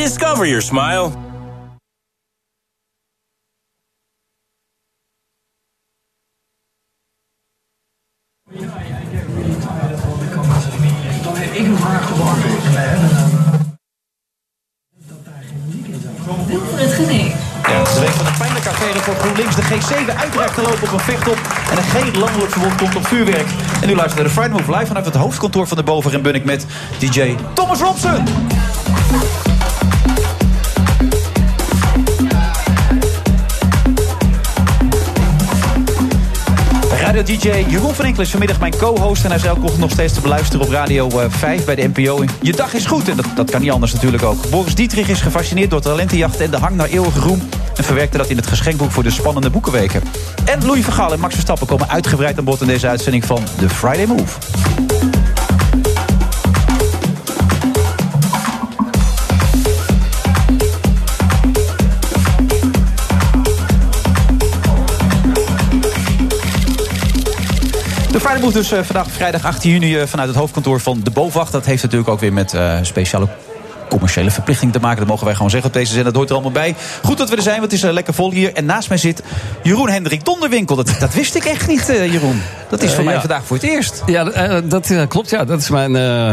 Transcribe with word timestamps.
Discover 0.00 0.46
your 0.46 0.62
smile. 0.62 1.12
Ik 11.52 11.66
een 11.66 11.76
vraag 11.76 12.06
gewoon 12.06 12.34
Doe 16.48 16.60
het 16.72 16.92
geniet. 16.92 17.32
Ja, 17.62 17.84
de 17.84 18.00
week 18.00 18.08
van 18.08 18.24
de 18.24 18.32
pijnlijke 18.38 18.68
affaire 18.68 18.98
voor 18.98 19.14
GroenLinks. 19.14 19.56
De 19.56 19.62
G7 19.62 20.16
uiteraard 20.16 20.54
te 20.54 20.62
lopen 20.62 20.82
op 20.82 20.92
een 20.92 21.00
vechtop. 21.00 21.38
En 21.70 21.76
er 21.76 21.82
geen 21.82 22.18
landelijk 22.18 22.52
verbod 22.52 22.74
komt 22.74 22.96
op 22.96 23.06
vuurwerk. 23.06 23.46
En 23.80 23.88
nu 23.88 23.94
luistert 23.94 24.14
naar 24.14 24.24
de 24.24 24.30
Friday 24.30 24.50
Move 24.50 24.72
live 24.72 24.86
vanuit 24.86 25.04
het 25.04 25.14
hoofdkantoor 25.14 25.66
van 25.66 25.76
de 25.76 25.82
Boven 25.82 26.12
en 26.12 26.22
Bunnik 26.22 26.44
met 26.44 26.66
DJ 26.98 27.34
Thomas 27.54 27.80
Robson. 27.80 28.24
DJ 37.24 37.64
Jeroen 37.68 37.94
van 37.94 38.04
Enkel 38.04 38.22
is 38.22 38.30
vanmiddag 38.30 38.60
mijn 38.60 38.76
co-host. 38.76 39.24
En 39.24 39.30
hij 39.30 39.38
is 39.38 39.44
elke 39.44 39.60
ochtend 39.60 39.80
nog 39.80 39.90
steeds 39.90 40.14
te 40.14 40.20
beluisteren 40.20 40.66
op 40.66 40.72
Radio 40.72 41.08
eh, 41.08 41.26
5 41.28 41.64
bij 41.64 41.74
de 41.74 41.90
NPO. 41.94 42.24
Je 42.42 42.52
dag 42.52 42.74
is 42.74 42.86
goed 42.86 43.08
en 43.08 43.16
dat, 43.16 43.26
dat 43.34 43.50
kan 43.50 43.60
niet 43.60 43.70
anders 43.70 43.92
natuurlijk 43.92 44.22
ook. 44.22 44.50
Boris 44.50 44.74
Dietrich 44.74 45.08
is 45.08 45.20
gefascineerd 45.20 45.70
door 45.70 45.80
talentenjachten 45.80 46.44
en 46.44 46.50
de 46.50 46.56
hang 46.56 46.76
naar 46.76 46.88
eeuwige 46.88 47.20
roem. 47.20 47.48
En 47.76 47.84
verwerkte 47.84 48.16
dat 48.16 48.28
in 48.28 48.36
het 48.36 48.46
geschenkboek 48.46 48.90
voor 48.90 49.02
de 49.02 49.10
spannende 49.10 49.50
boekenweken. 49.50 50.02
En 50.44 50.66
Louis 50.66 50.84
van 50.84 50.92
Gaal 50.92 51.12
en 51.12 51.20
Max 51.20 51.34
Verstappen 51.34 51.66
komen 51.66 51.88
uitgebreid 51.88 52.38
aan 52.38 52.44
bod 52.44 52.60
in 52.60 52.66
deze 52.66 52.88
uitzending 52.88 53.24
van 53.24 53.44
The 53.58 53.68
Friday 53.68 54.06
Move. 54.06 54.38
Friday 68.30 68.48
Move 68.48 68.58
dus 68.58 68.72
eh, 68.72 68.82
vandaag 68.82 69.10
vrijdag 69.10 69.44
18 69.44 69.70
juni 69.70 69.98
eh, 69.98 70.06
vanuit 70.06 70.28
het 70.28 70.38
hoofdkantoor 70.38 70.80
van 70.80 71.00
de 71.02 71.10
BOVAG. 71.10 71.50
Dat 71.50 71.66
heeft 71.66 71.82
natuurlijk 71.82 72.10
ook 72.10 72.20
weer 72.20 72.32
met 72.32 72.54
eh, 72.54 72.78
speciale 72.82 73.28
commerciële 73.90 74.30
verplichting 74.30 74.72
te 74.72 74.78
maken. 74.80 74.98
Dat 74.98 75.08
mogen 75.08 75.24
wij 75.24 75.34
gewoon 75.34 75.50
zeggen 75.50 75.68
op 75.68 75.74
deze 75.74 75.92
zender. 75.92 76.04
Dat 76.12 76.14
hoort 76.16 76.28
er 76.28 76.34
allemaal 76.34 76.52
bij. 76.52 76.74
Goed 77.04 77.18
dat 77.18 77.30
we 77.30 77.36
er 77.36 77.42
zijn, 77.42 77.58
want 77.60 77.70
het 77.70 77.80
is 77.80 77.86
eh, 77.86 77.92
lekker 77.92 78.14
vol 78.14 78.30
hier. 78.32 78.54
En 78.54 78.64
naast 78.64 78.88
mij 78.88 78.98
zit 78.98 79.22
Jeroen 79.62 79.88
Hendrik 79.88 80.24
Donderwinkel. 80.24 80.76
Dat, 80.76 80.90
dat 80.98 81.14
wist 81.14 81.34
ik 81.34 81.44
echt 81.44 81.68
niet, 81.68 81.88
eh, 81.88 82.12
Jeroen. 82.12 82.42
Dat 82.68 82.82
is 82.82 82.88
Eh, 82.88 82.94
voor 82.94 83.04
mij 83.04 83.14
ja. 83.14 83.20
vandaag 83.20 83.44
voor 83.44 83.56
het 83.56 83.66
eerst. 83.66 84.02
Ja, 84.06 84.60
dat 84.60 84.92
klopt. 85.08 85.30
Ja, 85.30 85.44
dat 85.44 85.60
is 85.60 85.68
mijn, 85.70 85.90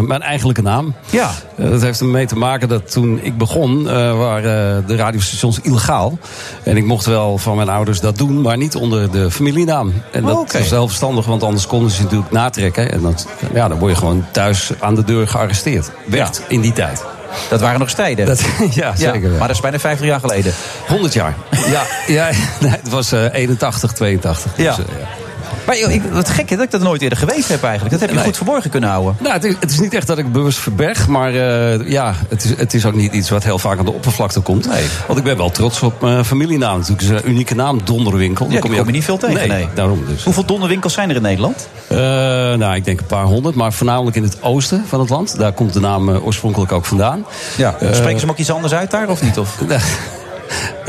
mijn 0.07 0.21
eigenlijke 0.21 0.61
naam. 0.61 0.93
Ja. 1.09 1.31
Dat 1.55 1.81
heeft 1.81 1.99
ermee 1.99 2.25
te 2.25 2.35
maken 2.35 2.67
dat 2.67 2.91
toen 2.91 3.19
ik 3.23 3.37
begon, 3.37 3.83
waren 4.17 4.87
de 4.87 4.95
radiostations 4.95 5.59
illegaal. 5.61 6.17
En 6.63 6.77
ik 6.77 6.85
mocht 6.85 7.05
wel 7.05 7.37
van 7.37 7.55
mijn 7.55 7.69
ouders 7.69 7.99
dat 7.99 8.17
doen, 8.17 8.41
maar 8.41 8.57
niet 8.57 8.75
onder 8.75 9.11
de 9.11 9.31
familienaam. 9.31 9.93
En 10.11 10.23
dat 10.23 10.35
Oh, 10.37 10.51
was 10.51 10.69
heel 10.69 10.87
verstandig, 10.87 11.25
want 11.25 11.43
anders 11.43 11.67
konden 11.67 11.91
ze 11.91 12.01
natuurlijk 12.03 12.31
natrekken. 12.31 12.91
En 12.91 13.01
dat, 13.01 13.27
ja, 13.53 13.67
dan 13.67 13.79
word 13.79 13.91
je 13.91 13.97
gewoon 13.97 14.25
thuis 14.31 14.71
aan 14.79 14.95
de 14.95 15.03
deur 15.03 15.27
gearresteerd. 15.27 15.91
Werd 16.05 16.41
in 16.47 16.61
die 16.61 16.73
tijd. 16.73 17.03
Dat 17.49 17.61
waren 17.61 17.79
nog 17.79 17.91
tijden. 17.91 18.25
Dat, 18.25 18.41
ja, 18.69 18.95
zeker. 18.95 19.29
maar 19.29 19.47
dat 19.47 19.55
is 19.55 19.61
bijna 19.61 19.79
50 19.79 20.05
jaar 20.07 20.19
geleden. 20.19 20.53
100 20.87 21.13
jaar. 21.13 21.35
Ja, 21.69 21.83
ja 22.07 22.29
nee, 22.61 22.71
het 22.71 22.89
was 22.89 23.11
eh 23.11 23.33
81, 23.33 23.93
82. 23.93 24.51
Ja. 24.57 24.75
Dus, 24.75 24.85
eh, 24.85 24.99
ja. 24.99 25.26
Maar 25.67 25.77
ik, 25.77 26.01
wat 26.11 26.29
gek 26.29 26.49
hè, 26.49 26.55
dat 26.55 26.65
ik 26.65 26.71
dat 26.71 26.81
nooit 26.81 27.01
eerder 27.01 27.17
geweten 27.17 27.51
heb 27.51 27.63
eigenlijk. 27.63 27.91
Dat 27.91 27.99
heb 27.99 28.09
je 28.09 28.15
Nee. 28.15 28.25
goed 28.25 28.35
verborgen 28.37 28.69
kunnen 28.69 28.89
houden. 28.89 29.15
Nou, 29.19 29.33
het 29.33 29.43
is, 29.43 29.55
het 29.59 29.71
is 29.71 29.79
niet 29.79 29.93
echt 29.93 30.07
dat 30.07 30.17
ik 30.17 30.31
bewust 30.31 30.59
verberg, 30.59 31.07
maar 31.07 31.33
eh, 31.33 31.89
ja, 31.89 32.13
het 32.29 32.43
is, 32.43 32.49
het 32.57 32.73
is 32.73 32.85
ook 32.85 32.93
niet 32.93 33.13
iets 33.13 33.29
wat 33.29 33.43
heel 33.43 33.59
vaak 33.59 33.79
aan 33.79 33.85
de 33.85 33.93
oppervlakte 33.93 34.39
komt. 34.39 34.67
Nee. 34.67 34.85
Want 35.07 35.19
ik 35.19 35.25
ben 35.25 35.37
wel 35.37 35.49
trots 35.51 35.81
op 35.81 36.01
mijn 36.01 36.25
familienaam. 36.25 36.77
Natuurlijk 36.77 37.07
Het 37.07 37.17
is 37.17 37.21
een 37.23 37.29
unieke 37.29 37.55
naam, 37.55 37.79
Donderwinkel. 37.83 38.45
Ja, 38.45 38.51
die 38.51 38.59
kom 38.59 38.73
je 38.73 38.91
niet 38.91 39.03
veel 39.03 39.17
tegen, 39.17 39.47
nee. 39.47 39.67
daarom 39.73 40.05
dus. 40.07 40.23
Hoeveel 40.23 40.45
donderwinkels 40.45 40.93
zijn 40.93 41.09
er 41.09 41.15
in 41.15 41.21
Nederland? 41.21 41.67
Eh, 41.87 41.97
nou, 41.97 42.75
ik 42.75 42.85
denk 42.85 42.99
een 42.99 43.05
paar 43.05 43.25
honderd, 43.25 43.55
maar 43.55 43.73
voornamelijk 43.73 44.15
in 44.15 44.23
het 44.23 44.37
oosten 44.41 44.83
van 44.87 44.99
het 44.99 45.09
land. 45.09 45.37
Daar 45.37 45.51
komt 45.53 45.73
de 45.73 45.79
naam 45.79 46.09
eh, 46.09 46.25
oorspronkelijk 46.25 46.71
ook 46.71 46.85
vandaan. 46.85 47.25
Ja. 47.57 47.75
Spreken 47.79 48.19
ze 48.19 48.25
hem 48.25 48.29
ook 48.29 48.37
iets 48.37 48.51
anders 48.51 48.73
uit 48.73 48.91
daar 48.91 49.09
of 49.09 49.21
niet? 49.21 49.37
Of? 49.37 49.57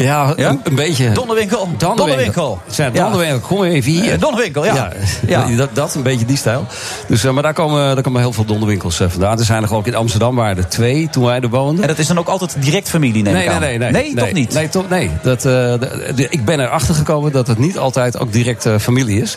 Ja, 0.03 0.33
Ja? 0.37 0.49
Een, 0.49 0.61
een 0.65 0.75
beetje. 0.75 1.13
Donderwinkel. 1.13 1.69
Donderwinkel. 1.77 2.61
Ja. 2.77 2.91
Donderwinkel, 2.91 3.39
kom 3.39 3.65
even 3.65 3.93
hier. 3.93 4.13
Eh, 4.13 4.21
Donderwinkel, 4.21 4.65
ja. 4.65 4.93
Ja. 5.27 5.47
Dat, 5.57 5.69
dat, 5.73 5.95
een 5.95 6.03
beetje 6.03 6.25
die 6.27 6.37
stijl. 6.37 6.67
Dus, 7.09 7.25
eh, 7.25 7.31
maar 7.33 7.43
daar 7.43 7.53
komen, 7.53 7.95
daar 7.95 8.03
komen 8.03 8.21
heel 8.21 8.33
veel 8.33 8.45
donderwinkels 8.45 9.01
eh, 9.01 9.09
vandaan. 9.09 9.39
Er 9.39 9.45
zijn 9.45 9.63
er 9.63 9.75
ook 9.75 9.87
in 9.87 9.95
Amsterdam, 9.95 10.35
waren 10.35 10.57
er 10.57 10.69
twee 10.69 11.09
toen 11.11 11.25
wij 11.25 11.41
er 11.41 11.49
woonden. 11.49 11.83
En 11.83 11.89
dat 11.89 11.99
is 11.99 12.07
dan 12.07 12.19
ook 12.19 12.29
altijd 12.29 12.57
direct 12.59 12.89
familie, 12.89 13.23
neem 13.23 13.35
Nee, 13.35 13.49
nee, 13.49 13.59
nee, 13.59 13.79
nee. 13.79 13.91
Nee, 13.91 14.15
toch 14.15 14.33
niet? 14.33 14.53
Nee, 14.55 14.69
toch, 14.69 14.89
nee. 14.89 15.11
Dat, 15.23 15.41
de- 15.43 16.13
de- 16.15 16.29
ik 16.29 16.45
ben 16.45 16.61
erachter 16.61 16.95
gekomen 16.95 17.33
dat 17.33 17.47
het 17.47 17.59
niet 17.59 17.79
altijd 17.79 18.19
ook 18.19 18.33
direct 18.33 18.69
familie 18.79 19.21
is. 19.23 19.37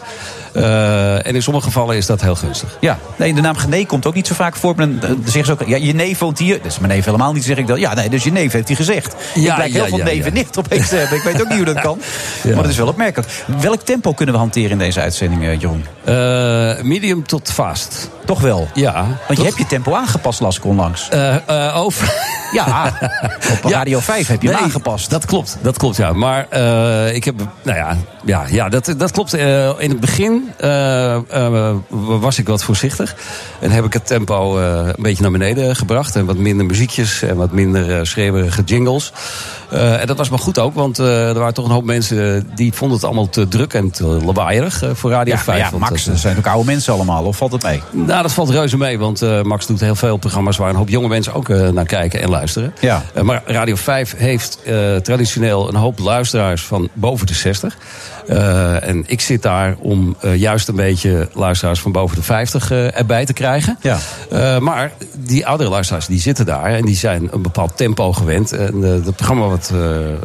En 0.53 1.35
in 1.35 1.43
sommige 1.43 1.65
gevallen 1.65 1.95
is 1.95 2.05
dat 2.05 2.21
heel 2.21 2.35
gunstig. 2.35 2.77
Ja, 2.79 2.99
nee, 3.15 3.33
de 3.33 3.41
naam 3.41 3.55
Gené 3.55 3.85
komt 3.85 4.05
ook 4.05 4.13
niet 4.13 4.27
zo 4.27 4.33
vaak 4.35 4.55
voor. 4.55 4.75
Dan, 4.75 4.99
zeggen 5.25 5.45
ze 5.45 5.51
ook, 5.51 5.67
ja, 5.69 5.77
je 5.77 5.93
neef 5.93 6.19
woont 6.19 6.39
hier. 6.39 6.59
Dus 6.61 6.79
mijn 6.79 6.91
neef 6.93 7.05
helemaal 7.05 7.33
niet, 7.33 7.43
zeg 7.43 7.57
ik 7.57 7.67
dan. 7.67 7.79
Ja, 7.79 7.93
nee, 7.93 8.09
dus 8.09 8.23
je 8.23 8.31
neef 8.31 8.51
heeft 8.51 8.67
hij 8.67 8.75
gezegd. 8.77 9.15
Ja, 9.35 9.63
ik 9.63 9.73
heel 9.73 9.85
veel 9.85 9.97
ja, 9.97 10.03
neef 10.03 10.31
nicht 10.55 10.71
opeens 10.71 10.89
te 10.89 10.95
hebben. 10.95 11.17
Ik 11.17 11.23
weet 11.23 11.41
ook 11.41 11.47
niet 11.47 11.57
hoe 11.57 11.65
dat 11.73 11.81
kan. 11.81 11.99
Ja. 12.43 12.53
Maar 12.53 12.61
dat 12.63 12.71
is 12.71 12.77
wel 12.77 12.87
opmerkelijk. 12.87 13.31
Welk 13.61 13.81
tempo 13.81 14.13
kunnen 14.13 14.35
we 14.35 14.41
hanteren 14.41 14.71
in 14.71 14.77
deze 14.77 14.99
uitzending, 15.01 15.43
eh, 15.43 15.59
Jeroen? 15.59 15.85
Eh, 16.03 16.83
medium 16.83 17.27
tot 17.27 17.51
fast. 17.51 18.09
Toch 18.25 18.39
wel? 18.41 18.67
Ja. 18.73 19.05
Want 19.27 19.39
je 19.39 19.45
hebt 19.45 19.57
je 19.57 19.65
tempo 19.65 19.93
aangepast, 19.95 20.39
las 20.39 20.57
ik 20.57 20.65
onlangs. 20.65 21.09
Eh, 21.09 21.35
eh, 21.35 21.77
over. 21.77 22.13
Ja, 22.51 22.93
op 23.63 23.69
Ja. 23.69 23.77
Radio 23.77 23.99
5 23.99 24.27
heb 24.27 24.41
je 24.41 24.49
hem 24.49 24.57
aangepast. 24.57 25.09
Dat 25.09 25.25
klopt, 25.25 25.57
dat 25.61 25.77
klopt, 25.77 25.95
ja. 25.95 26.13
Maar 26.13 26.47
eh, 26.49 27.15
ik 27.15 27.23
heb, 27.23 27.35
nou 27.63 27.77
ja, 27.77 27.97
ja, 28.25 28.43
ja 28.49 28.69
dat, 28.69 28.93
dat 28.97 29.11
klopt. 29.11 29.33
Eh, 29.33 29.69
in 29.77 29.89
het 29.89 29.99
begin 29.99 30.51
eh, 30.57 31.15
eh, 31.15 31.75
was 31.97 32.37
ik 32.39 32.47
wat 32.47 32.63
voorzichtig. 32.63 33.15
En 33.59 33.71
heb 33.71 33.85
ik 33.85 33.93
het 33.93 34.07
tempo 34.07 34.59
eh, 34.59 34.65
een 34.85 35.03
beetje 35.03 35.21
naar 35.21 35.31
beneden 35.31 35.75
gebracht. 35.75 36.15
En 36.15 36.25
wat 36.25 36.37
minder 36.37 36.65
muziekjes 36.65 37.21
en 37.21 37.35
wat 37.35 37.51
minder 37.51 37.97
eh, 37.97 38.03
schreeuwerige 38.03 38.61
jingles. 38.63 39.11
Eh, 39.69 40.01
en 40.01 40.07
dat 40.07 40.17
was 40.17 40.29
maar 40.29 40.39
goed 40.41 40.59
ook, 40.59 40.73
want 40.73 40.99
eh, 40.99 41.27
er 41.27 41.39
waren 41.39 41.53
toch 41.53 41.65
een 41.65 41.71
hoop 41.71 41.83
mensen 41.83 42.35
eh, 42.35 42.41
die 42.55 42.73
vonden 42.73 42.97
het 42.97 43.05
allemaal 43.05 43.29
te 43.29 43.47
druk 43.47 43.73
en 43.73 43.91
te 43.91 44.03
lawaaierig 44.03 44.83
eh, 44.83 44.89
voor 44.93 45.11
Radio 45.11 45.33
ja, 45.33 45.39
5. 45.39 45.59
maar 45.59 45.71
ja, 45.71 45.77
Max, 45.77 46.05
dat, 46.05 46.17
zijn 46.17 46.37
ook 46.37 46.47
oude 46.47 46.65
mensen 46.65 46.93
allemaal. 46.93 47.23
Of 47.23 47.37
valt 47.37 47.51
het 47.51 47.63
mee? 47.63 47.81
nou, 47.91 48.21
dat 48.21 48.33
valt 48.33 48.49
reuze 48.49 48.77
mee, 48.77 48.99
want 48.99 49.43
Max 49.43 49.65
doet 49.65 49.79
heel 49.79 49.95
veel 49.95 50.17
programma's 50.17 50.57
waar 50.57 50.69
een 50.69 50.75
hoop 50.75 50.89
jonge 50.89 51.07
mensen 51.07 51.33
ook 51.33 51.47
naar 51.47 51.85
kijken 51.85 52.21
en 52.21 52.29
luisteren. 52.29 52.73
Ja. 52.79 53.03
Maar 53.21 53.41
Radio 53.45 53.75
5 53.75 54.15
heeft 54.17 54.59
traditioneel 55.03 55.67
een 55.67 55.75
hoop 55.75 55.99
luisteraars 55.99 56.63
van 56.63 56.89
boven 56.93 57.27
de 57.27 57.33
60. 57.33 57.77
Eh, 58.27 58.87
en 58.87 59.03
ik 59.07 59.21
zit 59.21 59.41
daar 59.41 59.75
om 59.79 60.15
eh, 60.19 60.35
juist 60.35 60.67
een 60.67 60.75
beetje 60.75 61.29
luisteraars 61.33 61.79
van 61.81 61.91
boven 61.91 62.15
de 62.15 62.23
50 62.23 62.71
eh, 62.71 62.97
erbij 62.97 63.25
te 63.25 63.33
krijgen. 63.33 63.77
Ja. 63.81 63.97
Maar 64.59 64.91
die 65.17 65.47
oudere 65.47 65.69
luisteraars 65.69 66.05
die 66.05 66.19
zitten 66.19 66.45
daar 66.45 66.65
en 66.65 66.85
die 66.85 66.95
zijn 66.95 67.27
een 67.31 67.41
bepaald 67.41 67.77
tempo 67.77 68.13
gewend. 68.13 68.51
En 68.51 68.81
het 68.81 69.15
programma 69.15 69.47
wat. 69.47 69.71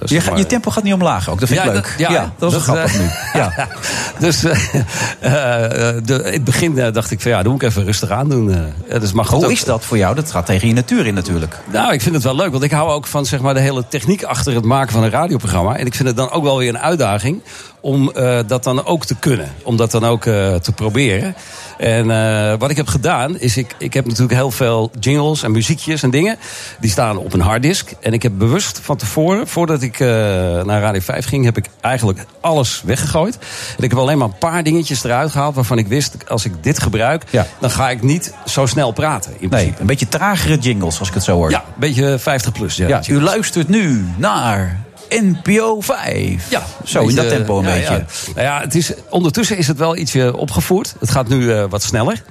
Je, 0.04 0.20
maar- 0.28 0.38
je 0.38 0.46
tempo 0.46 0.70
gaat 0.70 0.82
niet 0.82 0.92
omlaag 0.92 1.30
ook. 1.30 1.40
Dat 1.40 1.48
vind 1.48 1.60
ik 1.60 1.66
leuk. 1.66 1.74
dat- 1.74 1.92
ja, 1.98 2.10
ja, 2.10 2.32
dat 2.38 2.52
is 2.52 2.62
grappig 2.62 2.98
nu. 2.98 3.04
Ja. 3.32 3.68
dus 4.18 4.40
de, 4.40 6.20
in 6.24 6.32
het 6.32 6.44
begin 6.44 6.92
dacht 6.92 7.10
ik 7.10 7.20
van 7.20 7.30
ja, 7.30 7.42
dat 7.42 7.52
moet 7.52 7.62
ik 7.62 7.68
even 7.68 7.84
rustig 7.84 8.10
aan 8.10 8.28
doen. 8.28 8.56
dus 9.00 9.12
maar 9.12 9.24
goed, 9.24 9.34
Hoe 9.36 9.44
ook- 9.44 9.50
is 9.50 9.64
dat 9.64 9.84
voor 9.84 9.98
jou? 9.98 10.14
Dat 10.14 10.30
gaat 10.30 10.46
tegen 10.46 10.68
je 10.68 10.74
natuur 10.74 11.06
in 11.06 11.14
natuurlijk. 11.14 11.56
Nou, 11.72 11.92
ik 11.92 12.00
vind 12.02 12.14
het 12.14 12.24
wel 12.24 12.36
leuk, 12.36 12.50
want 12.50 12.62
ik 12.64 12.70
hou 12.70 12.90
ook 12.90 13.06
van 13.06 13.26
zeg 13.26 13.40
maar, 13.40 13.54
de 13.54 13.60
hele 13.60 13.84
techniek 13.88 14.22
achter 14.22 14.54
het 14.54 14.64
maken 14.64 14.92
van 14.92 15.02
een 15.02 15.10
radioprogramma. 15.10 15.76
En 15.76 15.86
ik 15.86 15.94
vind 15.94 16.08
het 16.08 16.16
dan 16.16 16.30
ook 16.30 16.42
wel 16.42 16.58
weer 16.58 16.68
een 16.68 16.78
uitdaging 16.78 17.40
om 17.86 18.10
eh, 18.10 18.38
dat 18.46 18.64
dan 18.64 18.84
ook 18.84 19.04
te 19.04 19.14
kunnen. 19.14 19.52
Om 19.62 19.76
dat 19.76 19.90
dan 19.90 20.04
ook 20.04 20.26
eh, 20.26 20.54
te 20.54 20.72
proberen. 20.72 21.34
En 21.78 22.10
eh, 22.10 22.58
wat 22.58 22.70
ik 22.70 22.76
heb 22.76 22.86
gedaan, 22.86 23.38
is 23.38 23.56
ik, 23.56 23.74
ik 23.78 23.94
heb 23.94 24.04
natuurlijk 24.04 24.32
heel 24.32 24.50
veel 24.50 24.90
jingles 25.00 25.42
en 25.42 25.50
muziekjes 25.50 26.02
en 26.02 26.10
dingen. 26.10 26.36
Die 26.80 26.90
staan 26.90 27.16
op 27.16 27.32
een 27.32 27.40
harddisk. 27.40 27.92
En 28.00 28.12
ik 28.12 28.22
heb 28.22 28.32
bewust 28.38 28.80
van 28.82 28.96
tevoren, 28.96 29.48
voordat 29.48 29.82
ik 29.82 29.98
naar 29.98 30.80
Radio 30.80 31.00
5 31.00 31.26
ging, 31.26 31.44
heb 31.44 31.56
ik 31.56 31.66
eigenlijk 31.80 32.24
alles 32.40 32.82
weggegooid. 32.84 33.38
En 33.78 33.84
ik 33.84 33.90
heb 33.90 33.98
alleen 33.98 34.18
maar 34.18 34.28
een 34.28 34.38
paar 34.38 34.62
dingetjes 34.62 35.04
eruit 35.04 35.30
gehaald 35.30 35.54
waarvan 35.54 35.78
ik 35.78 35.86
wist, 35.86 36.16
als 36.28 36.44
ik 36.44 36.52
dit 36.62 36.82
gebruik, 36.82 37.24
Ja. 37.30 37.46
dan 37.60 37.70
ga 37.70 37.90
ik 37.90 38.02
niet 38.02 38.34
zo 38.46 38.66
snel 38.66 38.92
praten. 38.92 39.32
In 39.38 39.48
Nee, 39.48 39.74
een 39.78 39.86
beetje 39.86 40.08
tragere 40.08 40.58
jingles, 40.58 40.98
als 40.98 41.08
ik 41.08 41.14
het 41.14 41.24
zo 41.24 41.34
hoor. 41.34 41.50
Ja, 41.50 41.58
een 41.58 41.72
beetje 41.76 42.18
50 42.18 42.52
plus. 42.52 42.76
Ja, 42.76 42.88
Ja, 42.88 43.02
u 43.08 43.22
luistert 43.22 43.68
nu 43.68 44.04
naar 44.16 44.85
NPO 45.08 45.80
5. 45.80 46.50
Ja, 46.50 46.62
Zo, 46.84 47.06
in 47.06 47.14
dat 47.14 47.28
tempo 47.28 47.58
een 47.58 47.64
ja, 47.64 47.72
beetje. 47.72 47.94
Ja. 47.94 48.04
Nou 48.34 48.46
ja, 48.46 48.60
het 48.60 48.74
is, 48.74 48.92
ondertussen 49.10 49.56
is 49.56 49.66
het 49.68 49.78
wel 49.78 49.96
ietsje 49.96 50.36
opgevoerd. 50.36 50.94
Het 51.00 51.10
gaat 51.10 51.28
nu 51.28 51.52
eh, 51.52 51.64
wat 51.68 51.82
sneller. 51.82 52.22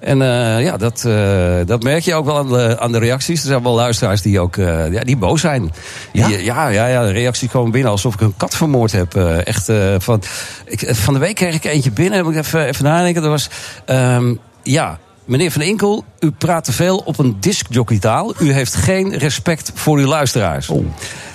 En 0.00 0.22
eh, 0.22 0.64
ja, 0.64 0.76
dat, 0.76 1.04
eh, 1.04 1.56
dat 1.66 1.82
merk 1.82 2.02
je 2.02 2.14
ook 2.14 2.24
wel 2.24 2.38
aan 2.38 2.48
de, 2.48 2.80
aan 2.80 2.92
de 2.92 2.98
reacties. 2.98 3.40
Er 3.40 3.46
zijn 3.46 3.62
wel 3.62 3.74
luisteraars 3.74 4.22
die 4.22 4.40
ook 4.40 4.56
ja, 4.56 5.04
die 5.04 5.16
boos 5.16 5.40
zijn. 5.40 5.72
Ja? 6.12 6.26
Die, 6.26 6.44
ja, 6.44 6.68
ja, 6.68 6.86
ja, 6.86 7.04
de 7.04 7.12
reacties 7.12 7.50
komen 7.50 7.70
binnen 7.70 7.90
alsof 7.90 8.14
ik 8.14 8.20
een 8.20 8.36
kat 8.36 8.56
vermoord 8.56 8.92
heb. 8.92 9.14
Echt, 9.44 9.70
van, 9.98 10.22
ik, 10.64 10.94
van 10.94 11.14
de 11.14 11.20
week 11.20 11.34
kreeg 11.34 11.54
ik 11.54 11.64
eentje 11.64 11.90
binnen. 11.90 12.24
Moet 12.24 12.32
ik 12.32 12.38
even, 12.38 12.66
even 12.66 12.84
nadenken. 12.84 13.22
Dat 13.22 13.30
was, 13.30 13.48
ehm, 13.84 14.34
ja... 14.62 14.98
Meneer 15.26 15.50
Van 15.50 15.62
Inkel, 15.62 16.04
u 16.20 16.30
praat 16.30 16.64
te 16.64 16.72
veel 16.72 16.96
op 16.96 17.18
een 17.18 17.36
discjockeytaal. 17.40 18.34
U 18.38 18.52
heeft 18.52 18.74
geen 18.74 19.18
respect 19.18 19.70
voor 19.74 19.98
uw 19.98 20.06
luisteraars. 20.06 20.70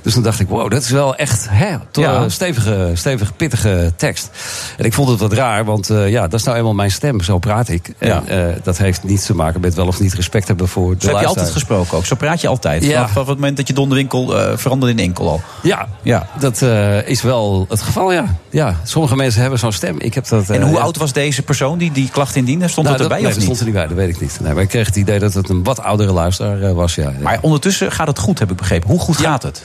Dus 0.01 0.13
toen 0.13 0.23
dacht 0.23 0.39
ik, 0.39 0.49
wow, 0.49 0.71
dat 0.71 0.81
is 0.83 0.89
wel 0.89 1.15
echt 1.15 1.47
hè, 1.49 1.75
Ja. 1.91 2.29
stevige, 2.29 2.91
stevige, 2.93 3.33
pittige 3.33 3.93
tekst. 3.95 4.29
En 4.77 4.85
ik 4.85 4.93
vond 4.93 5.09
het 5.09 5.19
wat 5.19 5.33
raar, 5.33 5.65
want 5.65 5.89
eh, 5.89 6.09
ja, 6.09 6.21
dat 6.27 6.39
is 6.39 6.45
nou 6.45 6.57
eenmaal 6.57 6.73
mijn 6.73 6.91
stem. 6.91 7.21
Zo 7.21 7.37
praat 7.39 7.69
ik. 7.69 7.93
En 7.97 8.07
Ja. 8.07 8.23
eh, 8.27 8.45
dat 8.63 8.77
heeft 8.77 9.03
niets 9.03 9.25
te 9.25 9.35
maken 9.35 9.61
met 9.61 9.73
wel 9.73 9.87
of 9.87 9.99
niet 9.99 10.13
respect 10.13 10.47
hebben 10.47 10.67
voor 10.67 10.93
de 10.97 11.05
Zo 11.05 11.07
heb 11.11 11.19
je 11.19 11.25
altijd 11.25 11.49
gesproken 11.49 11.97
ook. 11.97 12.05
Zo 12.05 12.15
praat 12.15 12.41
je 12.41 12.47
altijd. 12.47 12.83
Ja. 12.83 12.91
Vanaf, 12.93 13.11
vanaf 13.11 13.27
het 13.27 13.35
moment 13.37 13.57
dat 13.57 13.67
je 13.67 13.73
donderwinkel 13.73 14.39
eh 14.39 14.57
veranderde 14.57 15.01
in 15.01 15.07
enkel 15.07 15.29
al. 15.29 15.41
Ja, 15.63 15.87
Ja. 16.01 16.27
dat 16.39 16.61
is 17.05 17.21
wel 17.21 17.65
het 17.69 17.81
geval, 17.81 18.11
ja. 18.11 18.25
ja. 18.49 18.75
Sommige 18.83 19.15
mensen 19.15 19.41
hebben 19.41 19.59
zo'n 19.59 19.71
stem. 19.71 19.95
Ik 19.99 20.13
heb 20.13 20.27
dat, 20.27 20.49
En 20.49 20.61
hoe 20.61 20.79
oud 20.79 20.97
was 20.97 21.13
deze 21.13 21.41
persoon 21.41 21.77
die 21.77 21.91
die 21.91 22.09
klacht 22.09 22.35
indiende? 22.35 22.67
Stond 22.67 22.87
Nou, 22.87 22.97
dat 22.97 23.05
erbij 23.07 23.21
nee, 23.21 23.27
of 23.27 23.37
dat 23.37 23.47
niet? 23.47 23.57
stond 23.57 23.59
er 23.59 23.65
niet 23.65 23.75
bij, 23.75 23.95
dat 23.95 24.05
weet 24.05 24.15
ik 24.15 24.21
niet. 24.21 24.39
Nee, 24.41 24.53
maar 24.53 24.63
ik 24.63 24.69
kreeg 24.69 24.85
het 24.85 24.95
idee 24.95 25.19
dat 25.19 25.33
het 25.33 25.49
een 25.49 25.63
wat 25.63 25.79
oudere 25.83 26.11
luisteraar 26.11 26.73
was, 26.73 26.95
ja. 26.95 27.11
Maar 27.21 27.37
ondertussen 27.41 27.91
gaat 27.91 28.07
het 28.07 28.19
goed, 28.19 28.39
heb 28.39 28.51
ik 28.51 28.57
begrepen. 28.57 28.89
Hoe 28.89 28.99
goed 28.99 29.17
gaat 29.17 29.43
het? 29.43 29.61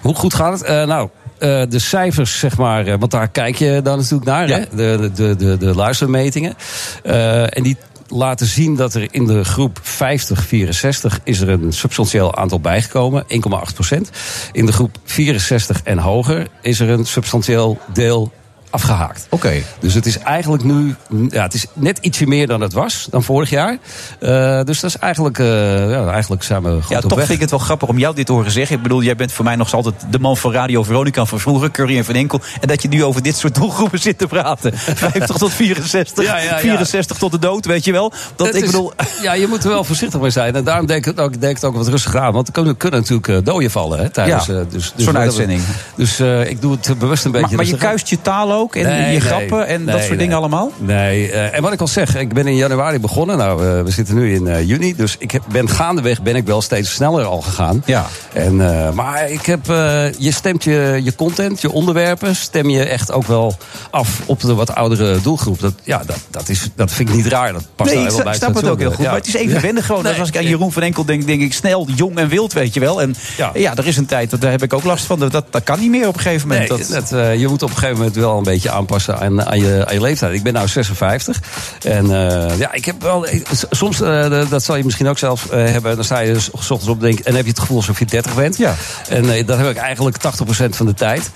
Hoe 0.00 0.14
goed 0.14 0.34
gaat 0.34 0.52
het? 0.52 0.62
Eh, 0.62 0.84
nou, 0.84 1.08
eh, 1.38 1.62
de 1.68 1.78
cijfers, 1.78 2.38
zeg 2.38 2.56
maar, 2.56 2.86
eh, 2.86 2.94
want 2.98 3.10
daar 3.10 3.28
kijk 3.28 3.56
je 3.56 3.80
dan 3.82 3.96
natuurlijk 3.96 4.24
naar, 4.24 4.48
Ja. 4.48 4.58
hè? 4.58 4.64
De, 4.76 5.10
de, 5.14 5.36
de, 5.36 5.56
de 5.56 5.74
luistermetingen. 5.74 6.54
En 7.48 7.62
die 7.62 7.76
laten 8.08 8.46
zien 8.46 8.76
dat 8.76 8.94
er 8.94 9.06
in 9.10 9.26
de 9.26 9.44
groep 9.44 9.80
50-64 9.82 11.20
is 11.24 11.40
er 11.40 11.48
een 11.48 11.72
substantieel 11.72 12.36
aantal 12.36 12.60
bijgekomen, 12.60 13.24
1,8 13.28 13.74
procent. 13.74 14.10
In 14.52 14.66
de 14.66 14.72
groep 14.72 14.96
64 15.04 15.80
en 15.82 15.98
hoger 15.98 16.46
is 16.62 16.80
er 16.80 16.90
een 16.90 17.06
substantieel 17.06 17.78
deel 17.92 18.32
afgehaakt. 18.74 19.26
Oké. 19.28 19.52
Dus 19.80 19.94
het 19.94 20.06
is 20.06 20.18
eigenlijk 20.18 20.62
nu, 20.64 20.94
ja, 21.28 21.42
het 21.42 21.54
is 21.54 21.66
net 21.72 21.98
ietsje 22.00 22.26
meer 22.26 22.46
dan 22.46 22.60
het 22.60 22.72
was, 22.72 23.06
dan 23.10 23.22
vorig 23.22 23.50
jaar. 23.50 23.78
Eh, 24.20 24.60
dus 24.64 24.80
dat 24.80 24.90
is 24.90 24.98
eigenlijk, 24.98 25.38
eh, 25.38 25.46
ja, 25.90 26.06
eigenlijk 26.10 26.42
zijn 26.42 26.62
we 26.62 26.70
goed 26.70 26.88
Ja, 26.88 26.96
op 26.96 27.02
toch 27.02 27.10
weg. 27.14 27.20
vind 27.26 27.30
ik 27.34 27.40
het 27.40 27.50
wel 27.50 27.58
grappig 27.58 27.88
om 27.88 27.98
jou 27.98 28.14
dit 28.14 28.26
te 28.26 28.32
horen 28.32 28.50
zeggen. 28.50 28.76
Ik 28.76 28.82
bedoel, 28.82 29.02
jij 29.02 29.16
bent 29.16 29.32
voor 29.32 29.44
mij 29.44 29.56
nog 29.56 29.74
altijd 29.74 29.94
de 30.10 30.18
man 30.18 30.36
van 30.36 30.52
Radio 30.52 30.82
Veronica 30.82 31.24
van 31.24 31.40
vroeger, 31.40 31.70
Curry 31.70 31.96
en 31.98 32.04
Van 32.04 32.14
Enkel. 32.14 32.40
En 32.60 32.68
dat 32.68 32.82
je 32.82 32.88
nu 32.88 33.04
over 33.04 33.22
dit 33.22 33.36
soort 33.36 33.54
doelgroepen 33.54 33.98
zit 33.98 34.18
te 34.18 34.26
praten. 34.26 34.72
50 34.78 35.36
tot 35.36 35.52
64, 35.52 36.24
Ja, 36.24 36.36
ja, 36.38 36.42
ja. 36.44 36.58
64 36.58 37.16
tot 37.18 37.30
de 37.32 37.38
dood, 37.38 37.64
weet 37.66 37.84
je 37.84 37.92
wel. 37.92 38.12
Dat, 38.36 38.46
Het 38.46 38.56
ik 38.56 38.62
is- 38.62 38.70
bedoel, 38.70 38.92
ja, 39.22 39.32
je 39.32 39.46
moet 39.46 39.62
er 39.64 39.68
wel 39.70 39.84
voorzichtig 39.84 40.20
mee 40.20 40.30
zijn. 40.30 40.54
En 40.54 40.64
daarom 40.64 40.86
denk 40.86 40.98
ik 40.98 41.04
het 41.16 41.20
ook, 41.24 41.40
denk 41.40 41.54
het 41.54 41.64
ook 41.64 41.74
wat 41.76 41.88
rustig 41.88 42.16
aan. 42.16 42.32
Want 42.32 42.46
er 42.46 42.52
kunnen, 42.52 42.76
kunnen 42.76 43.00
natuurlijk 43.00 43.28
eh, 43.28 43.36
doden 43.44 43.70
vallen 43.70 43.98
hè, 43.98 44.10
tijdens 44.10 44.46
Ja, 44.46 44.54
eh, 44.54 44.60
dus, 44.68 44.92
zo'n 44.96 45.18
uitzending. 45.18 45.62
Dus 45.96 46.20
ik 46.20 46.60
doe 46.60 46.76
het 46.80 46.98
bewust 46.98 47.24
een 47.24 47.30
beetje 47.30 47.46
maar, 47.46 47.56
maar 47.56 47.66
je 47.66 47.76
kuist 47.76 48.08
je 48.08 48.22
taal 48.22 48.50
ook 48.64 48.76
en 48.76 48.82
Nee, 48.82 49.00
je 49.00 49.06
nee, 49.06 49.20
grappen 49.20 49.66
en 49.66 49.84
dat 49.84 50.02
soort 50.02 50.18
dingen 50.18 50.36
allemaal? 50.36 50.72
Nee, 50.78 51.30
eh, 51.30 51.56
en 51.56 51.62
wat 51.62 51.72
ik 51.72 51.80
al 51.80 51.88
zeg, 51.88 52.16
ik 52.16 52.34
ben 52.34 52.46
in 52.46 52.56
januari 52.56 53.00
begonnen. 53.00 53.36
Nou, 53.36 53.66
eh, 53.66 53.82
we 53.82 53.90
zitten 53.90 54.14
nu 54.14 54.34
in 54.34 54.46
eh, 54.46 54.68
juni. 54.68 54.96
Dus 54.96 55.16
ik 55.18 55.30
heb, 55.30 55.42
ben 55.52 55.68
gaandeweg 55.68 56.22
ben 56.22 56.36
ik 56.36 56.46
wel 56.46 56.62
steeds 56.62 56.94
sneller 56.94 57.24
al 57.24 57.40
gegaan. 57.40 57.82
Ja. 57.86 58.06
En, 58.32 58.56
maar 58.94 59.30
ik 59.30 59.46
heb, 59.46 59.66
je 60.18 60.30
stemt 60.32 60.64
je, 60.64 61.00
je 61.02 61.14
content, 61.14 61.60
je 61.60 61.70
onderwerpen, 61.72 62.36
stem 62.36 62.68
je 62.68 62.84
echt 62.84 63.12
ook 63.12 63.26
wel 63.26 63.56
af 63.90 64.20
op 64.26 64.40
de 64.40 64.54
wat 64.54 64.74
oudere 64.74 65.20
doelgroep. 65.20 65.60
Dat, 65.60 65.74
ja, 65.82 66.02
dat, 66.06 66.18
dat, 66.30 66.48
is, 66.48 66.70
dat 66.74 66.92
vind 66.92 67.08
ik 67.08 67.14
niet 67.14 67.26
raar. 67.26 67.52
Dat 67.52 67.64
past 67.76 67.90
Nee, 67.90 67.98
nou 67.98 68.06
ik 68.06 68.12
snap, 68.12 68.24
bij 68.24 68.34
snap 68.34 68.54
het 68.54 68.68
ook 68.68 68.78
heel 68.78 68.90
goed. 68.90 69.04
Ja. 69.04 69.10
Maar 69.10 69.18
het 69.18 69.26
is 69.26 69.34
even 69.34 69.60
wennen 69.60 69.82
gewoon. 69.82 70.02
Nee, 70.02 70.20
als 70.20 70.28
ik 70.28 70.36
aan. 70.36 70.44
Jeroen 70.44 70.72
van 70.72 70.82
Enkel 70.82 71.04
denk, 71.04 71.26
denk 71.26 71.42
ik 71.42 71.52
snel, 71.52 71.88
jong 71.94 72.16
en 72.16 72.28
wild, 72.28 72.52
weet 72.52 72.74
je 72.74 72.80
wel. 72.80 73.00
En 73.02 73.14
ja, 73.36 73.50
Ja. 73.54 73.76
er 73.76 73.86
is 73.86 73.96
een 73.96 74.06
tijd, 74.06 74.30
dat- 74.30 74.40
daar 74.40 74.50
heb 74.50 74.62
ik 74.62 74.72
ook 74.72 74.84
last 74.84 75.04
van. 75.04 75.18
Dat, 75.18 75.32
dat, 75.32 75.62
kan 75.64 75.80
niet 75.80 75.90
meer 75.90 76.08
op 76.08 76.14
een 76.14 76.20
gegeven 76.20 76.48
moment. 76.48 76.68
Nee, 76.68 76.78
dat, 76.78 77.08
dat, 77.08 77.38
je 77.40 77.48
moet 77.48 77.62
op 77.62 77.70
een 77.70 77.76
gegeven 77.76 77.96
moment 77.96 78.16
wel 78.16 78.36
een 78.36 78.42
beetje 78.42 78.53
aanpassen 78.62 79.18
aan, 79.18 79.44
aan, 79.44 79.58
je, 79.58 79.84
aan 79.86 79.94
je 79.94 80.00
leeftijd. 80.00 80.34
Ik 80.34 80.42
ben 80.42 80.52
nou 80.52 80.68
56. 80.68 81.40
En 81.82 82.04
eh, 82.04 82.58
ja, 82.58 82.72
ik 82.72 82.84
heb 82.84 83.02
wel. 83.02 83.26
soms, 83.70 84.00
eh, 84.00 84.50
dat 84.50 84.64
zal 84.64 84.76
je 84.76 84.84
misschien 84.84 85.08
ook 85.08 85.18
zelf 85.18 85.46
eh, 85.46 85.64
hebben. 85.64 85.94
Dan 85.94 86.04
sta 86.04 86.18
je 86.18 86.32
dus 86.32 86.44
's 86.44 86.50
ochtends 86.52 86.86
op 86.86 87.00
denk, 87.00 87.18
en 87.18 87.34
heb 87.34 87.44
je 87.44 87.50
het 87.50 87.60
gevoel 87.60 87.76
alsof 87.76 87.98
je 87.98 88.04
30 88.04 88.34
bent. 88.34 88.56
Ja. 88.56 88.74
En 89.08 89.46
dat 89.46 89.58
heb 89.58 89.68
ik 89.68 89.76
eigenlijk 89.76 90.16
80% 90.16 90.76
van 90.76 90.86
de 90.86 90.94
tijd. 90.94 91.30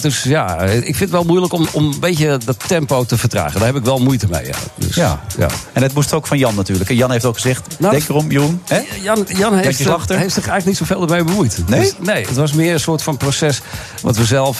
Dus 0.00 0.22
ja, 0.22 0.60
ik 0.62 0.84
vind 0.84 0.98
het 0.98 1.10
wel 1.10 1.24
moeilijk 1.24 1.52
om, 1.52 1.66
om 1.72 1.84
een 1.84 2.00
beetje 2.00 2.38
dat 2.44 2.68
tempo 2.68 3.04
te 3.04 3.18
vertragen. 3.18 3.58
Daar 3.58 3.68
heb 3.68 3.76
ik 3.76 3.84
wel 3.84 3.98
moeite 3.98 4.26
mee. 4.30 4.46
Ja. 4.46 4.54
Dus, 4.74 4.94
ja. 4.94 5.20
ja. 5.38 5.48
En 5.72 5.80
dat 5.80 5.92
moest 5.92 6.12
ook 6.12 6.26
van 6.26 6.38
Jan 6.38 6.54
natuurlijk. 6.54 6.90
En 6.90 6.96
Jan 6.96 7.10
heeft 7.10 7.24
ook 7.24 7.34
gezegd, 7.34 7.76
Nou, 7.78 7.92
denk 7.92 8.08
erom, 8.08 8.30
Jeroen. 8.30 8.62
Hè? 8.68 8.80
Jan, 9.02 9.26
Jan 9.28 9.54
heeft, 9.54 9.66
Beetje 9.66 10.14
heeft 10.16 10.34
zich 10.34 10.48
eigenlijk 10.48 10.64
niet 10.64 10.76
zoveel 10.76 11.02
ermee 11.02 11.24
bemoeid. 11.24 11.58
Nee? 11.66 11.80
Dus, 11.80 11.94
nee, 12.00 12.26
het 12.26 12.36
was 12.36 12.52
meer 12.52 12.72
een 12.72 12.80
soort 12.80 13.02
van 13.02 13.16
proces 13.16 13.60
wat 14.02 14.16
we 14.16 14.24
zelf 14.24 14.58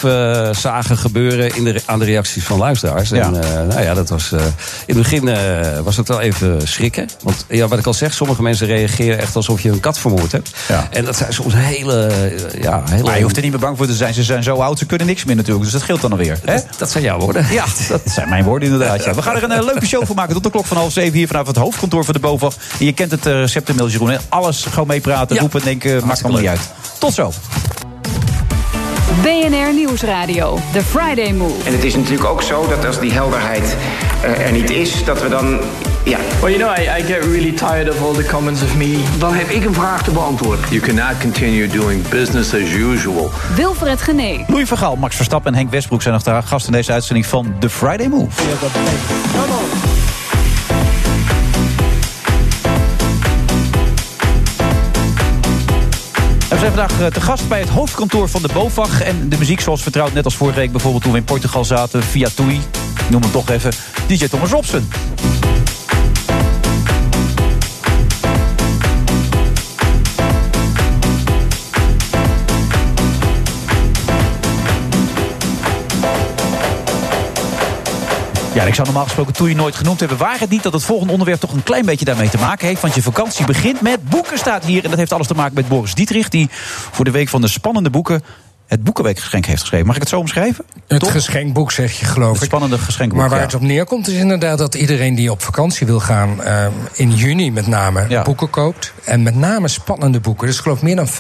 zagen 0.56 0.96
gebeuren 0.96 1.31
in 1.38 1.64
de, 1.64 1.82
aan 1.84 1.98
de 1.98 2.04
reacties 2.04 2.44
van 2.44 2.58
luisteraars. 2.58 3.08
Ja. 3.08 3.26
En 3.26 3.42
eh, 3.42 3.66
nou 3.66 3.82
ja, 3.82 3.94
dat 3.94 4.08
was, 4.08 4.32
eh, 4.32 4.40
in 4.86 4.94
het 4.94 4.96
begin 4.96 5.28
eh, 5.28 5.78
was 5.80 5.96
het 5.96 6.08
wel 6.08 6.20
even 6.20 6.68
schrikken. 6.68 7.08
Want 7.22 7.44
ja, 7.48 7.68
wat 7.68 7.78
ik 7.78 7.86
al 7.86 7.94
zeg, 7.94 8.14
sommige 8.14 8.42
mensen 8.42 8.66
reageren 8.66 9.18
echt 9.18 9.36
alsof 9.36 9.60
je 9.60 9.70
een 9.70 9.80
kat 9.80 9.98
vermoord 9.98 10.32
hebt. 10.32 10.50
Ja. 10.68 10.88
En 10.90 11.04
dat 11.04 11.16
zijn 11.16 11.32
soms 11.32 11.54
hele... 11.56 12.10
ja, 12.60 12.82
hele 12.90 13.02
Maar 13.02 13.16
je 13.16 13.22
hoeft 13.22 13.36
er 13.36 13.42
niet 13.42 13.50
meer 13.50 13.60
bang 13.60 13.76
voor 13.76 13.86
te 13.86 13.94
zijn. 13.94 14.14
Ze 14.14 14.22
zijn 14.22 14.42
zo 14.42 14.56
oud, 14.56 14.78
ze 14.78 14.86
kunnen 14.86 15.06
niks 15.06 15.24
meer 15.24 15.36
natuurlijk. 15.36 15.64
Dus 15.64 15.72
dat 15.72 15.82
scheelt 15.82 16.00
dan 16.00 16.10
alweer. 16.10 16.38
Hè? 16.44 16.54
dat, 16.54 16.66
dat 16.78 16.90
zijn 16.90 17.04
jouw 17.04 17.18
woorden. 17.18 17.46
Ja, 17.50 17.64
dat 17.88 18.00
zijn 18.04 18.28
mijn 18.28 18.44
woorden 18.44 18.68
inderdaad. 18.68 19.04
Ja. 19.04 19.14
We 19.14 19.22
gaan 19.22 19.36
er 19.36 19.42
een 19.42 19.64
leuke 19.64 19.86
show 19.86 20.06
van 20.06 20.16
maken 20.16 20.34
tot 20.34 20.42
de 20.42 20.50
klok 20.50 20.66
van 20.66 20.76
half 20.76 20.92
zeven 20.92 21.18
hier 21.18 21.26
vanaf 21.26 21.46
het 21.46 21.56
hoofdkantoor 21.56 22.04
van 22.04 22.14
de 22.14 22.20
BOVAG. 22.20 22.54
En 22.78 22.84
je 22.86 22.92
kent 22.92 23.10
het 23.10 23.26
uh, 23.26 23.32
receptenmail, 23.32 23.88
Jeroen. 23.88 24.10
Hè? 24.10 24.16
Alles 24.28 24.64
gewoon 24.64 24.86
meepraten, 24.86 25.38
roepen, 25.38 25.62
denken, 25.62 26.06
maakt 26.06 26.22
allemaal 26.22 26.40
niet 26.40 26.50
uit. 26.50 26.70
Tot 26.98 27.14
zo. 27.14 27.32
BNR 29.20 29.74
Nieuwsradio, 29.74 30.58
The 30.72 30.82
Friday 30.82 31.32
Move. 31.32 31.64
En 31.64 31.72
het 31.72 31.84
is 31.84 31.94
natuurlijk 31.94 32.24
ook 32.24 32.42
zo 32.42 32.68
dat 32.68 32.84
als 32.84 33.00
die 33.00 33.12
helderheid 33.12 33.76
uh, 34.24 34.46
er 34.46 34.52
niet 34.52 34.70
is, 34.70 35.04
dat 35.04 35.22
we 35.22 35.28
dan. 35.28 35.60
Ja. 36.04 36.18
Well, 36.40 36.56
you 36.56 36.58
know, 36.58 36.78
I, 36.78 37.00
I 37.00 37.02
get 37.02 37.24
really 37.24 37.52
tired 37.52 37.90
of 37.90 38.02
all 38.02 38.12
the 38.12 38.26
comments 38.26 38.62
of 38.62 38.76
me. 38.76 39.02
Dan 39.18 39.34
heb 39.34 39.48
ik 39.48 39.64
een 39.64 39.74
vraag 39.74 40.02
te 40.02 40.10
beantwoorden. 40.10 40.64
You 40.70 40.80
cannot 40.80 41.20
continue 41.20 41.68
doing 41.68 42.08
business 42.08 42.54
as 42.54 42.70
usual. 42.72 43.30
Wilfred 43.56 44.02
Genee. 44.02 44.44
Louis 44.48 44.68
Vergaal, 44.68 44.96
Max 44.96 45.16
Verstappen 45.16 45.52
en 45.52 45.58
Henk 45.58 45.70
Westbroek 45.70 46.02
zijn 46.02 46.14
nog 46.14 46.22
de 46.22 46.42
gast 46.44 46.66
in 46.66 46.72
deze 46.72 46.92
uitzending 46.92 47.26
van 47.26 47.54
The 47.58 47.70
Friday 47.70 48.08
Move. 48.08 48.42
Zijn 56.62 56.88
vandaag 56.88 57.10
te 57.12 57.20
gast 57.20 57.48
bij 57.48 57.60
het 57.60 57.68
hoofdkantoor 57.68 58.28
van 58.28 58.42
de 58.42 58.48
BOVAG. 58.52 59.02
En 59.02 59.28
de 59.28 59.38
muziek 59.38 59.60
zoals 59.60 59.82
vertrouwd, 59.82 60.12
net 60.12 60.24
als 60.24 60.36
vorige 60.36 60.58
week 60.58 60.70
bijvoorbeeld 60.70 61.02
toen 61.02 61.12
we 61.12 61.18
in 61.18 61.24
Portugal 61.24 61.64
zaten, 61.64 62.02
via. 62.02 62.26
Ik 62.26 63.10
noem 63.10 63.22
hem 63.22 63.30
toch 63.30 63.48
even, 63.48 63.72
DJ 64.06 64.28
Thomas 64.28 64.50
Robson. 64.50 64.88
Ja, 78.54 78.62
ik 78.64 78.74
zou 78.74 78.86
normaal 78.86 79.04
gesproken 79.04 79.32
Toei 79.32 79.54
nooit 79.54 79.74
genoemd 79.74 80.00
hebben. 80.00 80.18
Waar 80.18 80.40
het 80.40 80.50
niet 80.50 80.62
dat 80.62 80.72
het 80.72 80.82
volgende 80.82 81.12
onderwerp 81.12 81.40
toch 81.40 81.52
een 81.52 81.62
klein 81.62 81.84
beetje 81.84 82.04
daarmee 82.04 82.28
te 82.28 82.38
maken 82.38 82.66
heeft. 82.66 82.80
Want 82.80 82.94
je 82.94 83.02
vakantie 83.02 83.46
begint 83.46 83.80
met 83.80 84.08
boeken 84.08 84.38
staat 84.38 84.64
hier. 84.64 84.84
En 84.84 84.90
dat 84.90 84.98
heeft 84.98 85.12
alles 85.12 85.26
te 85.26 85.34
maken 85.34 85.54
met 85.54 85.68
Boris 85.68 85.94
Dietrich. 85.94 86.28
Die 86.28 86.48
voor 86.90 87.04
de 87.04 87.10
week 87.10 87.28
van 87.28 87.40
de 87.40 87.48
spannende 87.48 87.90
boeken 87.90 88.22
het 88.66 88.84
Boekenweekgeschenk 88.84 89.46
heeft 89.46 89.60
geschreven. 89.60 89.86
Mag 89.86 89.94
ik 89.94 90.00
het 90.00 90.10
zo 90.10 90.18
omschrijven? 90.18 90.64
Het 90.86 91.08
geschenkboek 91.08 91.72
zeg 91.72 91.98
je 91.98 92.04
geloof 92.04 92.32
Het 92.32 92.42
ik. 92.42 92.48
spannende 92.48 92.78
geschenkboek, 92.78 93.18
Maar 93.20 93.28
waar 93.28 93.38
ja. 93.38 93.44
het 93.44 93.54
op 93.54 93.60
neerkomt 93.60 94.08
is 94.08 94.14
inderdaad 94.14 94.58
dat 94.58 94.74
iedereen 94.74 95.14
die 95.14 95.30
op 95.30 95.42
vakantie 95.42 95.86
wil 95.86 96.00
gaan... 96.00 96.40
Uh, 96.40 96.66
in 96.92 97.10
juni 97.10 97.50
met 97.52 97.66
name 97.66 98.06
Ja. 98.08 98.22
boeken 98.22 98.50
koopt. 98.50 98.92
En 99.04 99.22
met 99.22 99.34
name 99.34 99.68
spannende 99.68 100.20
boeken. 100.20 100.46
Dus 100.46 100.56
ik 100.56 100.62
geloof 100.62 100.82
meer 100.82 100.96
dan 100.96 101.08
50% 101.08 101.10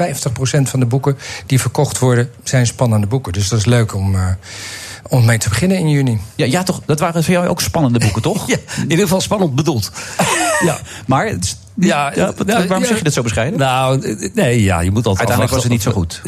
van 0.62 0.80
de 0.80 0.86
boeken 0.86 1.18
die 1.46 1.60
verkocht 1.60 1.98
worden... 1.98 2.30
zijn 2.42 2.66
spannende 2.66 3.06
boeken. 3.06 3.32
Dus 3.32 3.48
dat 3.48 3.58
is 3.58 3.64
leuk 3.64 3.94
om... 3.94 4.14
Uh, 4.14 4.26
om 5.12 5.24
mee 5.24 5.38
te 5.38 5.48
beginnen 5.48 5.78
in 5.78 5.88
juni. 5.88 6.20
Ja, 6.34 6.46
ja, 6.46 6.62
toch? 6.62 6.80
Dat 6.86 7.00
waren 7.00 7.24
voor 7.24 7.34
jou 7.34 7.48
ook 7.48 7.60
spannende 7.60 7.98
boeken, 7.98 8.22
toch? 8.22 8.46
Ja, 8.52 8.56
in 8.76 8.82
ieder 8.82 8.98
geval 8.98 9.20
spannend 9.20 9.54
bedoeld. 9.54 9.90
ja. 10.68 10.78
Maar 11.06 11.38
Ja, 11.86 12.12
Ja, 12.14 12.32
wat- 12.36 12.66
waarom 12.66 12.84
zeg 12.84 12.98
je 12.98 13.04
dat 13.04 13.12
zo 13.12 13.22
bescheiden? 13.22 13.58
Nou, 13.58 14.02
eh, 14.02 14.30
nee, 14.34 14.62
ja, 14.62 14.80
je 14.80 14.90
moet 14.90 15.06
altijd 15.06 15.28
Uiteindelijk 15.28 15.50
was 15.54 15.62
het 15.62 15.72
niet 15.72 15.82
zo 15.82 15.90
goed. 15.92 16.20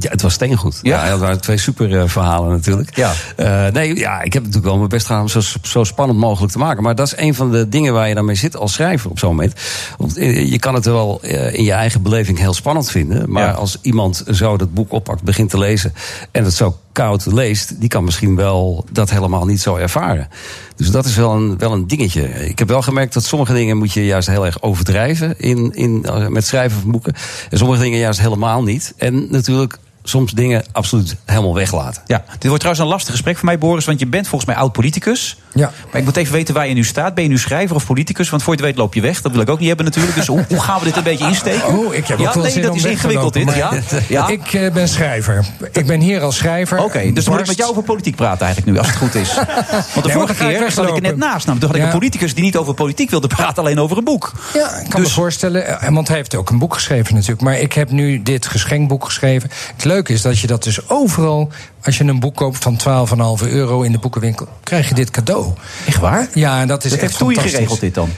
Ja, 0.00 0.10
het 0.10 0.22
was 0.22 0.32
steengoed. 0.32 0.78
Ja, 0.82 1.04
Ja? 1.04 1.10
dat 1.10 1.20
waren 1.20 1.40
twee 1.40 1.56
super 1.58 1.98
eh, 2.00 2.08
verhalen 2.08 2.50
natuurlijk. 2.50 2.96
Ja. 2.96 3.12
Eh, 3.36 3.66
nee, 3.72 3.96
ja, 3.96 4.22
ik 4.22 4.32
heb 4.32 4.42
natuurlijk 4.42 4.68
wel 4.68 4.76
mijn 4.76 4.88
best 4.88 5.06
gedaan 5.06 5.20
om 5.22 5.28
zo, 5.28 5.40
zo 5.62 5.84
spannend 5.84 6.18
mogelijk 6.18 6.52
te 6.52 6.58
maken. 6.58 6.82
Maar 6.82 6.94
dat 6.94 7.06
is 7.06 7.14
een 7.16 7.34
van 7.34 7.50
de 7.50 7.68
dingen 7.68 7.92
waar 7.92 8.08
je 8.08 8.14
dan 8.14 8.24
mee 8.24 8.34
zit 8.36 8.56
als 8.56 8.72
schrijver 8.72 9.10
op 9.10 9.18
zo'n 9.18 9.28
moment. 9.28 9.54
Want 9.98 10.14
je 10.50 10.58
kan 10.58 10.74
het 10.74 10.84
wel 10.84 11.20
in 11.52 11.64
je 11.64 11.72
eigen 11.72 12.02
beleving 12.02 12.38
heel 12.38 12.54
spannend 12.54 12.90
vinden. 12.90 13.30
Maar 13.32 13.52
als 13.52 13.78
iemand 13.82 14.24
zo 14.30 14.56
dat 14.56 14.74
boek 14.74 14.92
oppakt, 14.92 15.22
begint 15.22 15.50
te 15.50 15.58
lezen 15.58 15.94
en 16.30 16.44
het 16.44 16.54
zo 16.54 16.78
koud 16.92 17.26
leest, 17.26 17.80
die 17.80 17.88
kan 17.88 18.04
misschien 18.04 18.36
wel 18.36 18.84
dat 18.92 19.10
helemaal 19.10 19.44
niet 19.44 19.60
zo 19.60 19.76
ervaren. 19.76 20.28
Dus 20.80 20.90
dat 20.90 21.04
is 21.04 21.16
wel 21.16 21.32
een, 21.32 21.58
wel 21.58 21.72
een 21.72 21.86
dingetje. 21.86 22.48
Ik 22.48 22.58
heb 22.58 22.68
wel 22.68 22.82
gemerkt 22.82 23.14
dat 23.14 23.24
sommige 23.24 23.52
dingen 23.52 23.76
moet 23.76 23.92
je 23.92 24.04
juist 24.06 24.28
heel 24.28 24.46
erg 24.46 24.62
overdrijven 24.62 25.38
in, 25.38 25.72
in, 25.74 26.04
eh, 26.04 26.26
met 26.26 26.46
schrijven 26.46 26.80
van 26.80 26.90
boeken. 26.90 27.14
En 27.50 27.58
sommige 27.58 27.82
dingen 27.82 27.98
juist 27.98 28.20
helemaal 28.20 28.62
niet. 28.62 28.94
En 28.96 29.26
natuurlijk 29.30 29.78
soms 30.02 30.32
dingen 30.32 30.64
absoluut 30.72 31.16
helemaal 31.24 31.54
weglaten. 31.54 32.02
Ja, 32.06 32.24
dit 32.28 32.42
wordt 32.42 32.58
trouwens 32.58 32.84
een 32.84 32.90
lastig 32.90 33.12
gesprek 33.12 33.36
voor 33.36 33.44
mij, 33.44 33.58
Boris. 33.58 33.84
Want 33.84 33.98
je 33.98 34.06
bent 34.06 34.28
volgens 34.28 34.50
mij 34.50 34.60
oud-politicus. 34.60 35.38
Ja. 35.54 35.72
Maar 35.90 36.00
ik 36.00 36.04
moet 36.04 36.16
even 36.16 36.32
weten 36.32 36.54
waar 36.54 36.68
je 36.68 36.74
nu 36.74 36.84
staat. 36.84 37.14
Ben 37.14 37.24
je 37.24 37.30
nu 37.30 37.38
schrijver 37.38 37.76
of 37.76 37.86
politicus? 37.86 38.30
Want 38.30 38.42
voor 38.42 38.54
je 38.54 38.58
het 38.60 38.68
weet 38.68 38.78
loop 38.78 38.94
je 38.94 39.00
weg. 39.00 39.20
Dat 39.20 39.32
wil 39.32 39.40
ik 39.40 39.48
ook 39.48 39.58
niet 39.58 39.68
hebben 39.68 39.86
natuurlijk. 39.86 40.14
Dus 40.14 40.26
hoe, 40.26 40.44
hoe 40.48 40.60
gaan 40.60 40.78
we 40.78 40.84
dit 40.84 40.96
een 40.96 41.02
beetje 41.02 41.26
insteken? 41.26 41.68
Oh, 41.68 41.94
ik 41.94 42.06
heb 42.06 42.18
ook 42.18 42.26
ja, 42.26 42.34
wel 42.34 42.42
nee, 42.42 42.52
zin 42.52 42.62
dat 42.62 42.70
om 42.70 42.76
is 42.76 42.84
ingewikkeld 42.84 43.32
dit. 43.32 43.54
Ja? 43.54 43.72
Ja? 44.08 44.28
Ik 44.28 44.52
eh, 44.52 44.72
ben 44.72 44.88
schrijver. 44.88 45.44
Ik 45.72 45.86
ben 45.86 46.00
hier 46.00 46.20
als 46.20 46.36
schrijver. 46.36 46.78
Oké, 46.78 47.12
dus 47.12 47.24
dan 47.24 47.32
moet 47.32 47.42
ik 47.42 47.48
met 47.48 47.56
jou 47.56 47.70
over 47.70 47.82
politiek 47.82 48.16
praten 48.16 48.46
eigenlijk 48.46 48.72
nu, 48.72 48.78
als 48.78 48.86
het 48.86 48.96
goed 48.96 49.14
is. 49.14 49.34
Want 49.94 50.06
de 50.06 50.12
vorige 50.12 50.34
keer 50.34 50.70
zat 50.70 50.88
ik 50.88 50.96
er 50.96 51.02
net 51.02 51.16
naast. 51.16 51.46
Nou, 51.46 51.58
toen 51.58 51.68
had 51.68 51.78
ik 51.78 51.84
een 51.84 51.90
politicus 51.90 52.34
die 52.34 52.44
niet 52.44 52.56
over 52.56 52.74
politiek 52.74 53.10
wilde 53.10 53.26
praten, 53.26 53.62
alleen 53.62 53.80
over 53.80 53.96
een 53.96 54.04
boek. 54.04 54.32
Ja, 54.54 54.76
ik 54.76 54.88
kan 54.90 55.00
Dus- 55.00 55.08
me 55.08 55.14
voorstellen. 55.14 55.80
eh, 55.80 55.88
Want 55.88 56.08
hij 56.08 56.16
heeft 56.16 56.34
ook 56.34 56.50
een 56.50 56.58
boek 56.58 56.74
geschreven 56.74 57.14
natuurlijk. 57.14 57.40
Maar 57.42 57.58
ik 57.58 57.72
heb 57.72 57.90
nu 57.90 58.22
dit 58.22 58.46
geschenkboek 58.46 59.04
geschreven. 59.04 59.50
Het 59.74 59.84
leuke 59.84 60.12
is 60.12 60.22
dat 60.22 60.38
je 60.38 60.46
dat 60.46 60.62
dus 60.62 60.88
overal... 60.88 61.50
als 61.84 61.98
je 61.98 62.04
een 62.04 62.20
boek 62.20 62.36
koopt 62.36 62.58
van 62.58 62.80
12,5 63.42 63.48
euro 63.48 63.82
in 63.82 63.92
de 63.92 63.98
boekenwinkel... 63.98 64.48
krijg 64.62 64.88
je 64.88 64.94
dit 64.94 65.10
cadeau. 65.10 65.52
Echt 65.86 65.98
waar? 65.98 66.28
Ja, 66.34 66.60
en 66.60 66.68
dat 66.68 66.84
is 66.84 66.90
Dat 66.90 66.98
echt 66.98 67.00
heeft 67.08 67.18
Toei 67.18 67.34
fantastisch. 67.34 67.58
geregeld 67.58 67.80
dit 67.80 67.94
dan? 67.94 68.10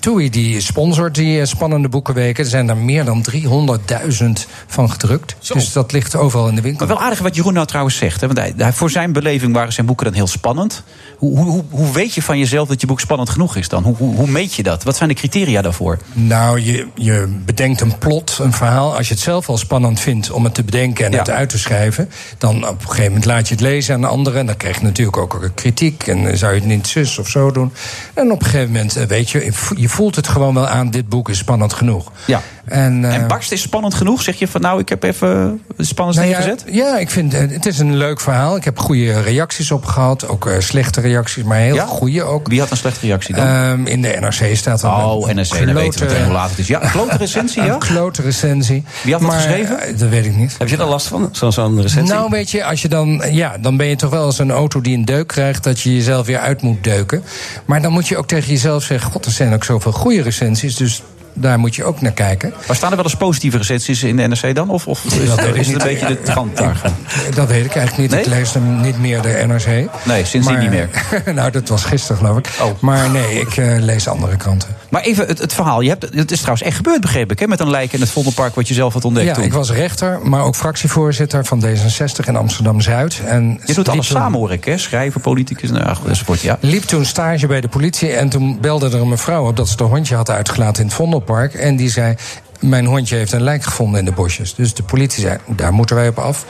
Toei 0.00 0.30
die 0.30 0.60
sponsort 0.60 1.14
die 1.14 1.40
eh, 1.40 1.46
spannende 1.46 1.88
boekenweken. 1.88 2.44
Er 2.44 2.50
zijn 2.50 2.68
er 2.68 2.76
meer 2.76 3.04
dan 3.04 3.24
300.000 3.32 4.26
van 4.66 4.90
gedrukt. 4.90 5.36
Dus 5.52 5.72
dat 5.72 5.92
ligt 5.92 6.16
overal 6.16 6.48
in 6.48 6.54
de 6.54 6.60
winkel. 6.60 6.86
Maar 6.86 6.96
wel 6.96 7.04
aardig 7.04 7.18
wat 7.18 7.34
Jeroen 7.34 7.52
nou 7.52 7.66
trouwens 7.66 7.96
zegt. 7.96 8.20
Hè? 8.20 8.26
Want 8.26 8.38
hij, 8.38 8.52
hij- 8.56 8.72
voor 8.72 8.90
zijn 8.90 9.12
beleving 9.12 9.52
waren 9.54 9.72
zijn 9.72 9.86
boeken 9.86 10.06
dan 10.06 10.14
heel 10.14 10.26
spannend. 10.26 10.82
Hoe, 11.16 11.36
hoe, 11.38 11.46
hoe, 11.50 11.64
hoe 11.70 11.92
weet 11.92 12.14
je 12.14 12.22
van 12.22 12.38
jezelf 12.38 12.68
dat 12.68 12.80
je 12.80 12.86
boek 12.86 13.00
spannend 13.00 13.30
genoeg 13.30 13.56
is 13.56 13.68
dan? 13.68 13.82
Hoe, 13.82 13.96
hoe, 13.96 14.26
meet 14.26 14.54
je 14.54 14.62
dat? 14.62 14.82
Wat 14.82 14.96
zijn 14.96 15.08
de 15.08 15.14
criteria 15.14 15.62
daarvoor? 15.62 15.98
Nou, 16.12 16.60
je, 16.60 16.86
je 16.94 17.38
bedenkt 17.44 17.80
een 17.80 17.98
plot, 17.98 18.38
een 18.40 18.52
verhaal. 18.52 18.96
Als 18.96 19.08
je 19.08 19.14
het 19.14 19.22
zelf 19.22 19.48
al 19.48 19.56
spannend 19.58 20.00
vindt 20.00 20.30
om 20.30 20.44
het 20.44 20.54
te 20.54 20.62
bedenken 20.62 21.04
en 21.06 21.12
Ja. 21.12 21.18
het 21.18 21.30
uit 21.30 21.48
te 21.48 21.58
schrijven... 21.58 22.10
dan 22.38 22.68
op 22.68 22.80
een 22.80 22.86
gegeven 22.88 23.04
moment 23.06 23.24
laat 23.24 23.48
je 23.48 23.54
het 23.54 23.62
lezen 23.62 23.94
aan 23.94 24.04
anderen. 24.04 24.40
En 24.40 24.46
dan 24.46 24.56
krijg 24.56 24.78
je 24.78 24.84
natuurlijk 24.84 25.16
ook 25.16 25.50
kritiek. 25.54 26.06
En 26.06 26.26
eh, 26.30 26.36
zou 26.36 26.54
je 26.54 26.60
het 26.60 26.68
niet 26.68 26.86
zus 26.86 27.18
of 27.18 27.28
zo 27.28 27.50
doen? 27.50 27.72
En 28.14 28.32
op 28.32 28.40
een 28.40 28.46
gegeven 28.46 28.72
moment, 28.72 28.96
eh, 28.96 29.04
weet 29.06 29.30
je, 29.30 29.37
je 29.76 29.88
voelt 29.88 30.16
het 30.16 30.28
gewoon 30.28 30.54
wel 30.54 30.66
aan... 30.68 30.90
dit 30.90 31.08
boek 31.08 31.28
is 31.28 31.38
spannend 31.38 31.72
genoeg. 31.72 32.12
Ja. 32.26 32.42
En, 32.68 33.04
eh, 33.04 33.14
En 33.14 33.26
Barst 33.26 33.52
is 33.52 33.60
spannend 33.62 33.94
genoeg? 33.94 34.22
Zeg 34.22 34.36
je 34.38 34.48
van 34.48 34.60
nou, 34.60 34.80
ik 34.80 34.88
heb 34.88 35.02
even 35.02 35.62
spannend 35.78 36.16
nou 36.18 36.28
ja, 36.30 36.36
gezet? 36.36 36.64
ja, 36.70 36.98
ik 36.98 37.10
vind 37.10 37.34
eh, 37.34 37.40
het 37.50 37.66
is 37.66 37.78
een 37.78 37.96
leuk 37.96 38.20
verhaal. 38.20 38.56
Ik 38.56 38.64
heb 38.64 38.78
goede 38.78 39.20
reacties 39.20 39.70
op 39.70 39.84
gehad. 39.84 40.28
Ook 40.28 40.46
eh, 40.46 40.54
slechte 40.58 41.00
reacties, 41.00 41.42
maar 41.44 41.58
heel 41.58 41.74
Ja? 41.74 41.84
goede 41.86 42.22
ook. 42.22 42.48
Wie 42.48 42.60
had 42.60 42.70
een 42.70 42.76
slechte 42.76 43.06
reactie 43.06 43.34
dan? 43.34 43.46
Ehm, 43.46 43.86
in 43.86 44.02
de 44.02 44.16
NRC 44.20 44.56
staat 44.56 44.82
er 44.82 44.88
oh, 44.90 45.28
een 45.28 45.36
NRC, 45.36 45.64
dan 45.66 45.74
weten 45.74 46.00
we 46.00 46.06
meteen 46.06 46.24
hoe 46.24 46.32
laat 46.32 46.50
het 46.50 46.58
is. 46.58 46.66
Ja, 46.66 46.82
een 46.82 46.90
klote 46.90 47.16
recensie, 47.16 47.62
ja? 47.62 47.72
Een 47.72 47.78
klote 47.78 48.22
recensie. 48.22 48.84
Wie 49.02 49.12
had 49.12 49.22
dat 49.22 49.30
maar, 49.30 49.40
geschreven? 49.40 49.98
Dat 49.98 50.08
weet 50.08 50.24
ik 50.24 50.36
niet. 50.36 50.54
Heb 50.58 50.68
je 50.68 50.76
daar 50.76 50.86
last 50.86 51.06
van, 51.06 51.28
zo- 51.32 51.50
zo'n 51.50 51.82
recensie? 51.82 52.14
Nou, 52.14 52.30
weet 52.30 52.50
je, 52.50 52.64
als 52.64 52.82
je 52.82 52.88
dan, 52.88 53.22
ja, 53.30 53.56
dan 53.60 53.76
ben 53.76 53.86
je 53.86 53.96
toch 53.96 54.10
wel 54.10 54.24
als 54.24 54.38
een 54.38 54.50
auto 54.50 54.80
die 54.80 54.96
een 54.96 55.04
deuk 55.04 55.26
krijgt, 55.26 55.64
dat 55.64 55.80
je 55.80 55.94
jezelf 55.94 56.26
weer 56.26 56.38
uit 56.38 56.62
moet 56.62 56.84
deuken. 56.84 57.22
Maar 57.64 57.82
dan 57.82 57.92
moet 57.92 58.08
je 58.08 58.16
ook 58.16 58.26
tegen 58.26 58.48
jezelf 58.52 58.82
zeggen: 58.82 59.10
God, 59.12 59.24
er 59.24 59.30
zijn 59.32 59.54
ook 59.54 59.64
zoveel 59.64 59.92
goede 59.92 60.22
recensies, 60.22 60.76
dus 60.76 61.02
daar 61.32 61.58
moet 61.58 61.74
je 61.74 61.84
ook 61.84 62.00
naar 62.00 62.12
kijken. 62.12 62.52
Maar 62.66 62.76
staan 62.76 62.90
er 62.90 62.96
wel 62.96 63.04
eens 63.04 63.14
positieve 63.16 63.56
recensies 63.56 64.02
in 64.02 64.16
de 64.16 64.26
NRC 64.26 64.54
dan? 64.54 64.70
Of, 64.70 64.86
of 64.86 65.04
is, 65.04 65.12
ik 65.14 65.22
is 65.54 65.66
het 65.66 65.82
een 65.82 65.88
beetje 65.88 66.06
de 66.06 66.22
trant 66.22 66.56
daar? 66.56 66.80
Dat 67.34 67.48
weet 67.48 67.64
ik 67.64 67.76
eigenlijk 67.76 67.96
niet. 67.96 68.10
Nee? 68.10 68.20
Ik 68.20 68.26
lees 68.26 68.54
hem 68.54 68.80
niet 68.80 68.98
meer 69.00 69.22
de 69.22 69.44
NRC. 69.46 69.88
Nee, 70.04 70.24
sindsdien 70.24 70.58
niet 70.58 70.70
meer. 70.70 70.88
nou, 71.34 71.50
dat 71.50 71.68
was 71.68 71.84
gisteren, 71.84 72.16
geloof 72.16 72.38
ik. 72.38 72.48
Oh. 72.62 72.70
Maar 72.80 73.10
nee, 73.10 73.40
ik 73.40 73.56
eh, 73.56 73.78
lees 73.78 74.08
andere 74.08 74.36
kranten. 74.36 74.76
Maar 74.88 75.02
even 75.02 75.26
het, 75.26 75.38
het 75.38 75.54
verhaal. 75.54 75.80
Je 75.80 75.88
hebt, 75.88 76.08
het 76.14 76.30
is 76.30 76.38
trouwens 76.38 76.66
echt 76.66 76.76
gebeurd, 76.76 77.00
begreep 77.00 77.30
ik, 77.32 77.38
hè? 77.38 77.46
met 77.46 77.60
een 77.60 77.70
lijk 77.70 77.92
in 77.92 78.00
het 78.00 78.10
Vondelpark 78.10 78.54
wat 78.54 78.68
je 78.68 78.74
zelf 78.74 78.92
had 78.92 79.04
ontdekt 79.04 79.26
Ja, 79.26 79.34
toen. 79.34 79.44
ik 79.44 79.52
was 79.52 79.70
rechter, 79.70 80.18
maar 80.22 80.42
ook 80.44 80.56
fractievoorzitter 80.56 81.44
van 81.44 81.64
D66 81.64 82.26
in 82.26 82.36
Amsterdam-Zuid. 82.36 83.20
En 83.26 83.60
Je 83.64 83.74
doet 83.74 83.88
alles 83.88 84.08
toen- 84.08 84.16
samen, 84.20 84.38
hoor 84.38 84.52
ik, 84.52 84.64
hè? 84.64 84.78
Schrijven, 84.78 85.20
politicus, 85.20 85.70
nou, 85.70 85.96
enzovoort, 86.08 86.40
ja. 86.40 86.58
liep 86.60 86.82
toen 86.82 87.04
stage 87.04 87.46
bij 87.46 87.60
de 87.60 87.68
politie 87.68 88.12
en 88.12 88.28
toen 88.28 88.58
belde 88.60 88.86
er 88.86 88.94
een 89.00 89.08
mevrouw 89.08 89.46
op 89.46 89.56
dat 89.56 89.68
ze 89.68 89.74
haar 89.78 89.88
hondje 89.88 90.14
had 90.14 90.30
uitgelaten 90.30 90.82
in 90.82 90.86
het 90.88 90.96
En 91.26 91.76
die 91.76 91.90
zei: 91.90 92.14
Mijn 92.60 92.86
hondje 92.86 93.16
heeft 93.16 93.32
een 93.32 93.42
lijk 93.42 93.62
gevonden 93.62 93.98
in 93.98 94.04
de 94.04 94.12
bosjes. 94.12 94.54
Dus 94.54 94.74
de 94.74 94.82
politie 94.82 95.20
zei: 95.20 95.38
Daar 95.46 95.72
moeten 95.72 95.96
wij 95.96 96.08
op 96.08 96.18
af. 96.18 96.46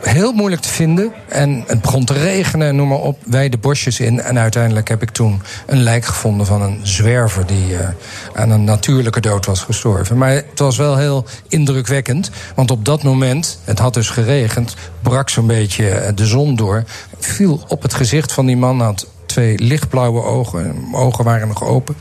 Heel 0.00 0.32
moeilijk 0.32 0.62
te 0.62 0.68
vinden. 0.68 1.12
En 1.28 1.64
het 1.66 1.80
begon 1.80 2.04
te 2.04 2.12
regenen, 2.12 2.76
noem 2.76 2.88
maar 2.88 2.98
op. 2.98 3.18
Wij 3.24 3.48
de 3.48 3.58
bosjes 3.58 4.00
in. 4.00 4.20
En 4.20 4.38
uiteindelijk 4.38 4.88
heb 4.88 5.02
ik 5.02 5.10
toen 5.10 5.42
een 5.66 5.82
lijk 5.82 6.04
gevonden 6.04 6.46
van 6.46 6.62
een 6.62 6.80
zwerver 6.82 7.46
die 7.46 7.76
eh, 7.76 7.88
aan 8.34 8.50
een 8.50 8.64
natuurlijke 8.64 9.20
dood 9.20 9.46
was 9.46 9.60
gestorven. 9.60 10.18
Maar 10.18 10.30
het 10.30 10.58
was 10.58 10.76
wel 10.76 10.96
heel 10.96 11.24
indrukwekkend. 11.48 12.30
Want 12.54 12.70
op 12.70 12.84
dat 12.84 13.02
moment, 13.02 13.58
het 13.64 13.78
had 13.78 13.94
dus 13.94 14.08
geregend, 14.08 14.74
brak 15.02 15.28
zo'n 15.28 15.46
beetje 15.46 15.88
eh, 15.88 16.12
de 16.14 16.26
zon 16.26 16.56
door. 16.56 16.84
Viel 17.18 17.62
op 17.68 17.82
het 17.82 17.94
gezicht 17.94 18.32
van 18.32 18.46
die 18.46 18.56
man, 18.56 18.80
had 18.80 19.06
twee 19.26 19.58
lichtblauwe 19.58 20.22
ogen. 20.22 20.84
Ogen 20.92 21.24
waren 21.24 21.48
nog 21.48 21.64
open. 21.64 21.96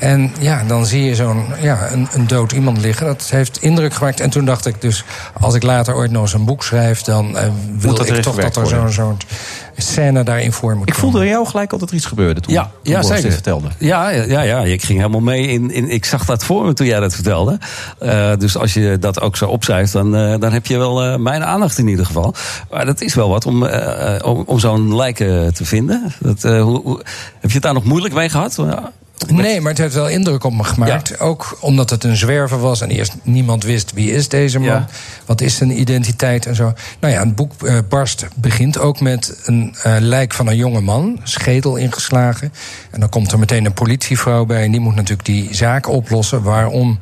En 0.00 0.32
ja, 0.38 0.62
dan 0.66 0.86
zie 0.86 1.04
je 1.04 1.14
zo'n 1.14 1.44
ja, 1.60 1.92
een, 1.92 2.08
een 2.12 2.26
dood 2.26 2.52
iemand 2.52 2.78
liggen. 2.78 3.06
Dat 3.06 3.28
heeft 3.30 3.62
indruk 3.62 3.94
gemaakt. 3.94 4.20
En 4.20 4.30
toen 4.30 4.44
dacht 4.44 4.66
ik 4.66 4.80
dus, 4.80 5.04
als 5.40 5.54
ik 5.54 5.62
later 5.62 5.94
ooit 5.94 6.10
nog 6.10 6.22
eens 6.22 6.32
een 6.32 6.44
boek 6.44 6.62
schrijf... 6.64 7.02
dan 7.02 7.36
eh, 7.36 7.48
wil 7.78 7.94
dat 7.94 8.08
ik 8.08 8.22
toch 8.22 8.36
dat 8.36 8.56
er 8.56 8.66
zo'n 8.66 8.92
soort 8.92 9.24
scène 9.76 10.22
daarin 10.22 10.52
voor 10.52 10.76
moet 10.76 10.88
Ik 10.88 10.94
komen. 10.94 11.10
voelde 11.10 11.26
in 11.26 11.32
jou 11.32 11.46
gelijk 11.46 11.72
altijd 11.72 11.90
iets 11.92 12.04
gebeurde 12.06 12.40
toen, 12.40 12.52
Ja, 12.54 12.62
toen 12.62 12.70
ja 12.82 12.92
Boris 12.92 13.06
zeker. 13.06 13.22
dit 13.22 13.32
vertelde. 13.32 13.68
Ja, 13.78 14.08
ja, 14.08 14.22
ja, 14.22 14.40
ja, 14.42 14.58
ik 14.60 14.82
ging 14.82 14.98
helemaal 14.98 15.20
mee 15.20 15.46
in, 15.46 15.70
in. 15.70 15.90
Ik 15.90 16.04
zag 16.04 16.24
dat 16.24 16.44
voor 16.44 16.64
me 16.64 16.72
toen 16.72 16.86
jij 16.86 17.00
dat 17.00 17.14
vertelde. 17.14 17.58
Eh, 17.98 18.30
dus 18.38 18.56
als 18.56 18.74
je 18.74 18.96
dat 19.00 19.20
ook 19.20 19.36
zo 19.36 19.46
opschrijft, 19.46 19.92
dan, 19.92 20.16
eh, 20.16 20.34
dan 20.38 20.52
heb 20.52 20.66
je 20.66 20.78
wel 20.78 21.18
mijn 21.18 21.44
aandacht 21.44 21.78
in 21.78 21.88
ieder 21.88 22.06
geval. 22.06 22.34
Maar 22.70 22.86
dat 22.86 23.00
is 23.00 23.14
wel 23.14 23.28
wat 23.28 23.46
om, 23.46 23.64
om, 24.24 24.42
om 24.46 24.58
zo'n 24.58 24.96
lijken 24.96 25.54
te 25.54 25.64
vinden. 25.64 26.12
Dat, 26.18 26.42
hoe, 26.42 26.80
hoe- 26.82 27.02
heb 27.40 27.48
je 27.50 27.54
het 27.54 27.62
daar 27.62 27.74
nog 27.74 27.84
moeilijk 27.84 28.14
mee 28.14 28.28
gehad? 28.28 28.54
Ja. 28.56 28.90
Nee, 29.28 29.60
maar 29.60 29.70
het 29.70 29.80
heeft 29.80 29.94
wel 29.94 30.08
indruk 30.08 30.44
op 30.44 30.52
me 30.52 30.64
gemaakt. 30.64 31.20
Ook 31.20 31.58
omdat 31.60 31.90
het 31.90 32.04
een 32.04 32.16
zwerver 32.16 32.60
was 32.60 32.80
en 32.80 32.90
eerst 32.90 33.14
niemand 33.22 33.62
wist 33.62 33.92
wie 33.92 34.12
is 34.12 34.28
deze 34.28 34.58
man. 34.58 34.68
Ja. 34.68 34.86
Wat 35.26 35.40
is 35.40 35.56
zijn 35.56 35.80
identiteit 35.80 36.46
en 36.46 36.54
zo. 36.54 36.72
Nou 37.00 37.14
ja, 37.14 37.20
het 37.20 37.34
boek 37.34 37.52
eh, 37.62 37.78
Barst 37.88 38.26
begint 38.34 38.78
ook 38.78 39.00
met 39.00 39.40
een 39.44 39.74
eh, 39.82 39.96
lijk 39.98 40.32
van 40.32 40.46
een 40.46 40.56
jonge 40.56 40.80
man. 40.80 41.20
Schedel 41.22 41.76
ingeslagen. 41.76 42.52
En 42.90 43.00
dan 43.00 43.08
komt 43.08 43.32
er 43.32 43.38
meteen 43.38 43.64
een 43.64 43.72
politievrouw 43.72 44.44
bij. 44.44 44.64
En 44.64 44.70
die 44.70 44.80
moet 44.80 44.94
natuurlijk 44.94 45.24
die 45.24 45.54
zaak 45.54 45.88
oplossen. 45.88 46.42
Waarom, 46.42 46.98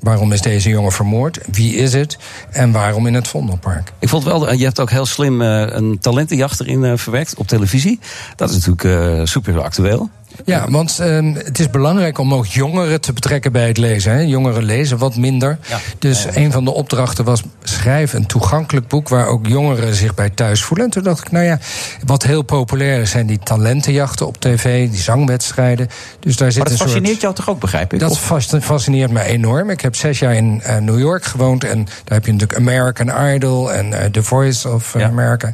waarom 0.00 0.32
is 0.32 0.40
deze 0.40 0.68
jongen 0.68 0.92
vermoord? 0.92 1.38
Wie 1.50 1.76
is 1.76 1.92
het? 1.92 2.18
En 2.50 2.72
waarom 2.72 3.06
in 3.06 3.14
het 3.14 3.28
Vondelpark? 3.28 3.92
Ik 3.98 4.08
vond 4.08 4.24
wel, 4.24 4.52
je 4.52 4.64
hebt 4.64 4.80
ook 4.80 4.90
heel 4.90 5.06
slim 5.06 5.42
eh, 5.42 5.66
een 5.66 5.98
talentenjacht 5.98 6.60
erin 6.60 6.84
eh, 6.84 6.92
verwerkt 6.96 7.34
op 7.34 7.46
televisie. 7.46 7.98
Dat 8.36 8.50
is 8.50 8.54
natuurlijk 8.54 8.84
eh, 8.84 9.24
super 9.24 9.60
actueel. 9.60 10.10
Ja, 10.44 10.70
want 10.70 10.98
ehm, 10.98 11.34
het 11.34 11.58
is 11.58 11.70
belangrijk 11.70 12.18
om 12.18 12.34
ook 12.34 12.46
jongeren 12.46 13.00
te 13.00 13.12
betrekken 13.12 13.52
bij 13.52 13.66
het 13.66 13.76
lezen. 13.78 14.12
Hè. 14.12 14.20
Jongeren 14.20 14.62
lezen 14.62 14.98
wat 14.98 15.16
minder. 15.16 15.58
Ja. 15.68 15.78
Dus 15.98 16.26
een 16.34 16.52
van 16.52 16.64
de 16.64 16.70
opdrachten 16.70 17.24
was 17.24 17.42
schrijf 17.62 18.12
een 18.12 18.26
toegankelijk 18.26 18.88
boek 18.88 19.08
waar 19.08 19.26
ook 19.26 19.46
jongeren 19.46 19.94
zich 19.94 20.14
bij 20.14 20.30
thuis 20.30 20.62
voelen. 20.62 20.86
En 20.86 20.92
toen 20.92 21.02
dacht 21.02 21.20
ik, 21.26 21.30
nou 21.30 21.44
ja, 21.44 21.58
wat 22.06 22.22
heel 22.22 22.42
populair 22.42 23.00
is 23.00 23.10
zijn 23.10 23.26
die 23.26 23.38
talentenjachten 23.38 24.26
op 24.26 24.40
tv, 24.40 24.88
die 24.90 25.00
zangwedstrijden. 25.00 25.88
Dus 26.20 26.36
daar 26.36 26.52
zit 26.52 26.62
Maar 26.62 26.70
dat 26.70 26.72
een 26.72 26.78
soort. 26.78 26.90
fascineert 26.90 27.20
jou 27.20 27.34
toch 27.34 27.48
ook, 27.48 27.60
begrijp 27.60 27.92
ik? 27.92 28.00
Dat 28.00 28.10
Of- 28.10 28.32
fascineert 28.60 29.10
me 29.10 29.22
enorm. 29.22 29.70
Ik 29.70 29.80
heb 29.80 29.96
zes 29.96 30.18
jaar 30.18 30.34
in 30.34 30.60
eh, 30.62 30.76
New 30.76 30.98
York 30.98 31.24
gewoond. 31.24 31.64
En 31.64 31.84
daar 31.84 32.14
heb 32.18 32.26
je 32.26 32.32
natuurlijk 32.32 32.58
American 32.58 33.34
Idol 33.34 33.72
en 33.72 33.92
eh, 34.02 34.10
The 34.10 34.22
Voice 34.22 34.68
of. 34.70 34.96
America. 34.96 35.52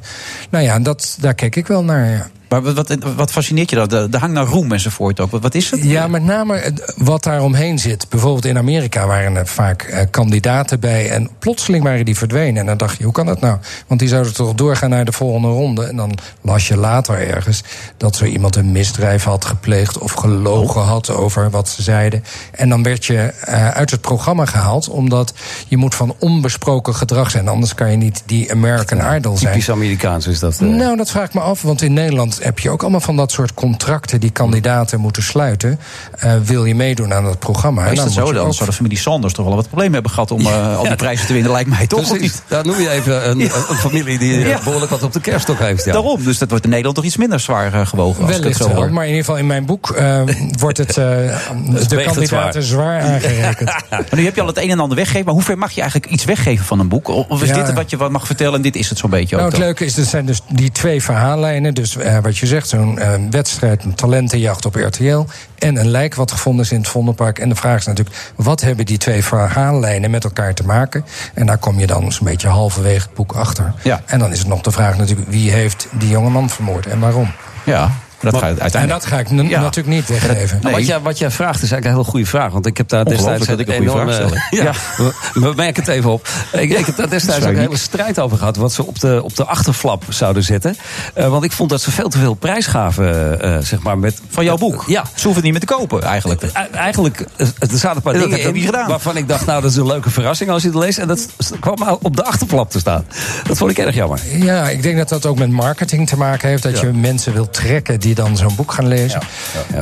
Nou 0.51 0.65
ja, 0.65 0.79
dat, 0.79 1.17
daar 1.21 1.35
keek 1.35 1.57
ik 1.57 1.67
wel 1.67 1.85
naar. 1.85 2.11
Ja. 2.11 2.27
Maar 2.49 2.63
wat, 2.63 2.75
wat, 2.75 2.97
wat 3.17 3.31
fascineert 3.31 3.71
je 3.71 3.77
dan? 3.77 3.89
De, 3.89 4.09
de 4.09 4.19
hang 4.19 4.33
naar 4.33 4.45
roem 4.45 4.73
enzovoort 4.73 5.21
ook. 5.21 5.31
Wat, 5.31 5.43
wat 5.43 5.55
is 5.55 5.71
het? 5.71 5.83
Ja, 5.85 6.07
met 6.07 6.23
name 6.23 6.73
wat 6.97 7.23
daar 7.25 7.43
omheen 7.43 7.79
zit. 7.79 8.07
Bijvoorbeeld 8.09 8.45
in 8.45 8.59
Amerika 8.59 9.07
waren 9.07 9.37
er 9.37 9.47
vaak 9.47 9.83
eh, 9.83 10.07
kandidaten 10.11 10.81
bij. 10.81 11.11
En 11.11 11.31
plotseling 11.39 11.85
waren 11.85 12.05
die 12.05 12.17
verdwenen. 12.17 12.57
En 12.61 12.67
dan 12.67 12.77
dacht 12.77 12.99
je, 12.99 13.05
hoe 13.05 13.13
kan 13.13 13.27
dat 13.27 13.41
nou? 13.41 13.59
Want 13.87 14.01
die 14.01 14.09
zouden 14.09 14.35
toch 14.35 14.55
doorgaan 14.55 14.91
naar 14.91 15.05
de 15.05 15.13
volgende 15.13 15.49
ronde. 15.49 15.85
En 15.85 15.97
dan 15.97 16.19
las 16.43 16.69
je 16.69 16.77
later 16.77 17.29
ergens 17.29 17.63
dat 17.97 18.17
zo 18.17 18.25
iemand 18.25 18.57
een 18.57 18.73
misdrijf 18.73 19.25
had 19.25 19.45
gepleegd. 19.45 19.99
of 19.99 20.13
gelogen 20.13 20.83
had 20.83 21.11
over 21.11 21.51
wat 21.51 21.69
ze 21.69 21.83
zeiden. 21.83 22.25
En 22.53 22.69
dan 22.69 22.83
werd 22.83 23.05
je 23.05 23.19
eh, 23.19 23.69
uit 23.69 23.91
het 23.91 24.01
programma 24.01 24.45
gehaald. 24.45 24.89
Omdat 24.89 25.33
je 25.69 25.77
moet 25.77 25.95
van 25.95 26.15
onbesproken 26.19 26.95
gedrag 26.95 27.31
zijn. 27.31 27.49
Anders 27.49 27.75
kan 27.75 27.91
je 27.91 27.97
niet 27.97 28.23
die 28.27 28.51
American 28.53 29.15
Idol 29.17 29.37
zijn. 29.37 29.53
Typisch 29.53 29.71
Amerikaans 29.71 30.27
is 30.27 30.39
dat. 30.39 30.61
eh. 30.61 30.69
Nou, 30.69 30.97
dat 30.97 31.11
vraag 31.11 31.27
ik 31.27 31.35
me 31.35 31.41
af, 31.41 31.63
want 31.63 31.83
in 31.83 31.93
Nederland 31.93 32.38
heb 32.43 32.59
je 32.59 32.71
ook 32.71 32.83
allemaal 32.83 33.01
van 33.01 33.17
dat 33.17 33.33
soort 33.33 33.55
contracten 33.55 34.21
die 34.21 34.31
kandidaten 34.31 35.01
moeten 35.01 35.23
sluiten. 35.23 35.79
Eh, 36.19 36.33
wil 36.45 36.65
je 36.65 36.75
meedoen 36.75 37.15
aan 37.15 37.25
dat 37.25 37.39
programma? 37.39 37.83
Maar 37.83 37.93
is 37.93 37.99
dat 37.99 38.13
zo 38.13 38.33
dan? 38.33 38.47
ook- 38.47 38.55
Zou 38.55 38.69
de 38.71 38.75
familie 38.77 38.99
Sanders 38.99 39.33
toch 39.35 39.47
wel 39.47 39.55
wat 39.55 39.67
problemen 39.67 39.93
hebben 39.93 40.11
gehad 40.13 40.31
om 40.31 40.41
eh, 40.47 40.77
al 40.77 40.83
die 40.85 40.97
prijzen 40.97 41.27
te 41.27 41.33
winnen? 41.33 41.53
Lijkt 41.53 41.69
mij 41.69 41.87
toch, 41.87 42.19
niet? 42.21 42.43
Daar 42.49 42.67
noem 42.67 42.81
je 42.81 42.91
even 42.91 43.31
een, 43.31 43.41
een 43.41 43.51
familie 43.77 44.19
die 44.19 44.35
eh, 44.35 44.49
Ja. 44.49 44.59
behoorlijk 44.65 44.91
wat 44.91 45.03
op 45.03 45.13
de 45.13 45.21
kerststok 45.21 45.59
heeft. 45.59 45.85
Ja. 45.85 45.93
Daarom, 45.93 46.25
dus 46.25 46.39
dat 46.39 46.49
wordt 46.49 46.65
in 46.65 46.71
Nederland 46.71 46.97
toch 46.97 47.07
iets 47.07 47.17
minder 47.17 47.41
zwaar 47.41 47.87
gewogen. 47.87 48.27
Als 48.27 48.37
ik 48.37 48.45
het 48.45 48.57
zo 48.57 48.69
wel, 48.75 48.89
maar 48.89 49.03
in 49.05 49.09
ieder 49.11 49.25
geval 49.25 49.37
in 49.39 49.47
mijn 49.47 49.67
boek 49.67 49.87
wordt 50.61 50.79
het 50.79 50.95
de 50.95 51.37
het 51.73 51.95
kandidaten 52.05 52.63
zwaar 52.63 53.01
aangerekend. 53.01 53.71
Maar 53.91 54.07
nu 54.11 54.25
heb 54.25 54.35
je 54.35 54.41
al 54.41 54.47
het 54.47 54.59
een 54.59 54.71
en 54.71 54.81
ander 54.81 54.97
weggegeven. 54.97 55.27
Maar 55.27 55.35
hoe 55.35 55.43
ver 55.45 55.59
mag 55.59 55.71
je 55.71 55.81
eigenlijk 55.81 56.13
iets 56.13 56.25
weggeven 56.25 56.65
van 56.65 56.81
een 56.81 56.89
boek? 56.89 57.09
Of 57.09 57.43
is 57.43 57.53
dit 57.53 57.73
wat 57.73 57.91
je 57.91 57.97
wat 57.97 58.11
mag 58.11 58.27
vertellen 58.27 58.55
en 58.55 58.63
dit 58.63 58.77
is 58.77 58.89
het 58.89 58.99
zo'n 58.99 59.11
beetje 59.11 59.35
Nou, 59.37 59.47
ook 59.49 59.55
het 59.55 59.63
leuke 59.65 59.85
is, 59.85 59.97
er 59.97 60.05
zijn 60.05 60.27
dus 60.27 60.41
die 60.49 60.73
twee 60.73 61.03
verhaallijnen. 61.03 61.75
Dus 61.75 61.97
wat 62.29 62.39
je 62.39 62.47
zegt, 62.47 62.69
zo'n 62.69 62.99
eh, 62.99 63.15
wedstrijd, 63.31 63.85
een 63.85 63.95
talentenjacht 63.95 64.65
op 64.65 64.75
RTL... 64.75 65.25
en 65.59 65.77
een 65.77 65.91
lijk 65.91 66.15
wat 66.15 66.33
gevonden 66.33 66.65
is 66.65 66.73
in 66.73 66.79
het 66.79 66.89
Vondelpark. 66.89 67.39
En 67.39 67.49
de 67.49 67.55
vraag 67.55 67.79
is 67.79 67.87
natuurlijk, 67.87 68.17
wat 68.37 68.61
hebben 68.61 68.87
die 68.87 68.99
twee 68.99 69.25
verhaallijnen 69.25 70.11
met 70.11 70.25
elkaar 70.25 70.55
te 70.55 70.65
maken? 70.65 71.05
En 71.35 71.47
daar 71.47 71.59
kom 71.59 71.79
je 71.79 71.87
dan 71.87 72.13
zo'n 72.13 72.27
beetje 72.27 72.49
halverwege 72.49 73.03
het 73.03 73.15
boek 73.15 73.33
achter. 73.33 73.73
Ja. 73.83 74.03
En 74.07 74.19
dan 74.19 74.33
is 74.33 74.39
het 74.39 74.49
nog 74.49 74.61
de 74.61 74.71
vraag 74.71 74.97
natuurlijk, 74.97 75.31
wie 75.31 75.51
heeft 75.51 75.89
die 75.93 76.09
jonge 76.09 76.31
man 76.31 76.51
vermoord 76.51 76.87
en 76.87 76.99
waarom? 76.99 77.33
Ja, 77.65 77.91
dat 78.21 78.33
Maar- 78.33 78.41
gaat 78.43 78.51
En 78.57 78.61
uiteindelijk... 78.63 79.01
dat 79.03 79.11
ga 79.11 79.19
ik 79.19 79.29
Ja. 79.49 79.61
natuurlijk 79.61 79.97
niet 79.97 80.09
weggeven. 80.09 80.59
Nou, 80.63 80.75
wat, 80.75 80.87
jij, 80.87 81.01
wat 81.01 81.19
jij 81.19 81.31
vraagt 81.31 81.63
is 81.63 81.71
eigenlijk 81.71 81.85
een 81.85 81.93
hele 82.01 82.05
goede 82.11 82.27
vraag. 82.27 82.53
Want 82.53 82.67
ik 82.67 82.77
heb 82.77 82.89
daar 82.89 83.05
destijds 83.05 83.47
dat 83.47 83.59
ik 83.59 83.69
een 83.69 83.75
goede 83.77 83.91
enorme- 83.91 84.13
vraag 84.13 84.29
stel, 84.29 84.39
ja, 84.65 84.73
we- 84.97 85.41
we 85.41 85.53
merken 85.57 85.83
het 85.85 85.93
even 85.93 86.11
op. 86.11 86.29
Ik, 86.53 86.71
ik 86.79 86.87
heb 86.87 86.97
daar 86.97 87.09
destijds 87.11 87.45
ook 87.47 87.53
een 87.53 87.59
hele 87.59 87.77
strijd 87.77 88.21
over 88.21 88.39
gehad. 88.39 88.57
Wat 88.57 88.73
ze 88.73 88.87
op 88.87 89.01
de, 89.01 89.21
op 89.25 89.37
de 89.37 89.45
achterflap 89.45 90.05
zouden 90.09 90.43
zetten. 90.43 90.77
Eh, 91.15 91.29
want 91.29 91.45
ik 91.45 91.53
vond 91.53 91.71
dat 91.71 91.81
ze 91.81 91.91
veel 91.91 92.09
te 92.09 92.19
veel 92.19 92.35
prijs 92.35 92.67
gaven. 92.67 93.41
eh, 93.41 93.59
zeg 93.61 93.83
maar, 93.83 93.99
met, 93.99 94.21
Van 94.29 94.45
jouw 94.45 94.57
boek? 94.57 94.85
Ja. 94.87 95.03
Ze 95.05 95.11
hoeven 95.11 95.33
het 95.35 95.43
niet 95.43 95.53
meer 95.53 95.61
te 95.61 95.75
kopen, 95.75 96.03
eigenlijk. 96.03 96.43
E- 96.43 96.49
Eigenlijk, 96.73 97.25
eh, 97.37 97.47
er 97.59 97.69
zaten 97.69 97.97
een 97.97 98.03
paar 98.03 98.13
Dat 98.13 98.23
dingen 98.31 98.55
in 98.55 98.71
waarvan 98.87 99.17
ik 99.17 99.29
dacht, 99.29 99.47
nou, 99.47 99.63
dat 99.63 99.71
is 99.71 99.77
een 99.77 99.87
leuke 99.87 100.11
verrassing 100.11 100.51
als 100.51 100.63
je 100.63 100.69
het 100.69 100.77
leest. 100.77 100.99
En 100.99 101.09
dat 101.09 101.29
kwam 101.61 101.75
maar 101.79 101.95
op 102.03 102.17
de 102.17 102.25
achterflap 102.25 102.71
te 102.71 102.79
staan. 102.79 103.07
Dat 103.47 103.57
vond 103.57 103.71
ik 103.71 103.79
erg 103.79 103.95
jammer. 103.95 104.21
Ja, 104.37 104.69
ik 104.69 104.83
denk 104.83 104.97
dat 104.97 105.09
dat 105.09 105.27
ook 105.27 105.39
met 105.39 105.51
marketing 105.51 106.09
te 106.09 106.17
maken 106.17 106.49
heeft. 106.49 106.63
Dat 106.63 106.79
Ja. 106.81 106.87
je 106.87 106.93
mensen 106.93 107.33
wilt 107.33 107.53
trekken 107.53 108.01
die 108.01 108.08
dan 108.15 108.37
zo'n 108.37 108.55
boek 108.57 108.73
gaan 108.73 108.89
lezen. 108.89 109.21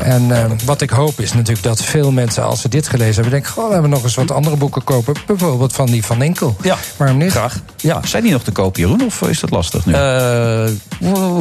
En 0.02 0.30
eh, 0.30 0.45
wat 0.64 0.80
ik 0.80 0.90
hoop 0.90 1.21
is 1.21 1.33
natuurlijk 1.33 1.62
dat 1.62 1.83
veel 1.85 2.12
mensen, 2.12 2.45
als 2.45 2.61
ze 2.61 2.68
dit 2.68 2.88
gelezen 2.88 3.14
hebben, 3.14 3.33
denken: 3.33 3.50
Goh, 3.50 3.66
we 3.66 3.73
hebben 3.73 3.90
nog 3.90 4.02
eens 4.02 4.14
wat 4.14 4.30
andere 4.30 4.56
boeken 4.56 4.85
kopen. 4.85 5.14
Bijvoorbeeld 5.26 5.73
van 5.73 5.87
die 5.87 6.04
van 6.04 6.23
Enkel. 6.23 6.56
Ja, 6.62 6.76
Waarom 6.97 7.16
niet? 7.16 7.30
graag. 7.30 7.61
Ja. 7.76 8.00
Zijn 8.04 8.23
die 8.23 8.33
nog 8.33 8.42
te 8.42 8.52
kopen, 8.52 8.80
Jeroen? 8.80 9.02
Of 9.04 9.23
is 9.23 9.40
dat 9.40 9.50
lastig 9.50 9.87
nu? 9.87 9.92
Eh, 9.92 10.66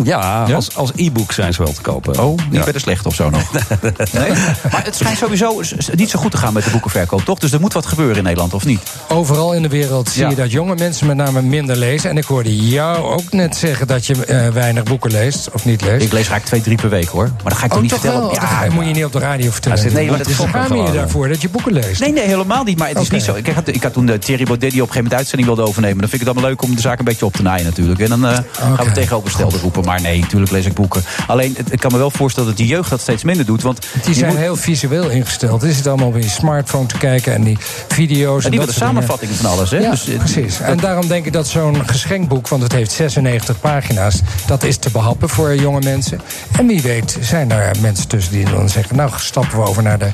ja? 0.03 0.43
Als, 0.53 0.75
als 0.75 0.91
e-book 0.95 1.31
zijn 1.31 1.53
ze 1.53 1.63
wel 1.63 1.73
te 1.73 1.81
kopen. 1.81 2.19
oh, 2.19 2.37
niet 2.49 2.63
bij 2.63 2.73
de 2.73 2.79
slecht 2.79 3.05
of 3.05 3.15
zo 3.15 3.29
nog? 3.29 3.51
nee? 4.11 4.29
Maar 4.71 4.83
het 4.83 4.95
schijnt 4.95 5.17
sowieso 5.17 5.61
niet 5.95 6.09
zo 6.09 6.19
goed 6.19 6.31
te 6.31 6.37
gaan 6.37 6.53
met 6.53 6.63
de 6.63 6.69
boekenverkoop, 6.69 7.21
toch? 7.21 7.39
Dus 7.39 7.51
er 7.51 7.59
moet 7.59 7.73
wat 7.73 7.85
gebeuren 7.85 8.17
in 8.17 8.23
Nederland, 8.23 8.53
of 8.53 8.65
niet? 8.65 8.81
Overal 9.09 9.53
in 9.53 9.61
de 9.61 9.67
wereld 9.67 10.09
zie 10.09 10.27
je 10.27 10.35
dat 10.35 10.51
jonge 10.51 10.75
mensen 10.75 11.07
met 11.07 11.15
name 11.15 11.41
minder 11.41 11.75
lezen. 11.77 12.09
En 12.09 12.17
ik 12.17 12.25
hoorde 12.25 12.55
jou 12.55 13.13
ook 13.13 13.31
net 13.31 13.57
zeggen 13.57 13.87
dat 13.87 14.05
je 14.05 14.25
eh, 14.25 14.47
weinig 14.47 14.83
boeken 14.83 15.11
leest 15.11 15.49
of 15.53 15.65
niet 15.65 15.81
leest. 15.81 16.05
Ik 16.05 16.11
lees 16.11 16.27
vaak 16.27 16.43
twee, 16.45 16.61
drie 16.61 16.74
per 16.75 16.89
week, 16.89 17.07
hoor. 17.07 17.23
Maar 17.23 17.43
dat 17.43 17.53
ga 17.57 17.63
ik 17.63 17.69
toch 17.69 17.75
Oh, 17.75 17.81
niet 17.81 17.91
toch 17.91 17.99
vertellen? 18.01 18.25
wel? 18.29 18.61
dat 18.63 18.69
moet 18.73 18.85
je 18.85 18.91
niet 18.93 19.05
op 19.05 19.11
de 19.11 19.19
radio 19.19 19.51
vertellen. 19.51 19.83
Ja, 19.83 19.91
nee, 19.93 20.09
maar 20.09 20.17
dat 20.17 20.27
is 20.27 20.39
is 20.39 20.45
schaam 20.49 20.75
je 20.85 20.91
daarvoor 20.91 21.27
dat 21.27 21.41
je 21.41 21.49
boeken 21.49 21.73
leest. 21.73 21.99
Nee, 21.99 22.11
nee, 22.11 22.23
helemaal 22.27 22.63
niet. 22.63 22.77
Maar 22.77 22.87
het 22.87 22.99
is 22.99 23.09
niet 23.09 23.23
zo. 23.23 23.33
Ik 23.35 23.47
had, 23.47 23.67
ik 23.67 23.83
had 23.83 23.93
toen 23.93 24.05
de 24.05 24.19
Thierry 24.19 24.43
Baudet 24.43 24.71
die 24.71 24.81
op 24.81 24.87
een 24.87 24.93
gegeven 24.93 25.03
moment 25.03 25.13
uitzending 25.13 25.47
wilde 25.47 25.61
overnemen. 25.69 25.97
Dan 25.99 26.09
vind 26.09 26.21
ik 26.21 26.27
het 26.27 26.35
allemaal 26.37 26.49
leuk 26.51 26.61
om 26.69 26.75
de 26.75 26.81
zaak 26.81 26.99
een 26.99 27.05
beetje 27.05 27.25
op 27.25 27.33
te 27.33 27.41
naaien 27.41 27.65
natuurlijk. 27.65 27.99
En 27.99 28.09
dan 28.09 28.25
eh, 28.25 28.37
gaan 28.75 28.85
we 28.85 28.91
tegenovergestelde 28.91 29.57
roepen. 29.57 29.85
Maar 29.85 30.01
nee, 30.01 30.19
natuurlijk 30.19 30.51
lees 30.51 30.65
ik 30.65 30.73
boeken. 30.73 31.03
Alleen, 31.27 31.53
het- 31.57 31.71
ik 31.71 31.79
kan 31.79 31.91
me 31.91 31.97
wel 31.97 32.11
voorstellen 32.11 32.49
dat 32.49 32.57
die 32.57 32.67
jeugd 32.67 32.89
dat 32.89 33.01
steeds 33.01 33.23
minder 33.23 33.45
doet. 33.45 33.61
Want 33.61 33.85
Die 34.05 34.13
zijn 34.15 34.29
moet- 34.31 34.37
heel 34.39 34.55
visueel 34.55 35.09
ingesteld. 35.09 35.61
Die 35.61 35.73
zitten 35.73 35.91
allemaal 35.91 36.09
op 36.09 36.15
je 36.21 36.29
smartphone 36.29 36.85
te 36.85 36.97
kijken 36.97 37.33
en 37.33 37.43
die 37.43 37.57
video's. 37.87 38.43
en 38.45 38.49
die 38.51 38.59
dat 38.59 38.69
willen 38.69 38.87
samenvattingen 38.87 39.35
van 39.35 39.45
alles. 39.51 39.71
Hè? 39.71 39.77
Ja, 39.77 39.89
Dus, 39.89 40.07
eh, 40.07 40.17
precies. 40.17 40.59
En 40.59 40.77
daarom 40.77 41.07
denk 41.07 41.25
ik 41.25 41.33
dat 41.33 41.47
zo'n 41.47 41.87
geschenkboek, 41.87 42.47
want 42.47 42.63
het 42.63 42.71
heeft 42.71 42.91
96 42.91 43.59
pagina's, 43.59 44.19
dat 44.45 44.63
is 44.63 44.77
te 44.77 44.89
behappen 44.91 45.29
voor 45.29 45.55
jonge 45.55 45.79
mensen. 45.83 46.19
En 46.57 46.64
wie 46.67 46.81
weet 46.81 47.17
zijn 47.21 47.47
daar 47.47 47.75
mensen 47.81 48.07
tussen 48.07 48.33
die 48.33 48.45
dan 48.45 48.69
zeggen, 48.69 48.95
nou 48.95 49.11
stappen 49.15 49.57
we 49.57 49.67
over 49.67 49.83
naar 49.83 49.99
de 49.99 50.09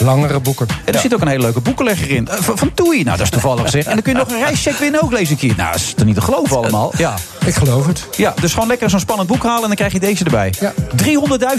langere 0.00 0.40
boeken. 0.40 0.66
En 0.84 0.94
er 0.94 1.00
zit 1.00 1.14
ook 1.14 1.20
een 1.20 1.28
hele 1.28 1.42
leuke 1.42 1.60
boekenlegger 1.60 2.10
in. 2.10 2.28
Eh, 2.28 2.36
van, 2.40 2.58
van 2.58 2.74
Toei. 2.74 3.02
Nou, 3.02 3.16
dat 3.16 3.26
is 3.26 3.32
toevallig 3.32 3.62
gezegd. 3.62 3.86
En 3.86 3.92
dan 3.92 4.02
kun 4.02 4.12
je 4.12 4.18
nog 4.18 4.28
een 4.28 4.38
reischeck 4.38 4.76
winnen 4.76 5.02
ook, 5.02 5.12
lees 5.12 5.30
ik 5.30 5.40
hier. 5.40 5.54
Nou, 5.56 5.72
dat 5.72 5.80
is 5.80 5.94
toch 5.94 6.06
niet 6.06 6.14
te 6.14 6.20
geloven 6.20 6.56
allemaal. 6.56 6.92
Ja. 6.96 7.14
Ik 7.44 7.54
geloof 7.54 7.86
het. 7.86 8.06
ja, 8.16 8.34
dus 8.40 8.52
gewoon 8.52 8.68
lekker 8.68 8.90
zo'n 8.90 9.00
spannend 9.00 9.28
boek 9.28 9.42
halen 9.42 9.62
en 9.62 9.66
dan 9.66 9.76
krijg 9.76 9.92
je 9.92 10.00
deze 10.00 10.24
erbij. 10.24 10.54
Ja. 10.60 10.72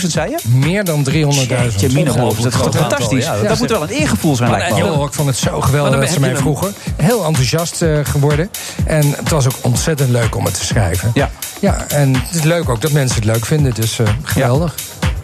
300.000, 0.02 0.08
zei 0.08 0.30
je? 0.30 0.38
Meer 0.48 0.84
dan 0.84 1.08
300.000. 1.10 1.14
Jeetje, 1.14 1.90
mina, 1.92 2.12
geloof 2.12 2.38
ik. 2.38 2.44
Dat 2.44 2.54
is 2.54 2.80
fantastisch. 2.80 3.26
ja, 3.26 3.42
dat 3.42 3.60
moet 3.60 3.70
wel 3.70 3.82
een 3.82 3.90
eergevoel 3.90 4.36
zijn, 4.36 4.50
Maar 4.52 4.70
wel. 4.70 4.78
Joh, 4.78 5.06
ik 5.06 5.14
vond 5.14 5.28
het 5.28 5.38
zo 5.38 5.62
geweldig 5.62 6.00
dat 6.00 6.10
ze 6.10 6.20
mij 6.20 6.30
je 6.30 6.36
vroegen. 6.36 6.74
Heel 6.96 7.26
enthousiast 7.26 7.82
eh, 7.82 8.00
geworden. 8.04 8.50
En 8.86 9.14
het 9.18 9.30
was 9.30 9.46
ook 9.46 9.56
ontzettend 9.62 10.10
leuk 10.10 10.36
om 10.36 10.46
het 10.46 10.54
te 10.54 10.66
schrijven. 10.66 11.12
Ja. 11.14 11.30
Ja, 11.60 11.86
en 11.88 12.14
het 12.16 12.36
is 12.36 12.44
leuk 12.44 12.70
ook 12.70 12.82
dat 12.82 12.92
mensen 12.92 13.16
het 13.16 13.26
leuk 13.26 13.46
vinden. 13.46 13.74
Dus 13.74 14.00
eh, 14.00 14.08
geweldig. 14.24 14.76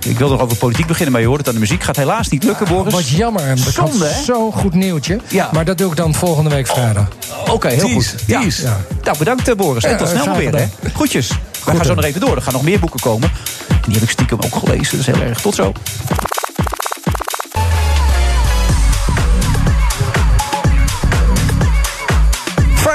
Ik 0.08 0.18
wil 0.18 0.30
nog 0.30 0.42
over 0.42 0.58
politiek 0.58 0.88
beginnen, 0.88 1.12
maar 1.12 1.22
je 1.22 1.28
hoort 1.28 1.40
het 1.40 1.48
aan 1.48 1.54
de 1.54 1.60
muziek. 1.60 1.84
Gaat 1.84 1.96
helaas 1.96 2.30
niet 2.30 2.44
lukken, 2.44 2.68
Boris. 2.68 2.94
Wat 2.94 3.10
jammer. 3.10 3.52
Ik 3.52 3.58
Zonde, 3.58 4.06
hè? 4.06 4.24
Zo'n 4.24 4.52
goed 4.52 4.74
nieuwtje. 4.74 5.20
Ja. 5.28 5.50
Maar 5.54 5.66
dat 5.66 5.78
doe 5.78 5.90
ik 5.90 5.98
dan 5.98 6.14
volgende 6.14 6.50
week 6.50 6.68
vrijdag. 6.68 7.08
Oké, 7.50 7.68
heel 7.68 7.90
goed. 7.90 8.16
Ja. 8.26 8.42
Nou, 9.04 9.18
bedankt 9.18 9.48
eh, 9.48 9.56
Boris. 9.56 9.84
En 9.84 9.98
tot 9.98 10.08
snel 10.08 10.36
weer. 10.36 10.56
Hè. 10.56 10.66
Groetjes. 10.94 11.28
We 11.28 11.72
gaan 11.76 11.86
zo 11.86 11.94
nog 11.94 12.04
even 12.04 12.22
door. 12.22 12.36
Er 12.36 12.42
gaan 12.42 12.54
nog 12.54 12.64
meer 12.64 12.80
boeken 12.80 13.00
komen. 13.00 13.32
En 13.70 13.78
die 13.84 13.94
heb 13.94 14.04
ik 14.04 14.10
stiekem 14.10 14.38
ook 14.46 14.56
gelezen. 14.56 14.98
Dat 14.98 15.08
is 15.08 15.16
heel 15.16 15.28
erg. 15.28 15.42
Tot 15.42 15.56
zo. 15.56 15.74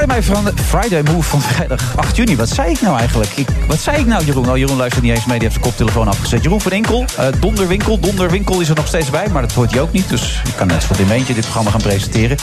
Friday, 0.03 0.23
van 0.23 0.51
Friday 0.65 1.03
Move 1.03 1.29
van 1.29 1.41
vrijdag 1.41 1.97
8 1.97 2.17
juni. 2.17 2.37
Wat 2.37 2.49
zei 2.49 2.71
ik 2.71 2.81
nou 2.81 2.99
eigenlijk? 2.99 3.31
Ik, 3.35 3.49
wat 3.67 3.79
zei 3.81 3.99
ik 3.99 4.07
nou, 4.07 4.25
Jeroen? 4.25 4.51
Oh, 4.51 4.57
Jeroen 4.57 4.77
luistert 4.77 5.05
niet 5.05 5.13
eens 5.15 5.25
mee. 5.25 5.39
Die 5.39 5.49
heeft 5.49 5.61
zijn 5.61 5.67
koptelefoon 5.67 6.09
afgezet. 6.09 6.43
Jeroen 6.43 6.61
van 6.61 6.73
Enkel, 6.73 7.05
eh, 7.17 7.27
Donderwinkel. 7.41 7.99
Donderwinkel 7.99 8.61
is 8.61 8.69
er 8.69 8.75
nog 8.75 8.87
steeds 8.87 9.11
bij, 9.11 9.29
maar 9.33 9.43
dat 9.43 9.53
hoort 9.53 9.71
hij 9.71 9.81
ook 9.81 9.93
niet. 9.93 10.09
Dus 10.09 10.41
ik 10.49 10.57
kan 10.57 10.67
net 10.67 10.85
goed 10.85 10.99
in 10.99 11.11
eentje 11.11 11.35
dit 11.35 11.43
programma 11.43 11.71
gaan 11.71 11.81
presenteren. 11.81 12.37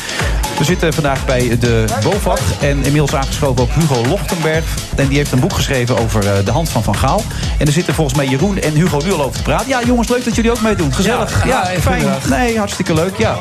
We 0.57 0.63
zitten 0.63 0.93
vandaag 0.93 1.25
bij 1.25 1.57
de 1.59 1.85
BOVAG. 2.03 2.39
En 2.59 2.75
inmiddels 2.83 3.15
aangeschoven 3.15 3.63
ook 3.63 3.71
Hugo 3.71 4.05
Lochtenberg. 4.07 4.65
En 4.95 5.07
die 5.07 5.17
heeft 5.17 5.31
een 5.31 5.39
boek 5.39 5.53
geschreven 5.53 5.97
over 5.97 6.27
eh, 6.27 6.45
de 6.45 6.51
hand 6.51 6.69
van 6.69 6.83
Van 6.83 6.95
Gaal. 6.95 7.23
En 7.57 7.65
er 7.65 7.73
zitten 7.73 7.93
volgens 7.93 8.17
mij 8.17 8.27
Jeroen 8.27 8.59
en 8.59 8.73
Hugo 8.73 9.01
nu 9.03 9.13
al 9.13 9.23
over 9.23 9.37
te 9.37 9.43
praten. 9.43 9.67
Ja, 9.67 9.81
jongens, 9.85 10.09
leuk 10.09 10.25
dat 10.25 10.35
jullie 10.35 10.51
ook 10.51 10.61
meedoen. 10.61 10.93
Gezellig. 10.93 11.45
Ja, 11.45 11.65
fijn. 11.81 12.03
Nee, 12.29 12.57
hartstikke 12.57 12.93
leuk. 12.93 13.17
Ja. 13.17 13.39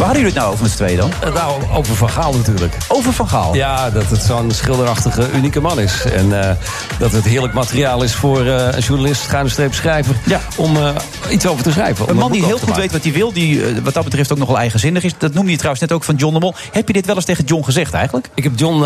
Waar 0.00 0.08
hadden 0.08 0.26
jullie 0.26 0.40
het 0.40 0.44
nou 0.44 0.52
over 0.52 0.62
met 0.62 0.72
z'n 0.72 0.84
tweeën 0.84 0.96
dan? 0.96 1.12
Eh, 1.20 1.34
Nou, 1.34 1.62
over 1.72 1.96
Van 1.96 2.08
Gaal 2.10 2.32
natuurlijk. 2.32 2.74
Over 3.00 3.12
Van 3.12 3.28
Gaal. 3.28 3.54
Ja, 3.54 3.90
dat 3.90 4.10
het 4.10 4.22
zo'n 4.22 4.50
schilderachtige, 4.50 5.30
unieke 5.34 5.60
man 5.60 5.80
is. 5.80 6.04
En 6.04 6.42
eh, 6.42 6.56
dat 6.98 7.12
het 7.12 7.24
heerlijk 7.24 7.52
materiaal 7.52 8.02
is 8.02 8.14
voor 8.14 8.40
eh, 8.46 8.66
een 8.70 8.80
journalist, 8.80 9.28
schrijver... 9.70 10.16
Ja. 10.26 10.40
om 10.56 10.76
eh, 10.76 10.88
iets 11.30 11.46
over 11.46 11.62
te 11.62 11.70
schrijven. 11.70 12.08
Een 12.08 12.16
man 12.16 12.32
die 12.32 12.44
heel 12.44 12.58
goed 12.58 12.76
weet 12.76 12.92
wat 12.92 13.02
hij 13.02 13.12
wil, 13.12 13.32
die 13.32 13.62
wat 13.82 13.94
dat 13.94 14.04
betreft 14.04 14.32
ook 14.32 14.38
nogal 14.38 14.58
eigenzinnig 14.58 15.02
is. 15.02 15.12
Dat 15.18 15.34
noemde 15.34 15.50
je 15.50 15.56
trouwens 15.56 15.82
net 15.82 15.92
ook 15.92 16.04
van 16.04 16.14
John 16.14 16.34
de 16.34 16.40
Mol. 16.40 16.54
Heb 16.72 16.86
je 16.86 16.92
dit 16.92 17.06
wel 17.06 17.14
eens 17.16 17.24
tegen 17.24 17.44
John 17.44 17.64
gezegd 17.64 17.92
eigenlijk? 17.94 18.28
Ik 18.34 18.44
heb 18.44 18.52
John 18.56 18.80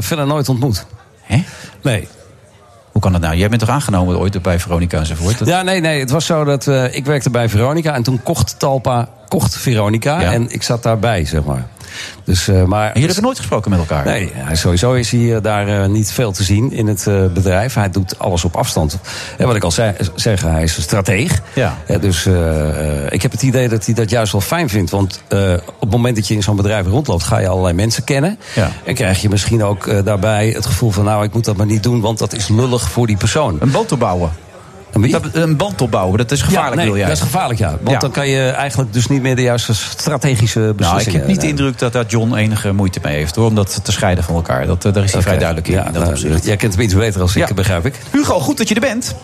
verder 0.00 0.26
nooit 0.26 0.48
ontmoet. 0.48 0.86
Hè? 1.22 1.44
Nee. 1.82 2.08
Hoe 2.92 3.02
kan 3.02 3.12
dat 3.12 3.20
nou? 3.20 3.36
Jij 3.36 3.48
bent 3.48 3.60
toch 3.60 3.70
aangenomen 3.70 4.18
ooit 4.18 4.42
bij 4.42 4.60
Veronica 4.60 4.98
enzovoort? 4.98 5.38
Dat- 5.38 5.48
Ja, 5.48 5.62
nee, 5.62 5.80
nee. 5.80 6.00
Het 6.00 6.10
was 6.10 6.26
zo 6.26 6.44
dat 6.44 6.66
ik 6.90 7.04
werkte 7.04 7.30
bij 7.30 7.48
Veronica 7.48 7.94
en 7.94 8.02
toen 8.02 8.22
kocht 8.22 8.58
Talpa 8.58 9.08
kocht 9.28 9.56
Veronica 9.56 10.20
Ja. 10.20 10.32
en 10.32 10.50
ik 10.50 10.62
zat 10.62 10.82
daarbij, 10.82 11.24
zeg 11.24 11.44
maar. 11.44 11.66
Dus, 12.24 12.48
uh, 12.48 12.64
maar, 12.64 12.86
en 12.86 12.92
jullie 12.92 13.06
hebben 13.06 13.24
nooit 13.24 13.38
gesproken 13.38 13.70
met 13.70 13.78
elkaar? 13.78 14.04
Nee, 14.04 14.32
sowieso 14.52 14.92
is 14.92 15.10
hij 15.10 15.20
uh, 15.20 15.36
daar 15.42 15.68
uh, 15.68 15.86
niet 15.86 16.12
veel 16.12 16.32
te 16.32 16.42
zien 16.42 16.72
in 16.72 16.86
het 16.86 17.04
bedrijf. 17.34 17.74
Hij 17.74 17.90
doet 17.90 18.18
alles 18.18 18.44
op 18.44 18.56
afstand. 18.56 18.98
En 19.38 19.46
wat 19.46 19.56
ik 19.56 19.64
al 19.64 19.70
zei, 19.70 19.94
zeg, 20.14 20.42
hij 20.42 20.62
is 20.62 20.76
een 20.76 20.82
strateeg. 20.82 21.40
Ja. 21.54 21.76
dus 22.00 22.26
ik 23.08 23.22
heb 23.22 23.32
het 23.32 23.42
idee 23.42 23.68
dat 23.68 23.86
hij 23.86 23.94
dat 23.94 24.10
juist 24.10 24.32
wel 24.32 24.40
fijn 24.40 24.68
vindt. 24.68 24.90
Want 24.90 25.22
op 25.66 25.80
het 25.80 25.90
moment 25.90 26.16
dat 26.16 26.28
je 26.28 26.34
in 26.34 26.42
zo'n 26.42 26.56
bedrijf 26.56 26.86
rondloopt, 26.86 27.22
ga 27.22 27.38
je 27.38 27.48
allerlei 27.48 27.74
mensen 27.74 28.04
kennen. 28.04 28.38
Ja. 28.54 28.70
En 28.84 28.94
krijg 28.94 29.22
je 29.22 29.28
misschien 29.28 29.64
ook 29.64 30.04
daarbij 30.04 30.48
het 30.48 30.66
gevoel 30.66 30.90
van, 30.90 31.04
nou, 31.04 31.24
ik 31.24 31.32
moet 31.32 31.44
dat 31.44 31.56
maar 31.56 31.66
niet 31.66 31.82
doen, 31.82 32.00
want 32.00 32.18
dat 32.18 32.32
is 32.32 32.48
lullig 32.48 32.90
voor 32.90 33.06
die 33.06 33.16
persoon. 33.16 33.56
Een 33.60 33.70
boot 33.70 33.92
opbouwen. 33.92 34.30
Dat, 35.02 35.22
een 35.32 35.56
band 35.56 35.80
opbouwen, 35.80 36.18
dat 36.18 36.30
is 36.30 36.42
gevaarlijk, 36.42 36.70
ja, 36.74 36.76
nee, 36.80 36.86
wil 36.86 36.96
jij? 36.96 37.06
dat 37.06 37.16
is 37.16 37.22
gevaarlijk, 37.22 37.58
ja. 37.58 37.68
Want 37.70 37.90
Ja. 37.90 37.98
dan 37.98 38.10
kan 38.10 38.28
je 38.28 38.48
eigenlijk 38.50 38.92
dus 38.92 39.06
niet 39.06 39.22
meer 39.22 39.36
de 39.36 39.42
juiste 39.42 39.74
strategische 39.74 40.58
Nou, 40.58 40.70
ik 40.70 40.76
beslissingen 40.76 41.18
heb 41.18 41.28
niet 41.28 41.40
de 41.40 41.46
nemen. 41.46 41.58
indruk 41.64 41.78
dat 41.78 41.92
daar 41.92 42.06
John 42.06 42.34
enige 42.34 42.72
moeite 42.72 42.98
mee 43.02 43.14
heeft, 43.16 43.34
hoor, 43.36 43.46
om 43.46 43.54
dat 43.54 43.80
te 43.84 43.92
scheiden 43.92 44.24
van 44.24 44.34
elkaar. 44.34 44.66
Dat, 44.66 44.84
eh, 44.84 44.92
daar 44.92 45.04
is 45.04 45.12
hij 45.12 45.22
vrij 45.22 45.38
duidelijk 45.38 45.68
in. 45.68 45.74
Ja, 45.74 45.86
in 45.86 45.92
dat 45.92 46.02
nou, 46.02 46.14
opzicht. 46.14 46.44
jij 46.44 46.56
kent 46.56 46.72
hem 46.74 46.82
iets 46.82 46.94
beter 46.94 47.20
als 47.20 47.36
ik, 47.36 47.48
Ja. 47.48 47.54
begrijp 47.54 47.86
ik. 47.86 47.94
Hugo, 48.12 48.38
goed 48.40 48.56
dat 48.58 48.68
je 48.68 48.74
er 48.74 48.80
bent. 48.80 49.14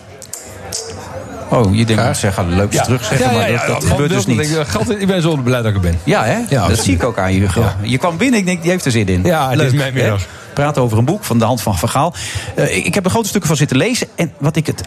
Oh, 1.49 1.75
je 1.75 1.85
denkt, 1.85 2.17
zeg, 2.17 2.33
ga 2.33 2.43
leuk 2.43 2.73
eens 2.73 2.83
terug 2.83 3.05
zeggen, 3.05 3.33
maar 3.33 3.51
dat, 3.51 3.67
dat 3.67 3.83
gebeurt 3.85 4.09
dus 4.09 4.25
niet. 4.25 4.39
Ik, 4.39 4.99
ik 4.99 5.07
ben 5.07 5.21
zo 5.21 5.35
blij 5.35 5.57
dat 5.61 5.65
ik 5.69 5.75
er 5.75 5.81
ben. 5.81 5.99
Ja, 6.03 6.23
hè? 6.23 6.37
Ja, 6.49 6.67
dat 6.67 6.79
zie 6.79 6.93
ik 6.95 7.03
ook 7.03 7.17
aan 7.17 7.33
je, 7.33 7.39
Hugo. 7.39 7.63
Je 7.81 7.97
kwam 7.97 8.17
binnen, 8.17 8.39
ik 8.39 8.45
denk, 8.45 8.61
die 8.61 8.71
heeft 8.71 8.85
er 8.85 8.91
zin 8.91 9.07
in. 9.07 9.23
Ja, 9.23 9.49
dit 9.55 9.61
is 9.61 9.71
mijn 9.73 9.93
middag. 9.93 10.21
Praten 10.53 10.81
over 10.81 10.97
een 10.97 11.05
boek 11.05 11.23
van 11.23 11.39
de 11.39 11.45
hand 11.45 11.61
van 11.61 11.77
Van 11.77 11.89
Gaal. 11.89 12.13
Eh, 12.55 12.77
ik, 12.77 12.85
ik 12.85 12.93
heb 12.93 13.05
er 13.05 13.11
grote 13.11 13.27
stukken 13.27 13.47
van 13.49 13.57
zitten 13.57 13.77
lezen. 13.77 14.07
En 14.15 14.33
wat 14.37 14.55
ik 14.55 14.67
het 14.67 14.83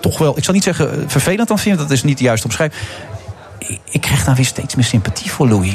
toch 0.00 0.18
wel, 0.18 0.36
ik 0.38 0.44
zal 0.44 0.54
niet 0.54 0.62
zeggen 0.62 0.90
eh, 0.92 0.98
vervelend 1.06 1.50
aan 1.50 1.58
vind, 1.58 1.78
dat 1.78 1.90
is 1.90 2.02
niet 2.02 2.18
de 2.18 2.24
juiste 2.24 2.46
omschrijving. 2.46 2.82
Ik, 3.58 3.78
ik 3.90 4.00
krijg 4.00 4.24
daar 4.24 4.34
weer 4.34 4.44
steeds 4.44 4.74
meer 4.74 4.84
sympathie 4.84 5.30
voor 5.30 5.48
Louis. 5.48 5.74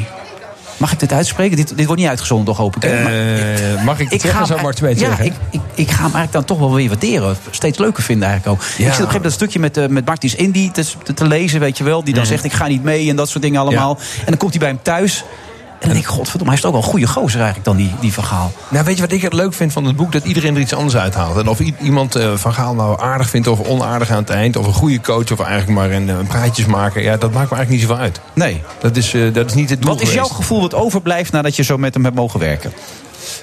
Mag 0.77 0.91
ik 0.91 0.99
dit 0.99 1.13
uitspreken? 1.13 1.57
Dit, 1.57 1.77
dit 1.77 1.85
wordt 1.85 2.01
niet 2.01 2.09
uitgezonden, 2.09 2.45
toch 2.45 2.57
hoop 2.57 2.75
ik. 2.75 2.83
Maar 2.83 3.11
Eh, 3.11 3.83
mag 3.83 3.99
ik 3.99 4.09
het 4.09 4.21
zeggen? 4.21 4.45
Zou 4.45 4.59
ja, 4.89 4.95
zeggen? 4.95 5.25
ik, 5.25 5.33
ik, 5.49 5.61
ik 5.75 5.87
ga 5.87 5.93
hem 5.93 6.01
eigenlijk 6.01 6.31
dan 6.31 6.43
toch 6.43 6.57
wel 6.57 6.73
weer 6.73 6.87
waarderen. 6.89 7.37
Steeds 7.51 7.77
leuker 7.77 8.03
vinden 8.03 8.27
eigenlijk 8.27 8.61
ook. 8.61 8.67
Ik 8.67 8.73
zit 8.73 8.79
op 8.79 8.85
een 8.85 8.91
gegeven 8.93 9.05
moment 9.05 9.23
dat 9.23 9.33
stukje 9.33 9.59
met, 9.59 9.77
eh, 9.77 9.87
met 9.87 10.05
Martins 10.05 10.35
Indy 10.35 10.71
te, 10.71 10.85
te, 11.03 11.13
te 11.13 11.27
lezen, 11.27 11.59
weet 11.59 11.77
je 11.77 11.83
wel. 11.83 12.03
Die 12.03 12.13
dan 12.13 12.25
zegt, 12.25 12.43
ik 12.43 12.53
ga 12.53 12.67
niet 12.67 12.83
mee 12.83 13.09
en 13.09 13.15
dat 13.15 13.29
soort 13.29 13.43
dingen 13.43 13.61
allemaal. 13.61 13.97
En 14.19 14.25
dan 14.25 14.37
komt 14.37 14.51
hij 14.51 14.59
bij 14.59 14.69
hem 14.69 14.79
thuis. 14.81 15.23
En 15.83 15.89
dan 15.89 15.97
denk 15.97 16.09
ik, 16.09 16.15
godverdomme, 16.17 16.53
hij 16.53 16.61
is 16.61 16.65
ook 16.65 16.73
wel 16.73 16.81
een 16.81 16.89
goede 16.89 17.07
gozer 17.07 17.41
eigenlijk 17.41 17.65
dan, 17.65 17.77
die, 17.77 17.91
die 17.99 18.13
verhaal. 18.13 18.51
Nou, 18.67 18.85
weet 18.85 18.95
je 18.95 19.01
wat 19.01 19.11
ik 19.11 19.21
het 19.21 19.33
leuk 19.33 19.53
vind 19.53 19.73
van 19.73 19.85
het 19.85 19.95
boek? 19.95 20.11
Dat 20.11 20.23
iedereen 20.23 20.55
er 20.55 20.61
iets 20.61 20.73
anders 20.73 20.95
uithaalt. 20.95 21.37
En 21.37 21.47
of 21.47 21.59
iemand 21.59 22.15
eh, 22.15 22.33
Van 22.35 22.53
Gaal 22.53 22.75
nou 22.75 23.01
aardig 23.01 23.29
vindt 23.29 23.47
of 23.47 23.59
onaardig 23.67 24.09
aan 24.09 24.17
het 24.17 24.29
eind... 24.29 24.55
of 24.55 24.67
een 24.67 24.73
goede 24.73 25.01
coach 25.01 25.31
of 25.31 25.39
eigenlijk 25.39 25.79
maar 25.79 25.91
een, 25.91 26.07
een 26.07 26.27
praatjes 26.27 26.65
maken... 26.65 27.03
ja, 27.03 27.17
dat 27.17 27.31
maakt 27.33 27.49
me 27.49 27.55
eigenlijk 27.55 27.69
niet 27.69 27.81
zoveel 27.81 27.97
uit. 27.97 28.19
Nee. 28.33 28.61
Dat 28.79 28.95
is, 28.95 29.13
eh, 29.13 29.33
dat 29.33 29.45
is 29.45 29.53
niet 29.53 29.69
het 29.69 29.81
doel 29.81 29.91
Wat 29.91 30.01
is 30.01 30.13
jouw 30.13 30.27
gevoel 30.27 30.61
wat 30.61 30.73
overblijft 30.73 31.31
nadat 31.31 31.55
je 31.55 31.63
zo 31.63 31.77
met 31.77 31.93
hem 31.93 32.03
hebt 32.03 32.15
mogen 32.15 32.39
werken? 32.39 32.73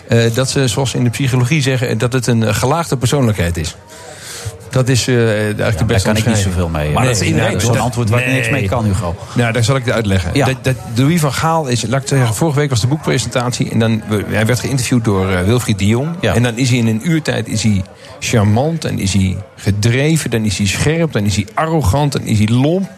Eh, 0.08 0.34
dat 0.34 0.50
ze, 0.50 0.68
zoals 0.68 0.90
ze 0.90 0.96
in 0.96 1.04
de 1.04 1.10
psychologie 1.10 1.62
zeggen... 1.62 1.98
dat 1.98 2.12
het 2.12 2.26
een 2.26 2.42
eh, 2.42 2.54
gelaagde 2.54 2.96
persoonlijkheid 2.96 3.56
is. 3.56 3.76
Dat 4.70 4.88
is 4.88 5.08
eh, 5.08 5.16
eigenlijk 5.34 5.56
de 5.58 5.76
Daar 5.76 5.86
beste 5.86 6.08
kan 6.08 6.16
ik 6.16 6.26
niet 6.26 6.36
zoveel 6.36 6.68
mee. 6.68 6.92
Maar 6.92 7.04
dat 7.04 7.12
dat 7.12 7.22
is 7.22 7.28
inderdaad- 7.28 7.62
zo'n 7.62 7.72
dat- 7.72 7.82
antwoord 7.82 8.10
waar 8.10 8.20
ik 8.26 8.32
niks 8.32 8.50
mee 8.50 8.68
kan, 8.68 8.84
Hugo. 8.84 9.16
Nou, 9.34 9.52
daar 9.52 9.64
zal 9.64 9.76
ik 9.76 9.84
het 9.84 9.94
uitleggen. 9.94 10.30
Ja. 10.34 10.46
Dat, 10.46 10.56
dat, 10.64 10.74
Louis 10.94 11.20
van 11.20 11.32
Gaal 11.32 11.66
is, 11.66 11.86
laat 11.86 12.02
ik 12.02 12.08
zeggen, 12.08 12.34
vorige 12.34 12.58
week 12.58 12.70
was 12.70 12.80
de 12.80 12.86
boekpresentatie. 12.86 13.70
En 13.70 13.78
dan, 13.78 14.02
hij 14.26 14.46
werd 14.46 14.60
geïnterviewd 14.60 15.04
door 15.04 15.30
eh, 15.30 15.42
Wilfried 15.44 15.78
de 15.78 15.86
Jong. 15.86 16.08
Ja. 16.20 16.34
En 16.34 16.42
dan 16.42 16.56
is 16.58 16.68
hij 16.68 16.78
in 16.78 16.86
een 16.86 17.00
uurtijd 17.10 17.48
is 17.48 17.62
hij 17.62 17.82
charmant, 18.20 18.84
en 18.84 18.98
is 18.98 19.12
hij 19.12 19.36
gedreven, 19.56 20.30
dan 20.30 20.44
is 20.44 20.58
hij 20.58 20.66
scherp, 20.66 21.12
dan 21.12 21.24
is 21.24 21.36
hij 21.36 21.46
arrogant, 21.54 22.12
dan 22.12 22.22
is 22.22 22.38
hij 22.38 22.48
lomp. 22.48 22.88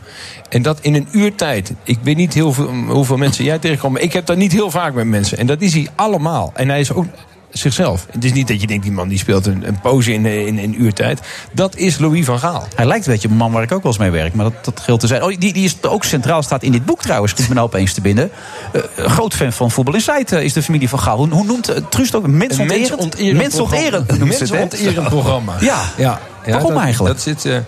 En 0.49 0.63
dat 0.63 0.79
in 0.81 0.95
een 0.95 1.09
uurtijd. 1.13 1.73
Ik 1.85 1.99
weet 2.03 2.17
niet 2.17 2.35
heel 2.35 2.53
veel, 2.53 2.71
hoeveel 2.89 3.17
mensen 3.17 3.45
jij 3.45 3.59
tegenkomt, 3.59 3.93
maar 3.93 4.03
ik 4.03 4.13
heb 4.13 4.27
dat 4.27 4.37
niet 4.37 4.53
heel 4.53 4.71
vaak 4.71 4.95
met 4.95 5.07
mensen. 5.07 5.39
En 5.39 5.47
dat 5.47 5.61
is 5.61 5.73
hij 5.75 5.89
allemaal. 5.95 6.53
En 6.55 6.69
hij 6.69 6.81
is 6.81 6.93
ook 6.93 7.07
zichzelf. 7.53 8.07
Het 8.11 8.25
is 8.25 8.33
niet 8.33 8.49
dat 8.49 8.61
je 8.61 8.67
denkt, 8.67 8.83
die 8.83 8.93
man 8.93 9.09
die 9.09 9.19
speelt 9.19 9.47
een, 9.47 9.69
een 9.69 9.81
pose 9.81 10.13
in, 10.13 10.27
eh, 10.27 10.47
in, 10.47 10.59
in 10.59 10.83
uurtijd. 10.83 11.21
Dat 11.53 11.77
is 11.77 11.99
Louis 11.99 12.25
van 12.25 12.39
Gaal. 12.39 12.67
Hij 12.75 12.87
lijkt 12.87 13.07
een 13.07 13.13
beetje 13.13 13.29
op 13.29 13.33
een 13.33 13.41
man 13.41 13.53
waar 13.53 13.63
ik 13.63 13.73
ook 13.73 13.83
wel 13.83 13.93
eens 13.93 14.01
mee 14.01 14.11
werk. 14.11 14.35
Maar 14.35 14.45
dat, 14.45 14.65
dat 14.65 14.81
geldt 14.81 15.01
te 15.01 15.07
zijn. 15.07 15.23
Oh, 15.23 15.29
die, 15.39 15.53
die 15.53 15.65
is 15.65 15.77
ook 15.83 16.05
centraal 16.05 16.43
staat 16.43 16.63
in 16.63 16.73
dit 16.73 16.85
boek 16.85 17.03
trouwens. 17.03 17.33
Schiet 17.33 17.49
me 17.49 17.55
nou 17.55 17.67
opeens 17.67 17.95
te 17.95 18.01
binnen. 18.01 18.31
Eh, 18.73 18.83
een 18.97 19.11
groot 19.11 19.35
fan 19.35 19.53
van 19.53 19.71
Voetbal 19.71 19.95
Insight 19.95 20.33
eh, 20.33 20.43
is 20.43 20.53
de 20.53 20.63
familie 20.63 20.89
van 20.89 20.99
Gaal. 20.99 21.17
Hoe, 21.17 21.29
hoe 21.29 21.45
noemt 21.45 21.71
uh, 21.71 21.77
Trust 21.89 22.15
ook? 22.15 22.27
Mensonterend? 22.27 23.19
mensonterend 23.37 24.07
programma. 24.07 24.25
Mensonterend 24.25 25.09
programma. 25.09 25.55
Ja. 25.61 25.83
Ja, 25.97 26.21
ja, 26.45 26.53
Waarom 26.53 26.75
dat, 26.75 26.83
eigenlijk? 26.83 27.15
Dat 27.15 27.23
zit. 27.23 27.63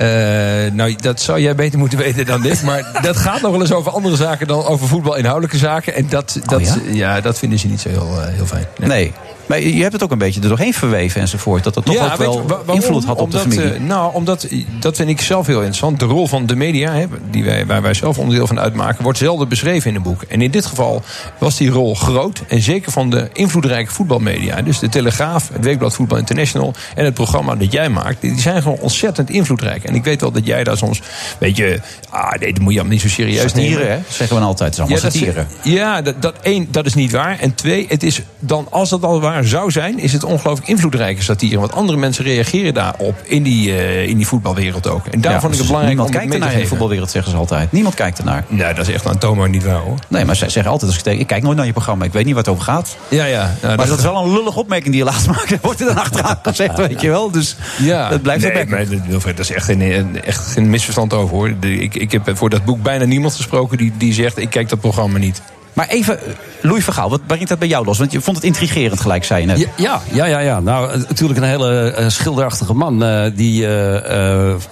Eh, 0.00 0.72
nou, 0.72 0.96
dat 0.96 1.20
zou 1.20 1.40
jij 1.40 1.54
beter 1.54 1.78
moeten 1.78 1.98
weten 2.06 2.26
dan 2.26 2.40
dit. 2.42 2.62
Maar 2.62 3.00
dat 3.02 3.16
gaat 3.16 3.40
nog 3.40 3.50
wel 3.50 3.60
eens 3.60 3.72
over 3.72 3.92
andere 3.92 4.16
zaken 4.16 4.46
dan 4.46 4.64
over 4.64 4.88
voetbal 4.88 5.16
inhoudelijke 5.16 5.58
zaken. 5.58 5.94
En 5.94 6.06
dat, 6.08 6.40
dat, 6.44 6.60
ja? 6.60 6.76
ja? 6.92 7.20
dat 7.20 7.38
vinden 7.38 7.58
ze 7.58 7.66
niet 7.66 7.80
zo 7.80 7.88
heel, 7.88 8.20
eh, 8.20 8.34
heel 8.34 8.46
fijn. 8.46 8.66
Nee. 8.76 9.12
Maar 9.50 9.60
je 9.60 9.80
hebt 9.80 9.92
het 9.92 10.02
ook 10.02 10.10
een 10.10 10.18
beetje 10.18 10.40
er 10.40 10.48
doorheen 10.48 10.74
verweven 10.74 11.20
enzovoort. 11.20 11.64
Dat 11.64 11.74
dat 11.74 11.84
toch 11.84 11.94
ook 12.12 12.16
wel 12.16 12.62
je 12.66 12.72
invloed 12.72 13.04
had 13.04 13.16
op 13.18 13.22
omdat, 13.24 13.42
de 13.42 13.50
familie. 13.50 13.72
eh, 13.74 13.80
nou, 13.80 14.14
omdat, 14.14 14.48
dat 14.80 14.96
vind 14.96 15.08
ik 15.08 15.20
zelf 15.20 15.46
heel 15.46 15.56
interessant. 15.56 15.98
De 16.00 16.04
rol 16.04 16.26
van 16.26 16.46
de 16.46 16.56
media, 16.56 16.92
hè, 16.92 17.06
die 17.30 17.44
wij, 17.44 17.66
waar 17.66 17.82
wij 17.82 17.94
zelf 17.94 18.18
onderdeel 18.18 18.46
van 18.46 18.60
uitmaken, 18.60 19.02
wordt 19.02 19.18
zelden 19.18 19.48
beschreven 19.48 19.90
in 19.90 19.96
een 19.96 20.02
boek. 20.02 20.22
En 20.22 20.42
in 20.42 20.50
dit 20.50 20.66
geval 20.66 21.02
was 21.38 21.56
die 21.56 21.70
rol 21.70 21.94
groot. 21.94 22.42
En 22.48 22.62
zeker 22.62 22.92
van 22.92 23.10
de 23.10 23.28
invloedrijke 23.32 23.92
voetbalmedia. 23.92 24.62
Dus 24.62 24.78
de 24.78 24.88
Telegraaf, 24.88 25.48
het 25.52 25.64
Weekblad 25.64 25.94
Voetbal 25.94 26.18
International 26.18 26.74
en 26.94 27.04
het 27.04 27.14
programma 27.14 27.54
dat 27.56 27.72
jij 27.72 27.88
maakt. 27.88 28.20
Die 28.20 28.38
zijn 28.40 28.62
gewoon 28.62 28.78
ontzettend 28.78 29.30
invloedrijk. 29.30 29.84
En 29.84 29.94
ik 29.94 30.04
weet 30.04 30.20
wel 30.20 30.30
dat 30.32 30.46
jij 30.46 30.64
daar 30.64 30.76
soms, 30.76 31.00
weet 31.38 31.56
je, 31.56 31.80
ah 32.10 32.32
nee, 32.40 32.52
dat 32.52 32.62
moet 32.62 32.72
je 32.72 32.78
allemaal 32.78 32.96
niet 32.98 33.00
zo 33.02 33.08
serieus 33.08 33.40
Satire, 33.40 33.68
nemen. 33.78 33.90
hè? 33.92 33.98
Zeggen 34.08 34.28
we 34.28 34.34
dan 34.34 34.42
altijd. 34.42 34.76
Het 34.76 34.86
is 34.88 34.94
allemaal 34.94 35.10
satire. 35.10 35.46
is- 35.62 35.72
ja, 35.72 36.02
dat, 36.02 36.22
dat, 36.22 36.34
één, 36.42 36.68
dat 36.70 36.86
is 36.86 36.94
niet 36.94 37.10
waar. 37.12 37.38
En 37.38 37.54
twee, 37.54 37.86
het 37.88 38.02
is 38.02 38.22
dan, 38.38 38.66
als 38.70 38.88
dat 38.90 39.02
al 39.04 39.20
waar 39.20 39.39
zou 39.44 39.70
zijn, 39.70 39.98
is 39.98 40.12
het 40.12 40.24
ongelooflijk 40.24 40.68
invloedrijke 40.68 41.22
satire. 41.22 41.58
Want 41.60 41.72
andere 41.72 41.98
mensen 41.98 42.24
reageren 42.24 42.74
daarop 42.74 43.20
in 43.24 43.42
die, 43.42 43.72
eh, 43.76 44.08
in 44.08 44.16
die 44.16 44.26
voetbalwereld 44.26 44.88
ook. 44.88 45.06
En 45.06 45.20
daar 45.20 45.32
Ja, 45.32 45.40
vond 45.40 45.52
ik 45.52 45.58
het 45.58 45.66
belangrijk 45.68 45.96
Niemand 45.96 46.08
om 46.14 46.20
kijkt 46.20 46.34
ernaar 46.34 46.52
in 46.52 46.60
de 46.60 46.66
voetbalwereld, 46.66 47.10
zeggen 47.10 47.30
ze 47.32 47.36
altijd. 47.38 47.72
Niemand 47.72 47.94
kijkt 47.94 48.18
ernaar. 48.18 48.44
Nee, 48.48 48.74
dat 48.74 48.88
is 48.88 48.94
echt 48.94 49.06
aantoonbaar 49.06 49.48
niet 49.48 49.64
waar 49.64 49.74
hoor. 49.80 49.98
Nee, 50.08 50.24
maar 50.24 50.36
ze 50.36 50.48
zeggen 50.48 50.72
altijd 50.72 50.90
als 50.90 50.98
ik 50.98 51.04
tegen... 51.04 51.20
Ik 51.20 51.26
kijk 51.26 51.42
nooit 51.42 51.56
naar 51.56 51.66
je 51.66 51.72
programma, 51.72 52.04
ik 52.04 52.12
weet 52.12 52.24
niet 52.24 52.34
waar 52.34 52.42
het 52.42 52.52
over 52.52 52.64
gaat. 52.64 52.96
Ja, 53.08 53.24
ja. 53.24 53.54
Nou, 53.62 53.76
maar 53.76 53.86
dat 53.86 53.98
is 53.98 54.04
wel 54.04 54.16
een 54.24 54.32
lullige 54.32 54.58
opmerking 54.58 54.90
die 54.94 55.04
je 55.04 55.10
laatst 55.10 55.26
maakt. 55.26 55.48
Dat 55.54 55.58
wordt 55.62 55.80
er 55.80 55.86
dan 55.86 55.98
achteraan 55.98 56.38
gezegd, 56.42 56.76
weet 56.76 57.00
je 57.00 57.08
wel. 57.08 57.30
Dus 57.30 57.56
Ja, 57.78 58.10
het 58.10 58.22
blijft 58.22 58.42
nee, 58.42 58.52
nee, 58.52 58.66
maar 58.66 58.88
dat- 58.88 58.98
Wilfred, 59.06 59.36
dat 59.36 59.44
is 59.48 59.54
echt 59.54 59.64
geen, 59.64 60.22
echt 60.24 60.46
geen 60.46 60.70
misverstand 60.70 61.12
over 61.12 61.36
hoor. 61.36 61.52
Ik, 61.60 61.94
ik 61.94 62.12
heb 62.12 62.30
voor 62.34 62.50
dat 62.50 62.64
boek 62.64 62.82
bijna 62.82 63.04
niemand 63.04 63.34
gesproken 63.34 63.78
die, 63.78 63.92
die 63.98 64.12
zegt: 64.12 64.38
ik 64.38 64.50
kijk 64.50 64.68
dat 64.68 64.80
programma 64.80 65.18
niet. 65.18 65.42
Maar 65.72 65.88
even, 65.88 66.18
eh, 66.18 66.32
Louis 66.60 66.84
Vergaal, 66.84 67.10
wat 67.10 67.26
brengt 67.26 67.48
dat 67.48 67.58
bij 67.58 67.68
jou 67.68 67.84
los? 67.84 67.98
Want 67.98 68.12
je 68.12 68.20
vond 68.20 68.36
het 68.36 68.46
intrigerend 68.46 69.00
gelijk, 69.00 69.24
zei 69.24 69.40
je 69.40 69.46
net. 69.46 69.68
Ja, 69.76 70.00
ja, 70.12 70.24
ja, 70.24 70.38
ja. 70.38 70.60
Nou, 70.60 70.90
eh, 70.90 70.98
natuurlijk 71.08 71.40
een 71.40 71.46
hele 71.46 71.92
eh, 71.92 72.08
schilderachtige 72.08 72.74
man. 72.74 72.98
die 73.34 73.66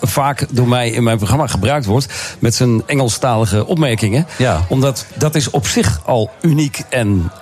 vaak 0.00 0.46
door 0.50 0.68
mij 0.68 0.90
in 0.90 1.02
mijn 1.02 1.16
programma 1.16 1.46
gebruikt 1.46 1.86
wordt. 1.86 2.06
Met 2.38 2.54
zijn 2.54 2.82
Engelstalige 2.86 3.66
opmerkingen. 3.66 4.26
Ja. 4.38 4.64
Omdat 4.68 5.06
dat 5.14 5.34
is 5.34 5.50
op 5.50 5.66
zich 5.66 6.00
al 6.04 6.30
uniek 6.40 6.82
en 6.88 7.32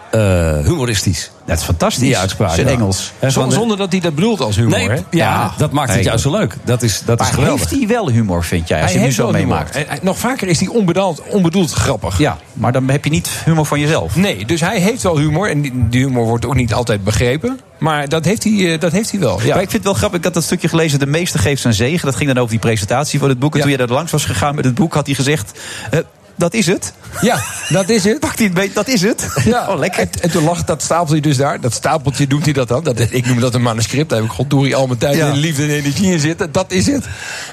humoristisch. 0.64 1.30
Dat 1.46 1.58
is 1.58 1.64
fantastisch. 1.64 2.02
Die 2.02 2.18
uitspraak. 2.18 2.54
Zijn. 2.54 2.66
Engels. 2.66 3.12
En 3.18 3.32
van 3.32 3.42
Zon- 3.42 3.48
de- 3.48 3.54
Zonder 3.54 3.76
dat 3.76 3.92
hij 3.92 4.00
dat 4.00 4.14
bedoelt 4.14 4.40
als 4.40 4.56
humor. 4.56 4.78
Nee, 4.78 4.88
hè? 4.88 4.94
ja, 4.94 5.02
Ja. 5.10 5.52
dat 5.58 5.72
maakt 5.72 5.94
het 5.94 6.04
juist 6.04 6.22
zo 6.22 6.30
leuk. 6.30 6.56
Dat 6.64 6.82
is, 6.82 7.02
dat 7.04 7.20
is 7.20 7.26
Maar 7.26 7.34
geweldig. 7.34 7.60
heeft 7.70 7.80
hij 7.80 7.88
wel 7.88 8.10
humor, 8.10 8.44
vind 8.44 8.68
jij, 8.68 8.82
als 8.82 8.92
je 8.92 8.98
nu 8.98 9.12
zo 9.12 9.30
meemaakt? 9.30 10.02
Nog 10.02 10.18
vaker 10.18 10.48
is 10.48 10.58
hij 10.60 10.68
onbedoeld, 10.68 11.22
onbedoeld 11.28 11.72
grappig. 11.72 12.18
Ja, 12.18 12.36
maar 12.52 12.72
dan 12.72 12.88
heb 12.90 13.04
je 13.04 13.10
niet 13.10 13.28
humor 13.44 13.66
van 13.66 13.80
jezelf. 13.80 14.16
Nee, 14.16 14.44
dus 14.44 14.60
hij 14.60 14.80
heeft 14.80 15.02
wel 15.02 15.18
humor. 15.18 15.50
En 15.50 15.60
die, 15.90 16.00
humor 16.00 16.24
wordt 16.24 16.46
ook 16.46 16.54
niet 16.54 16.74
altijd 16.74 17.04
begrepen. 17.04 17.60
Maar 17.78 18.08
dat 18.08 18.24
heeft 18.24 18.44
hij, 18.44 18.72
eh, 18.72 18.80
dat 18.80 18.92
heeft 18.92 19.10
hij 19.10 19.20
wel. 19.20 19.40
Ja. 19.42 19.54
Maar 19.54 19.62
ik 19.62 19.70
vind 19.70 19.72
het 19.72 19.82
wel 19.84 19.94
grappig, 19.94 20.18
ik 20.18 20.24
had 20.24 20.34
dat 20.34 20.42
stukje 20.44 20.68
gelezen... 20.68 20.98
De 20.98 21.06
meeste 21.06 21.38
geeft 21.38 21.62
zijn 21.62 21.74
zegen. 21.74 22.06
Dat 22.06 22.16
ging 22.16 22.28
dan 22.28 22.38
over 22.38 22.50
die 22.50 22.58
presentatie 22.58 23.18
van 23.18 23.28
het 23.28 23.38
boek. 23.38 23.52
En 23.52 23.56
Ja. 23.58 23.64
toen 23.66 23.76
jij 23.76 23.86
daar 23.86 23.96
langs 23.96 24.12
was 24.12 24.24
gegaan 24.24 24.54
met 24.54 24.64
het 24.64 24.74
boek... 24.74 24.94
had 24.94 25.06
hij 25.06 25.14
gezegd, 25.14 25.60
eh, 25.90 26.00
dat 26.36 26.54
is 26.54 26.66
het. 26.66 26.92
ja, 27.20 27.40
dat 27.68 27.88
is 27.88 28.04
het. 28.04 28.20
Pakt 28.26 28.36
hij 28.38 28.46
het 28.46 28.54
beet, 28.54 28.74
dat 28.74 28.88
is 28.88 29.02
het. 29.02 29.28
Ja, 29.44 29.68
Oh, 29.68 29.78
lekker. 29.78 30.00
En, 30.00 30.08
en 30.20 30.30
toen 30.30 30.44
lag 30.44 30.64
dat 30.64 30.82
stapeltje 30.82 31.20
dus 31.20 31.36
daar. 31.36 31.60
Dat 31.60 31.72
stapeltje 31.72 32.26
doet 32.26 32.44
hij 32.44 32.52
dat 32.52 32.68
dan. 32.68 32.84
Dat, 32.84 33.00
ik 33.10 33.26
noem 33.26 33.40
dat 33.40 33.54
een 33.54 33.62
manuscript. 33.62 34.08
Daar 34.08 34.18
heb 34.18 34.28
ik 34.28 34.34
goddorie 34.34 34.76
al 34.76 34.86
mijn 34.86 34.98
tijd 34.98 35.16
Ja. 35.16 35.28
en 35.28 35.36
liefde 35.36 35.62
en 35.62 35.70
energie 35.70 36.12
in 36.12 36.20
zitten. 36.20 36.52
Dat 36.52 36.72
is 36.72 36.86
het. 36.86 37.04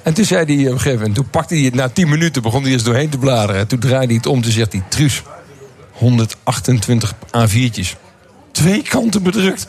En 0.04 0.14
toen 0.14 0.26
zei 0.26 0.46
hij 0.56 0.66
op 0.66 0.72
een 0.72 0.78
gegeven 0.78 0.98
moment... 0.98 1.16
Toen 1.16 1.30
pakte 1.30 1.56
hij 1.56 1.64
het 1.64 1.74
na 1.76 1.90
10 1.90 2.10
minuten. 2.10 2.42
Begon 2.42 2.64
hij 2.64 2.72
eens 2.72 2.84
doorheen 2.84 3.10
te 3.10 3.18
bladeren. 3.18 3.62
En 3.62 3.68
toen 3.68 3.80
draaide 3.80 4.06
hij 4.08 4.16
het 4.16 4.26
om. 4.26 4.42
Toen 4.42 4.52
zegt 4.52 4.72
hij... 4.72 4.84
Truus, 4.90 5.22
128 5.92 7.14
A4'tjes. 7.14 8.03
Twee 8.54 8.82
kanten 8.82 9.24
bedrukt. 9.24 9.66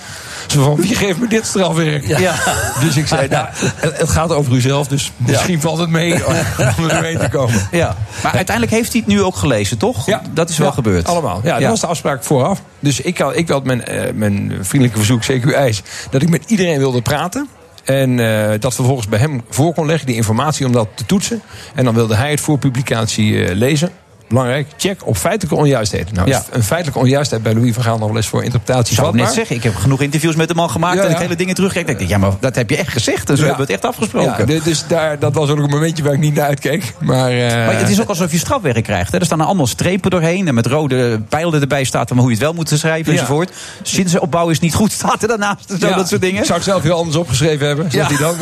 Zo 0.47 0.63
van, 0.63 0.77
wie 0.77 0.95
geeft 0.95 1.19
me 1.21 1.29
dit 1.29 1.47
strafwerk? 1.47 2.07
Ja. 2.07 2.35
Dus 2.81 2.97
ik 2.97 3.07
zei, 3.07 3.29
nou, 3.29 3.47
het, 3.77 4.09
gaat 4.09 4.33
over 4.33 4.53
uzelf. 4.53 4.89
Dus 4.89 5.13
misschien 5.17 5.61
valt 5.61 5.79
het 5.79 5.89
mee 5.91 6.27
om 6.27 6.33
er 6.59 6.75
doorheen 6.77 7.19
te 7.19 7.29
komen. 7.29 7.69
Ja. 7.71 7.97
Maar 8.23 8.33
uiteindelijk 8.33 8.77
heeft 8.77 8.93
hij 8.93 9.01
het 9.07 9.15
nu 9.15 9.23
ook 9.23 9.37
gelezen, 9.37 9.79
toch? 9.79 10.07
Ja. 10.07 10.23
Dat 10.33 10.49
is 10.51 10.59
wel 10.59 10.67
Ja, 10.67 10.73
gebeurd. 10.73 11.09
Allemaal. 11.09 11.41
Ja, 11.45 11.53
dat 11.53 11.61
Ja. 11.61 11.69
was 11.69 11.81
de 11.81 11.87
afspraak 11.87 12.25
vooraf. 12.25 12.63
Dus 12.81 13.01
ik 13.01 13.19
had, 13.19 13.37
ik 13.37 13.49
had 13.49 13.65
mijn, 13.65 13.85
eh, 13.85 14.13
mijn 14.15 14.53
vriendelijke 14.61 14.99
verzoek, 15.05 15.23
CQ 15.23 15.53
eis, 15.55 15.83
dat 16.11 16.23
ik 16.23 16.29
met 16.31 16.45
iedereen 16.47 16.79
wilde 16.79 17.03
praten. 17.03 17.49
En 17.85 18.19
eh, 18.21 18.61
dat 18.61 18.75
vervolgens 18.75 19.09
bij 19.09 19.19
hem 19.19 19.43
voor 19.51 19.75
kon 19.75 19.87
leggen, 19.87 20.07
die 20.07 20.17
informatie 20.17 20.67
om 20.67 20.73
dat 20.73 20.89
te 20.95 21.07
toetsen. 21.07 21.43
En 21.75 21.85
dan 21.85 21.95
wilde 21.95 22.15
hij 22.15 22.31
het 22.31 22.41
voor 22.41 22.59
publicatie 22.59 23.45
eh, 23.45 23.55
lezen. 23.57 23.91
Belangrijk, 24.35 24.69
check 24.77 25.07
op 25.07 25.17
feitelijke 25.17 25.61
onjuistheden. 25.61 26.15
Nou, 26.15 26.29
Ja. 26.29 26.45
een 26.51 26.63
feitelijke 26.63 27.01
onjuistheid 27.01 27.43
bij 27.43 27.55
Louis 27.55 27.75
van 27.75 27.83
Gaal 27.83 27.99
nog 27.99 28.09
wel 28.09 28.17
eens 28.17 28.27
voor 28.27 28.45
interpretatie 28.45 28.95
zou 28.95 29.09
ik 29.09 29.15
net 29.15 29.33
zeggen, 29.33 29.57
ik 29.57 29.63
heb 29.63 29.75
genoeg 29.75 30.01
interviews 30.01 30.35
met 30.37 30.49
hem 30.49 30.59
al 30.59 30.69
gemaakt... 30.69 30.97
Ja, 30.97 31.05
en 31.05 31.11
ik 31.11 31.17
hele 31.17 31.37
dingen 31.37 31.55
terugkijk. 31.55 31.89
Ik 31.89 31.99
denk, 31.99 32.11
ja, 32.11 32.19
maar 32.19 32.31
dat 32.41 32.55
heb 32.55 32.71
je 32.71 32.77
echt 32.77 32.93
gezegd. 32.93 33.31
En 33.31 33.37
zo 33.37 33.43
Ja. 33.43 33.49
hebben 33.49 33.67
we 33.67 33.73
het 33.73 33.83
echt 33.83 33.93
afgesproken. 33.93 34.55
Ja, 34.55 34.61
dus 34.65 34.85
daar, 34.87 35.19
dat 35.19 35.35
was 35.35 35.51
ook 35.51 35.59
een 35.59 35.71
momentje 35.71 36.03
waar 36.03 36.13
ik 36.13 36.19
niet 36.19 36.35
naar 36.35 36.47
uitkeek. 36.47 36.95
Maar, 37.01 37.31
eh, 37.31 37.67
Maar 37.67 37.79
het 37.79 37.89
is 37.89 38.01
ook 38.01 38.09
alsof 38.09 38.33
je 38.33 38.39
strafwerk 38.39 38.85
krijgt. 38.85 39.13
Hè. 39.13 39.19
Er 39.19 39.25
staan 39.27 39.41
allemaal 39.41 39.67
strepen 39.67 40.11
doorheen. 40.11 40.49
En 40.49 40.55
met 40.55 40.67
rode 40.67 41.21
pijlen 41.29 41.61
erbij 41.61 41.85
staat 41.85 42.09
van 42.09 42.17
hoe 42.19 42.27
je 42.27 42.33
het 42.35 42.43
wel 42.43 42.53
moet 42.53 42.69
schrijven 42.75 43.13
enzovoort. 43.13 43.53
Zinsopbouw 43.83 44.49
is 44.49 44.61
niet 44.61 44.75
goed, 44.75 44.93
staat 44.93 45.23
er 45.23 45.29
daarnaast. 45.29 45.75
Zo, 45.81 45.95
dat 45.95 46.09
soort 46.09 46.21
dingen. 46.21 46.39
Ik 46.41 46.45
zou 46.45 46.59
het 46.59 46.69
zelf 46.69 46.83
heel 46.83 46.97
anders 46.97 47.17
opgeschreven 47.17 47.67
hebben. 47.67 47.87
Ja. 47.91 48.07
hij 48.07 48.17
dan. 48.17 48.35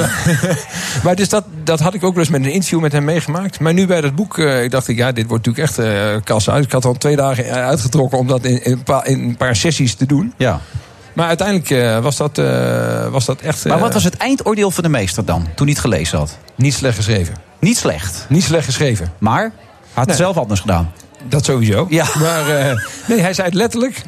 maar 1.05 1.17
dus 1.17 1.29
dat, 1.29 1.45
dat 1.65 1.81
had 1.81 1.95
ik 1.95 2.05
ook 2.05 2.15
wel 2.15 2.23
eens 2.23 2.33
met 2.33 2.45
een 2.45 2.53
interview 2.53 2.81
met 2.81 2.93
hem 2.93 3.05
meegemaakt. 3.05 3.61
Maar 3.61 3.73
nu 3.73 3.87
bij 3.87 4.01
dat 4.01 4.15
boek 4.15 4.39
eh, 4.39 4.63
ik 4.63 4.71
dacht 4.71 4.89
ik, 4.89 4.97
ja, 4.97 5.13
dit 5.13 5.27
wordt 5.27 5.47
natuurlijk 5.47 5.77
echt 5.77 5.82
eh 5.83 6.21
kassa 6.25 6.53
uit. 6.53 6.65
Ik 6.65 6.73
had 6.73 6.85
al 6.85 6.95
twee 6.95 7.17
dagen 7.17 7.45
eh, 7.45 7.67
uitgetrokken 7.67 8.19
om 8.19 8.27
dat 8.27 8.45
in, 8.45 8.65
in, 8.65 8.73
een, 8.73 8.83
paar, 8.83 9.07
in 9.07 9.23
een 9.23 9.37
paar 9.37 9.57
sessies 9.57 9.95
te 9.95 10.07
doen. 10.07 10.33
Ja. 10.37 10.61
Maar 11.13 11.27
uiteindelijk 11.27 11.71
eh, 11.71 11.99
was, 11.99 12.17
dat, 12.17 12.37
was 13.11 13.25
dat 13.25 13.41
echt... 13.41 13.65
Maar 13.65 13.79
wat 13.79 13.93
was 13.93 14.05
het 14.05 14.17
eindoordeel 14.17 14.71
van 14.71 14.83
de 14.83 14.89
meester 14.89 15.25
dan, 15.25 15.49
toen 15.55 15.67
hij 15.67 15.75
het 15.75 15.79
gelezen 15.79 16.19
had? 16.19 16.39
Niet 16.55 16.75
slecht 16.75 16.97
geschreven. 16.97 17.35
Niet 17.61 17.77
slecht. 17.77 18.27
Niet 18.29 18.43
slecht 18.43 18.65
geschreven. 18.65 19.13
Maar 19.19 19.43
hij 19.43 19.53
had 19.93 20.07
het 20.07 20.17
zelf 20.17 20.37
anders 20.37 20.61
gedaan. 20.61 20.93
Dat 21.29 21.45
sowieso. 21.45 21.87
Ja. 21.89 22.07
Maar 22.19 22.45
nee, 23.09 23.21
hij 23.21 23.35
zei 23.35 23.47
het 23.49 23.57
letterlijk. 23.57 24.03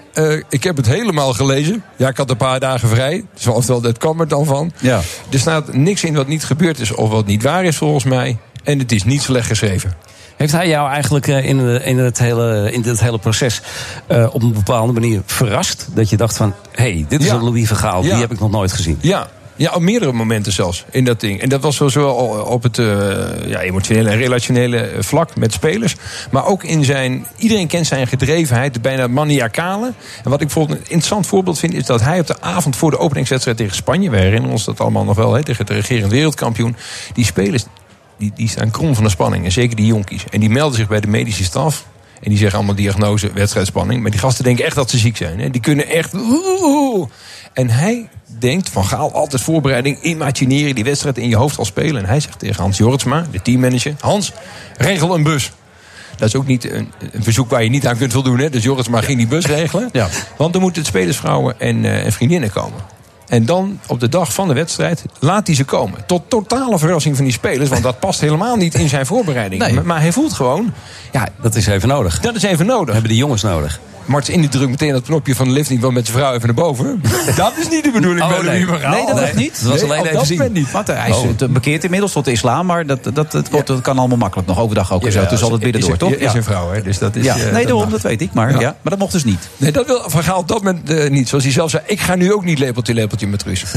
ik 0.48 0.64
heb 0.64 0.76
het 0.76 0.86
helemaal 0.86 1.32
gelezen. 1.32 1.82
Ja, 1.96 2.08
ik 2.08 2.16
had 2.16 2.30
een 2.30 2.36
paar 2.36 2.60
dagen 2.60 2.88
vrij. 2.88 3.24
Dus 3.34 3.46
oftewel, 3.46 3.80
dat 3.80 3.98
kwam 3.98 4.20
er 4.20 4.28
dan 4.28 4.44
van. 4.44 4.72
Ja. 4.80 5.00
Er 5.30 5.38
staat 5.38 5.72
niks 5.72 6.04
in 6.04 6.14
wat 6.14 6.26
niet 6.26 6.44
gebeurd 6.44 6.80
is 6.80 6.94
of 6.94 7.10
wat 7.10 7.26
niet 7.26 7.42
waar 7.42 7.64
is 7.64 7.76
volgens 7.76 8.04
mij. 8.04 8.38
En 8.64 8.78
het 8.78 8.92
is 8.92 9.04
niet 9.04 9.22
slecht 9.22 9.46
geschreven. 9.46 9.94
Heeft 10.36 10.52
hij 10.52 10.68
jou 10.68 10.90
eigenlijk 10.90 11.26
eh, 11.28 11.44
in, 11.48 11.82
in, 11.84 11.98
het, 11.98 12.18
hele, 12.18 12.72
in 12.72 12.82
dit 12.82 13.00
hele 13.00 13.18
proces 13.18 13.60
eh, 14.06 14.28
op 14.34 14.42
een 14.42 14.52
bepaalde 14.52 14.92
manier 14.92 15.22
verrast? 15.26 15.86
Dat 15.94 16.10
je 16.10 16.16
dacht 16.16 16.36
van, 16.36 16.54
hé, 16.72 16.92
hey, 16.92 17.04
dit 17.08 17.20
is 17.20 17.26
Ja. 17.26 17.34
een 17.34 17.44
Louis 17.44 17.66
Vergaal, 17.66 18.02
Ja. 18.02 18.10
die 18.10 18.20
heb 18.20 18.32
ik 18.32 18.40
nog 18.40 18.50
nooit 18.50 18.72
gezien. 18.72 18.98
Ja. 19.00 19.28
Ja, 19.56 19.72
op 19.74 19.82
meerdere 19.82 20.12
momenten 20.12 20.52
zelfs 20.52 20.84
in 20.90 21.04
dat 21.04 21.20
ding. 21.20 21.40
En 21.40 21.48
dat 21.48 21.62
was 21.62 21.76
zowel 21.76 22.14
op 22.44 22.62
het 22.62 22.78
eh, 22.78 22.86
ja, 23.46 23.60
emotionele 23.60 24.10
en 24.10 24.16
relationele 24.16 24.76
eh, 24.78 25.02
vlak 25.02 25.36
met 25.36 25.52
spelers. 25.52 25.96
Maar 26.30 26.46
ook 26.46 26.64
in 26.64 26.84
zijn. 26.84 27.26
Iedereen 27.36 27.66
kent 27.66 27.86
zijn 27.86 28.06
gedrevenheid, 28.06 28.74
de 28.74 28.80
bijna 28.80 29.06
maniacale. 29.06 29.92
En 30.24 30.30
wat 30.30 30.40
ik 30.40 30.46
bijvoorbeeld 30.46 30.78
een 30.78 30.84
interessant 30.84 31.26
voorbeeld 31.26 31.58
vind, 31.58 31.74
is 31.74 31.86
dat 31.86 32.00
hij 32.00 32.20
op 32.20 32.26
de 32.26 32.40
avond 32.40 32.76
voor 32.76 32.90
de 32.90 32.98
openingswedstrijd 32.98 33.56
tegen 33.56 33.76
Spanje. 33.76 34.10
We 34.10 34.16
herinneren 34.16 34.50
ons 34.50 34.64
dat 34.64 34.80
allemaal 34.80 35.04
nog 35.04 35.16
wel, 35.16 35.32
hè, 35.32 35.42
tegen 35.44 35.66
de 35.66 35.72
regerend 35.74 36.12
wereldkampioen. 36.12 36.76
Die 37.12 37.24
spelers 37.24 37.64
die, 38.24 38.32
die 38.34 38.48
staan 38.48 38.70
krom 38.70 38.94
van 38.94 39.04
de 39.04 39.10
spanning. 39.10 39.44
En 39.44 39.52
zeker 39.52 39.76
die 39.76 39.86
jonkies. 39.86 40.24
En 40.30 40.40
die 40.40 40.50
melden 40.50 40.78
zich 40.78 40.88
bij 40.88 41.00
de 41.00 41.06
medische 41.06 41.44
staf. 41.44 41.86
En 42.20 42.30
die 42.30 42.38
zeggen 42.38 42.56
allemaal 42.56 42.74
diagnose, 42.74 43.32
wedstrijdspanning. 43.32 44.02
Maar 44.02 44.10
die 44.10 44.20
gasten 44.20 44.44
denken 44.44 44.64
echt 44.64 44.74
dat 44.74 44.90
ze 44.90 44.98
ziek 44.98 45.16
zijn. 45.16 45.40
Hè. 45.40 45.50
Die 45.50 45.60
kunnen 45.60 45.88
echt. 45.88 46.14
oeh. 46.14 47.08
En 47.52 47.70
hij 47.70 48.08
denkt 48.38 48.68
van 48.68 48.84
Gaal 48.84 49.12
altijd 49.12 49.42
voorbereiding, 49.42 50.02
imagineren, 50.02 50.74
die 50.74 50.84
wedstrijd 50.84 51.18
in 51.18 51.28
je 51.28 51.36
hoofd 51.36 51.58
al 51.58 51.64
spelen. 51.64 52.02
En 52.02 52.08
hij 52.08 52.20
zegt 52.20 52.38
tegen 52.38 52.62
Hans 52.62 52.78
Jortsma, 52.78 53.26
de 53.30 53.42
teammanager: 53.42 53.94
Hans, 54.00 54.32
regel 54.76 55.14
een 55.14 55.22
bus. 55.22 55.52
Dat 56.16 56.28
is 56.28 56.34
ook 56.34 56.46
niet 56.46 56.70
een, 56.70 56.92
een 57.12 57.22
verzoek 57.22 57.50
waar 57.50 57.62
je 57.62 57.70
niet 57.70 57.86
aan 57.86 57.96
kunt 57.96 58.12
voldoen. 58.12 58.38
Hè? 58.38 58.50
Dus 58.50 58.62
Jortsma 58.62 59.00
ging 59.00 59.18
die 59.18 59.26
bus 59.26 59.46
regelen. 59.46 59.88
Ja. 59.92 60.08
Want 60.36 60.52
dan 60.52 60.62
moeten 60.62 60.84
spelersvrouwen 60.84 61.60
en, 61.60 61.84
eh, 61.84 62.04
en 62.04 62.12
vriendinnen 62.12 62.52
komen. 62.52 62.93
En 63.28 63.46
dan 63.46 63.80
op 63.86 64.00
de 64.00 64.08
dag 64.08 64.32
van 64.34 64.48
de 64.48 64.54
wedstrijd 64.54 65.04
laat 65.18 65.46
hij 65.46 65.56
ze 65.56 65.64
komen. 65.64 66.06
Tot 66.06 66.22
totale 66.28 66.78
verrassing 66.78 67.16
van 67.16 67.24
die 67.24 67.34
spelers. 67.34 67.68
Want 67.68 67.82
dat 67.82 67.98
past 67.98 68.20
helemaal 68.20 68.56
niet 68.56 68.74
in 68.74 68.88
zijn 68.88 69.06
voorbereiding. 69.06 69.62
Nee. 69.62 69.80
Maar, 69.80 70.00
hij 70.00 70.12
voelt 70.12 70.32
gewoon, 70.32 70.72
ja, 71.12 71.28
Dat 71.40 71.54
is 71.54 71.66
even 71.66 71.88
nodig. 71.88 72.20
dat 72.20 72.34
is 72.34 72.42
even 72.42 72.66
nodig. 72.66 72.92
hebben 72.92 73.10
die 73.10 73.20
jongens 73.20 73.42
nodig. 73.42 73.80
Martens 74.06 74.34
in 74.34 74.40
die 74.40 74.50
drukt 74.50 74.70
meteen 74.70 74.92
dat 74.92 75.02
knopje 75.02 75.34
van 75.34 75.46
de 75.46 75.52
lift 75.52 75.70
niet 75.70 75.80
wel 75.80 75.90
met 75.90 76.06
zijn 76.06 76.18
vrouw 76.18 76.32
even 76.34 76.46
naar 76.46 76.54
boven. 76.64 77.02
Dat 77.36 77.52
is 77.58 77.68
niet 77.68 77.84
de 77.84 77.90
bedoeling 77.90 78.22
Oh, 78.24 78.28
bij 78.28 78.42
nee. 78.42 78.64
Nee, 78.66 79.06
dat 79.06 79.20
was 79.20 79.32
niet. 79.32 79.62
Dat 79.62 79.70
was 79.72 79.80
Nee, 79.80 79.90
alleen 79.90 80.02
even 80.04 80.14
dat 80.14 80.26
zien. 80.26 80.52
niet. 80.52 80.72
Hij 80.86 81.10
is 81.10 81.16
Oh. 81.42 81.48
bekeerd 81.50 81.84
inmiddels 81.84 82.12
tot 82.12 82.24
de 82.24 82.30
islam, 82.32 82.66
maar 82.66 82.86
dat, 82.86 83.04
dat, 83.04 83.14
dat, 83.14 83.32
dat, 83.50 83.66
dat 83.66 83.80
kan 83.80 83.98
allemaal 83.98 84.16
makkelijk 84.18 84.48
nog 84.48 84.58
overdag 84.60 84.92
ook 84.92 85.10
zo. 85.10 85.26
Dus 85.26 85.42
altijd 85.42 85.60
binnen 85.60 85.80
door, 85.80 85.96
toch? 85.96 86.10
Is 86.12 86.32
een 86.34 86.44
vrouw, 86.44 86.70
hè? 86.72 86.82
Dus 86.82 86.98
dat 86.98 87.16
is, 87.16 87.24
ja. 87.24 87.34
eh, 87.36 87.42
Nee, 87.42 87.52
dat 87.52 87.62
daarom, 87.68 87.90
dat 87.90 88.00
weet 88.00 88.20
ik. 88.20 88.32
Maar, 88.32 88.50
Ja. 88.52 88.60
ja. 88.60 88.66
maar 88.82 88.90
dat 88.90 88.98
mocht 88.98 89.12
dus 89.12 89.24
niet. 89.24 89.48
Nee, 89.56 89.72
dat 89.72 89.86
wil 89.86 90.02
Van 90.06 90.22
Gaal 90.22 90.38
op 90.38 90.48
dat 90.48 90.62
moment 90.62 90.90
eh, 90.90 91.10
niet. 91.10 91.28
Zoals 91.28 91.44
hij 91.44 91.52
zelf 91.52 91.70
zei, 91.70 91.82
ik 91.86 92.00
ga 92.00 92.14
nu 92.14 92.32
ook 92.32 92.44
niet 92.44 92.58
lepeltje, 92.58 92.94
lepeltje 92.94 93.26
met 93.26 93.42
Ruus. 93.42 93.64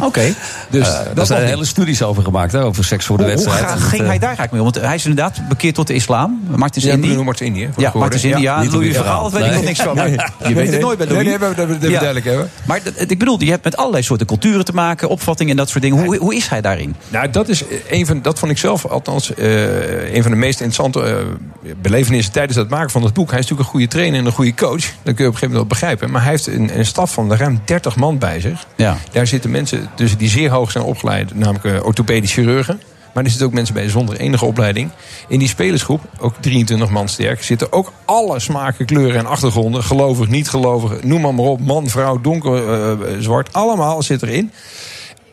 Oké. 0.00 0.34
Dus 0.70 0.86
dat 1.04 1.16
daar 1.16 1.26
zijn 1.26 1.46
hele 1.46 1.64
studies 1.64 2.02
over 2.02 2.22
gemaakt, 2.22 2.52
hè, 2.52 2.64
over 2.64 2.84
seks 2.84 3.04
voor 3.06 3.16
de 3.16 3.22
hoe 3.22 3.32
wedstrijd. 3.32 3.80
ging 3.80 4.06
hij 4.06 4.18
daar 4.18 4.36
eigenlijk 4.36 4.50
mee 4.52 4.60
om? 4.62 4.70
Want 4.72 4.84
hij 4.84 4.94
is 4.94 5.04
inderdaad 5.06 5.48
bekeerd 5.48 5.74
tot 5.74 5.86
de 5.86 5.94
islam. 5.94 6.40
Indy. 6.74 7.06
Bruno 7.06 7.24
Martens 7.24 7.48
Indy, 7.48 7.60
hè, 7.60 7.68
voor 7.72 7.82
Ja, 7.82 7.90
koorden. 7.90 8.22
Indy. 8.22 8.40
Ja, 8.40 8.62
Van 9.04 9.30
weet 9.30 9.44
ik 9.44 9.52
nog 9.52 9.64
niks 9.64 9.80
van. 9.80 9.96
Nee. 10.02 10.16
Je 10.48 10.54
weet 10.54 10.72
het 10.72 10.80
nooit 10.80 10.98
bij 10.98 11.06
Louis. 11.06 11.24
nee, 11.24 11.38
dat 11.38 11.54
we 11.54 11.78
duidelijk 11.78 12.24
hebben. 12.24 12.50
Maar 12.64 12.80
ik 12.96 13.18
bedoel, 13.18 13.42
je 13.42 13.50
hebt 13.50 13.64
met 13.64 13.76
allerlei 13.76 14.02
soorten 14.02 14.26
culturen 14.26 14.64
te 14.64 14.72
maken, 14.72 15.08
opvattingen 15.08 15.50
en 15.52 15.58
dat 15.58 15.68
soort 15.68 15.82
dingen. 15.82 16.04
Hoe, 16.04 16.16
hoe 16.16 16.34
is 16.34 16.48
hij 16.48 16.60
daarin? 16.60 16.96
Nou, 17.08 17.30
dat, 17.30 17.48
is 17.48 17.64
een 17.88 18.06
van, 18.06 18.22
dat 18.22 18.38
vond 18.38 18.50
ik 18.50 18.58
zelf 18.58 18.86
althans 18.86 19.34
eh, 19.34 20.14
een 20.14 20.22
van 20.22 20.30
de 20.30 20.36
meest 20.36 20.60
interessante 20.60 21.02
eh, 21.10 21.70
belevenissen 21.82 22.32
tijdens 22.32 22.56
het 22.56 22.68
maken 22.68 22.90
van 22.90 23.02
het 23.02 23.14
boek. 23.14 23.30
Hij 23.30 23.38
is 23.38 23.44
natuurlijk 23.44 23.68
een 23.68 23.74
goede 23.74 23.88
trainer 23.88 24.20
en 24.20 24.26
een 24.26 24.32
goede 24.32 24.54
coach. 24.54 24.82
Dat 24.82 24.90
kun 24.92 24.92
je 25.02 25.10
op 25.10 25.18
een 25.18 25.18
gegeven 25.18 25.48
moment 25.48 25.52
wel 25.52 25.66
begrijpen. 25.66 26.10
Maar 26.10 26.22
hij 26.22 26.30
heeft 26.30 26.46
een, 26.46 26.78
een 26.78 26.86
staf 26.86 27.12
van 27.12 27.34
ruim 27.34 27.60
30 27.64 27.96
man 27.96 28.18
bij 28.18 28.40
zich. 28.40 28.66
Ja. 28.76 28.96
Daar 29.12 29.26
zitten 29.26 29.50
mensen 29.50 29.90
tussen 29.94 30.18
die 30.18 30.28
zeer 30.28 30.50
hoog 30.50 30.70
zijn 30.70 30.84
opgeleid, 30.84 31.34
namelijk 31.34 31.64
eh, 31.64 31.84
orthopedisch 31.84 32.32
chirurgen. 32.32 32.80
Maar 33.12 33.24
er 33.24 33.30
zitten 33.30 33.46
ook 33.46 33.54
mensen 33.54 33.74
bij 33.74 33.88
zonder 33.88 34.16
enige 34.16 34.44
opleiding. 34.44 34.90
In 35.28 35.38
die 35.38 35.48
spelersgroep, 35.48 36.00
ook 36.18 36.34
23 36.40 36.90
man 36.90 37.08
sterk, 37.08 37.42
zitten 37.42 37.72
ook 37.72 37.92
alle 38.04 38.40
smaken, 38.40 38.86
kleuren 38.86 39.18
en 39.18 39.26
achtergronden. 39.26 39.84
Gelovig, 39.84 40.28
niet 40.28 40.48
gelovig, 40.48 41.02
noem 41.02 41.20
maar, 41.20 41.34
maar 41.34 41.44
op. 41.44 41.60
Man, 41.60 41.88
vrouw, 41.88 42.20
donker, 42.20 42.72
eh, 42.72 42.98
zwart. 43.18 43.52
Allemaal 43.52 44.02
zit 44.02 44.22
erin. 44.22 44.52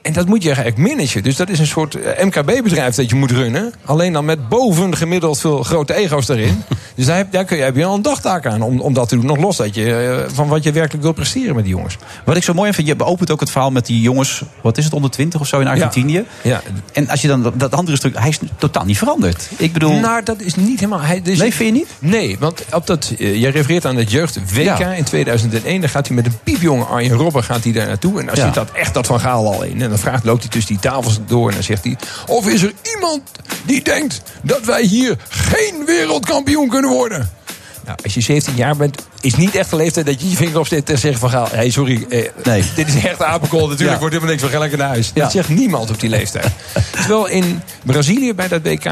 En 0.01 0.13
dat 0.13 0.27
moet 0.27 0.43
je 0.43 0.51
eigenlijk 0.51 0.77
managen. 0.77 1.23
Dus 1.23 1.35
dat 1.35 1.49
is 1.49 1.59
een 1.59 1.67
soort 1.67 1.95
eh, 1.95 2.25
MKB-bedrijf 2.25 2.95
dat 2.95 3.09
je 3.09 3.15
moet 3.15 3.31
runnen. 3.31 3.73
Alleen 3.85 4.13
dan 4.13 4.25
met 4.25 4.49
boven 4.49 4.97
gemiddeld 4.97 5.39
veel 5.39 5.63
grote 5.63 5.93
ego's 5.93 6.25
daarin. 6.25 6.63
dus 6.95 7.05
daar 7.05 7.17
heb, 7.17 7.31
daar 7.31 7.45
kun 7.45 7.57
je, 7.57 7.63
heb 7.63 7.75
je 7.75 7.85
al 7.85 7.95
een 7.95 8.01
dagtaak 8.01 8.45
aan 8.45 8.61
om, 8.61 8.79
om 8.81 8.93
dat 8.93 9.09
te 9.09 9.15
doen. 9.15 9.25
Nog 9.25 9.37
los 9.37 9.57
dat 9.57 9.75
je, 9.75 9.95
eh, 10.27 10.33
van 10.35 10.47
wat 10.47 10.63
je 10.63 10.71
werkelijk 10.71 11.03
wilt 11.03 11.15
presteren 11.15 11.55
met 11.55 11.63
die 11.63 11.73
jongens. 11.73 11.97
Wat 12.25 12.37
ik 12.37 12.43
zo 12.43 12.53
mooi 12.53 12.73
vind, 12.73 12.87
je 12.87 12.95
beopent 12.95 13.31
ook 13.31 13.39
het 13.39 13.51
verhaal 13.51 13.71
met 13.71 13.85
die 13.85 14.01
jongens, 14.01 14.41
wat 14.61 14.77
is 14.77 14.83
het, 14.83 14.93
onder 14.93 15.11
20 15.11 15.39
of 15.39 15.47
zo 15.47 15.59
in 15.59 15.67
Argentinië. 15.67 16.23
Ja. 16.41 16.61
En 16.93 17.09
als 17.09 17.21
je 17.21 17.27
dan 17.27 17.53
dat, 17.55 17.73
andere 17.73 17.97
stuk, 17.97 18.17
hij 18.19 18.29
is 18.29 18.39
totaal 18.57 18.85
niet 18.85 18.97
veranderd. 18.97 19.49
Ik 19.57 19.73
bedoel, 19.73 19.99
Nou, 19.99 20.23
dat 20.23 20.41
is 20.41 20.55
niet 20.55 20.79
helemaal... 20.79 21.01
Hij, 21.01 21.21
dus 21.21 21.37
nee, 21.37 21.53
vind 21.53 21.69
je 21.69 21.75
niet? 21.79 22.11
Nee, 22.11 22.37
want 22.39 22.63
op 22.73 22.87
dat, 22.87 23.13
jij 23.17 23.49
refereert 23.51 23.85
aan 23.85 23.95
het 23.95 24.11
jeugd 24.11 24.39
WK 24.53 24.63
Ja. 24.63 24.91
in 24.93 25.03
2001. 25.03 25.81
Dan 25.81 25.89
gaat 25.89 26.07
hij 26.07 26.15
met 26.15 26.25
een 26.25 26.37
piepjonge 26.43 26.83
Arjen 26.83 27.17
Robben 27.17 27.43
gaat 27.43 27.63
hij 27.63 27.73
daar 27.73 27.87
naartoe. 27.87 28.19
En 28.19 28.25
dan 28.25 28.35
Ja. 28.35 28.45
zit 28.45 28.53
dat 28.53 28.71
echt 28.71 28.93
dat 28.93 29.05
van 29.07 29.19
Gaal 29.19 29.53
al 29.53 29.63
in. 29.63 29.88
En 29.89 29.95
dan 29.95 30.03
vraagt, 30.03 30.23
loopt 30.23 30.41
hij 30.41 30.51
tussen 30.51 30.73
die 30.73 30.81
tafels 30.81 31.19
door 31.27 31.47
en 31.47 31.53
dan 31.53 31.63
zegt 31.63 31.83
hij... 31.83 31.97
Of 32.27 32.47
is 32.47 32.61
er 32.61 32.73
iemand 32.95 33.21
die 33.65 33.83
denkt 33.83 34.21
dat 34.41 34.65
wij 34.65 34.83
hier 34.83 35.17
geen 35.29 35.85
wereldkampioen 35.85 36.69
kunnen 36.69 36.91
worden? 36.91 37.29
Nou, 37.85 37.97
als 38.03 38.13
je 38.13 38.21
17 38.21 38.55
jaar 38.55 38.75
bent, 38.75 39.01
is 39.21 39.35
niet 39.35 39.55
echt 39.55 39.69
de 39.69 39.75
leeftijd 39.75 40.05
dat 40.05 40.21
je 40.21 40.29
je 40.29 40.35
vinger 40.35 40.59
opsteekt 40.59 40.89
en 40.89 40.97
zegt 40.97 41.19
van 41.19 41.29
Gaal... 41.29 41.47
Hé, 41.49 41.55
hey, 41.55 41.69
sorry, 41.69 42.05
eh, 42.09 42.29
Nee. 42.43 42.63
dit 42.75 42.87
is 42.87 43.03
echt 43.03 43.23
apenkool. 43.23 43.67
Natuurlijk 43.67 43.91
Ja. 43.91 43.99
wordt 43.99 44.13
helemaal 44.13 44.29
niks 44.29 44.41
van 44.41 44.51
gelijk 44.51 44.77
naar 44.77 44.87
huis. 44.87 45.11
Ja. 45.13 45.21
Dat 45.21 45.31
zegt 45.31 45.49
niemand 45.49 45.89
op 45.89 45.99
die 45.99 46.09
leeftijd. 46.09 46.47
Terwijl 46.91 47.27
in 47.27 47.61
Brazilië 47.83 48.33
bij 48.33 48.47
dat 48.47 48.61
WK 48.63 48.91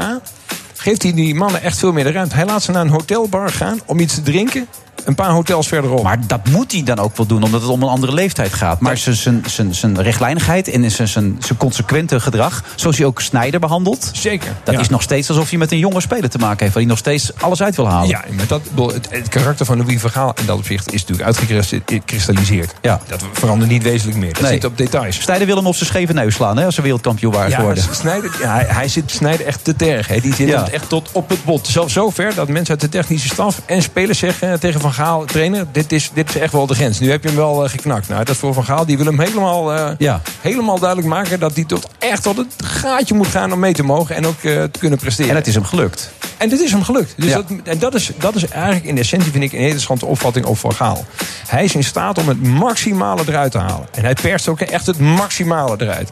geeft 0.76 1.02
hij 1.02 1.12
die 1.14 1.34
mannen 1.34 1.62
echt 1.62 1.78
veel 1.78 1.92
meer 1.92 2.04
de 2.04 2.12
ruimte. 2.12 2.34
Hij 2.34 2.44
laat 2.44 2.62
ze 2.62 2.70
naar 2.70 2.82
een 2.82 2.90
hotelbar 2.90 3.50
gaan 3.50 3.80
om 3.86 3.98
iets 3.98 4.14
te 4.14 4.22
drinken. 4.22 4.66
Een 5.08 5.14
paar 5.14 5.30
hotels 5.30 5.68
verderop. 5.68 6.02
Maar 6.02 6.18
dat 6.26 6.48
moet 6.48 6.72
hij 6.72 6.82
dan 6.82 6.98
ook 6.98 7.16
wel 7.16 7.26
doen, 7.26 7.42
omdat 7.42 7.60
het 7.60 7.70
om 7.70 7.82
een 7.82 7.88
andere 7.88 8.12
leeftijd 8.14 8.52
gaat. 8.54 8.80
Maar 8.80 8.96
zijn- 8.98 10.02
rechtlijnigheid 10.02 10.68
en 10.68 10.90
zijn- 10.90 11.38
consequente 11.56 12.20
gedrag, 12.20 12.62
zoals 12.74 12.96
hij 12.96 13.06
ook 13.06 13.20
Snijder 13.20 13.60
behandelt, 13.60 14.10
Zeker. 14.12 14.52
dat 14.64 14.74
ja. 14.74 14.80
is 14.80 14.88
nog 14.88 15.02
steeds 15.02 15.28
alsof 15.28 15.50
je 15.50 15.58
met 15.58 15.72
een 15.72 15.78
jonge 15.78 16.00
speler 16.00 16.30
te 16.30 16.38
maken 16.38 16.58
heeft, 16.58 16.72
waar 16.72 16.82
hij 16.82 16.90
nog 16.90 16.98
steeds 16.98 17.30
alles 17.40 17.62
uit 17.62 17.76
wil 17.76 17.88
halen. 17.88 18.08
Ja, 18.08 18.24
maar 18.36 18.46
dat, 18.46 18.60
het, 18.92 19.06
het 19.10 19.28
karakter 19.28 19.66
van 19.66 19.76
Louis 19.78 20.00
van 20.00 20.10
Gaal 20.10 20.32
in 20.40 20.46
dat 20.46 20.56
opzicht 20.58 20.92
is 20.92 21.00
natuurlijk 21.00 21.26
uitgekristalliseerd. 21.26 22.74
Ja. 22.82 23.00
Dat 23.06 23.24
verandert 23.32 23.70
niet 23.70 23.82
wezenlijk 23.82 24.18
meer. 24.18 24.32
Dat 24.32 24.42
Nee. 24.42 24.52
zit 24.52 24.64
op 24.64 24.76
details. 24.78 25.20
Snijder 25.22 25.46
wil 25.46 25.56
hem 25.56 25.66
op 25.66 25.74
zijn 25.74 25.88
scheve 25.88 26.12
neus 26.12 26.34
slaan, 26.34 26.56
hè, 26.56 26.64
als 26.64 26.74
ze 26.74 26.82
wereldkampioen 26.82 27.32
waren 27.32 27.50
Ja, 27.50 27.56
geworden. 27.56 27.84
Snijder, 27.90 28.36
ja, 28.40 28.52
hij, 28.54 28.66
hij 28.68 28.88
zit 28.88 29.10
Snijder 29.10 29.46
echt 29.46 29.64
te 29.64 29.76
terg. 29.76 30.06
Hè. 30.08 30.20
Die 30.20 30.34
zit 30.34 30.48
Ja. 30.48 30.68
echt 30.68 30.88
tot 30.88 31.08
op 31.12 31.28
het 31.28 31.44
bot. 31.44 31.66
Zelfs 31.66 31.92
zover 31.92 32.34
dat 32.34 32.48
mensen 32.48 32.70
uit 32.70 32.80
de 32.80 32.88
technische 32.88 33.28
staf 33.28 33.60
en 33.66 33.82
spelers 33.82 34.18
zeggen 34.18 34.60
tegen 34.60 34.80
Van 34.80 34.92
Gaal, 34.98 35.24
trainer, 35.24 35.66
dit 35.72 35.92
is, 35.92 36.10
dit 36.14 36.28
is 36.28 36.36
echt 36.36 36.52
wel 36.52 36.66
de 36.66 36.74
grens. 36.74 36.98
Nu 37.00 37.10
heb 37.10 37.22
je 37.22 37.28
hem 37.28 37.36
wel 37.36 37.64
eh, 37.64 37.70
geknakt. 37.70 38.08
Nou, 38.08 38.24
dat 38.24 38.34
is 38.34 38.40
voor 38.40 38.54
Van 38.54 38.64
Gaal. 38.64 38.86
Die 38.86 38.96
wil 38.96 39.06
hem 39.06 39.20
helemaal, 39.20 39.72
eh, 39.74 39.90
Ja. 39.98 40.20
helemaal 40.40 40.78
duidelijk 40.78 41.08
maken 41.08 41.40
dat 41.40 41.54
hij 41.54 41.64
tot 41.64 41.88
echt 41.98 42.22
tot 42.22 42.36
het 42.36 42.54
gaatje 42.64 43.14
moet 43.14 43.26
gaan 43.26 43.52
om 43.52 43.58
mee 43.58 43.72
te 43.72 43.82
mogen 43.82 44.16
en 44.16 44.26
ook 44.26 44.42
eh, 44.42 44.62
te 44.62 44.78
kunnen 44.78 44.98
presteren. 44.98 45.30
En 45.30 45.36
het 45.36 45.46
is 45.46 45.54
hem 45.54 45.64
gelukt. 45.64 46.10
En 46.36 46.48
dit 46.48 46.60
is 46.60 46.70
hem 46.70 46.82
gelukt. 46.82 47.14
Dus 47.16 47.30
Ja. 47.30 47.36
dat, 47.36 47.44
en 47.64 47.78
dat 47.78 47.94
is, 47.94 48.10
dat 48.18 48.34
is 48.34 48.46
eigenlijk 48.48 48.84
in 48.84 48.98
essentie, 48.98 49.30
vind 49.32 49.44
ik, 49.44 49.50
een 49.50 49.56
hele 49.56 49.64
interessante 49.70 50.06
opvatting 50.06 50.44
op 50.46 50.58
Van 50.58 50.74
Gaal. 50.74 51.04
Hij 51.48 51.64
is 51.64 51.74
in 51.74 51.84
staat 51.84 52.18
om 52.18 52.28
het 52.28 52.42
maximale 52.42 53.22
eruit 53.26 53.52
te 53.52 53.58
halen. 53.58 53.86
En 53.92 54.02
hij 54.04 54.14
perst 54.22 54.48
ook 54.48 54.60
echt 54.60 54.86
het 54.86 54.98
maximale 55.00 55.76
eruit. 55.78 56.10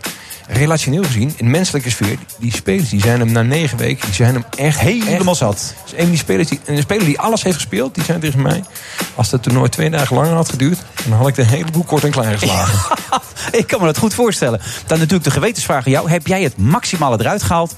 Relationeel 0.48 1.02
gezien, 1.02 1.34
in 1.36 1.50
menselijke 1.50 1.90
sfeer, 1.90 2.18
die 2.38 2.54
spelers 2.54 2.88
die 2.88 3.00
zijn 3.00 3.18
hem 3.20 3.32
na 3.32 3.42
negen 3.42 3.78
weken, 3.78 4.04
die 4.06 4.14
zijn 4.14 4.34
hem 4.34 4.44
echt 4.56 4.78
Helemaal 4.78 5.26
echt- 5.26 5.36
zat. 5.36 5.74
Dus 5.84 5.92
een 5.92 5.98
van 5.98 6.08
die 6.08 6.18
spelers 6.18 6.48
die, 6.48 6.60
een 6.64 6.82
speler 6.82 7.04
die 7.04 7.20
alles 7.20 7.42
heeft 7.42 7.56
gespeeld, 7.56 7.94
die 7.94 8.04
zei 8.04 8.18
tegen 8.18 8.42
mij: 8.42 8.64
Als 9.14 9.30
het 9.30 9.42
toernooi 9.42 9.68
twee 9.68 9.90
dagen 9.90 10.16
langer 10.16 10.32
had 10.32 10.48
geduurd, 10.48 10.78
dan 11.08 11.18
had 11.18 11.28
ik 11.28 11.34
de 11.34 11.44
hele 11.44 11.70
boel 11.70 11.84
kort 11.84 12.04
en 12.04 12.10
klein 12.10 12.38
geslagen. 12.38 12.96
Ik 13.52 13.66
kan 13.66 13.80
me 13.80 13.86
dat 13.86 13.98
goed 13.98 14.14
voorstellen. 14.14 14.60
Dan 14.86 14.98
natuurlijk 14.98 15.24
de 15.24 15.30
gewetensvraag 15.30 15.86
aan 15.86 15.92
jou. 15.92 16.10
Heb 16.10 16.26
jij 16.26 16.42
het 16.42 16.56
maximale 16.56 17.16
eruit 17.20 17.42
gehaald? 17.42 17.74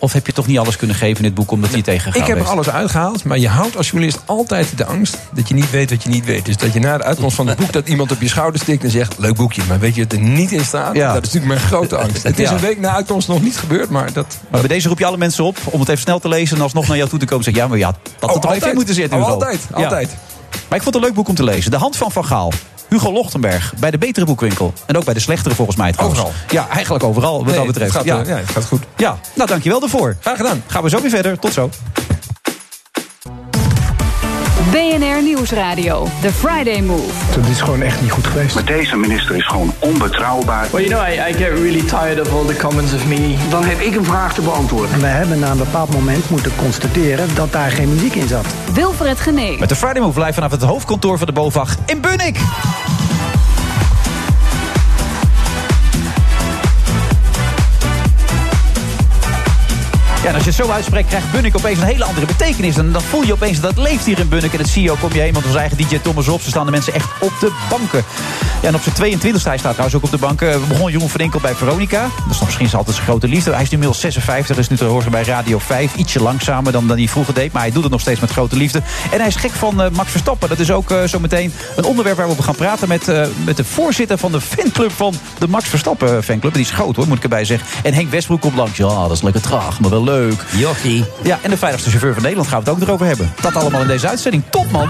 Of 0.00 0.12
heb 0.12 0.26
je 0.26 0.32
toch 0.32 0.46
niet 0.46 0.58
alles 0.58 0.76
kunnen 0.76 0.96
geven 0.96 1.16
in 1.16 1.22
dit 1.22 1.34
boek 1.34 1.50
omdat 1.50 1.70
hij 1.70 1.82
tegen 1.82 2.14
Ik 2.14 2.24
heb 2.26 2.38
er 2.38 2.46
alles 2.48 2.70
uitgehaald, 2.70 3.24
maar 3.24 3.38
je 3.38 3.48
houdt 3.48 3.76
als 3.76 3.86
journalist 3.88 4.18
altijd 4.24 4.76
de 4.78 4.84
angst 4.84 5.16
dat 5.32 5.48
je 5.48 5.54
niet 5.54 5.70
weet 5.70 5.90
wat 5.90 6.02
je 6.02 6.08
niet 6.08 6.24
weet. 6.24 6.44
Dus 6.44 6.56
dat 6.56 6.72
je 6.72 6.80
na 6.80 6.96
de 6.98 7.04
uitkomst 7.04 7.36
van 7.36 7.46
het 7.46 7.58
boek 7.58 7.72
dat 7.72 7.88
iemand 7.88 8.12
op 8.12 8.20
je 8.20 8.28
schouder 8.28 8.60
stikt 8.60 8.84
en 8.84 8.90
zegt: 8.90 9.14
Leuk 9.18 9.34
boekje, 9.36 9.62
maar 9.68 9.78
weet 9.78 9.94
je 9.94 10.00
het 10.00 10.12
er 10.12 10.20
niet 10.20 10.52
in 10.52 10.64
staat? 10.64 10.94
Ja. 10.94 11.12
Dat 11.12 11.26
is 11.26 11.32
natuurlijk 11.32 11.60
mijn 11.60 11.66
grote 11.70 11.96
angst. 11.96 12.22
Het 12.22 12.38
is 12.38 12.48
Ja. 12.48 12.54
een 12.54 12.60
week 12.60 12.80
na 12.80 12.90
uitkomst 12.94 13.28
nog 13.28 13.42
niet 13.42 13.56
gebeurd, 13.56 13.90
maar 13.90 14.12
dat. 14.12 14.38
Maar 14.50 14.60
bij 14.60 14.68
deze 14.68 14.88
roep 14.88 14.98
je 14.98 15.04
alle 15.06 15.16
mensen 15.16 15.44
op 15.44 15.58
om 15.64 15.80
het 15.80 15.88
even 15.88 16.02
snel 16.02 16.18
te 16.18 16.28
lezen... 16.28 16.56
en 16.56 16.62
alsnog 16.62 16.86
naar 16.88 16.96
jou 16.96 17.08
toe 17.08 17.18
te 17.18 17.24
komen 17.24 17.44
en 17.46 17.52
zeggen... 17.52 17.62
ja, 17.62 17.68
maar 17.68 17.78
ja, 17.78 17.98
dat 18.18 18.30
had 18.30 18.30
Oh, 18.30 18.34
het 18.34 18.44
even 18.44 18.54
altijd. 18.54 18.74
moeten 18.74 18.94
zitten, 18.94 19.18
Oh, 19.18 19.26
altijd, 19.28 19.60
Ja. 19.76 19.82
altijd. 19.84 20.08
Maar 20.68 20.78
ik 20.78 20.82
vond 20.82 20.84
het 20.84 20.94
een 20.94 21.00
leuk 21.00 21.14
boek 21.14 21.28
om 21.28 21.34
te 21.34 21.44
lezen. 21.44 21.70
De 21.70 21.76
Hand 21.76 21.96
van 21.96 22.12
Van 22.12 22.24
Gaal. 22.24 22.52
Hugo 22.88 23.12
Lochtenberg. 23.12 23.72
Bij 23.78 23.90
de 23.90 23.98
betere 23.98 24.26
boekwinkel. 24.26 24.72
En 24.86 24.96
ook 24.96 25.04
bij 25.04 25.14
de 25.14 25.20
slechtere 25.20 25.54
volgens 25.54 25.76
mij 25.76 25.92
trouwens. 25.92 26.20
Overal. 26.20 26.38
Ja, 26.50 26.68
eigenlijk 26.68 27.04
overal 27.04 27.36
wat 27.36 27.46
Nee, 27.46 27.54
dat 27.56 27.66
betreft. 27.66 27.92
Het 27.94 28.06
gaat, 28.08 28.16
ja. 28.16 28.20
eh, 28.22 28.28
ja, 28.28 28.36
het 28.36 28.50
gaat 28.50 28.64
goed. 28.64 28.82
ja, 28.96 29.18
nou 29.34 29.48
dankjewel 29.48 29.80
daarvoor. 29.80 30.16
Graag 30.20 30.36
gedaan. 30.36 30.62
Gaan 30.66 30.82
we 30.82 30.88
zo 30.88 31.00
weer 31.00 31.10
verder. 31.10 31.38
Tot 31.38 31.52
zo. 31.52 31.70
BNR 34.70 35.22
Nieuwsradio. 35.22 36.06
The 36.20 36.32
Friday 36.32 36.80
Move. 36.80 37.12
Dat 37.34 37.48
is 37.48 37.60
gewoon 37.60 37.82
echt 37.82 38.00
niet 38.00 38.10
goed 38.10 38.26
geweest. 38.26 38.54
Maar 38.54 38.64
deze 38.64 38.96
minister 38.96 39.36
is 39.36 39.46
gewoon 39.46 39.72
onbetrouwbaar. 39.78 40.68
Well, 40.70 40.84
you 40.84 40.94
know, 40.94 41.08
I, 41.08 41.30
I 41.30 41.32
get 41.32 41.48
really 41.48 41.82
tired 41.82 42.20
of 42.20 42.32
all 42.32 42.44
the 42.44 42.56
comments 42.56 42.92
of 42.92 43.06
me. 43.06 43.36
Dan 43.50 43.64
heb 43.64 43.80
ik 43.80 43.94
een 43.94 44.04
vraag 44.04 44.34
te 44.34 44.40
beantwoorden. 44.40 44.92
En 44.92 45.00
wij 45.00 45.10
hebben 45.10 45.38
na 45.38 45.50
een 45.50 45.58
bepaald 45.58 45.92
moment 45.92 46.30
moeten 46.30 46.52
constateren 46.56 47.34
dat 47.34 47.52
daar 47.52 47.70
geen 47.70 47.88
muziek 47.88 48.14
in 48.14 48.28
zat. 48.28 48.46
Wilfred 48.72 49.20
Genee. 49.20 49.58
Met 49.58 49.68
de 49.68 49.76
Friday 49.76 50.02
Move 50.02 50.20
live 50.20 50.32
vanaf 50.32 50.50
het 50.50 50.62
hoofdkantoor 50.62 51.18
van 51.18 51.26
de 51.26 51.32
BOVAG 51.32 51.76
in 51.86 52.00
Bunnik. 52.00 52.38
En 60.28 60.34
als 60.34 60.42
je 60.42 60.50
het 60.50 60.58
zo 60.58 60.70
uitspreekt, 60.70 61.08
krijgt 61.08 61.30
Bunnik 61.30 61.56
opeens 61.56 61.78
een 61.78 61.86
hele 61.86 62.04
andere 62.04 62.26
betekenis. 62.26 62.76
En 62.76 62.92
dan 62.92 63.02
voel 63.02 63.22
je 63.22 63.32
opeens 63.32 63.60
dat 63.60 63.78
leeft 63.78 64.04
hier 64.04 64.18
in 64.18 64.28
Bunnik. 64.28 64.52
En 64.52 64.58
het 64.58 64.68
zie 64.68 64.82
je 64.82 64.90
ook 64.90 65.02
om 65.02 65.12
je 65.12 65.20
heen, 65.20 65.32
want 65.32 65.46
onze 65.46 65.58
eigen 65.58 65.76
DJ 65.76 65.98
Thomas 65.98 66.28
op. 66.28 66.40
Ze 66.40 66.48
staan 66.48 66.64
de 66.64 66.70
mensen 66.70 66.94
echt 66.94 67.08
op 67.20 67.32
de 67.40 67.52
banken. 67.68 68.04
Ja, 68.62 68.68
en 68.68 68.74
op 68.74 68.82
zijn 68.82 68.94
22 68.94 69.44
hij 69.44 69.58
staat 69.58 69.70
trouwens 69.70 69.96
ook 69.96 70.04
op 70.04 70.10
de 70.10 70.26
banken. 70.26 70.60
We 70.60 70.66
begonnen 70.66 70.92
Jeroen 70.92 71.08
van 71.08 71.20
Enkel 71.20 71.40
bij 71.40 71.54
Veronica. 71.54 72.00
Dat 72.00 72.30
is 72.30 72.38
nog 72.38 72.44
misschien 72.44 72.78
altijd 72.78 72.96
zijn 72.96 73.08
grote 73.08 73.28
liefde. 73.28 73.50
Hij 73.50 73.62
is 73.62 73.66
nu 73.66 73.72
inmiddels 73.72 74.00
56, 74.00 74.56
is 74.56 74.68
nu 74.68 74.76
te 74.76 74.84
horen 74.84 75.10
bij 75.10 75.22
Radio 75.22 75.58
5. 75.58 75.94
Ietsje 75.94 76.22
langzamer 76.22 76.72
dan, 76.72 76.86
dan 76.86 76.96
hij 76.96 77.08
vroeger 77.08 77.34
deed. 77.34 77.52
Maar 77.52 77.62
hij 77.62 77.72
doet 77.72 77.82
het 77.82 77.92
nog 77.92 78.00
steeds 78.00 78.20
met 78.20 78.30
grote 78.30 78.56
liefde. 78.56 78.82
En 79.10 79.18
hij 79.18 79.28
is 79.28 79.36
gek 79.36 79.52
van 79.52 79.82
eh, 79.82 79.90
Max 79.90 80.10
Verstappen. 80.10 80.48
Dat 80.48 80.58
is 80.58 80.70
ook 80.70 80.90
eh, 80.90 81.04
zo 81.04 81.18
meteen 81.18 81.52
een 81.76 81.84
onderwerp 81.84 82.16
waar 82.16 82.26
we 82.26 82.32
over 82.32 82.44
gaan 82.44 82.54
praten... 82.54 82.88
Met, 82.88 83.08
eh, 83.08 83.26
met 83.44 83.56
de 83.56 83.64
voorzitter 83.64 84.18
van 84.18 84.32
de 84.32 84.40
fanclub 84.40 84.92
van 84.92 85.14
de 85.38 85.48
Max 85.48 85.68
Verstappen 85.68 86.24
fanclub. 86.24 86.52
Die 86.52 86.62
is 86.62 86.70
groot 86.70 86.96
hoor, 86.96 87.06
moet 87.06 87.16
ik 87.16 87.22
erbij 87.22 87.44
zeggen. 87.44 87.68
En 87.82 87.94
Henk 87.94 88.10
Westbroek 88.10 88.40
komt 88.40 88.56
langs. 88.56 88.76
Ja, 88.76 88.88
dat 88.88 89.10
is 89.10 89.22
lekker 89.22 89.42
traag, 89.42 89.80
maar 89.80 89.90
wel 89.90 90.04
leuk. 90.04 90.17
Jochie. 90.56 91.04
Ja, 91.22 91.38
en 91.42 91.50
de 91.50 91.56
veiligste 91.56 91.88
chauffeur 91.90 92.12
van 92.12 92.22
Nederland 92.22 92.48
gaan 92.48 92.58
we 92.58 92.64
het 92.64 92.74
ook 92.74 92.80
nog 92.80 92.94
over 92.94 93.06
hebben. 93.06 93.32
Dat 93.40 93.56
allemaal 93.56 93.80
in 93.80 93.86
deze 93.86 94.08
uitzending. 94.08 94.42
Top 94.50 94.70
man! 94.70 94.88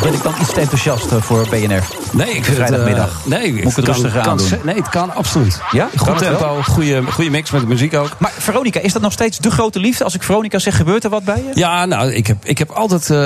Of 0.00 0.06
ben 0.06 0.14
ik 0.14 0.22
dan 0.22 0.34
iets 0.40 0.52
te 0.52 0.60
enthousiast 0.60 1.12
eh, 1.12 1.22
voor 1.22 1.46
BNR? 1.50 1.82
Nee, 2.12 2.26
ik 2.28 2.44
vind 2.44 2.46
het, 2.46 2.56
Vrijdagmiddag. 2.56 3.20
eh, 3.24 3.26
nee, 3.30 3.52
Moet 3.52 3.76
ik 3.78 3.86
het 3.86 4.12
kan 4.12 4.22
aandoen? 4.22 4.46
ze- 4.46 4.58
Nee, 4.64 4.74
het 4.74 4.88
kan 4.88 5.14
absoluut. 5.14 5.60
Ja? 5.72 5.88
Goed 5.96 6.18
tempo, 6.18 6.60
goede, 6.62 7.02
goede 7.02 7.30
mix 7.30 7.50
met 7.50 7.60
de 7.60 7.66
muziek 7.66 7.94
ook. 7.94 8.08
Maar 8.18 8.32
Veronica, 8.38 8.80
is 8.80 8.92
dat 8.92 9.02
nog 9.02 9.12
steeds 9.12 9.38
de 9.38 9.50
grote 9.50 9.78
liefde? 9.80 10.04
Als 10.04 10.14
ik 10.14 10.22
Veronica 10.22 10.58
zeg, 10.58 10.76
gebeurt 10.76 11.04
er 11.04 11.10
wat 11.10 11.24
bij 11.24 11.36
je? 11.36 11.50
Ja, 11.60 11.84
nou, 11.84 12.12
ik 12.12 12.26
heb, 12.26 12.44
ik 12.44 12.58
heb 12.58 12.70
altijd 12.70 13.10
eh, 13.10 13.16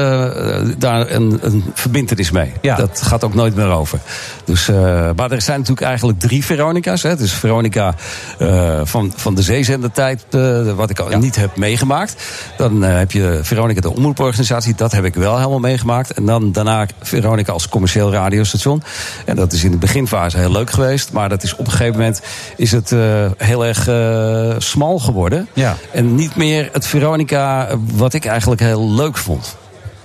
daar 0.79 1.11
een, 1.11 1.39
een 1.41 1.65
verbintenis 1.75 2.31
mee. 2.31 2.53
Ja. 2.61 2.77
Dat 2.77 3.03
gaat 3.03 3.25
ook 3.25 3.35
nooit 3.35 3.55
meer 3.57 3.69
over. 3.71 3.99
Dus, 4.45 4.69
maar 5.17 5.31
er 5.31 5.43
zijn 5.43 5.59
natuurlijk 5.59 5.87
eigenlijk 5.87 6.19
drie 6.21 6.45
Veronica's. 6.45 7.03
Hè. 7.03 7.17
Dus 7.17 7.33
Veronica 7.33 7.95
van, 8.85 9.13
van 9.17 9.35
de 9.35 9.43
zeezendertijd, 9.43 10.25
wat 10.77 10.91
ik 10.91 10.99
al 10.99 11.19
niet 11.19 11.37
heb 11.37 11.57
meegemaakt. 11.57 12.15
Dan 12.57 12.83
heb 12.83 13.13
je 13.13 13.39
Veronica, 13.43 13.81
de 13.81 13.95
omroeporganisatie. 13.95 14.75
Dat 14.75 14.93
heb 14.93 15.05
ik 15.05 15.15
wel 15.15 15.37
helemaal 15.37 15.59
meegemaakt. 15.59 16.11
En 16.13 16.27
dan 16.27 16.53
daarna 16.65 16.87
Veronica 17.03 17.53
als 17.53 17.69
commercieel 17.69 18.13
radiostation. 18.13 18.83
En 19.25 19.37
dat 19.37 19.53
is 19.53 19.65
in 19.65 19.71
de 19.71 19.77
beginfase 19.77 20.39
heel 20.39 20.51
leuk 20.51 20.71
geweest. 20.71 21.13
Maar 21.13 21.29
dat 21.29 21.43
is 21.43 21.53
op 21.57 21.67
een 21.67 21.73
gegeven 21.73 21.93
moment 21.93 22.23
is 22.57 22.73
het 22.73 22.93
eh, 22.93 23.31
heel 23.37 23.67
erg 23.67 23.89
eh, 23.89 24.55
smal 24.59 24.99
geworden. 24.99 25.49
Ja. 25.53 25.77
En 25.93 26.15
niet 26.15 26.37
meer 26.37 26.69
het 26.73 26.87
Veronica 26.87 27.69
wat 27.95 28.15
ik 28.15 28.25
eigenlijk 28.25 28.61
heel 28.61 28.91
leuk 28.91 29.17
vond. 29.17 29.57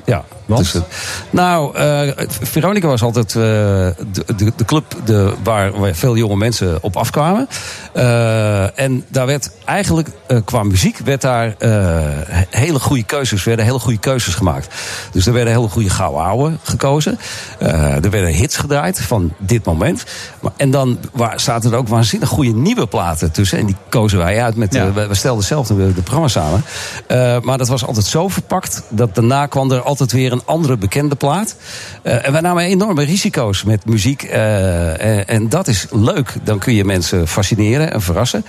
Ja, 0.10 0.24
dus 0.46 0.74
het- 0.74 0.84
nou, 1.30 1.76
eh, 1.78 2.26
Veronica 2.42 2.88
was 2.88 3.02
altijd 3.02 3.28
eh, 3.28 3.34
de, 3.36 3.96
de, 4.36 4.52
de 4.56 4.66
club 4.66 4.96
de, 5.06 5.34
waar, 5.44 5.80
waar 5.80 5.94
veel 5.96 6.18
jonge 6.18 6.36
mensen 6.36 6.78
op 6.84 6.98
afkwamen. 6.98 7.48
Eh, 7.94 8.80
en 8.80 9.06
daar 9.08 9.26
werd 9.26 9.52
eigenlijk, 9.66 10.08
qua 10.46 10.64
muziek, 10.64 10.98
werd 10.98 11.22
daar 11.22 11.56
hele 12.50 12.80
goede 12.80 13.04
keuzes, 13.04 13.44
werden 13.44 13.66
hele 13.66 13.80
goede 13.80 14.00
keuzes 14.00 14.36
gemaakt. 14.36 14.76
Dus 15.12 15.26
er 15.28 15.34
werden 15.34 15.54
hele 15.54 15.68
goede 15.68 15.90
gouden 15.90 16.24
ouwe 16.24 16.52
gekozen. 16.64 17.20
Er 17.60 18.10
werden 18.10 18.34
hits 18.34 18.58
gedraaid 18.58 19.02
van 19.02 19.34
dit 19.38 19.66
moment. 19.66 20.04
Maar, 20.40 20.52
en 20.58 20.72
dan 20.72 21.00
waar, 21.14 21.40
zaten 21.40 21.72
er 21.72 21.78
ook 21.78 21.88
waanzinnig 21.88 22.30
goede 22.30 22.54
nieuwe 22.54 22.88
platen 22.88 23.32
tussen. 23.32 23.58
En 23.58 23.66
die 23.66 23.76
kozen 23.90 24.18
wij 24.18 24.44
uit. 24.44 24.56
Met, 24.56 24.74
Ja. 24.74 24.94
we, 24.94 25.16
stelden 25.16 25.44
zelf 25.44 25.68
de, 25.68 25.94
de 25.94 26.02
programma 26.02 26.28
samen. 26.28 26.64
Maar 27.46 27.58
dat 27.58 27.68
was 27.68 27.86
altijd 27.86 28.06
zo 28.06 28.28
verpakt 28.28 28.84
dat 28.90 29.16
daarna 29.16 29.46
kwam 29.46 29.72
er 29.72 29.82
altijd 29.82 29.99
weer 30.08 30.32
een 30.32 30.42
andere 30.46 30.78
bekende 30.78 31.16
plaat. 31.16 31.56
Eh, 32.02 32.26
en 32.26 32.32
wij 32.32 32.42
namen 32.42 32.64
enorme 32.64 33.04
risico's 33.04 33.64
met 33.64 33.86
muziek. 33.86 34.24
eh, 34.24 35.18
en, 35.18 35.28
en 35.28 35.50
dat 35.50 35.68
is 35.68 35.88
leuk. 35.92 36.34
Dan 36.44 36.60
kun 36.60 36.74
je 36.74 36.86
mensen 36.86 37.28
fascineren 37.28 37.92
en 37.92 38.02
verrassen. 38.02 38.46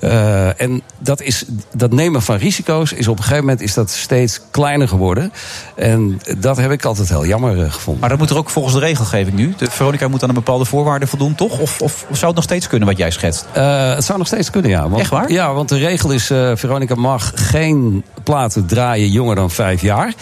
Eh, 0.00 0.60
en 0.60 0.82
dat, 0.98 1.22
is, 1.22 1.44
dat 1.74 1.92
nemen 1.92 2.22
van 2.22 2.36
risico's 2.36 2.92
is 2.92 3.08
op 3.08 3.16
een 3.16 3.22
gegeven 3.22 3.44
moment 3.44 3.62
is 3.62 3.74
dat 3.74 3.90
steeds 3.90 4.40
kleiner 4.50 4.88
geworden. 4.88 5.32
En 5.74 6.20
dat 6.38 6.56
heb 6.56 6.70
ik 6.70 6.84
altijd 6.84 7.08
heel 7.08 7.26
jammer 7.26 7.70
gevonden. 7.70 8.00
Maar 8.00 8.10
dat 8.10 8.18
moet 8.18 8.30
er 8.30 8.36
ook 8.36 8.50
volgens 8.50 8.74
de 8.74 8.80
regelgeving 8.80 9.36
nu. 9.36 9.54
De 9.56 9.70
Veronica 9.70 10.08
moet 10.08 10.22
aan 10.22 10.28
een 10.28 10.34
bepaalde 10.34 10.64
voorwaarden 10.64 11.08
voldoen, 11.08 11.34
toch? 11.34 11.58
Of, 11.58 11.80
of, 11.80 12.04
of 12.08 12.16
zou 12.16 12.26
het 12.26 12.34
nog 12.34 12.44
steeds 12.44 12.66
kunnen 12.66 12.88
wat 12.88 12.96
jij 12.96 13.10
schetst? 13.10 13.46
Het 13.52 14.04
zou 14.04 14.18
nog 14.18 14.26
steeds 14.26 14.50
kunnen, 14.50 14.70
ja. 14.70 14.88
Want, 14.88 15.00
Echt 15.00 15.10
waar? 15.10 15.32
Ja, 15.32 15.52
want 15.52 15.68
de 15.68 15.78
regel 15.78 16.10
is: 16.10 16.26
Veronica 16.54 16.94
mag 16.94 17.32
geen 17.34 18.04
platen 18.22 18.66
draaien 18.66 19.08
jonger 19.08 19.34
dan 19.34 19.50
vijf 19.50 19.82
jaar. 19.82 20.14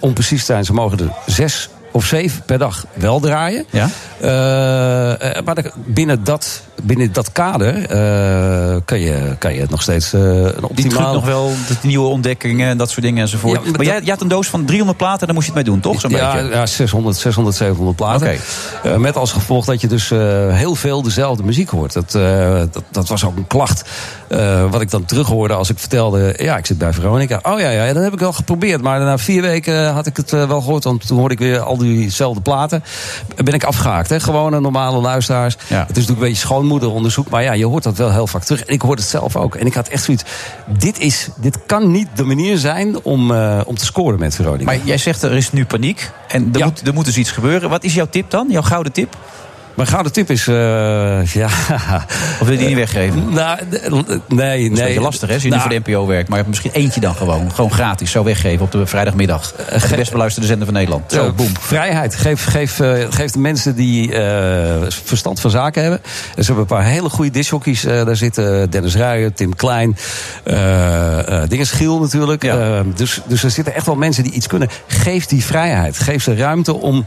Om 0.00 0.12
precies 0.12 0.40
te 0.40 0.44
zijn, 0.44 0.64
ze 0.64 0.72
mogen 0.72 0.98
er 0.98 1.12
zes 1.26 1.68
of 1.90 2.04
zeven 2.04 2.42
per 2.42 2.58
dag 2.58 2.86
wel 2.94 3.20
draaien. 3.20 3.64
Ja? 3.70 3.88
Eh, 4.20 5.36
eh, 5.36 5.44
maar 5.44 5.56
binnen 5.74 6.24
dat, 6.24 6.62
binnen 6.82 7.12
dat 7.12 7.32
kader 7.32 7.74
eh, 7.86 8.76
kan, 8.84 9.00
je, 9.00 9.36
kan 9.38 9.54
je 9.54 9.60
het 9.60 9.70
nog 9.70 9.82
steeds 9.82 10.12
eh, 10.12 10.20
een 10.20 10.52
Die 10.54 10.68
optimaal... 10.68 11.14
nog 11.14 11.24
wel, 11.24 11.52
de 11.68 11.74
nieuwe 11.80 12.08
ontdekkingen 12.08 12.68
en 12.68 12.78
dat 12.78 12.90
soort 12.90 13.02
dingen 13.02 13.22
enzovoort. 13.22 13.52
Ja, 13.52 13.60
maar 13.60 13.70
maar 13.70 13.78
dat- 13.78 13.86
jij, 13.86 14.00
jij 14.00 14.10
had 14.12 14.20
een 14.20 14.28
doos 14.28 14.48
van 14.48 14.64
300 14.64 14.98
platen, 14.98 15.26
daar 15.26 15.34
moest 15.34 15.46
je 15.46 15.52
het 15.52 15.64
mee 15.64 15.72
doen, 15.72 15.82
toch? 15.82 16.00
Zo'n 16.00 16.10
ja, 16.10 16.34
beetje. 16.34 16.48
ja 16.48 16.66
600, 16.66 17.16
600, 17.16 17.56
700 17.56 17.96
platen. 17.96 18.38
Eh, 18.82 18.96
met 18.96 19.16
als 19.16 19.32
gevolg 19.32 19.64
dat 19.64 19.80
je 19.80 19.86
dus 19.86 20.08
heel 20.50 20.74
veel 20.74 21.02
dezelfde 21.02 21.42
muziek 21.42 21.68
hoort. 21.68 21.92
Dat, 21.92 22.10
dat, 22.72 22.82
dat 22.90 23.08
was 23.08 23.24
ook 23.24 23.36
een 23.36 23.46
klacht. 23.46 23.88
wat 24.70 24.80
ik 24.80 24.90
dan 24.90 25.04
terughoorde 25.04 25.54
als 25.54 25.70
ik 25.70 25.78
vertelde... 25.78 26.34
ja, 26.36 26.56
ik 26.56 26.66
zit 26.66 26.78
bij 26.78 26.92
Veronica. 26.92 27.40
Oh 27.42 27.60
ja, 27.60 27.70
ja, 27.70 27.92
dat 27.92 28.02
heb 28.02 28.12
ik 28.12 28.18
wel 28.18 28.32
geprobeerd. 28.32 28.82
Maar 28.82 29.00
na 29.00 29.18
vier 29.18 29.42
weken 29.42 29.92
had 29.92 30.06
ik 30.06 30.16
het 30.16 30.30
wel 30.30 30.60
gehoord. 30.60 30.84
Want 30.84 31.06
toen 31.06 31.18
hoorde 31.18 31.34
ik 31.34 31.40
weer 31.40 31.60
al 31.60 31.76
diezelfde 31.76 32.40
platen. 32.40 32.84
Ben 33.44 33.54
ik 33.54 33.64
afgehaakt. 33.64 34.08
Hè? 34.10 34.20
Gewone 34.20 34.60
normale 34.60 35.00
luisteraars. 35.00 35.56
Ja. 35.66 35.78
Het 35.78 35.96
is 35.96 36.06
natuurlijk 36.06 36.20
een 36.20 36.28
beetje 36.28 36.46
schoonmoederonderzoek. 36.66 37.28
Maar 37.28 37.42
ja, 37.42 37.52
je 37.52 37.66
hoort 37.66 37.82
dat 37.82 37.96
wel 37.96 38.12
heel 38.12 38.26
vaak 38.26 38.44
terug. 38.44 38.64
En 38.64 38.74
ik 38.74 38.82
hoorde 38.82 39.00
het 39.02 39.10
zelf 39.10 39.36
ook. 39.36 39.54
En 39.54 39.66
ik 39.66 39.74
had 39.74 39.88
echt 39.88 40.04
zoiets... 40.04 40.24
Dit, 40.66 40.98
is, 40.98 41.28
dit 41.36 41.58
kan 41.66 41.90
niet 41.90 42.08
de 42.14 42.24
manier 42.24 42.58
zijn 42.58 43.02
om, 43.02 43.30
eh, 43.30 43.60
om 43.64 43.76
te 43.76 43.84
scoren 43.84 44.18
met 44.18 44.34
Veronica. 44.34 44.64
Maar 44.64 44.78
jij 44.84 44.98
zegt 44.98 45.22
er 45.22 45.32
is 45.32 45.52
nu 45.52 45.64
paniek 45.64 46.10
en 46.28 46.48
er, 46.52 46.58
Ja. 46.58 46.64
moet, 46.64 46.86
er 46.86 46.94
moet 46.94 47.04
dus 47.04 47.16
iets 47.16 47.30
gebeuren. 47.30 47.70
Wat 47.70 47.84
is 47.84 47.94
jouw 47.94 48.06
tip 48.10 48.30
dan? 48.30 48.46
Jouw 48.50 48.62
gouden 48.62 48.92
tip? 48.92 49.16
Mijn 49.76 49.88
gouden 49.88 50.12
tip 50.12 50.30
is... 50.30 50.46
eh, 50.48 50.54
ja... 51.26 51.46
Of 51.46 52.38
wil 52.40 52.50
je 52.52 52.58
die 52.58 52.66
niet 52.66 52.76
weggeven? 52.76 53.24
Nou, 53.32 53.58
d- 53.58 53.72
nee, 53.72 53.98
Dat 54.08 54.18
is 54.18 54.28
nee. 54.28 54.64
een 54.68 54.74
beetje 54.74 55.00
lastig, 55.00 55.28
hè, 55.28 55.34
als 55.34 55.42
je 55.42 55.48
Nou, 55.48 55.62
niet 55.62 55.72
voor 55.72 55.82
de 55.84 55.90
NPO 55.90 56.06
werkt. 56.06 56.28
Maar 56.28 56.44
misschien 56.46 56.70
eentje 56.72 57.00
dan 57.00 57.14
gewoon. 57.14 57.52
Gewoon 57.54 57.72
gratis, 57.72 58.10
zo 58.10 58.24
weggeven 58.24 58.64
op 58.64 58.70
de 58.72 58.86
vrijdagmiddag. 58.86 59.52
De 59.88 59.96
best 59.96 60.10
beluisterde 60.10 60.46
zender 60.48 60.66
van 60.66 60.74
Nederland. 60.76 61.12
Zo, 61.12 61.26
Eh, 61.26 61.32
boem. 61.32 61.50
Vrijheid. 61.60 62.14
Geef, 62.14 62.44
geef, 62.44 62.80
eh, 62.80 62.92
geef 63.10 63.30
de 63.30 63.38
mensen 63.38 63.74
die 63.74 64.10
verstand 64.88 65.40
van 65.40 65.50
zaken 65.50 65.82
hebben. 65.82 66.00
En 66.36 66.44
ze 66.44 66.52
hebben 66.52 66.58
een 66.58 66.76
paar 66.82 66.84
hele 66.92 67.08
goede 67.08 67.30
dishockeys 67.30 67.82
daar 67.82 68.16
zitten. 68.16 68.70
Dennis 68.70 68.96
Ruijer, 68.96 69.32
Tim 69.32 69.54
Klein. 69.56 69.96
Dinges 71.48 71.70
Giel 71.70 72.00
natuurlijk. 72.00 72.44
Eh, 72.44 72.80
dus, 72.94 73.20
dus 73.26 73.42
er 73.44 73.50
zitten 73.50 73.74
echt 73.74 73.86
wel 73.86 73.94
mensen 73.96 74.22
die 74.22 74.32
iets 74.32 74.46
kunnen. 74.46 74.68
Geef 74.86 75.26
die 75.26 75.44
vrijheid. 75.44 75.98
Geef 75.98 76.22
ze 76.22 76.36
ruimte 76.36 76.74
om 76.74 77.06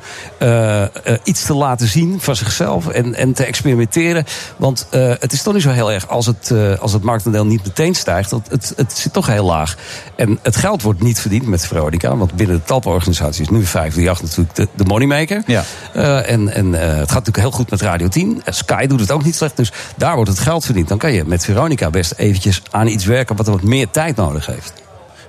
iets 1.23 1.43
te 1.43 1.53
laten 1.53 1.87
zien 1.87 2.17
van 2.21 2.35
zichzelf. 2.35 2.57
En, 2.67 3.15
en 3.15 3.33
te 3.33 3.45
experimenteren. 3.45 4.25
Want 4.57 4.87
eh, 4.89 5.13
het 5.19 5.33
is 5.33 5.41
toch 5.41 5.53
niet 5.53 5.63
zo 5.63 5.69
heel 5.69 5.91
erg 5.91 6.07
als 6.07 6.25
het, 6.25 6.51
eh, 6.51 6.79
als 6.79 6.93
het 6.93 7.03
marktaandeel 7.03 7.45
niet 7.45 7.63
meteen 7.63 7.95
stijgt. 7.95 8.31
Want 8.31 8.49
het, 8.49 8.73
het 8.75 8.97
zit 8.97 9.13
toch 9.13 9.27
heel 9.27 9.45
laag. 9.45 9.77
En 10.15 10.39
het 10.41 10.55
geld 10.55 10.81
wordt 10.81 11.01
niet 11.01 11.19
verdiend 11.19 11.47
met 11.47 11.67
Veronica. 11.67 12.17
Want 12.17 12.33
binnen 12.33 12.55
de 12.55 12.63
talpa-organisatie 12.63 13.41
is 13.41 13.49
nu 13.49 13.65
538 13.65 14.21
natuurlijk 14.21 14.55
de, 14.55 14.67
de 14.83 14.89
moneymaker. 14.89 15.43
Ja. 15.45 15.63
Eh, 15.93 16.31
en 16.31 16.53
en 16.53 16.73
het 16.73 17.11
gaat 17.11 17.25
natuurlijk 17.25 17.37
heel 17.37 17.51
goed 17.51 17.69
met 17.69 17.81
Radio 17.81 18.07
10. 18.07 18.41
Eh, 18.45 18.53
Sky 18.53 18.85
doet 18.87 18.99
het 18.99 19.11
ook 19.11 19.23
niet 19.23 19.35
slecht. 19.35 19.57
Dus 19.57 19.71
daar 19.95 20.15
wordt 20.15 20.29
het 20.29 20.39
geld 20.39 20.65
verdiend. 20.65 20.87
Dan 20.87 20.97
kan 20.97 21.11
je 21.11 21.23
met 21.25 21.45
Veronica 21.45 21.89
best 21.89 22.13
eventjes 22.17 22.61
aan 22.71 22.87
iets 22.87 23.05
werken... 23.05 23.35
wat 23.35 23.47
wat 23.47 23.63
meer 23.63 23.89
tijd 23.89 24.15
nodig 24.15 24.45
heeft. 24.45 24.73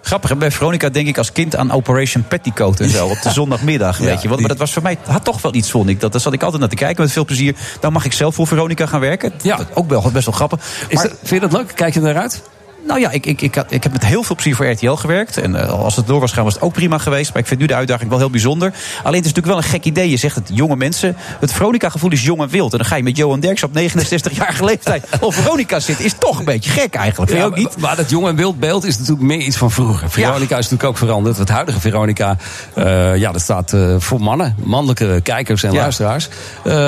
Grappig, 0.02 0.38
bij 0.38 0.50
Veronica 0.50 0.88
denk 0.88 1.06
ik 1.08 1.18
als 1.18 1.32
kind 1.32 1.56
aan 1.56 1.70
Operation 1.72 2.24
Petticoat 2.28 2.80
en 2.80 2.88
zo. 2.90 3.06
Op 3.14 3.22
de 3.22 3.30
zondagmiddag, 3.30 3.98
Ja, 3.98 4.04
weet 4.04 4.22
je. 4.22 4.28
Want, 4.28 4.40
maar 4.40 4.48
dat 4.48 4.58
was 4.58 4.72
voor 4.72 4.82
mij 4.82 4.98
had 5.06 5.24
toch 5.24 5.42
wel 5.42 5.54
iets, 5.54 5.70
vond 5.70 5.88
ik. 5.88 6.00
Dat, 6.00 6.12
daar 6.12 6.20
zat 6.20 6.32
ik 6.32 6.42
altijd 6.42 6.60
naar 6.60 6.70
te 6.70 6.76
kijken 6.76 7.02
met 7.02 7.12
veel 7.12 7.24
plezier. 7.24 7.54
Dan 7.80 7.92
mag 7.92 8.04
ik 8.04 8.12
zelf 8.12 8.34
voor 8.34 8.46
Veronica 8.46 8.86
gaan 8.86 9.00
werken. 9.00 9.32
Ja. 9.42 9.56
Dat- 9.56 9.66
Ook 9.74 9.88
wel, 9.88 10.10
best 10.12 10.24
wel 10.26 10.34
grappig. 10.34 10.60
Is 10.88 10.94
Maar- 10.94 11.08
dat, 11.08 11.16
vind 11.22 11.42
je 11.42 11.48
dat 11.48 11.52
leuk? 11.52 11.72
Kijk 11.74 11.94
je 11.94 12.00
eruit? 12.00 12.42
Nou 12.90 13.02
ja, 13.02 13.10
ik, 13.10 13.26
ik, 13.26 13.40
ik, 13.42 13.64
ik 13.68 13.82
heb 13.82 13.92
met 13.92 14.04
heel 14.04 14.22
veel 14.22 14.34
plezier 14.34 14.56
voor 14.56 14.66
RTL 14.70 14.92
gewerkt. 14.92 15.36
En 15.36 15.54
eh, 15.54 15.68
als 15.68 15.96
het 15.96 16.06
door 16.06 16.20
was 16.20 16.32
gaan, 16.32 16.44
was 16.44 16.54
het 16.54 16.62
ook 16.62 16.72
prima 16.72 16.98
geweest. 16.98 17.32
Maar 17.32 17.42
ik 17.42 17.48
vind 17.48 17.60
nu 17.60 17.66
de 17.66 17.74
uitdaging 17.74 18.10
wel 18.10 18.18
heel 18.18 18.30
bijzonder. 18.30 18.72
Alleen 19.02 19.16
het 19.22 19.26
is 19.26 19.32
natuurlijk 19.32 19.46
wel 19.46 19.56
een 19.56 19.62
gek 19.62 19.84
idee. 19.84 20.10
Je 20.10 20.16
zegt 20.16 20.34
het, 20.34 20.50
jonge 20.52 20.76
mensen. 20.76 21.16
Het 21.40 21.52
Veronica-gevoel 21.52 22.10
is 22.10 22.22
jong 22.24 22.40
en 22.40 22.48
wild. 22.48 22.72
En 22.72 22.78
dan 22.78 22.86
ga 22.86 22.96
je 22.96 23.02
met 23.02 23.16
Johan 23.16 23.40
Derks 23.40 23.62
op 23.62 23.70
69-jarige 23.78 24.64
leeftijd 24.64 25.06
op 25.20 25.34
Veronica 25.34 25.80
zitten. 25.80 26.04
Is 26.04 26.14
toch 26.18 26.38
een 26.38 26.44
beetje 26.44 26.70
gek 26.70 26.94
eigenlijk. 26.94 27.32
Ja, 27.32 27.44
ook 27.44 27.56
niet? 27.56 27.68
maar, 27.68 27.80
maar 27.80 27.96
dat 27.96 28.10
jong 28.10 28.26
en 28.26 28.36
wild 28.36 28.58
beeld 28.60 28.84
is 28.84 28.98
natuurlijk 28.98 29.26
meer 29.26 29.40
iets 29.40 29.56
van 29.56 29.70
vroeger. 29.70 30.10
Veronica 30.10 30.58
is 30.58 30.68
natuurlijk 30.68 30.84
ook 30.84 30.98
veranderd. 30.98 31.36
Het 31.38 31.48
huidige 31.48 31.80
Veronica, 31.80 32.36
eh, 32.74 33.16
ja, 33.16 33.32
dat 33.32 33.40
staat 33.40 33.72
eh, 33.72 33.94
voor 33.98 34.20
mannen, 34.20 34.54
mannelijke 34.62 35.20
kijkers 35.22 35.62
en 35.62 35.72
Ja. 35.72 35.80
luisteraars. 35.80 36.28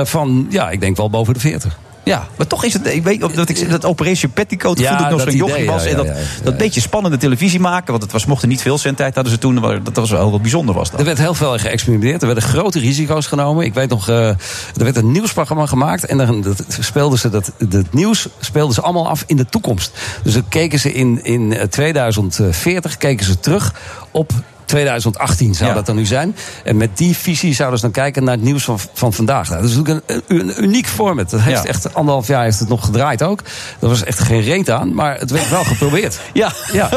van, 0.02 0.46
ja, 0.50 0.70
ik 0.70 0.80
denk 0.80 0.96
wel 0.96 1.10
boven 1.10 1.34
de 1.34 1.40
40. 1.40 1.78
Ja, 2.04 2.26
maar 2.36 2.46
toch 2.46 2.64
is 2.64 2.72
het. 2.72 2.86
Ik 2.86 3.02
weet 3.02 3.20
dat 3.34 3.48
ik 3.48 3.70
dat 3.70 3.84
Operation 3.84 4.32
Petticoat 4.32 4.78
Ja, 4.78 4.88
voelde 4.88 5.04
ik 5.04 5.10
nog 5.10 5.20
zo'n 5.20 5.36
jochie 5.36 5.66
was. 5.66 5.84
ja, 5.84 5.90
en 5.90 5.96
dat, 5.96 6.06
ja, 6.06 6.14
dat 6.42 6.56
beetje 6.56 6.80
spannende 6.80 7.16
televisie 7.16 7.60
maken. 7.60 7.90
Want 7.90 8.02
het 8.02 8.12
was, 8.12 8.26
mochten 8.26 8.48
niet 8.48 8.62
veel 8.62 8.78
zendtijd 8.78 9.14
hadden 9.14 9.32
ze 9.32 9.38
toen. 9.38 9.82
Dat 9.82 9.96
was 9.96 10.10
wel 10.10 10.28
heel 10.28 10.40
bijzonder 10.40 10.74
was 10.74 10.90
dat. 10.90 10.98
Er 10.98 11.06
werd 11.06 11.18
heel 11.18 11.34
veel 11.34 11.58
geëxperimenteerd. 11.58 12.20
Er 12.20 12.26
werden 12.26 12.44
grote 12.44 12.78
risico's 12.78 13.26
genomen. 13.26 13.64
Ik 13.64 13.74
weet 13.74 13.88
nog, 13.88 14.08
eh, 14.08 14.28
er 14.28 14.38
werd 14.74 14.96
een 14.96 15.12
nieuwsprogramma 15.12 15.66
gemaakt. 15.66 16.06
En 16.06 16.16
dan 16.18 16.40
dat 16.40 16.64
speelden 16.80 17.18
ze 17.18 17.28
dat, 17.28 17.52
het 17.58 17.92
nieuws 17.92 18.28
speelden 18.40 18.74
ze 18.74 18.80
allemaal 18.80 19.08
af 19.08 19.24
in 19.26 19.36
de 19.36 19.46
toekomst. 19.46 19.98
Dus 20.22 20.32
dan 20.32 20.48
keken 20.48 20.78
ze 20.78 20.92
in, 20.92 21.24
in 21.24 21.52
eh, 21.52 21.66
2040 21.66 22.96
keken 22.96 23.26
ze 23.26 23.40
terug 23.40 23.74
op 24.10 24.32
2018 24.76 25.54
zou 25.54 25.68
Ja. 25.68 25.74
dat 25.74 25.86
dan 25.86 25.96
nu 25.96 26.06
zijn. 26.06 26.36
En 26.64 26.76
met 26.76 26.96
die 26.98 27.16
visie 27.16 27.54
zouden 27.54 27.78
ze 27.78 27.84
dan 27.84 27.94
kijken 27.94 28.24
naar 28.24 28.34
het 28.34 28.42
nieuws 28.42 28.64
van, 28.64 28.78
van 28.94 29.12
vandaag. 29.12 29.48
Nou, 29.48 29.60
dat 29.60 29.70
is 29.70 29.76
natuurlijk 29.76 30.04
een, 30.26 30.38
een 30.38 30.62
uniek 30.64 30.86
format. 30.86 31.30
Dat 31.30 31.40
heeft 31.40 31.62
Ja. 31.62 31.68
echt 31.68 31.94
anderhalf 31.94 32.26
jaar 32.26 32.42
heeft 32.44 32.58
het 32.58 32.68
nog 32.68 32.84
gedraaid 32.84 33.22
ook. 33.22 33.40
Er 33.80 33.88
was 33.88 34.04
echt 34.04 34.18
geen 34.18 34.40
reet 34.40 34.70
aan, 34.70 34.94
maar 34.94 35.18
het 35.18 35.30
werd 35.30 35.48
wel 35.48 35.64
geprobeerd. 35.64 36.18
Ja, 36.32 36.52
Ja. 36.72 36.88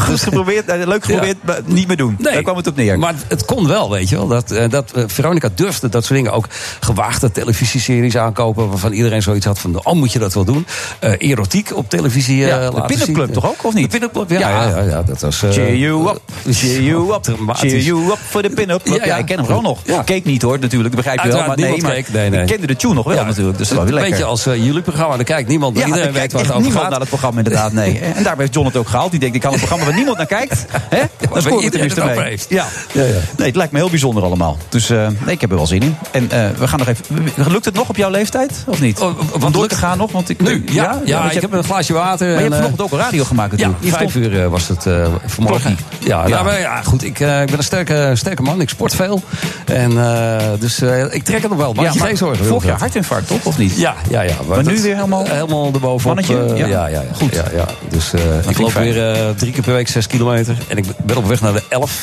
goed 0.00 0.20
geprobeerd. 0.20 0.66
eh, 0.68 0.86
Leuk 0.86 1.04
geprobeerd, 1.04 1.36
maar 1.44 1.60
niet 1.64 1.86
meer 1.86 1.96
doen. 1.96 2.16
Daar 2.20 2.42
kwam 2.42 2.56
het 2.56 2.66
op 2.66 2.76
neer. 2.76 2.98
Maar 2.98 3.14
het 3.28 3.44
kon 3.44 3.66
wel, 3.68 3.90
weet 3.90 4.08
je 4.08 4.16
wel. 4.16 4.26
Dat, 4.26 4.50
eh, 4.50 4.68
dat 4.70 4.90
eh, 4.92 5.04
Veronica 5.06 5.48
durfde 5.54 5.88
dat 5.88 6.04
soort 6.04 6.14
dingen 6.18 6.32
ook 6.32 6.46
gewaagde 6.80 7.30
televisieseries 7.30 8.16
aankopen. 8.16 8.68
waarvan 8.68 8.92
iedereen 8.92 9.22
zoiets 9.22 9.46
had 9.46 9.58
van: 9.58 9.84
oh, 9.84 9.92
moet 9.92 10.12
je 10.12 10.18
dat 10.18 10.34
wel 10.34 10.44
doen? 10.44 10.66
Eh, 10.98 11.12
erotiek 11.30 11.76
op 11.76 11.90
televisie. 11.90 12.42
eh 12.42 12.48
Ja, 12.48 12.70
de 12.70 13.30
toch 13.30 13.46
ook, 13.46 13.64
of 13.64 13.74
niet? 13.74 13.90
De 13.90 14.10
ja. 14.28 14.38
Ja. 14.38 14.80
ja. 14.82 15.02
dat 15.02 15.20
was. 15.20 15.42
eh, 15.42 15.50
Cheer 15.50 15.76
you 15.76 16.08
up, 16.10 16.20
you 16.82 17.14
up, 17.14 17.36
cheer 17.52 17.78
you 17.78 18.10
up 18.10 18.18
voor 18.28 18.42
de 18.42 18.50
pin-up. 18.50 18.80
Ja, 18.84 19.04
Ja, 19.04 19.16
ik 19.16 19.26
ken 19.26 19.36
hem 19.36 19.46
gewoon 19.46 19.62
nog. 19.62 19.78
Keek 20.04 20.24
niet 20.24 20.42
hoor, 20.42 20.58
natuurlijk, 20.58 20.94
dat 20.94 21.04
begrijp 21.04 21.22
je 21.24 21.36
wel. 21.36 21.46
Maar 21.46 21.56
nee, 21.56 21.82
maar. 21.82 22.02
Nee, 22.12 22.30
nee. 22.30 22.40
ik 22.40 22.46
kende 22.46 22.66
de 22.66 22.76
tune 22.76 22.94
nog 22.94 23.04
wel 23.04 23.24
natuurlijk. 23.24 23.58
Dus 23.58 23.68
dat 23.68 23.78
was 23.78 23.86
een 23.86 23.92
wel 23.92 24.00
lekker. 24.00 24.10
beetje 24.10 24.24
als 24.24 24.46
eh, 24.46 24.64
jullie 24.64 24.82
programma. 24.82 25.16
Daar 25.16 25.24
kijkt 25.24 25.48
niemand. 25.48 25.76
Ja, 25.76 25.86
iedereen 25.86 26.06
er 26.06 26.12
weet 26.12 26.32
waar 26.32 26.42
het 26.42 26.50
over 26.50 26.62
niemand 26.62 26.82
gaat. 26.82 26.90
naar 26.90 27.00
het 27.00 27.08
programma 27.08 27.38
inderdaad, 27.38 27.72
nee. 27.72 27.98
En 28.16 28.22
daarbij 28.22 28.44
heeft 28.44 28.54
John 28.54 28.66
het 28.66 28.76
ook 28.76 28.88
gehaald. 28.88 29.10
Die 29.10 29.20
denkt, 29.20 29.34
ik 29.34 29.40
kan 29.40 29.52
een 29.52 29.58
programma 29.58 29.84
waar 29.84 29.94
niemand 29.94 30.16
naar 30.16 30.26
kijkt. 30.26 30.64
Hè? 30.96 31.02
Dan 31.30 31.42
scoren 31.42 31.58
we 31.58 31.64
iedereen 31.64 31.88
het 31.88 32.00
over 32.00 32.24
heeft. 32.24 32.46
Ja. 32.48 32.66
Ja, 32.92 33.02
ja. 33.02 33.08
Nee, 33.36 33.46
het 33.46 33.56
lijkt 33.56 33.72
me 33.72 33.78
heel 33.78 33.90
bijzonder 33.90 34.22
allemaal. 34.22 34.58
Dus 34.68 34.90
eh, 34.90 35.06
nee, 35.24 35.34
ik 35.34 35.40
heb 35.40 35.50
er 35.50 35.56
wel 35.56 35.66
zin 35.66 35.82
in. 35.82 35.96
En 36.10 36.30
eh, 36.30 36.50
we 36.58 36.68
gaan 36.68 36.78
nog 36.78 36.88
even... 36.88 37.04
Lukt 37.34 37.64
het 37.64 37.74
nog 37.74 37.88
op 37.88 37.96
jouw 37.96 38.10
leeftijd? 38.10 38.64
Of 38.66 38.80
niet? 38.80 39.00
Oh, 39.00 39.18
wat 39.32 39.44
Om 39.44 39.52
door 39.52 39.68
te 39.68 39.74
gaan 39.74 39.98
nog? 39.98 40.12
Want 40.12 40.28
ik, 40.28 40.40
Nu, 40.40 40.64
ja. 40.66 41.00
ja, 41.04 41.20
want 41.20 41.34
ik 41.34 41.40
heb 41.40 41.52
een 41.52 41.64
glaasje 41.64 41.92
water. 41.92 42.26
Maar 42.26 42.36
je 42.36 42.42
hebt 42.42 42.54
vanochtend 42.54 42.82
ook 42.82 42.92
een 42.92 42.98
radio 42.98 43.24
gemaakt 43.24 43.50
natuurlijk. 43.50 43.78
Vijf 43.84 44.14
uur 44.14 44.48
was 44.48 44.68
het 44.68 44.86
vanmorgen. 45.26 45.78
Ja, 45.98 46.28
Ja. 46.62 46.72
maar 46.72 46.84
goed. 46.84 47.04
Ik, 47.04 47.20
eh, 47.20 47.40
ik 47.40 47.46
ben 47.46 47.58
een 47.58 47.64
sterke, 47.64 48.10
sterke 48.14 48.42
man. 48.42 48.60
Ik 48.60 48.68
sport 48.68 48.94
veel. 48.94 49.22
En, 49.64 49.90
eh, 50.04 50.36
dus 50.58 50.80
eh, 50.82 51.14
ik 51.14 51.22
trek 51.24 51.40
het 51.40 51.50
nog 51.50 51.58
wel. 51.58 51.72
Maak 51.72 51.84
Ja, 51.84 51.92
je 51.92 51.98
maar 51.98 52.08
geen 52.08 52.16
zorgen. 52.16 52.38
Jaar 52.38 52.48
Wilfred. 52.48 52.80
hartinfarct, 52.80 53.26
toch? 53.26 53.44
Of 53.44 53.58
niet? 53.58 53.76
Ja, 53.76 53.94
ja, 54.08 54.20
ja. 54.22 54.34
Maar 54.48 54.64
nu 54.64 54.82
weer 54.82 54.94
helemaal- 54.94 55.24
Helemaal 55.24 55.64
erbovenop. 55.72 56.04
Mannetje? 56.04 56.56
Ja. 56.56 56.66
ja, 56.66 56.86
ja, 56.86 57.00
ja. 57.00 57.02
Goed. 57.14 57.34
Ja, 57.34 57.44
ja. 57.54 57.66
Dus 57.88 58.12
ik 58.48 58.58
loop 58.58 58.70
fijn. 58.70 58.92
weer 58.92 59.34
drie 59.36 59.52
keer 59.52 59.62
per 59.62 59.72
week 59.74 59.88
zes 59.88 60.06
kilometer. 60.06 60.56
En 60.68 60.76
ik 60.76 60.84
ben 61.04 61.16
op 61.16 61.26
weg 61.26 61.40
naar 61.40 61.52
de 61.52 61.62
elf. 61.68 62.02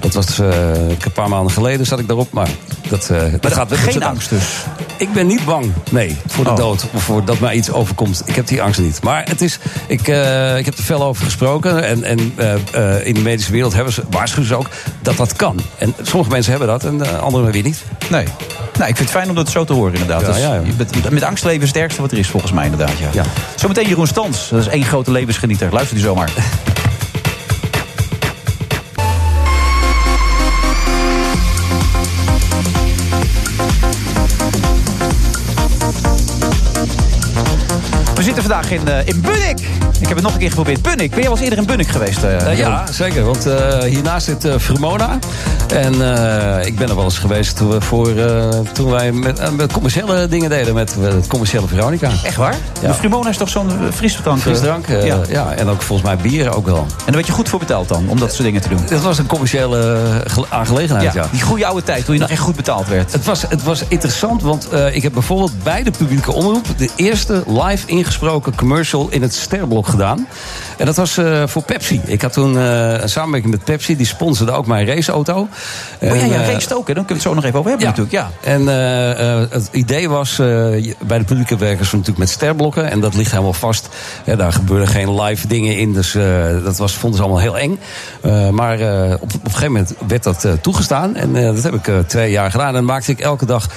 Dat 0.00 0.14
was 0.14 0.38
een 0.38 1.12
paar 1.14 1.28
maanden 1.28 1.52
geleden 1.52 1.86
zat 1.86 1.98
ik 1.98 2.06
daarop. 2.06 2.32
Maar 2.32 2.48
dat, 2.88 3.10
dat 3.40 3.52
gaat 3.52 3.68
weer 3.68 3.78
Geen 3.78 4.02
angst 4.02 4.30
dus. 4.30 4.44
Ik 4.96 5.12
ben 5.12 5.26
niet 5.26 5.44
bang, 5.44 5.72
nee, 5.90 6.16
voor 6.26 6.44
de 6.44 6.50
Oh. 6.50 6.56
dood. 6.56 6.86
Of 6.94 7.02
voor 7.02 7.24
dat 7.24 7.38
mij 7.38 7.54
iets 7.54 7.70
overkomt. 7.72 8.22
Ik 8.24 8.34
heb 8.34 8.46
die 8.46 8.62
angst 8.62 8.80
niet. 8.80 9.02
Maar 9.02 9.24
het 9.28 9.40
is, 9.40 9.58
ik, 9.86 10.00
ik 10.58 10.64
heb 10.64 10.76
er 10.78 10.84
veel 10.84 11.02
over 11.02 11.24
gesproken. 11.24 11.84
En, 11.84 12.04
en 12.04 12.18
in 13.04 13.14
de 13.14 13.20
medische 13.20 13.52
wereld 13.52 13.74
hebben 13.74 13.92
ze, 13.92 13.99
waarschuwen 14.10 14.48
ze 14.48 14.54
ook 14.56 14.68
dat 15.02 15.16
dat 15.16 15.32
kan. 15.36 15.60
En 15.78 15.94
sommige 16.02 16.30
mensen 16.30 16.50
hebben 16.50 16.68
dat 16.68 16.84
en 16.84 16.94
uh, 16.98 17.18
anderen 17.20 17.52
weer 17.52 17.62
niet. 17.62 17.84
Nee. 18.10 18.24
Nou, 18.78 18.88
ik 18.90 18.96
vind 18.96 19.08
het 19.08 19.10
fijn 19.18 19.28
om 19.28 19.34
dat 19.34 19.48
zo 19.50 19.64
te 19.64 19.72
horen 19.72 19.92
inderdaad. 19.92 20.20
Ja, 20.20 20.26
Dus 20.26 20.36
ja, 20.42 20.60
bent- 20.76 21.10
met 21.10 21.22
angst 21.22 21.44
leven 21.44 21.62
is 21.62 21.68
het 21.68 21.76
ergste 21.76 22.00
wat 22.00 22.12
er 22.12 22.18
is 22.18 22.28
volgens 22.28 22.52
mij 22.52 22.64
inderdaad. 22.64 22.98
Ja. 22.98 23.08
Ja. 23.12 23.24
Zometeen 23.56 23.88
Jeroen 23.88 24.06
Stans. 24.06 24.48
Dat 24.48 24.60
is 24.60 24.66
één 24.66 24.84
grote 24.84 25.10
levensgenieter. 25.10 25.72
Luister 25.72 25.96
die 25.96 26.04
zomaar. 26.04 26.30
We 38.20 38.26
zitten 38.26 38.44
vandaag 38.44 38.70
in, 38.70 38.88
eh, 38.88 39.06
in 39.06 39.20
Bunnik. 39.20 39.60
Ik 40.00 40.06
heb 40.06 40.14
het 40.16 40.22
nog 40.22 40.32
een 40.32 40.38
keer 40.38 40.48
geprobeerd. 40.48 40.82
Bunnik. 40.82 41.10
Ben 41.10 41.18
jij 41.18 41.28
wel 41.28 41.32
eens 41.32 41.40
eerder 41.40 41.58
in 41.58 41.64
Bunnik 41.66 41.88
geweest? 41.88 42.22
eh, 42.22 42.50
Eh, 42.50 42.58
ja, 42.58 42.84
zeker. 42.92 43.24
Want 43.24 43.46
hiernaast 43.84 44.24
zit 44.26 44.48
Vermona. 44.56 45.18
En 45.74 45.92
ik 46.66 46.76
ben 46.76 46.88
er 46.88 46.94
wel 46.96 47.04
eens 47.04 47.18
geweest 47.18 47.56
toen, 47.56 47.70
we 47.70 47.80
voor, 47.80 48.08
toen 48.72 48.90
wij 48.90 49.12
met, 49.12 49.56
met 49.56 49.72
commerciële 49.72 50.28
dingen 50.28 50.50
deden. 50.50 50.74
Met 50.74 50.94
het 51.00 51.26
commerciële 51.26 51.66
Veronica. 51.66 52.10
Echt 52.24 52.36
waar? 52.36 52.54
Ja. 52.80 52.88
De 52.88 52.94
Frimona 52.94 53.28
is 53.28 53.36
toch 53.36 53.48
zo'n 53.48 53.70
frisdrank? 53.94 54.40
Frisdrank. 54.40 54.86
ja. 54.88 55.18
ja. 55.28 55.52
En 55.52 55.68
ook 55.68 55.82
volgens 55.82 56.08
mij 56.08 56.16
bier 56.16 56.54
ook 56.54 56.66
wel. 56.66 56.76
En 56.78 56.86
daar 57.04 57.14
werd 57.14 57.26
je 57.26 57.32
goed 57.32 57.48
voor 57.48 57.58
betaald 57.58 57.88
dan, 57.88 58.08
om 58.08 58.18
dat 58.18 58.30
soort 58.32 58.42
dingen 58.44 58.60
te 58.60 58.68
doen? 58.68 58.80
Dat 58.88 59.02
was 59.02 59.18
een 59.18 59.26
commerciële 59.26 59.98
gele- 60.26 60.46
aangelegenheid, 60.48 61.12
ja. 61.12 61.28
Die 61.32 61.40
goede 61.42 61.66
oude 61.66 61.82
tijd, 61.82 62.04
toen 62.04 62.14
je 62.14 62.20
nog 62.20 62.30
echt 62.30 62.40
goed 62.40 62.56
betaald 62.56 62.88
werd. 62.88 63.12
Het 63.12 63.24
was, 63.24 63.42
het 63.48 63.62
was 63.62 63.82
interessant, 63.88 64.42
want 64.42 64.68
ik 64.92 65.02
heb 65.02 65.12
bijvoorbeeld 65.12 65.52
bij 65.62 65.82
de 65.82 65.90
publieke 65.90 66.32
omroep... 66.32 66.66
de 66.76 66.88
eerste 66.96 67.42
live 67.46 67.86
ingesproken 68.10 68.54
commercial 68.56 69.08
in 69.10 69.22
het 69.22 69.34
Sterblok 69.34 69.86
gedaan. 69.86 70.26
En 70.78 70.86
dat 70.86 70.96
was 70.96 71.16
eh, 71.16 71.42
voor 71.46 71.62
Pepsi. 71.62 72.00
Ik 72.04 72.22
had 72.22 72.32
toen 72.32 72.58
eh, 72.58 73.00
een 73.00 73.08
samenwerking 73.08 73.52
met 73.52 73.64
Pepsi. 73.64 73.96
Die 73.96 74.06
sponsorde 74.06 74.52
ook 74.52 74.66
mijn 74.66 74.86
raceauto. 74.86 75.34
Oh 75.34 75.48
ja, 76.00 76.14
je 76.14 76.34
eh, 76.34 76.52
race 76.52 76.74
ook, 76.76 76.88
hè? 76.88 76.94
Dan 76.94 77.04
kunnen 77.04 77.06
we 77.06 77.12
het 77.12 77.22
zo 77.22 77.34
nog 77.34 77.44
even 77.44 77.58
over 77.58 77.70
hebben 77.70 77.88
natuurlijk. 77.88 78.14
Ja. 78.14 78.30
En 78.42 78.66
het 79.50 79.68
idee 79.72 80.08
was, 80.08 80.36
bij 80.36 81.18
de 81.18 81.24
publieke 81.24 81.56
werkers 81.56 81.90
natuurlijk 81.90 82.18
met 82.18 82.28
sterblokken. 82.28 82.90
En 82.90 83.00
dat 83.00 83.14
ligt 83.14 83.30
helemaal 83.30 83.52
vast. 83.52 83.88
Ja, 84.24 84.36
daar 84.36 84.52
gebeurden 84.52 84.88
geen 84.88 85.20
live 85.20 85.46
dingen 85.46 85.76
in. 85.76 85.92
Dus 85.92 86.12
dat 86.64 86.76
was, 86.76 86.92
vonden 86.92 87.18
ze 87.18 87.24
allemaal 87.24 87.42
heel 87.42 87.58
eng. 87.58 87.78
Maar 88.52 88.78
op, 89.14 89.22
op 89.22 89.44
een 89.44 89.50
gegeven 89.50 89.72
moment 89.72 89.94
werd 90.08 90.22
dat 90.22 90.46
toegestaan. 90.60 91.16
En 91.16 91.32
dat 91.32 91.62
heb 91.62 91.74
ik 91.74 91.90
twee 92.06 92.30
jaar 92.30 92.50
gedaan. 92.50 92.66
En 92.66 92.74
dan 92.74 92.84
maakte 92.84 93.10
ik 93.10 93.20
elke 93.20 93.46
dag 93.46 93.68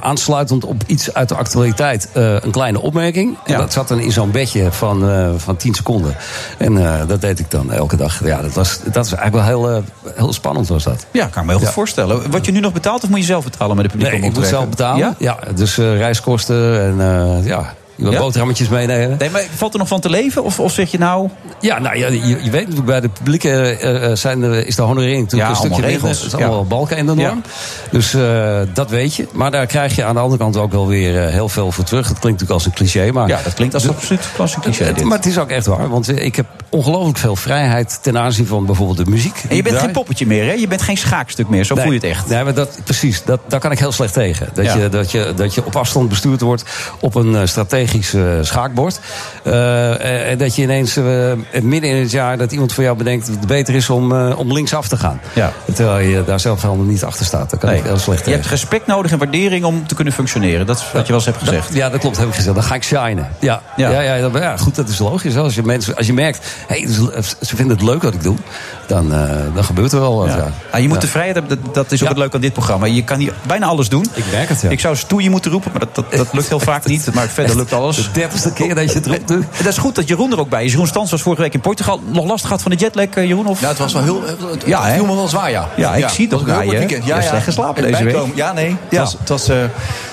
aansluitend 0.00 0.64
op 0.64 0.82
iets 0.86 1.14
uit 1.14 1.28
de 1.28 1.34
actualiteit 1.34 2.08
een 2.12 2.50
kleine 2.50 2.80
opmerking. 2.80 3.38
Ja. 3.44 3.67
Dat 3.74 3.76
zat 3.76 3.88
dan 3.88 4.06
in 4.06 4.12
zo'n 4.12 4.30
bedje 4.30 4.72
van, 4.72 5.10
eh, 5.10 5.30
van 5.36 5.56
10 5.56 5.74
seconden. 5.74 6.16
En 6.58 6.78
eh, 6.78 7.08
dat 7.08 7.20
deed 7.20 7.38
ik 7.38 7.50
dan 7.50 7.72
elke 7.72 7.96
dag. 7.96 8.24
Ja, 8.24 8.42
dat 8.42 8.52
was, 8.52 8.78
dat 8.84 8.94
was 8.94 9.14
eigenlijk 9.14 9.34
wel 9.34 9.44
heel, 9.44 9.76
eh, 9.76 10.14
heel 10.16 10.32
spannend 10.32 10.68
was 10.68 10.84
dat. 10.84 11.06
Ja, 11.10 11.26
kan 11.26 11.42
ik 11.42 11.48
me 11.48 11.54
heel 11.54 11.64
goed 11.64 11.74
voorstellen. 11.74 12.30
Word 12.30 12.46
je 12.46 12.52
nu 12.52 12.60
nog 12.60 12.72
betaald 12.72 13.02
of 13.02 13.08
moet 13.08 13.18
je 13.18 13.24
zelf 13.24 13.44
betalen 13.44 13.76
met 13.76 13.84
de 13.84 13.90
publiek 13.90 14.10
Nee, 14.10 14.20
ik 14.30 14.34
moet 14.34 14.46
zelf 14.46 14.68
betalen. 14.68 14.98
Ja? 14.98 15.14
Ja, 15.18 15.38
dus 15.54 15.76
reiskosten 15.76 16.80
en 16.80 17.42
ja, 17.44 17.74
je 17.98 18.04
wil 18.04 18.12
Ja? 18.12 18.18
boterhammetjes 18.18 18.68
meenemen. 18.68 19.18
Nee, 19.18 19.30
maar 19.30 19.42
valt 19.54 19.72
er 19.72 19.78
nog 19.78 19.88
van 19.88 20.00
te 20.00 20.10
leven? 20.10 20.44
Of, 20.44 20.60
of 20.60 20.72
zeg 20.72 20.90
je 20.90 20.98
nou... 20.98 21.28
Ja, 21.60 21.78
nou 21.78 21.96
ja, 21.98 22.06
je, 22.08 22.20
je 22.26 22.50
weet 22.50 22.52
natuurlijk, 22.52 22.84
bij 22.86 23.00
de 23.00 23.08
publieke 23.08 23.48
eh, 23.50 24.04
eh, 24.10 24.16
zijn, 24.16 24.40
de- 24.40 24.64
is 24.66 24.76
de 24.76 24.82
honorering 24.82 25.22
natuurlijk 25.22 25.50
Ja, 25.50 25.56
een 25.62 25.70
stukje 25.70 25.82
regels. 25.90 26.18
Het 26.22 26.26
is 26.26 26.34
allemaal 26.34 26.64
balken 26.66 26.96
in 26.96 27.06
de 27.06 27.14
norm. 27.14 27.42
Dus 27.90 28.14
eh, 28.14 28.60
dat 28.74 28.90
weet 28.90 29.14
je. 29.14 29.26
Maar 29.32 29.50
daar 29.50 29.66
krijg 29.66 29.96
je 29.96 30.04
aan 30.04 30.14
de 30.14 30.20
andere 30.20 30.40
kant 30.42 30.56
ook 30.56 30.72
wel 30.72 30.86
weer 30.86 31.28
heel 31.28 31.48
veel 31.48 31.72
voor 31.72 31.84
terug. 31.84 32.08
Het 32.08 32.18
klinkt 32.18 32.40
natuurlijk 32.40 32.50
als 32.50 32.66
een 32.66 32.72
cliché, 32.72 33.12
maar... 33.12 33.28
Ja, 33.28 33.40
dat 33.44 33.54
klinkt 33.54 33.74
als 33.74 33.88
absoluut 33.88 34.28
als 34.38 34.54
een 34.54 34.60
cliché. 34.60 34.92
Dit. 34.92 35.04
maar 35.04 35.16
het 35.16 35.26
is 35.26 35.38
ook 35.38 35.50
echt 35.50 35.66
waar, 35.66 35.88
want 35.88 36.08
ik 36.22 36.36
heb 36.36 36.46
ongelooflijk 36.68 37.18
veel 37.18 37.36
vrijheid 37.36 37.98
ten 38.02 38.18
aanzien 38.18 38.46
van 38.46 38.66
bijvoorbeeld 38.66 38.98
de 39.04 39.10
muziek. 39.10 39.42
En 39.48 39.56
je 39.56 39.62
bent 39.62 39.78
geen 39.78 39.90
poppetje 39.90 40.26
meer, 40.26 40.44
hè? 40.44 40.52
Je 40.52 40.68
bent 40.68 40.82
geen 40.82 40.96
schaakstuk 40.96 41.48
meer. 41.48 41.64
Zo 41.64 41.74
Nee. 41.74 41.82
voel 41.84 41.92
je 41.92 41.98
het 41.98 42.08
echt. 42.08 42.28
Nee, 42.28 42.44
maar 42.44 42.54
dat, 42.54 42.78
precies. 42.84 43.22
Dat, 43.24 43.40
daar 43.48 43.60
kan 43.60 43.72
ik 43.72 43.78
heel 43.78 43.92
slecht 43.92 44.12
tegen. 44.12 44.48
Dat, 44.54 44.72
je, 44.72 44.88
dat, 44.88 45.10
je, 45.10 45.32
dat 45.36 45.54
je 45.54 45.64
op 45.64 45.76
afstand 45.76 46.08
bestuurd 46.08 46.40
wordt 46.40 46.64
op 47.00 47.14
een 47.14 47.34
eh, 47.36 47.46
strategisch 47.88 48.14
eh, 48.14 48.22
schaakbord. 48.40 49.00
Eh, 49.44 50.30
en 50.30 50.38
dat 50.38 50.56
je 50.56 50.62
ineens 50.62 50.96
eh, 50.96 51.32
midden 51.62 51.90
in 51.90 51.96
het 51.96 52.10
jaar 52.10 52.38
dat 52.38 52.52
iemand 52.52 52.72
voor 52.72 52.84
jou 52.84 52.96
bedenkt 52.96 53.26
dat 53.26 53.36
het 53.36 53.46
beter 53.46 53.74
is 53.74 53.90
om, 53.90 54.12
eh, 54.12 54.38
om 54.38 54.52
linksaf 54.52 54.88
te 54.88 54.96
gaan. 54.96 55.20
Ja. 55.34 55.52
Terwijl 55.74 56.08
je 56.08 56.24
daar 56.24 56.40
zelf 56.40 56.62
helemaal 56.62 56.84
niet 56.84 57.04
achter 57.04 57.26
staat. 57.26 57.50
Daar 57.50 57.60
kan 57.60 57.70
Nee. 57.70 57.82
heel 57.82 57.98
slecht 57.98 58.24
Je 58.26 58.32
hebt 58.32 58.46
respect 58.46 58.86
nodig 58.86 59.12
en 59.12 59.18
waardering 59.18 59.64
om 59.64 59.86
te 59.86 59.94
kunnen 59.94 60.12
functioneren. 60.12 60.66
Dat 60.66 60.76
is 60.78 60.82
wat 60.92 61.00
je 61.02 61.06
wel 61.12 61.16
eens 61.16 61.24
hebt 61.24 61.38
gezegd. 61.38 61.74
Ja, 61.74 61.88
dat 61.90 62.00
klopt, 62.00 62.16
heb 62.18 62.28
ik 62.28 62.34
gezegd. 62.34 62.54
Dan 62.54 62.64
ga 62.64 62.74
ik 62.74 62.82
shinen. 62.84 63.28
Ja, 63.40 63.62
Ja. 63.76 63.90
ja. 63.90 64.00
Ja, 64.00 64.28
dat- 64.28 64.42
ja, 64.42 64.56
goed, 64.56 64.74
dat 64.74 64.88
is 64.88 64.98
logisch. 64.98 65.36
Als 65.36 65.54
je, 65.54 65.62
mensen, 65.62 65.96
als 65.96 66.06
je 66.06 66.12
merkt, 66.12 66.46
hey, 66.66 66.86
ze 67.40 67.56
vinden 67.56 67.76
het 67.76 67.86
leuk 67.86 68.02
wat 68.02 68.14
ik 68.14 68.22
doe, 68.22 68.36
dan, 68.88 69.12
eh, 69.14 69.30
dan 69.54 69.64
gebeurt 69.64 69.92
er 69.92 70.00
wel 70.00 70.16
wat. 70.16 70.28
Ja. 70.28 70.36
Ja. 70.36 70.50
Ah, 70.70 70.80
je 70.80 70.86
moet 70.86 70.94
Ja. 70.96 71.00
de 71.02 71.08
vrijheid 71.08 71.36
hebben, 71.36 71.58
dat, 71.64 71.74
dat 71.74 71.92
is 71.92 71.98
ook 71.98 72.02
Ja. 72.02 72.08
het 72.08 72.18
leuke 72.18 72.34
aan 72.34 72.40
dit 72.40 72.52
programma. 72.52 72.86
Je 72.86 73.04
kan 73.04 73.18
hier 73.18 73.32
bijna 73.46 73.66
alles 73.66 73.88
doen. 73.88 74.06
Ik 74.14 74.24
merk 74.32 74.48
het, 74.48 74.60
ja. 74.60 74.68
Ik 74.70 74.80
zou 74.80 74.96
stoeien 74.96 75.30
moeten 75.30 75.50
roepen, 75.50 75.70
maar 75.72 75.80
dat, 75.80 75.94
dat, 75.94 76.12
dat 76.12 76.32
lukt 76.32 76.48
heel 76.48 76.60
vaak 76.60 76.84
niet. 76.86 77.14
Maar 77.14 77.28
verder 77.28 77.56
lukt 77.56 77.72
alles. 77.72 77.96
De 77.96 78.10
dertigste 78.12 78.52
keer 78.52 78.74
dat 78.74 78.88
je 78.92 78.94
het 78.98 79.06
roept 79.06 79.28
nu. 79.28 79.44
Dat 79.56 79.66
is 79.66 79.78
goed 79.78 79.94
dat 79.94 80.08
Jeroen 80.08 80.32
er 80.32 80.40
ook 80.40 80.48
bij 80.48 80.64
is. 80.64 80.70
Jeroen 80.70 80.86
Stans 80.86 81.10
was 81.10 81.22
vorige 81.22 81.42
week 81.42 81.54
in 81.54 81.60
Portugal. 81.60 82.00
Nog 82.06 82.24
last 82.26 82.44
gehad 82.44 82.62
van 82.62 82.70
de 82.70 82.76
jetlag, 82.76 83.04
eh, 83.06 83.26
Jeroen? 83.26 83.46
Of? 83.46 83.60
Ja, 83.60 83.68
het 83.68 83.78
was 83.78 83.92
wel 83.92 84.02
heel. 84.02 84.22
Het, 84.26 84.62
Ja, 84.66 84.82
het 84.84 84.94
viel 84.94 85.06
me 85.06 85.14
wel 85.14 85.28
zwaar, 85.28 85.50
ja. 85.50 85.68
Ja, 85.76 85.94
ik 85.94 86.08
zie 86.08 86.24
het 86.28 86.32
was 86.44 86.56
ook 86.56 86.64
je, 86.64 86.70
weekend. 86.78 87.04
Ja, 87.06 87.16
ja. 87.16 87.22
slecht 87.28 87.44
geslapen 87.44 87.82
deze 87.82 88.04
week. 88.04 88.16
Ja, 88.34 88.52
nee. 88.52 88.68
Het 88.68 88.76
Ja. 88.90 89.00
was, 89.00 89.12
het 89.18 89.28
was 89.28 89.48
eh, 89.48 89.56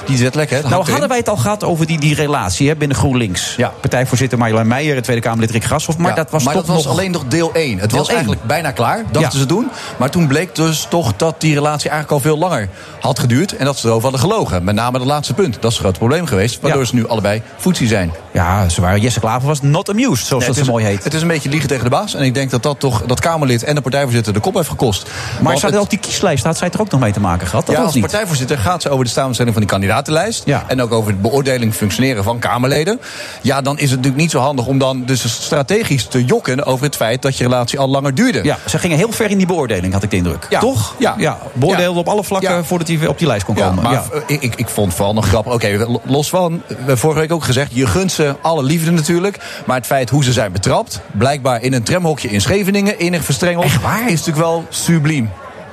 die 0.05 0.17
jetlag, 0.17 0.49
hè. 0.49 0.61
dat 0.61 0.69
Nou, 0.69 0.89
hadden 0.89 1.07
wij 1.09 1.17
het 1.17 1.29
al 1.29 1.37
gehad 1.37 1.63
over 1.63 1.85
die, 1.85 1.99
die 1.99 2.15
relatie 2.15 2.67
hè, 2.69 2.75
binnen 2.75 2.97
GroenLinks. 2.97 3.53
Ja. 3.57 3.71
Partijvoorzitter 3.81 4.37
Marjolein 4.37 4.67
Meijer, 4.67 5.01
Tweede 5.01 5.21
Kamerlid 5.21 5.51
Rick 5.51 5.63
Grashoff. 5.63 5.97
Maar 5.97 6.09
Ja, 6.09 6.15
dat 6.15 6.29
was 6.31 6.43
maar 6.43 6.53
toch 6.53 6.65
dat 6.65 6.75
was 6.75 6.83
nog... 6.83 6.93
alleen 6.93 7.11
nog 7.11 7.23
deel 7.27 7.53
1. 7.53 7.79
Het 7.79 7.89
Deel 7.89 7.97
was 7.99 8.07
één. 8.07 8.15
eigenlijk 8.17 8.45
bijna 8.47 8.64
klaar, 8.73 8.97
dachten 9.11 9.21
Ja. 9.21 9.29
ze 9.39 9.45
doen. 9.45 9.67
Maar 9.97 10.09
toen 10.09 10.27
bleek 10.27 10.55
dus 10.55 10.85
toch 10.89 11.13
dat 11.15 11.41
die 11.41 11.53
relatie 11.53 11.89
eigenlijk 11.89 12.11
al 12.23 12.29
veel 12.29 12.37
langer 12.39 12.69
had 12.99 13.19
geduurd. 13.19 13.55
En 13.55 13.65
dat 13.65 13.77
ze 13.77 13.87
erover 13.87 14.03
hadden 14.09 14.19
gelogen. 14.29 14.63
Met 14.63 14.75
name 14.75 14.97
het 14.97 15.07
laatste 15.07 15.33
punt. 15.33 15.53
Dat 15.53 15.63
is 15.63 15.69
het 15.77 15.77
grote 15.79 15.97
probleem 15.99 16.25
geweest. 16.25 16.59
Waardoor 16.61 16.81
Ja. 16.81 16.87
ze 16.87 16.95
nu 16.95 17.07
allebei 17.07 17.41
voetzie 17.57 17.87
zijn. 17.87 18.11
Ja, 18.31 18.69
ze 18.69 18.81
waren, 18.81 19.01
Jesse 19.01 19.19
Klaver 19.19 19.47
was 19.47 19.61
not 19.61 19.89
amused, 19.89 20.25
zoals 20.25 20.29
Nee, 20.29 20.39
dat 20.39 20.47
het 20.47 20.55
zo 20.55 20.61
is- 20.61 20.67
mooi 20.67 20.85
heet. 20.85 21.03
Het 21.03 21.13
is 21.13 21.21
een 21.21 21.27
beetje 21.27 21.49
liegen 21.49 21.67
tegen 21.69 21.83
de 21.83 21.89
baas. 21.89 22.13
En 22.13 22.23
ik 22.23 22.33
denk 22.33 22.49
dat 22.51 22.63
dat 22.63 22.79
toch 22.79 23.01
dat 23.05 23.19
Kamerlid 23.19 23.63
en 23.63 23.75
de 23.75 23.81
partijvoorzitter 23.81 24.33
de 24.33 24.39
kop 24.39 24.53
heeft 24.55 24.69
gekost. 24.69 25.03
Maar 25.03 25.55
ze 25.55 25.61
hadden 25.61 25.71
het- 25.71 25.79
ook 25.79 25.89
die 25.89 25.99
kieslijst, 25.99 26.43
had 26.43 26.57
zij 26.57 26.69
er 26.71 26.81
ook 26.81 26.91
nog 26.91 26.99
mee 26.99 27.11
te 27.11 27.19
maken 27.19 27.47
gehad? 27.47 27.65
Dat 27.65 27.75
ja, 27.75 27.81
als 27.81 27.93
niet. 27.93 28.03
partijvoorzitter 28.03 28.57
gaat 28.57 28.81
ze 28.81 28.89
over 28.89 29.05
de 29.05 29.11
samenstelling 29.11 29.53
van 29.53 29.61
die 29.63 29.71
kandidatenlijst. 29.71 30.41
Ja. 30.45 30.63
En 30.67 30.81
ook 30.81 30.91
over 30.91 31.11
de 31.11 31.17
beoordeling 31.17 31.73
functioneren 31.73 32.23
van 32.23 32.39
Kamerleden. 32.39 32.99
Ja, 33.41 33.61
dan 33.61 33.75
is 33.75 33.81
het 33.81 33.89
natuurlijk 33.89 34.21
niet 34.21 34.31
zo 34.31 34.39
handig 34.39 34.65
om 34.65 34.77
dan 34.77 35.03
dus 35.05 35.43
strategisch 35.43 36.05
te 36.05 36.25
jokken 36.25 36.65
over 36.65 36.85
het 36.85 36.95
feit 36.95 37.21
dat 37.21 37.37
je 37.37 37.43
relatie 37.43 37.79
al 37.79 37.87
langer 37.87 38.15
duurde. 38.15 38.43
Ja, 38.43 38.54
ze 38.65 38.79
gingen 38.79 38.97
heel 38.97 39.11
ver 39.11 39.29
in 39.29 39.37
die 39.37 39.47
beoordeling, 39.47 39.93
had 39.93 40.03
ik 40.03 40.09
de 40.09 40.15
indruk. 40.17 40.47
Ja. 40.49 40.59
Toch? 40.59 40.95
Ja. 40.99 41.15
ja. 41.17 41.37
Beoordeelde 41.53 41.93
Ja. 41.93 41.99
op 41.99 42.07
alle 42.07 42.23
vlakken 42.23 42.65
voordat 42.65 42.87
hij 42.87 43.07
op 43.07 43.17
die 43.17 43.27
lijst 43.27 43.45
kon 43.45 43.55
komen. 43.55 43.83
maar 43.83 43.91
Ja. 43.91 44.03
ik, 44.27 44.41
ik, 44.41 44.55
ik 44.55 44.69
vond 44.69 44.93
vooral 44.93 45.13
nog 45.13 45.27
grappig. 45.27 45.53
Oké, 45.53 45.85
los 46.03 46.29
van, 46.29 46.61
we 46.67 46.75
hebben 46.75 46.97
vorige 46.97 47.19
week 47.19 47.31
ook 47.31 47.43
gezegd, 47.43 47.71
je 47.73 47.87
gunt 47.87 48.11
ze 48.11 48.35
alle 48.41 48.63
liefde 48.63 48.91
natuurlijk. 48.91 49.37
Maar 49.65 49.75
het 49.77 49.85
feit 49.85 50.09
hoe 50.09 50.23
ze 50.23 50.31
zijn 50.33 50.51
betrapt, 50.51 51.01
blijkbaar 51.11 51.61
in 51.61 51.73
een 51.73 51.83
tramhokje 51.83 52.27
in 52.29 52.41
Scheveningen, 52.41 52.97
enig 52.97 53.23
verstrengeld, 53.23 53.65
is 53.65 53.71
natuurlijk 54.07 54.37
wel 54.37 54.65
subliem. 54.69 55.29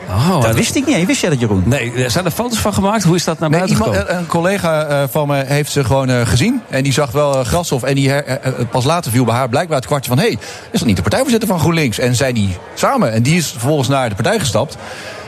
Oh, 0.09 0.41
dat 0.43 0.55
wist 0.55 0.75
ik 0.75 0.87
niet. 0.87 1.07
Wist 1.07 1.21
jij 1.21 1.31
dat, 1.31 1.41
Jeroen? 1.41 1.63
Nee, 1.67 1.93
er 2.05 2.11
zijn 2.11 2.25
er 2.25 2.31
foto's 2.31 2.59
van 2.59 2.75
gemaakt? 2.75 3.03
Hoe 3.05 3.15
is 3.17 3.25
dat 3.25 3.39
naar 3.39 3.51
Nee, 3.51 3.59
buiten 3.59 3.79
iemand, 3.79 3.97
gekomen? 3.99 4.19
een 4.21 4.27
collega 4.27 4.85
eh, 4.87 5.03
van 5.11 5.27
me 5.29 5.45
heeft 5.47 5.73
ze 5.73 5.85
gewoon 5.85 6.09
eh, 6.09 6.27
gezien. 6.27 6.61
En 6.71 6.83
die 6.83 6.93
zag 6.93 7.11
wel 7.11 7.39
uh, 7.39 7.45
Grashoff. 7.45 7.85
En 7.85 7.95
die 7.95 8.09
her- 8.11 8.25
eh, 8.27 8.47
eh, 8.61 8.69
pas 8.71 8.85
later 8.85 9.11
viel 9.13 9.25
bij 9.25 9.35
haar 9.35 9.49
blijkbaar 9.49 9.77
het 9.77 9.87
kwartje 9.87 10.11
van... 10.11 10.19
hé, 10.19 10.25
hey, 10.27 10.39
is 10.71 10.79
dat 10.79 10.85
niet 10.87 10.97
de 10.97 11.03
partijvoorzitter 11.03 11.49
van 11.49 11.59
GroenLinks? 11.61 11.99
En 11.99 12.15
zij 12.15 12.33
die 12.33 12.57
samen. 12.75 13.13
En 13.13 13.23
die 13.23 13.37
is 13.37 13.47
vervolgens 13.51 13.89
naar 13.89 14.09
de 14.09 14.15
partij 14.15 14.39
gestapt. 14.39 14.77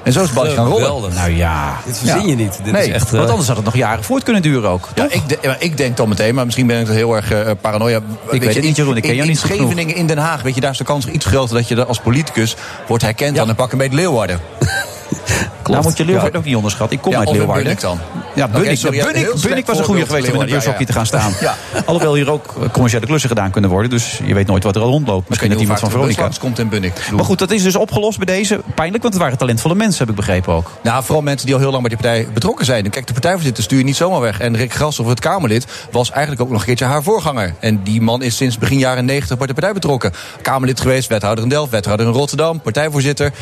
En 0.04 0.12
zo 0.12 0.20
is 0.20 0.26
het 0.26 0.34
balletje 0.34 0.56
gaan 0.56 0.66
rollen. 0.66 1.14
Nou 1.14 1.30
ja. 1.30 1.76
Dit 1.86 1.98
verzin 1.98 2.20
Ja. 2.22 2.26
je 2.28 2.34
niet. 2.36 2.58
Dit 2.64 2.72
Nee, 2.72 2.86
is 2.86 2.92
echt, 2.92 3.10
Want 3.10 3.24
eh, 3.24 3.30
anders 3.30 3.48
had 3.48 3.56
het 3.56 3.64
nog 3.64 3.76
jaren 3.76 4.04
voort 4.04 4.22
kunnen 4.22 4.42
duren 4.42 4.70
ook. 4.70 4.88
Ja, 4.94 5.06
ik, 5.10 5.28
de- 5.28 5.56
ik 5.58 5.76
denk 5.76 5.96
dan 5.96 6.08
meteen, 6.08 6.34
maar 6.34 6.44
misschien 6.44 6.66
ben 6.66 6.80
ik 6.80 6.88
er 6.88 6.94
heel 6.94 7.14
erg 7.16 7.30
eh, 7.32 7.50
paranoia. 7.60 8.00
weet 8.30 8.54
het 8.54 8.62
niet, 8.64 8.76
Jeroen, 8.76 8.96
ik 8.96 9.02
ken 9.02 9.10
in, 9.10 9.16
jou 9.16 9.28
niet. 9.28 9.38
Scheveningen, 9.38 9.94
in 9.94 10.06
Den 10.06 10.18
Haag, 10.18 10.42
weet 10.42 10.54
je, 10.54 10.60
daar 10.60 10.70
is 10.70 10.78
de 10.78 10.84
kans 10.84 11.06
iets 11.06 11.26
groter 11.26 11.54
dat 11.56 11.68
je 11.68 11.84
als 11.84 11.98
politicus 11.98 12.56
wordt 12.88 13.02
herkend 13.02 13.36
dan 13.36 13.48
een 13.48 13.54
pak 13.54 13.72
een 13.72 13.78
beetje 13.78 13.96
Leeuwarden. 13.96 14.40
Nou 15.70 15.82
moet 15.82 15.96
je 15.96 16.04
Leeuwarden 16.04 16.38
ook 16.38 16.44
niet 16.44 16.56
onderschatten. 16.56 16.96
Ik 16.96 17.02
kom 17.02 17.12
Ja, 17.12 17.18
uit 17.18 17.30
Leeuwarden. 17.30 17.62
Bunnik 17.62 17.80
dan. 17.80 17.98
Ja, 18.34 18.48
Bunnik, 18.48 18.78
sorry, 18.78 19.04
Bunnik, 19.42 19.66
was 19.66 19.78
een 19.78 19.84
goede 19.84 20.06
geweest 20.06 20.28
om 20.28 20.34
in 20.34 20.40
een 20.40 20.48
bushokje 20.48 20.84
te 20.84 20.92
gaan 20.92 21.06
staan. 21.06 21.32
Alhoewel 21.84 22.14
hier 22.14 22.30
ook 22.30 22.54
commerciële 22.72 23.06
klussen 23.06 23.28
gedaan 23.28 23.50
kunnen 23.50 23.70
worden. 23.70 23.90
Dus 23.90 24.20
je 24.24 24.34
weet 24.34 24.46
nooit 24.46 24.62
wat 24.62 24.76
er 24.76 24.82
al 24.82 24.88
rondloopt. 24.88 25.28
Misschien 25.28 25.50
met 25.50 25.60
iemand 25.60 25.78
van 25.78 25.90
Veronica. 25.90 26.28
komt 26.40 26.58
in 26.58 26.68
Bunnik. 26.68 27.10
Maar 27.14 27.24
goed, 27.24 27.38
dat 27.38 27.50
is 27.50 27.62
dus 27.62 27.76
opgelost 27.76 28.16
bij 28.18 28.36
deze. 28.36 28.60
Pijnlijk, 28.74 29.02
want 29.02 29.14
het 29.14 29.22
waren 29.22 29.38
talentvolle 29.38 29.74
mensen, 29.74 29.98
heb 29.98 30.08
ik 30.08 30.14
begrepen 30.14 30.52
ook. 30.52 30.70
Nou, 30.82 31.04
vooral 31.04 31.22
mensen 31.22 31.46
die 31.46 31.54
al 31.54 31.60
heel 31.60 31.70
lang 31.70 31.82
bij 31.88 31.96
die 31.96 32.06
partij 32.08 32.32
betrokken 32.32 32.64
zijn. 32.64 32.90
Kijk, 32.90 33.06
de 33.06 33.12
partijvoorzitter 33.12 33.64
stuur 33.64 33.78
je 33.78 33.84
niet 33.84 33.96
zomaar 33.96 34.20
weg. 34.20 34.40
En 34.40 34.56
Rick 34.56 34.72
Grashoff, 34.72 35.08
het 35.08 35.20
Kamerlid, 35.20 35.66
was 35.90 36.10
eigenlijk 36.10 36.42
ook 36.42 36.50
nog 36.50 36.60
een 36.60 36.66
keertje 36.66 36.84
haar 36.84 37.02
voorganger. 37.02 37.54
En 37.60 37.80
die 37.82 38.00
man 38.00 38.22
is 38.22 38.36
sinds 38.36 38.58
begin 38.58 38.78
jaren 38.78 39.04
90 39.04 39.38
bij 39.38 39.46
de 39.46 39.52
partij 39.52 39.72
betrokken. 39.72 40.12
Kamerlid 40.42 40.80
geweest, 40.80 41.08
wethouder 41.08 41.44
in 41.44 41.50
Delft, 41.50 41.70
wethouder 41.70 42.06
in 42.06 42.12
Rotterdam, 42.12 42.60
partijvoorzitter. 42.60 43.32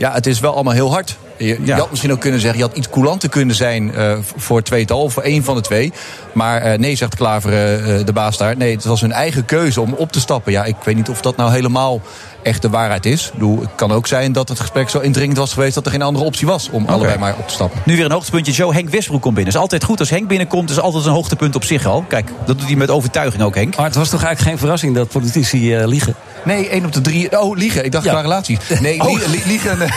Ja, 0.00 0.12
het 0.12 0.26
is 0.26 0.40
wel 0.40 0.54
allemaal 0.54 0.72
heel 0.72 0.90
hard. 0.90 1.16
Je, 1.38 1.72
had 1.72 1.90
misschien 1.90 2.12
ook 2.12 2.20
kunnen 2.20 2.40
zeggen, 2.40 2.58
je 2.58 2.66
had 2.66 2.76
iets 2.76 2.88
coulanter 2.88 3.28
kunnen 3.28 3.56
zijn 3.56 3.94
eh, 3.94 4.16
voor 4.36 4.56
het 4.56 4.66
tweetal, 4.66 5.02
of 5.02 5.12
voor 5.12 5.22
één 5.22 5.44
van 5.44 5.54
de 5.54 5.60
twee. 5.60 5.92
Maar 6.32 6.62
eh, 6.62 6.78
nee, 6.78 6.96
zegt 6.96 7.14
Klaver, 7.14 7.52
eh, 7.52 8.04
de 8.06 8.12
baas 8.12 8.36
daar. 8.36 8.56
Nee, 8.56 8.74
het 8.74 8.84
was 8.84 9.00
hun 9.00 9.12
eigen 9.12 9.44
keuze 9.44 9.80
om 9.80 9.92
op 9.92 10.12
te 10.12 10.20
stappen. 10.20 10.52
Ja, 10.52 10.64
ik 10.64 10.76
weet 10.84 10.96
niet 10.96 11.08
of 11.08 11.20
dat 11.20 11.36
nou 11.36 11.52
helemaal 11.52 12.00
echt 12.42 12.62
de 12.62 12.70
waarheid 12.70 13.06
is. 13.06 13.26
Ik 13.26 13.32
bedoel, 13.32 13.60
het 13.60 13.70
kan 13.74 13.92
ook 13.92 14.06
zijn 14.06 14.32
dat 14.32 14.48
het 14.48 14.60
gesprek 14.60 14.88
zo 14.88 14.98
indringend 14.98 15.38
was 15.38 15.52
geweest 15.52 15.74
dat 15.74 15.84
er 15.84 15.92
geen 15.92 16.02
andere 16.02 16.24
optie 16.24 16.46
was 16.46 16.70
om 16.70 16.86
allebei 16.86 17.18
maar 17.18 17.34
op 17.38 17.48
te 17.48 17.54
stappen. 17.54 17.80
Nu 17.84 17.96
weer 17.96 18.04
een 18.04 18.12
hoogtepuntje. 18.12 18.52
Joe, 18.52 18.72
Henk 18.72 18.88
Westbroek 18.88 19.22
komt 19.22 19.34
binnen. 19.34 19.52
is 19.52 19.60
altijd 19.60 19.84
goed 19.84 20.00
als 20.00 20.10
Henk 20.10 20.28
binnenkomt. 20.28 20.70
is 20.70 20.80
altijd 20.80 21.04
een 21.04 21.12
hoogtepunt 21.12 21.54
op 21.54 21.64
zich 21.64 21.86
al. 21.86 22.04
Kijk, 22.08 22.30
dat 22.46 22.58
doet 22.58 22.66
hij 22.66 22.76
met 22.76 22.90
overtuiging 22.90 23.42
ook, 23.42 23.54
Henk. 23.54 23.76
Maar 23.76 23.86
het 23.86 23.94
was 23.94 24.08
toch 24.08 24.22
eigenlijk 24.22 24.50
geen 24.50 24.58
verrassing 24.58 24.94
dat 24.94 25.08
politici 25.08 25.74
eh, 25.74 25.86
liegen? 25.86 26.14
Nee, 26.44 26.68
één 26.68 26.84
op 26.84 26.92
de 26.92 27.00
drie. 27.00 27.40
Oh, 27.40 27.56
liegen. 27.56 27.84
Ik 27.84 27.92
dacht 27.92 28.04
Ja. 28.04 28.10
qua 28.10 28.20
relaties. 28.20 28.58
Nee, 28.80 29.00
Oh. 29.00 29.06
liegen, 29.08 29.30
li- 29.30 29.42
liegen, 29.46 29.78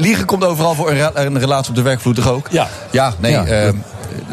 liegen 0.00 0.24
komt 0.24 0.44
overal 0.44 0.74
voor 0.74 0.90
een, 0.90 1.38
relatie 1.38 1.70
op 1.70 1.76
de 1.76 1.82
werkvloer 1.82 2.14
toch 2.14 2.28
ook? 2.28 2.46
Ja. 2.50 2.68
Ja, 2.90 3.12
nee. 3.18 3.32
Ja. 3.32 3.44
eh, 3.44 3.68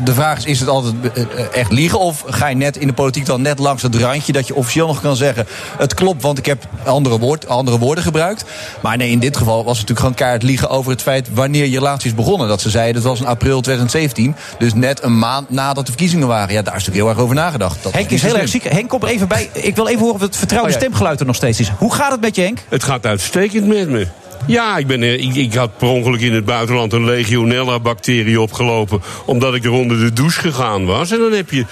de 0.04 0.14
vraag 0.14 0.38
is, 0.38 0.46
is 0.46 0.60
het 0.60 0.70
altijd 0.70 0.94
eh, 1.14 1.22
eh, 1.22 1.28
echt 1.54 1.72
liegen? 1.72 2.00
Of 2.00 2.24
ga 2.28 2.48
je 2.48 2.56
net 2.56 2.78
in 2.78 2.88
de 2.88 2.94
politiek 2.94 3.26
dan 3.26 3.42
net 3.42 3.60
langs 3.60 3.84
het 3.84 3.96
randje... 3.96 4.34
dat 4.34 4.48
je 4.48 4.56
officieel 4.56 4.88
nog 4.88 5.02
kan 5.02 5.16
zeggen... 5.16 5.46
het 5.78 5.94
klopt, 5.94 6.22
want 6.22 6.38
ik 6.38 6.46
heb 6.46 6.68
andere, 6.86 7.20
woord, 7.20 7.48
andere 7.48 7.78
woorden 7.78 8.04
gebruikt. 8.04 8.46
Maar 8.82 8.98
nee, 8.98 9.10
in 9.12 9.20
dit 9.20 9.38
geval 9.38 9.56
was 9.56 9.78
het 9.80 9.88
natuurlijk 9.88 10.00
gewoon 10.00 10.16
keihard 10.16 10.44
liegen... 10.44 10.70
over 10.70 10.92
het 10.92 11.02
feit 11.02 11.34
wanneer 11.34 11.66
je 11.66 11.78
relatie 11.78 12.10
is 12.10 12.16
begonnen. 12.16 12.48
Dat 12.48 12.62
ze 12.62 12.70
zeiden, 12.70 13.02
dat 13.02 13.12
was 13.12 13.20
in 13.20 13.26
april 13.26 13.62
2017. 13.62 14.36
Dus 14.60 14.74
net 14.74 15.04
een 15.04 15.20
maand 15.20 15.50
nadat 15.50 15.86
de 15.86 15.92
verkiezingen 15.92 16.28
waren. 16.28 16.54
Ja, 16.54 16.62
daar 16.62 16.76
is 16.76 16.86
natuurlijk 16.86 17.06
heel 17.06 17.10
erg 17.10 17.20
over 17.20 17.36
nagedacht. 17.36 17.84
Dat 17.84 17.94
Henk 17.94 18.10
is 18.10 18.22
heel 18.22 18.38
erg 18.38 18.48
slim. 18.48 18.62
ziek. 18.62 18.72
Henk, 18.72 18.90
kom 18.90 19.02
er 19.02 19.08
even 19.08 19.28
bij. 19.28 19.50
Ik 19.54 19.76
wil 19.76 19.88
even 19.88 20.00
horen 20.00 20.16
of 20.16 20.22
het 20.22 20.36
vertrouwde 20.38 20.68
Oh, 20.68 20.74
ja. 20.74 20.80
stemgeluid 20.80 21.20
er 21.20 21.26
nog 21.26 21.36
steeds 21.36 21.60
is. 21.60 21.72
Hoe 21.78 21.94
gaat 21.94 22.12
het 22.12 22.22
met 22.22 22.36
je, 22.36 22.42
Henk? 22.42 22.60
Het 22.70 22.84
gaat 22.84 23.06
uitstekend 23.06 23.68
met 23.68 23.90
me. 23.90 24.08
Ja, 24.48 24.78
ik, 24.78 24.88
ben, 24.88 25.04
eh, 25.04 25.14
ik, 25.14 25.36
ik 25.36 25.54
had 25.54 25.78
per 25.78 25.88
ongeluk 25.88 26.22
in 26.22 26.34
het 26.34 26.46
buitenland 26.46 26.94
een 26.94 27.06
Legionella-bacterie 27.06 28.42
opgelopen. 28.42 29.02
omdat 29.26 29.56
ik 29.56 29.64
er 29.64 29.72
onder 29.72 30.00
de 30.00 30.14
douche 30.14 30.40
gegaan 30.40 30.86
was. 30.86 31.12
En 31.12 31.20
dan 31.20 31.32
heb 31.32 31.52
je 31.52 31.66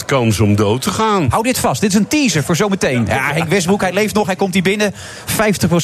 50% 0.00 0.04
kans 0.06 0.40
om 0.40 0.56
dood 0.56 0.82
te 0.82 0.90
gaan. 0.90 1.26
Hou 1.28 1.42
dit 1.42 1.58
vast. 1.58 1.80
Dit 1.80 1.90
is 1.90 1.98
een 1.98 2.08
teaser 2.08 2.44
voor 2.44 2.56
zometeen. 2.56 3.04
Ja, 3.06 3.32
Henk 3.32 3.48
Westbroek, 3.48 3.80
hij 3.80 3.92
leeft 3.92 4.14
nog. 4.14 4.26
Hij 4.26 4.36
komt 4.36 4.54
hier 4.54 4.62
binnen. 4.62 4.94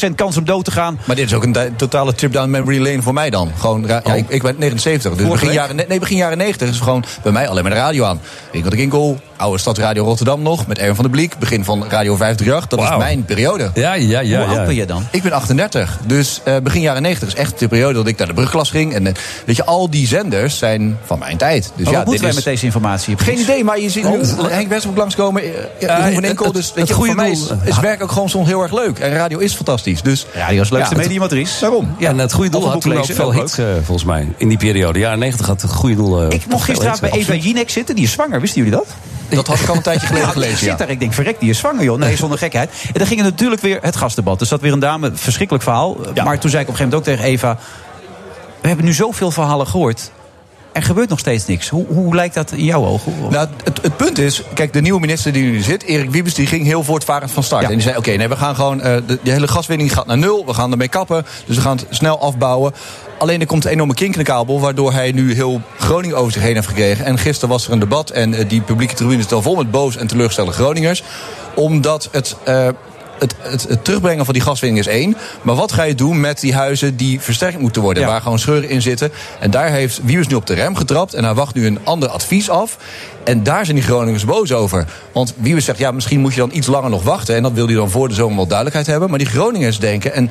50% 0.08 0.14
kans 0.14 0.36
om 0.36 0.44
dood 0.44 0.64
te 0.64 0.70
gaan. 0.70 1.00
Maar 1.04 1.16
dit 1.16 1.26
is 1.26 1.34
ook 1.34 1.44
een 1.44 1.56
totale 1.76 2.14
trip 2.14 2.32
down 2.32 2.50
memory 2.50 2.78
lane 2.78 3.02
voor 3.02 3.14
mij 3.14 3.30
dan. 3.30 3.50
Gewoon, 3.58 3.84
ja, 3.86 4.14
ik, 4.14 4.28
ik 4.28 4.42
ben 4.42 4.54
79, 4.58 5.14
dus 5.14 5.28
begin 5.28 5.52
jaren, 5.52 5.76
nee, 5.76 5.98
begin 5.98 6.16
jaren 6.16 6.38
90 6.38 6.68
is 6.68 6.78
gewoon 6.78 7.04
bij 7.22 7.32
mij 7.32 7.48
alleen 7.48 7.62
maar 7.62 7.72
de 7.72 7.78
radio 7.78 8.04
aan. 8.04 8.20
Winkel 8.52 8.70
de 8.70 8.76
Kinkel, 8.76 9.20
oude 9.38 9.58
stadradio 9.58 10.04
Rotterdam 10.04 10.42
nog, 10.42 10.66
met 10.66 10.78
Erwin 10.78 10.94
van 10.94 11.04
der 11.04 11.12
Bliek. 11.12 11.38
Begin 11.38 11.64
van 11.64 11.78
Radio 11.88 12.16
538, 12.16 12.68
dat 12.78 12.90
is 12.90 12.96
mijn 12.96 13.24
periode. 13.24 13.70
Ja, 13.74 13.94
ja, 13.94 14.20
ja. 14.20 14.38
Hoe 14.44 14.48
ja. 14.52 14.56
oud 14.58 14.66
ben 14.66 14.74
je 14.74 14.86
dan? 14.86 15.06
Ik 15.10 15.22
ben 15.22 15.32
38, 15.32 15.98
dus 16.06 16.40
eh, 16.44 16.56
begin 16.62 16.80
jaren 16.80 17.02
90 17.02 17.28
is 17.28 17.34
echt 17.34 17.58
de 17.58 17.68
periode 17.68 17.94
dat 17.94 18.06
ik 18.06 18.18
naar 18.18 18.26
de 18.26 18.32
brugklas 18.34 18.70
ging. 18.70 18.94
En 18.94 19.06
eh, 19.06 19.12
weet 19.46 19.56
je, 19.56 19.64
al 19.64 19.90
die 19.90 20.06
zenders 20.06 20.58
zijn 20.58 20.98
van 21.04 21.18
mijn 21.18 21.36
tijd. 21.36 21.62
Dus 21.74 21.84
Maar 21.84 21.92
ja, 21.92 21.98
wat 21.98 22.06
moeten 22.06 22.12
dit 22.12 22.20
wij 22.20 22.28
is... 22.30 22.34
met 22.34 22.44
deze 22.44 22.64
informatie? 22.64 23.18
Geen 23.18 23.38
idee, 23.38 23.64
maar 23.64 23.80
je 23.80 23.90
ziet 23.90 24.04
nu 24.10 24.20
Henk 24.48 24.68
Westbroek 24.68 24.96
langskomen. 24.96 25.42
eh, 25.42 25.48
Ja, 25.80 26.12
van 26.12 26.24
Enkel, 26.24 26.44
het- 26.44 26.54
dus 26.54 26.66
het 26.66 26.74
weet 26.74 26.88
je, 26.88 26.94
goede 26.94 27.12
voor 27.12 27.20
mij 27.20 27.30
is, 27.30 27.46
doel- 27.46 27.58
is 27.64 27.78
werk 27.80 28.02
ook 28.02 28.12
gewoon 28.12 28.28
soms 28.28 28.46
heel 28.48 28.62
erg 28.62 28.72
leuk. 28.72 28.98
En 28.98 29.12
radio 29.12 29.38
is 29.38 29.54
fantastisch. 29.54 30.02
Dus, 30.02 30.26
Radio 30.34 30.54
is 30.54 30.68
het 30.70 30.70
leukste 30.70 30.94
Ja, 30.94 31.30
is. 31.30 31.58
Daarom. 31.60 31.94
Ja, 31.98 32.08
en 32.08 32.18
het 32.18 32.32
goede 32.32 32.50
doel 32.50 32.70
had 32.70 32.80
toen 32.80 32.96
ook 32.98 33.04
veel 33.04 33.32
hits, 33.32 33.58
eh, 33.58 33.66
volgens 33.84 34.04
mij. 34.06 34.28
In 34.36 34.48
die 34.48 34.58
periode. 34.58 34.98
Jaren 34.98 35.18
90 35.18 35.46
had 35.46 35.62
het 35.62 35.70
goede 35.72 35.96
doel. 35.96 36.32
Ik 36.32 36.46
mocht 36.48 36.64
gisteravond 36.64 37.00
bij 37.00 37.10
Eva. 37.20 37.34
Jinek 37.34 37.70
zitten. 37.70 37.94
Die 37.94 38.04
is 38.04 38.12
zwanger, 38.12 38.40
wisten 38.40 38.62
jullie 38.64 38.78
dat? 38.78 38.86
Dat 39.28 39.46
had 39.46 39.60
ik 39.60 39.68
al 39.68 39.76
een 39.76 39.82
tijdje 39.90 40.06
geleden 40.06 40.26
Ja, 40.26 40.32
gelezen. 40.32 40.52
Ik 40.52 40.58
zit 40.58 40.78
daar, 40.78 40.90
ik 40.90 41.00
denk, 41.00 41.12
verrek, 41.12 41.40
die 41.40 41.50
is 41.50 41.58
zwanger, 41.58 41.84
joh. 41.84 41.98
Nee, 41.98 42.16
zonder 42.16 42.38
gekheid. 42.38 42.70
En 42.86 42.92
dan 42.92 43.06
ging 43.06 43.20
het 43.20 43.30
natuurlijk 43.30 43.60
weer 43.60 43.78
het 43.82 43.96
gastdebat. 43.96 44.38
Dus 44.38 44.48
dat 44.48 44.60
weer 44.60 44.72
een 44.72 44.78
dame, 44.78 45.10
verschrikkelijk 45.14 45.64
verhaal. 45.64 45.96
Maar 46.24 46.38
toen 46.38 46.50
zei 46.50 46.62
ik 46.62 46.68
op 46.68 46.74
een 46.74 46.80
gegeven 46.80 46.84
moment 46.84 46.94
ook 46.94 47.04
tegen 47.04 47.24
Eva... 47.24 47.58
we 48.60 48.68
hebben 48.68 48.86
nu 48.86 48.92
zoveel 48.92 49.30
verhalen 49.30 49.66
gehoord. 49.66 50.10
Er 50.78 50.84
gebeurt 50.84 51.08
nog 51.08 51.18
steeds 51.18 51.46
niks. 51.46 51.68
Hoe, 51.68 51.86
hoe 51.88 52.14
lijkt 52.14 52.34
dat 52.34 52.52
in 52.52 52.64
jouw 52.64 52.84
ogen? 52.84 53.12
Nou, 53.30 53.48
het, 53.64 53.82
het 53.82 53.96
punt 53.96 54.18
is, 54.18 54.42
kijk, 54.54 54.72
de 54.72 54.80
nieuwe 54.80 55.00
minister 55.00 55.32
die 55.32 55.42
nu 55.50 55.60
zit, 55.60 55.82
Erik 55.82 56.10
Wiebes, 56.10 56.34
die 56.34 56.46
ging 56.46 56.64
heel 56.64 56.84
voortvarend 56.84 57.30
van 57.30 57.42
start. 57.42 57.62
Ja. 57.62 57.68
En 57.68 57.74
die 57.74 57.82
zei: 57.82 57.96
Oké, 57.96 58.10
nee, 58.10 58.28
we 58.28 58.36
gaan 58.36 58.54
gewoon, 58.54 58.80
eh, 58.80 58.96
de, 59.06 59.18
de 59.22 59.30
hele 59.30 59.48
gaswinning 59.48 59.92
gaat 59.92 60.06
naar 60.06 60.18
nul, 60.18 60.46
we 60.46 60.54
gaan 60.54 60.70
ermee 60.70 60.88
kappen, 60.88 61.26
dus 61.46 61.56
we 61.56 61.62
gaan 61.62 61.76
het 61.76 61.86
snel 61.90 62.20
afbouwen. 62.20 62.72
Alleen 63.18 63.40
er 63.40 63.46
komt 63.46 63.64
een 63.64 63.70
enorme 63.70 63.94
kink 63.94 64.12
in 64.12 64.18
de 64.18 64.24
kabel, 64.24 64.60
waardoor 64.60 64.92
hij 64.92 65.12
nu 65.12 65.34
heel 65.34 65.60
Groningen 65.78 66.16
over 66.16 66.32
zich 66.32 66.42
heen 66.42 66.54
heeft 66.54 66.66
gekregen. 66.68 67.04
En 67.04 67.18
gisteren 67.18 67.48
was 67.48 67.66
er 67.66 67.72
een 67.72 67.78
debat 67.78 68.10
en 68.10 68.34
eh, 68.34 68.48
die 68.48 68.60
publieke 68.60 68.94
tribune 68.94 69.18
is 69.18 69.28
dan 69.28 69.42
vol 69.42 69.56
met 69.56 69.70
boos 69.70 69.96
en 69.96 70.06
teleurgestelde 70.06 70.52
Groningers. 70.52 71.02
Omdat 71.54 72.08
het. 72.12 72.36
eh, 72.44 72.68
het, 73.18 73.34
het, 73.38 73.66
het 73.68 73.84
terugbrengen 73.84 74.24
van 74.24 74.34
die 74.34 74.42
gaswinning 74.42 74.80
is 74.80 74.92
één. 74.92 75.16
Maar 75.42 75.54
wat 75.54 75.72
ga 75.72 75.82
je 75.82 75.94
doen 75.94 76.20
met 76.20 76.40
die 76.40 76.54
huizen 76.54 76.96
die 76.96 77.20
versterkt 77.20 77.58
moeten 77.58 77.82
worden? 77.82 78.02
Ja. 78.02 78.08
Waar 78.08 78.20
gewoon 78.20 78.38
scheuren 78.38 78.68
in 78.68 78.82
zitten. 78.82 79.12
En 79.40 79.50
daar 79.50 79.70
heeft 79.70 80.00
Wiebes 80.02 80.26
nu 80.26 80.34
op 80.34 80.46
de 80.46 80.54
rem 80.54 80.76
getrapt. 80.76 81.14
En 81.14 81.24
hij 81.24 81.34
wacht 81.34 81.54
nu 81.54 81.66
een 81.66 81.78
ander 81.84 82.08
advies 82.08 82.50
af. 82.50 82.76
En 83.24 83.42
daar 83.42 83.64
zijn 83.64 83.76
die 83.76 83.84
Groningers 83.84 84.24
boos 84.24 84.52
over. 84.52 84.86
Want 85.12 85.34
Wiebes 85.36 85.64
zegt, 85.64 85.78
ja, 85.78 85.90
misschien 85.90 86.20
moet 86.20 86.34
je 86.34 86.40
dan 86.40 86.50
iets 86.52 86.66
langer 86.66 86.90
nog 86.90 87.02
wachten. 87.02 87.36
En 87.36 87.42
dat 87.42 87.52
wil 87.52 87.66
hij 87.66 87.74
dan 87.74 87.90
voor 87.90 88.08
de 88.08 88.14
zomer 88.14 88.36
wel 88.36 88.46
duidelijkheid 88.46 88.86
hebben. 88.86 89.10
Maar 89.10 89.18
die 89.18 89.28
Groningers 89.28 89.78
denken... 89.78 90.12
En 90.12 90.30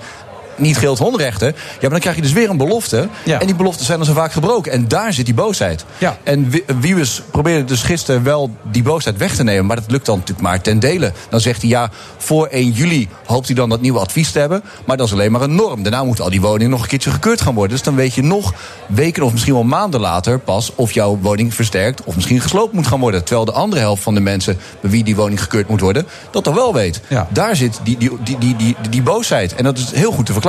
niet 0.57 0.77
geldt 0.77 0.99
hondenrechten. 0.99 1.47
Ja, 1.47 1.53
maar 1.81 1.89
dan 1.89 1.99
krijg 1.99 2.15
je 2.15 2.21
dus 2.21 2.31
weer 2.33 2.49
een 2.49 2.57
belofte. 2.57 3.07
Ja. 3.25 3.39
En 3.39 3.45
die 3.45 3.55
beloften 3.55 3.85
zijn 3.85 3.97
dan 3.97 4.07
zo 4.07 4.13
vaak 4.13 4.31
gebroken. 4.31 4.71
En 4.71 4.87
daar 4.87 5.13
zit 5.13 5.25
die 5.25 5.33
boosheid. 5.33 5.85
Ja. 5.97 6.17
En 6.23 6.49
Wi- 6.49 6.63
Wiebes 6.79 7.21
probeerde 7.31 7.63
dus 7.65 7.81
gisteren 7.81 8.23
wel 8.23 8.49
die 8.71 8.83
boosheid 8.83 9.17
weg 9.17 9.35
te 9.35 9.43
nemen. 9.43 9.65
Maar 9.65 9.75
dat 9.75 9.91
lukt 9.91 10.05
dan 10.05 10.15
natuurlijk 10.17 10.47
maar 10.47 10.61
ten 10.61 10.79
dele. 10.79 11.11
Dan 11.29 11.39
zegt 11.39 11.61
hij 11.61 11.69
ja, 11.69 11.89
voor 12.17 12.47
1 12.47 12.71
juli 12.71 13.07
hoopt 13.25 13.45
hij 13.45 13.55
dan 13.55 13.69
dat 13.69 13.81
nieuwe 13.81 13.99
advies 13.99 14.31
te 14.31 14.39
hebben. 14.39 14.63
Maar 14.85 14.97
dat 14.97 15.07
is 15.07 15.13
alleen 15.13 15.31
maar 15.31 15.41
een 15.41 15.55
norm. 15.55 15.83
Daarna 15.83 16.03
moeten 16.03 16.23
al 16.23 16.29
die 16.29 16.41
woningen 16.41 16.69
nog 16.69 16.81
een 16.81 16.87
keertje 16.87 17.11
gekeurd 17.11 17.41
gaan 17.41 17.53
worden. 17.53 17.71
Dus 17.75 17.85
dan 17.85 17.95
weet 17.95 18.13
je 18.13 18.23
nog 18.23 18.53
weken 18.87 19.23
of 19.23 19.31
misschien 19.31 19.53
wel 19.53 19.63
maanden 19.63 19.99
later 19.99 20.39
pas 20.39 20.71
of 20.75 20.91
jouw 20.91 21.17
woning 21.21 21.53
versterkt 21.53 22.03
of 22.03 22.15
misschien 22.15 22.41
gesloopt 22.41 22.73
moet 22.73 22.87
gaan 22.87 22.99
worden. 22.99 23.23
Terwijl 23.23 23.45
de 23.45 23.51
andere 23.51 23.81
helft 23.81 24.03
van 24.03 24.13
de 24.13 24.19
mensen 24.19 24.57
bij 24.81 24.91
wie 24.91 25.03
die 25.03 25.15
woning 25.15 25.41
gekeurd 25.41 25.69
moet 25.69 25.81
worden, 25.81 26.05
dat 26.31 26.43
toch 26.43 26.55
wel 26.55 26.73
weet. 26.73 27.01
Ja. 27.07 27.27
Daar 27.29 27.55
zit 27.55 27.79
die, 27.83 27.97
die, 27.97 28.11
die, 28.23 28.37
die, 28.37 28.55
die, 28.55 28.75
die 28.89 29.01
boosheid. 29.01 29.55
En 29.55 29.63
dat 29.63 29.77
is 29.77 29.91
heel 29.91 30.11
goed 30.11 30.25
te 30.25 30.31
verklaren. 30.31 30.45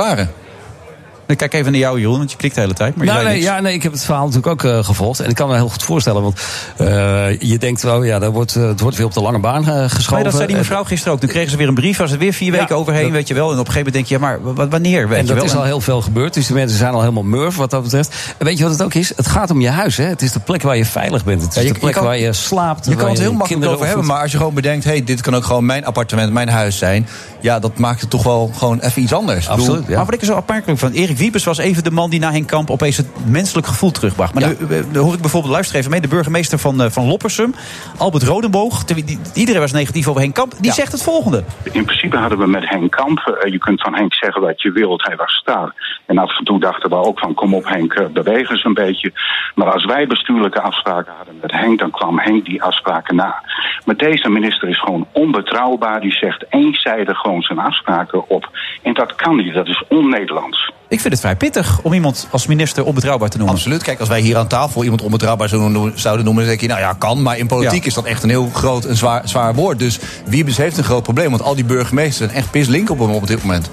Ik 1.27 1.37
kijk 1.37 1.53
even 1.53 1.71
naar 1.71 1.79
jou, 1.81 1.99
Jeroen, 1.99 2.17
want 2.17 2.31
je 2.31 2.37
klikt 2.37 2.55
de 2.55 2.61
hele 2.61 2.73
tijd. 2.73 2.95
Maar 2.95 3.05
Nou, 3.05 3.23
nee, 3.23 3.41
ja, 3.41 3.59
nee, 3.59 3.73
ik 3.73 3.83
heb 3.83 3.91
het 3.91 4.03
verhaal 4.03 4.25
natuurlijk 4.27 4.47
ook 4.65 4.71
eh, 4.71 4.83
gevolgd. 4.83 5.19
En 5.19 5.29
ik 5.29 5.35
kan 5.35 5.47
me 5.47 5.55
heel 5.55 5.69
goed 5.69 5.83
voorstellen. 5.83 6.21
Want 6.21 6.39
eh, 6.77 7.39
je 7.39 7.57
denkt, 7.57 7.81
wel, 7.81 8.03
ja, 8.03 8.19
dat 8.19 8.33
wordt, 8.33 8.55
eh, 8.55 8.67
het 8.67 8.79
wordt 8.79 8.97
weer 8.97 9.05
op 9.05 9.13
de 9.13 9.21
lange 9.21 9.39
baan 9.39 9.63
geschoven. 9.89 10.13
Maar 10.13 10.23
dat 10.23 10.33
zei 10.33 10.47
die 10.47 10.55
mevrouw 10.55 10.83
gisteren 10.83 11.13
ook. 11.13 11.19
Toen 11.19 11.29
kregen 11.29 11.51
ze 11.51 11.57
weer 11.57 11.67
een 11.67 11.73
brief, 11.73 11.97
was 11.97 12.11
het 12.11 12.19
weer 12.19 12.33
vier 12.33 12.51
weken 12.51 12.67
Ja, 12.69 12.75
overheen, 12.75 13.03
dat- 13.03 13.11
weet 13.11 13.27
je 13.27 13.33
wel. 13.33 13.51
En 13.51 13.59
op 13.59 13.67
een 13.67 13.73
gegeven 13.73 13.93
moment 13.93 14.09
denk 14.09 14.21
je, 14.21 14.27
ja, 14.27 14.39
maar 14.43 14.53
wa- 14.55 14.67
wanneer, 14.67 15.07
weet 15.07 15.17
En 15.17 15.21
je 15.23 15.27
dat 15.27 15.35
wel. 15.37 15.45
is 15.45 15.55
al 15.55 15.63
heel 15.63 15.81
veel 15.81 16.01
gebeurd. 16.01 16.33
Dus 16.33 16.47
de 16.47 16.53
mensen 16.53 16.77
zijn 16.77 16.93
al 16.93 16.99
helemaal 16.99 17.23
murf 17.23 17.55
wat 17.55 17.69
dat 17.69 17.83
betreft. 17.83 18.15
En 18.37 18.45
weet 18.45 18.57
je 18.57 18.63
wat 18.63 18.71
het 18.73 18.83
ook 18.83 18.93
is? 18.93 19.13
Het 19.15 19.27
gaat 19.27 19.51
om 19.51 19.61
je 19.61 19.69
huis. 19.69 19.97
Hè? 19.97 20.03
Het 20.05 20.21
is 20.21 20.31
de 20.31 20.39
plek 20.39 20.61
waar 20.61 20.77
je 20.77 20.85
veilig 20.85 21.23
bent. 21.25 21.41
Het 21.41 21.49
is 21.49 21.55
Ja, 21.55 21.61
je- 21.61 21.67
de 21.67 21.73
je 21.73 21.79
plek 21.79 21.93
kan- 21.93 22.03
waar 22.03 22.17
je 22.17 22.33
slaapt. 22.33 22.85
Je 22.85 22.91
kan 22.91 22.99
waar 23.01 23.09
het 23.09 23.17
heel 23.19 23.33
makkelijk 23.33 23.49
kinderen 23.51 23.73
over 23.75 23.87
hebben, 23.87 24.05
maar 24.05 24.21
als 24.21 24.31
je 24.31 24.37
gewoon 24.37 24.53
bedenkt: 24.53 24.83
hé, 24.83 24.91
hey, 24.91 25.03
dit 25.03 25.21
kan 25.21 25.35
ook 25.35 25.43
gewoon 25.45 25.65
mijn 25.65 25.85
appartement, 25.85 26.33
mijn 26.33 26.49
huis 26.49 26.77
zijn. 26.77 27.07
Ja, 27.41 27.59
dat 27.59 27.77
maakt 27.77 28.01
het 28.01 28.09
toch 28.09 28.23
wel 28.23 28.47
gewoon 28.57 28.79
even 28.79 29.01
iets 29.01 29.13
anders. 29.13 29.47
Bedoel, 29.47 29.65
Absoluut, 29.65 29.87
ja. 29.87 29.95
Maar 29.95 30.05
wat 30.05 30.13
ik 30.13 30.19
er 30.19 30.25
zo 30.25 30.35
opmerkelijk 30.35 30.79
van... 30.79 30.91
Erik 30.91 31.17
Wiepers 31.17 31.43
was 31.43 31.57
even 31.57 31.83
de 31.83 31.91
man 31.91 32.09
die 32.09 32.19
na 32.19 32.31
Henk 32.31 32.47
Kamp 32.47 32.69
opeens 32.69 32.97
het 32.97 33.07
menselijk 33.25 33.67
gevoel 33.67 33.91
terugbracht. 33.91 34.33
Maar 34.33 34.43
Ja. 34.43 34.49
nu, 34.59 34.75
eh, 34.77 34.83
nu 34.91 34.99
hoor 34.99 35.13
ik 35.13 35.21
bijvoorbeeld, 35.21 35.53
luister 35.53 35.75
even 35.77 35.91
mee... 35.91 36.01
de 36.01 36.07
burgemeester 36.07 36.57
van, 36.59 36.81
eh, 36.81 36.89
van 36.89 37.05
Loppersum, 37.07 37.53
Albert 37.97 38.23
Rodenboog... 38.23 38.83
die- 38.85 39.03
die- 39.03 39.19
iedereen 39.33 39.61
was 39.61 39.71
negatief 39.71 40.07
over 40.07 40.21
Henk 40.21 40.33
Kamp, 40.35 40.51
die 40.57 40.65
Ja. 40.65 40.71
zegt 40.73 40.91
het 40.91 41.03
volgende. 41.03 41.43
In 41.71 41.85
principe 41.85 42.17
hadden 42.17 42.37
we 42.39 42.47
met 42.47 42.69
Henk 42.69 42.91
Kamp, 42.91 43.19
eh, 43.19 43.51
je 43.51 43.57
kunt 43.57 43.81
van 43.81 43.95
Henk 43.95 44.13
zeggen 44.13 44.41
wat 44.41 44.61
je 44.61 44.71
wilt, 44.71 45.05
hij 45.07 45.15
was 45.15 45.41
daar. 45.45 45.97
En 46.05 46.17
af 46.17 46.37
en 46.39 46.45
toe 46.45 46.59
dachten 46.59 46.89
we 46.89 46.95
ook 46.95 47.19
van 47.19 47.33
kom 47.33 47.53
op 47.53 47.65
Henk, 47.67 47.93
eh, 47.93 48.05
beweeg 48.07 48.49
eens 48.49 48.63
een 48.63 48.73
beetje. 48.73 49.11
Maar 49.55 49.71
als 49.73 49.85
wij 49.85 50.07
bestuurlijke 50.07 50.61
afspraken 50.61 51.13
hadden 51.17 51.35
met 51.41 51.51
Henk, 51.51 51.79
dan 51.79 51.91
kwam 51.91 52.19
Henk 52.19 52.45
die 52.45 52.63
afspraken 52.63 53.15
na. 53.15 53.43
Maar 53.85 53.95
deze 53.97 54.29
minister 54.29 54.69
is 54.69 54.79
gewoon 54.79 55.07
onbetrouwbaar, 55.11 56.01
die 56.01 56.11
zegt 56.11 56.45
eenzijdig 56.49 57.17
gewoon 57.29 57.43
zijn 57.43 57.59
afspraken 57.59 58.29
op. 58.29 58.49
En 58.83 58.93
dat 58.93 59.15
kan 59.15 59.35
niet, 59.35 59.53
dat 59.53 59.67
is 59.67 59.83
on-Nederlands. 59.89 60.71
Ik 60.87 60.99
vind 60.99 61.13
het 61.13 61.21
vrij 61.21 61.35
pittig 61.35 61.79
om 61.83 61.93
iemand 61.93 62.27
als 62.31 62.47
minister 62.47 62.85
onbetrouwbaar 62.85 63.29
te 63.29 63.37
noemen. 63.37 63.55
Absoluut. 63.55 63.83
Kijk, 63.83 63.99
als 63.99 64.09
wij 64.09 64.21
hier 64.21 64.37
aan 64.37 64.47
tafel 64.47 64.83
iemand 64.83 65.01
onbetrouwbaar 65.01 65.49
zouden 65.49 65.71
noemen- 66.01 66.35
dan 66.35 66.45
denk 66.45 66.61
je, 66.61 66.67
nou 66.67 66.79
ja, 66.79 66.93
kan. 66.93 67.21
Maar 67.21 67.37
in 67.37 67.47
politiek 67.47 67.81
Ja. 67.81 67.87
is 67.87 67.93
dat 67.93 68.05
echt 68.05 68.23
een 68.23 68.29
heel 68.29 68.49
groot 68.53 68.85
en 68.85 68.95
zwaar, 68.95 69.21
zwaar 69.27 69.55
woord. 69.55 69.79
Dus 69.79 69.99
Wiebes 70.25 70.57
heeft 70.57 70.77
een 70.77 70.83
groot 70.83 71.03
probleem, 71.03 71.29
want 71.29 71.41
al 71.41 71.55
die 71.55 71.65
burgemeesters 71.65 72.17
zijn 72.17 72.31
echt 72.31 72.51
pislink 72.51 72.89
op 72.89 72.99
hem 72.99 73.09
op 73.11 73.27
dit 73.27 73.41
moment. 73.43 73.69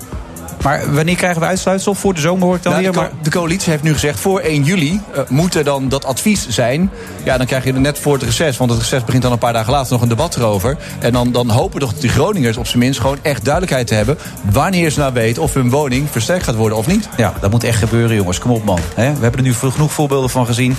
Maar 0.66 0.94
wanneer 0.94 1.16
krijgen 1.16 1.40
we 1.40 1.46
uitsluitsel? 1.46 1.94
Voor 1.94 2.14
de 2.14 2.20
zomer 2.20 2.44
hoor 2.46 2.56
ik 2.56 2.62
dan 2.62 2.72
Nou, 2.72 2.84
weer. 2.84 2.92
de, 2.92 2.98
Maar 2.98 3.10
de 3.22 3.30
coalitie 3.30 3.70
heeft 3.70 3.82
nu 3.82 3.92
gezegd, 3.92 4.20
voor 4.20 4.40
1 4.40 4.62
juli 4.62 5.00
eh, 5.14 5.20
moet 5.28 5.54
er 5.54 5.64
dan 5.64 5.88
dat 5.88 6.04
advies 6.04 6.48
zijn. 6.48 6.90
Ja, 7.24 7.36
dan 7.36 7.46
krijg 7.46 7.64
je 7.64 7.72
er 7.72 7.80
net 7.80 7.98
voor 7.98 8.12
het 8.12 8.22
reces, 8.22 8.56
want 8.56 8.70
het 8.70 8.80
reces 8.80 9.04
begint 9.04 9.22
dan 9.22 9.32
een 9.32 9.38
paar 9.38 9.52
dagen 9.52 9.72
later 9.72 9.92
nog 9.92 10.02
een 10.02 10.08
debat 10.08 10.36
erover. 10.36 10.76
En 10.98 11.12
dan, 11.12 11.32
dan 11.32 11.48
hopen 11.50 11.80
toch 11.80 11.94
die 11.94 12.10
Groningers 12.10 12.56
op 12.56 12.66
zijn 12.66 12.78
minst 12.78 13.00
gewoon 13.00 13.18
echt 13.22 13.44
duidelijkheid 13.44 13.90
hebben... 13.90 14.18
wanneer 14.50 14.90
ze 14.90 14.98
nou 14.98 15.12
weten 15.12 15.42
of 15.42 15.54
hun 15.54 15.70
woning 15.70 16.08
versterkt 16.10 16.44
gaat 16.44 16.54
worden 16.54 16.78
of 16.78 16.86
niet. 16.86 17.08
ja, 17.16 17.32
dat 17.40 17.50
moet 17.50 17.64
echt 17.64 17.78
gebeuren, 17.78 18.16
jongens. 18.16 18.38
Kom 18.38 18.50
op, 18.50 18.64
man. 18.64 18.80
We 18.94 19.02
hebben 19.02 19.34
er 19.34 19.42
nu 19.42 19.54
genoeg 19.54 19.92
voorbeelden 19.92 20.30
van 20.30 20.46
gezien 20.46 20.76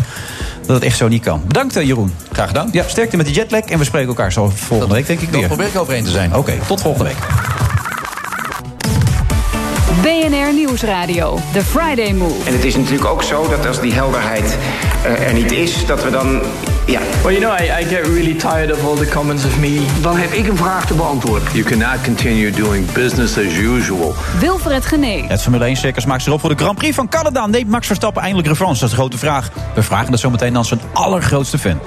dat 0.66 0.76
het 0.76 0.84
echt 0.86 0.98
zo 0.98 1.08
niet 1.08 1.24
kan. 1.24 1.42
Bedankt, 1.48 1.76
eh, 1.76 1.86
Jeroen. 1.86 2.14
Graag 2.32 2.48
gedaan. 2.48 2.70
Ja, 2.72 2.84
sterkte 2.88 3.18
met 3.18 3.26
de 3.26 3.32
jetlag 3.32 3.62
en 3.62 3.78
we 3.78 3.86
spreken 3.86 4.08
elkaar 4.10 4.32
zo 4.32 4.52
volgende 4.56 4.94
week, 4.94 5.08
denk 5.08 5.20
ik 5.20 5.32
Dan 5.32 5.40
weer. 5.40 5.48
probeer 5.50 5.68
ik 5.68 5.78
overheen 5.78 6.04
te 6.04 6.12
zijn. 6.12 6.36
Oké, 6.36 6.54
tot 6.68 6.82
volgende 6.82 7.06
week. 7.10 7.18
BNR 10.08 10.54
Nieuwsradio. 10.54 11.40
The 11.54 11.64
Friday 11.64 12.14
Move. 12.14 12.46
En 12.46 12.54
het 12.54 12.64
is 12.64 12.76
natuurlijk 12.76 13.06
ook 13.06 13.24
zo 13.24 13.48
dat 13.50 13.66
als 13.66 13.82
die 13.82 13.94
helderheid 13.94 14.58
eh, 15.04 15.28
er 15.28 15.34
niet 15.34 15.52
is, 15.52 15.86
dat 15.86 16.04
we 16.04 16.10
dan. 16.10 16.42
Ja, 16.86 17.00
Well, 17.24 17.40
you 17.40 17.40
know, 17.40 17.60
I, 17.60 17.82
I 17.82 17.86
get 17.96 18.08
really 18.08 18.34
tired 18.34 18.72
of 18.72 18.86
all 18.86 18.96
the 18.96 19.10
comments 19.10 19.46
of 19.46 19.60
me. 19.60 19.86
Dan 20.02 20.18
heb 20.18 20.32
ik 20.32 20.48
een 20.48 20.58
vraag 20.58 20.86
te 20.86 20.94
beantwoorden. 20.94 21.48
You 21.54 21.64
cannot 21.64 22.02
continue 22.04 22.52
doing 22.52 22.92
business 22.92 23.38
as 23.38 23.54
usual. 23.54 24.16
Wilfred 24.40 24.86
Genee. 24.86 25.26
Het 25.28 25.42
Formule 25.42 25.66
1 25.66 25.76
circus 25.76 26.06
maakt 26.06 26.24
zich 26.24 26.34
op 26.34 26.40
voor 26.40 26.50
de 26.50 26.64
Grand 26.64 26.78
Prix 26.78 26.96
van 26.96 27.10
Canada. 27.10 27.46
Neemt 27.46 27.70
Max 27.70 27.88
Verstappen 27.88 28.22
eindelijk 28.22 28.48
revanche? 28.48 28.80
Dat 28.80 28.84
is 28.84 28.96
de 28.96 29.02
grote 29.02 29.18
vraag. 29.18 29.50
We 29.76 29.84
vragen 29.84 30.12
dat 30.12 30.20
zometeen 30.20 30.58
aan 30.58 30.66
zijn 30.66 30.80
allergrootste 30.94 31.58
fan. 31.58 31.80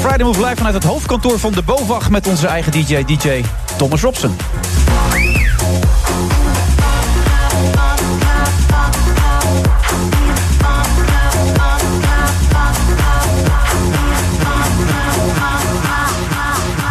Friday 0.00 0.26
Move 0.26 0.40
live 0.40 0.56
vanuit 0.56 0.74
het 0.74 0.84
hoofdkantoor 0.84 1.38
van 1.38 1.52
de 1.52 1.62
BOVAG... 1.62 2.10
met 2.10 2.26
onze 2.26 2.46
eigen 2.46 2.72
DJ, 2.72 3.04
DJ 3.04 3.44
Thomas 3.76 4.00
Robson. 4.00 4.36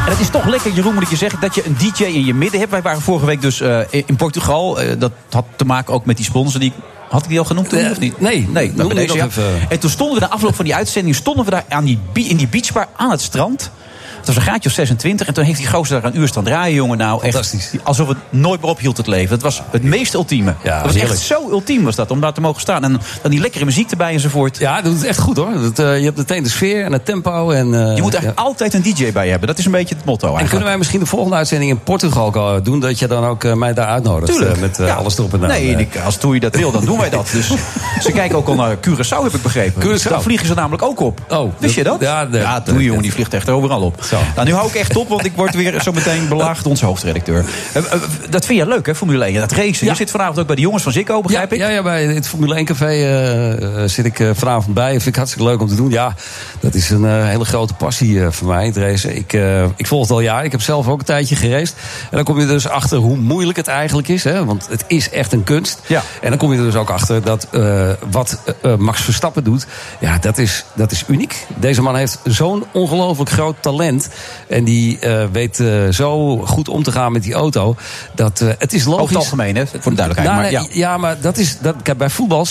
En 0.05 0.11
het 0.15 0.19
is 0.19 0.29
toch 0.29 0.45
lekker, 0.45 0.71
Jeroen, 0.71 0.93
moet 0.93 1.03
ik 1.03 1.09
je 1.09 1.15
zeggen, 1.15 1.39
dat 1.39 1.55
je 1.55 1.65
een 1.65 1.75
DJ 1.77 2.03
in 2.03 2.25
je 2.25 2.33
midden 2.33 2.59
hebt. 2.59 2.71
Wij 2.71 2.81
waren 2.81 3.01
vorige 3.01 3.25
week 3.25 3.41
dus 3.41 3.61
eh, 3.61 3.79
in 3.89 4.15
Portugal. 4.15 4.79
Eh, 4.79 4.99
dat 4.99 5.11
had 5.29 5.45
te 5.55 5.65
maken 5.65 5.93
ook 5.93 6.05
met 6.05 6.15
die 6.17 6.25
sponsor 6.25 6.59
die... 6.59 6.73
Had 7.09 7.23
ik 7.23 7.29
die 7.29 7.39
al 7.39 7.45
genoemd 7.45 7.69
toen, 7.69 7.79
Eh, 7.79 7.91
of 7.91 7.99
niet? 7.99 8.19
nee, 8.21 8.47
nee 8.49 8.71
bij 8.71 8.87
deze, 8.87 9.15
ja. 9.15 9.25
even. 9.25 9.43
En 9.69 9.79
toen 9.79 9.89
stonden 9.89 10.19
we 10.19 10.25
na 10.25 10.29
afloop 10.31 10.55
van 10.55 10.65
die 10.65 10.75
uitzending... 10.75 11.15
stonden 11.15 11.45
we 11.45 11.51
daar 11.51 11.65
aan 11.69 11.83
die, 11.85 11.99
in 12.13 12.37
die 12.37 12.47
beachbar 12.47 12.87
aan 12.95 13.11
het 13.11 13.21
strand... 13.21 13.71
Het 14.19 14.27
was 14.27 14.35
een 14.35 14.41
gaatje 14.41 14.69
of 14.69 14.75
26. 14.75 15.27
En 15.27 15.33
toen 15.33 15.43
heeft 15.43 15.57
die 15.57 15.67
gozer 15.67 16.01
daar 16.01 16.11
een 16.11 16.19
uur 16.19 16.27
staan 16.27 16.43
draaien, 16.43 16.75
jongen. 16.75 16.97
Nou, 16.97 17.23
echt. 17.23 17.55
Alsof 17.83 18.07
het 18.07 18.17
nooit 18.29 18.61
meer 18.61 18.69
ophield, 18.69 18.97
het 18.97 19.07
leven. 19.07 19.33
Het 19.33 19.41
was 19.41 19.61
het 19.71 19.83
meest 19.83 20.13
ultieme. 20.13 20.53
dat 20.63 20.81
was 20.81 20.93
heerlijk. 20.93 21.13
echt 21.13 21.21
zo 21.21 21.49
ultiem 21.49 21.83
was 21.83 21.95
dat, 21.95 22.11
om 22.11 22.19
daar 22.21 22.33
te 22.33 22.41
mogen 22.41 22.61
staan. 22.61 22.83
En 22.83 22.99
dan 23.21 23.31
die 23.31 23.39
lekkere 23.39 23.65
muziek 23.65 23.91
erbij 23.91 24.13
enzovoort. 24.13 24.57
Ja, 24.57 24.75
dat 24.75 24.83
doet 24.83 24.93
het 24.93 25.03
echt 25.03 25.19
goed 25.19 25.37
hoor. 25.37 25.61
Dat, 25.61 25.79
eh, 25.79 25.97
je 25.97 26.03
hebt 26.03 26.17
meteen 26.17 26.43
de 26.43 26.49
sfeer 26.49 26.83
en 26.85 26.93
het 26.93 27.05
tempo. 27.05 27.49
En, 27.51 27.73
eh, 27.73 27.95
Je 27.95 28.01
moet 28.01 28.13
eigenlijk 28.13 28.39
altijd 28.47 28.73
een 28.73 28.81
DJ 28.81 29.11
bij 29.11 29.23
je 29.25 29.29
hebben. 29.31 29.47
Dat 29.47 29.57
is 29.57 29.65
een 29.65 29.71
beetje 29.71 29.95
het 29.95 30.05
motto 30.05 30.27
En 30.27 30.33
eigenlijk. 30.33 30.49
kunnen 30.49 30.67
wij 30.67 30.77
misschien 30.77 30.99
de 30.99 31.05
volgende 31.05 31.35
uitzending 31.35 31.71
in 31.71 31.79
Portugal 31.83 32.63
doen? 32.63 32.79
Dat 32.79 32.99
je 32.99 33.07
dan 33.07 33.25
ook 33.25 33.43
eh, 33.43 33.53
mij 33.53 33.73
daar 33.73 33.87
uitnodigt. 33.87 34.31
Tuurlijk. 34.31 34.59
met 34.59 34.77
Ja. 34.77 34.93
alles 34.93 35.17
erop 35.17 35.33
en 35.33 35.41
aan. 35.43 35.47
Nee, 35.47 35.87
als 36.05 36.15
Toei 36.17 36.39
dat 36.39 36.55
wil, 36.55 36.71
dan 36.71 36.85
doen 36.85 36.97
wij 36.99 37.09
dat. 37.09 37.29
Dus 37.31 37.47
ze 38.05 38.11
kijken 38.11 38.37
ook 38.37 38.47
al 38.47 38.55
naar 38.55 38.75
Curaçao, 38.75 39.23
heb 39.23 39.33
ik 39.33 39.41
begrepen. 39.41 39.81
Curaçao. 39.81 40.09
Daar 40.09 40.21
vliegen 40.21 40.47
ze 40.47 40.53
namelijk 40.53 40.83
ook 40.83 40.99
op. 40.99 41.19
Oh, 41.29 41.53
Wist 41.57 41.75
je 41.75 41.83
dat? 41.83 41.99
Ja, 41.99 42.25
de- 42.25 42.37
ja 42.37 42.61
Toei, 42.61 42.83
jongen, 42.85 43.01
die 43.01 43.13
vliegt 43.13 43.33
echt 43.33 43.49
overal 43.49 43.81
op. 43.81 44.03
Nou, 44.35 44.47
nu 44.47 44.53
hou 44.53 44.67
ik 44.67 44.75
echt 44.75 44.95
op, 44.95 45.07
want 45.07 45.25
ik 45.25 45.31
word 45.35 45.55
weer 45.55 45.81
zo 45.81 45.91
meteen 45.91 46.27
belaagd, 46.27 46.65
onze 46.65 46.85
hoofdredacteur. 46.85 47.45
Eh, 47.73 47.93
eh, 47.93 48.01
dat 48.29 48.45
vind 48.45 48.59
je 48.59 48.67
leuk, 48.67 48.85
hè, 48.85 48.95
Formule 48.95 49.25
1? 49.25 49.33
Dat 49.33 49.51
racen. 49.51 49.87
Je 49.87 49.95
zit 49.95 50.11
vanavond 50.11 50.39
ook 50.39 50.47
bij 50.47 50.55
de 50.55 50.61
jongens 50.61 50.83
van 50.83 50.91
Zikko, 50.91 51.21
begrijp 51.21 51.53
ik? 51.53 51.59
Ja, 51.59 51.67
ja, 51.69 51.81
bij 51.83 52.03
het 52.05 52.27
Formule 52.27 52.55
1 52.55 52.65
café 52.65 52.87
eh, 52.87 53.83
zit 53.85 54.05
ik 54.05 54.19
eh, 54.19 54.29
vanavond 54.33 54.73
bij. 54.73 54.91
Vind 54.91 55.05
ik 55.05 55.15
hartstikke 55.15 55.47
leuk 55.47 55.61
om 55.61 55.67
te 55.67 55.75
doen. 55.75 55.89
Ja, 55.89 56.13
dat 56.59 56.73
is 56.73 56.89
een 56.89 57.05
eh, 57.05 57.25
hele 57.25 57.45
grote 57.45 57.73
passie 57.73 58.23
eh, 58.23 58.31
voor 58.31 58.47
mij, 58.47 58.65
het 58.65 58.77
racen. 58.77 59.15
Ik, 59.15 59.33
eh, 59.33 59.63
ik 59.75 59.87
volg 59.87 60.01
het 60.01 60.11
al 60.11 60.19
jaren. 60.19 60.45
Ik 60.45 60.51
heb 60.51 60.61
zelf 60.61 60.87
ook 60.87 60.99
een 60.99 61.05
tijdje 61.05 61.35
geraced. 61.35 61.75
En 62.01 62.15
dan 62.15 62.23
kom 62.23 62.39
je 62.39 62.45
dus 62.45 62.67
achter 62.67 62.97
hoe 62.97 63.17
moeilijk 63.17 63.57
het 63.57 63.67
eigenlijk 63.67 64.07
is. 64.07 64.23
Hè? 64.23 64.45
Want 64.45 64.67
het 64.69 64.83
is 64.87 65.09
echt 65.09 65.33
een 65.33 65.43
kunst. 65.43 65.79
Ja. 65.87 66.01
En 66.21 66.29
dan 66.29 66.37
kom 66.37 66.51
je 66.51 66.57
er 66.57 66.63
dus 66.63 66.75
ook 66.75 66.89
achter 66.89 67.23
dat 67.23 67.47
eh, 67.51 67.89
wat 68.11 68.39
eh, 68.61 68.75
Max 68.75 69.01
Verstappen 69.01 69.43
doet... 69.43 69.67
ja, 69.99 70.17
dat 70.17 70.37
is, 70.37 70.65
dat 70.73 70.91
is 70.91 71.03
uniek. 71.07 71.45
Deze 71.55 71.81
man 71.81 71.95
heeft 71.95 72.19
zo'n 72.23 72.63
ongelooflijk 72.71 73.29
groot 73.29 73.55
talent. 73.59 73.98
En 74.47 74.63
die 74.63 74.99
eh, 74.99 75.23
weet 75.31 75.59
eh, 75.59 75.89
zo 75.89 76.37
goed 76.37 76.69
om 76.69 76.83
te 76.83 76.91
gaan 76.91 77.11
met 77.11 77.23
die 77.23 77.33
auto. 77.33 77.75
Dat, 78.15 78.41
eh, 78.41 78.49
het 78.57 78.73
is 78.73 78.85
logisch. 78.85 79.01
Over 79.01 79.15
het 79.15 79.23
algemeen, 79.23 79.55
hè, 79.55 79.65
voor 79.67 79.91
de 79.91 79.97
duidelijkheid. 79.97 80.27
Nou, 80.27 80.41
maar, 80.41 80.51
ja. 80.51 80.67
ja. 80.71 80.97
maar 80.97 81.21
dat 81.21 81.37
is. 81.37 81.57
Dat, 81.59 81.75
kijk, 81.83 81.97
bij 81.97 82.09
voetbal 82.09 82.47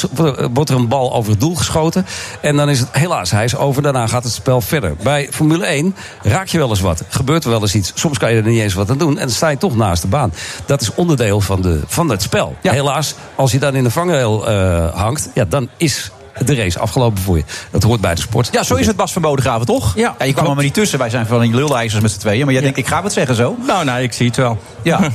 wordt 0.52 0.70
er 0.70 0.76
een 0.76 0.88
bal 0.88 1.14
over 1.14 1.30
het 1.30 1.40
doel 1.40 1.54
geschoten. 1.54 2.06
En 2.40 2.56
dan 2.56 2.68
is 2.68 2.80
het 2.80 2.88
helaas, 2.92 3.30
hij 3.30 3.44
is 3.44 3.56
over. 3.56 3.82
Daarna 3.82 4.06
gaat 4.06 4.24
het 4.24 4.32
spel 4.32 4.60
verder. 4.60 4.96
Bij 5.02 5.28
Formule 5.30 5.66
1 5.66 5.94
raak 6.22 6.46
je 6.46 6.58
wel 6.58 6.68
eens 6.68 6.80
wat. 6.80 7.02
Gebeurt 7.08 7.44
er 7.44 7.50
wel 7.50 7.60
eens 7.60 7.74
iets. 7.74 7.92
Soms 7.94 8.18
kan 8.18 8.30
je 8.30 8.36
er 8.36 8.48
niet 8.48 8.60
eens 8.60 8.74
wat 8.74 8.90
aan 8.90 8.98
doen. 8.98 9.18
En 9.18 9.26
dan 9.26 9.34
sta 9.34 9.48
je 9.48 9.58
toch 9.58 9.76
naast 9.76 10.02
de 10.02 10.08
baan. 10.08 10.32
Dat 10.66 10.80
is 10.80 10.94
onderdeel 10.94 11.40
van, 11.40 11.62
de, 11.62 11.80
van 11.86 12.08
het 12.08 12.22
spel. 12.22 12.56
Helaas, 12.62 13.14
als 13.34 13.52
je 13.52 13.58
dan 13.58 13.74
in 13.74 13.84
de 13.84 13.90
vangrail 13.90 14.50
hangt. 14.94 15.28
Ja, 15.34 15.44
dan 15.44 15.68
is 15.76 16.10
de 16.44 16.54
race 16.54 16.78
afgelopen 16.78 17.22
voor 17.22 17.36
je. 17.36 17.44
Dat 17.70 17.82
hoort 17.82 18.00
bij 18.00 18.14
de 18.14 18.20
sport. 18.20 18.48
Ja, 18.52 18.62
zo 18.62 18.74
is 18.74 18.86
het 18.86 18.96
Bas 18.96 19.12
van 19.12 19.22
Bodegraven, 19.22 19.66
toch? 19.66 19.92
Ja. 19.96 20.14
je 20.24 20.32
kwam 20.32 20.46
er 20.46 20.54
maar 20.54 20.64
niet 20.64 20.74
tussen. 20.74 20.98
Wij 20.98 21.10
zijn 21.10 21.26
van 21.26 21.40
die 21.40 21.54
lullijzers 21.54 22.02
met 22.02 22.10
z'n 22.10 22.18
tweeën. 22.18 22.44
Maar 22.44 22.52
jij 22.54 22.62
denkt, 22.62 22.78
ik 22.78 22.86
ga 22.86 23.02
wat 23.02 23.12
zeggen 23.12 23.34
zo. 23.34 23.56
Nou, 23.66 23.84
nee, 23.84 24.02
ik 24.02 24.12
zie 24.12 24.26
het 24.26 24.36
wel. 24.36 24.58
Ja. 24.82 25.00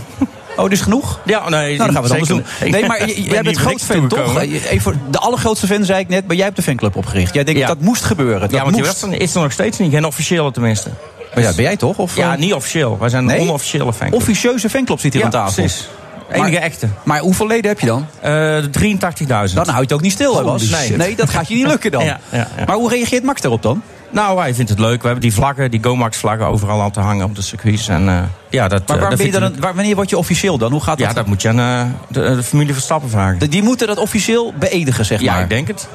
Oh, 0.58 0.70
dus 0.70 0.82
genoeg? 0.82 1.20
Ja, 1.26 1.50
nee. 1.50 1.78
Nou, 1.78 1.78
dan 1.78 1.86
gaan 1.94 2.04
we 2.10 2.14
het 2.16 2.30
anders 2.30 2.30
doen. 2.60 2.72
Nee, 2.72 2.86
maar 2.88 3.08
jij 3.10 3.28
ben 3.30 3.44
bent 3.44 3.58
groot 3.58 3.82
fan, 3.82 4.08
toch? 4.08 4.20
toegekomen. 4.20 4.64
Even, 4.70 5.02
de 5.12 5.18
allergrootste 5.18 5.68
fan, 5.68 5.86
zei 5.86 6.00
ik 6.00 6.08
net, 6.10 6.28
maar 6.28 6.36
jij 6.36 6.46
hebt 6.46 6.56
de 6.58 6.62
fanclub 6.64 6.96
opgericht. 6.96 7.34
Jij 7.34 7.44
denkt, 7.44 7.60
Ja. 7.60 7.68
dat 7.68 7.80
moest 7.80 8.04
gebeuren. 8.04 8.40
Dat 8.40 8.52
ja, 8.52 8.58
want 8.62 8.70
die 8.74 8.84
moest. 8.84 8.88
wedstrijd 9.00 9.22
is 9.22 9.36
er 9.36 9.42
nog 9.42 9.52
steeds 9.52 9.78
niet. 9.78 9.92
Geen 9.92 10.06
officiële 10.06 10.52
tenminste. 10.52 10.90
Maar 11.34 11.44
ja, 11.44 11.54
ben 11.54 11.64
jij 11.64 11.78
toch? 11.78 11.98
Of, 11.98 12.16
ja, 12.16 12.34
eh? 12.34 12.40
niet 12.40 12.54
officieel. 12.54 12.98
Wij 13.00 13.10
zijn 13.10 13.26
Nee? 13.26 13.38
een 13.40 13.48
onofficiële 13.48 13.94
fanclub. 13.94 14.14
Officieuze 14.22 14.70
fanclub 14.70 15.00
zit 15.00 15.12
hier 15.14 15.22
Ja, 15.22 15.28
aan 15.28 15.34
tafel. 15.34 15.54
precies. 15.54 15.88
Enige 16.32 16.52
Maar- 16.52 16.62
echte. 16.62 16.88
Maar 17.04 17.20
hoeveel 17.20 17.48
leden 17.48 17.70
heb 17.72 17.80
je 17.80 17.86
dan? 17.86 18.06
Eh 18.22 18.58
83.000. 18.58 19.56
Dan 19.56 19.66
hou 19.66 19.76
je 19.78 19.82
het 19.84 19.94
ook 19.94 20.02
niet 20.02 20.12
stil, 20.12 20.38
hè, 20.38 20.44
Bas? 20.44 20.64
shit. 20.64 20.98
Nee, 20.98 21.16
dat 21.16 21.30
gaat 21.30 21.48
je 21.48 21.56
niet 21.56 21.68
lukken 21.74 21.92
dan. 21.92 22.06
Ja, 22.06 22.20
ja, 22.30 22.48
ja. 22.58 22.64
Maar 22.66 22.76
hoe 22.76 22.90
reageert 22.90 23.24
Max 23.24 23.42
daarop 23.42 23.62
dan? 23.62 23.82
Nou, 24.10 24.40
hij 24.40 24.54
vindt 24.54 24.70
het 24.70 24.80
leuk. 24.80 25.00
We 25.00 25.06
hebben 25.06 25.22
die 25.22 25.34
vlaggen, 25.34 25.72
die 25.72 25.84
Gomax-vlaggen 25.84 26.46
overal 26.48 26.82
aan 26.82 26.92
te 26.92 27.00
hangen 27.00 27.26
op 27.26 27.36
de 27.36 27.42
circuits. 27.42 27.88
En, 27.88 28.10
eh, 28.10 28.20
ja, 28.50 28.68
dat, 28.68 28.88
Maar 28.88 28.96
eh, 28.96 29.02
waar 29.02 29.10
dat 29.10 29.18
ben 29.18 29.26
je 29.28 29.32
vindt 29.32 29.40
dan, 29.40 29.52
hij- 29.52 29.62
waar, 29.62 29.76
wanneer 29.76 29.96
word 29.96 30.10
je 30.10 30.18
officieel 30.18 30.58
dan? 30.58 30.72
Hoe 30.72 30.82
gaat 30.82 30.98
dat? 30.98 31.08
Ja, 31.08 31.14
dat 31.14 31.26
moet 31.26 31.42
je 31.42 31.50
aan 31.50 31.96
de, 32.08 32.36
de 32.36 32.44
familie 32.44 32.74
Verstappen 32.74 33.10
vragen. 33.10 33.40
De- 33.40 33.48
Die 33.48 33.64
moeten 33.64 33.88
dat 33.88 33.98
officieel 33.98 34.54
beëdigen, 34.60 35.06
zeg 35.06 35.22
Ja, 35.22 35.34
maar. 35.34 35.42
ik 35.44 35.50
denk 35.50 35.68
het. 35.68 35.88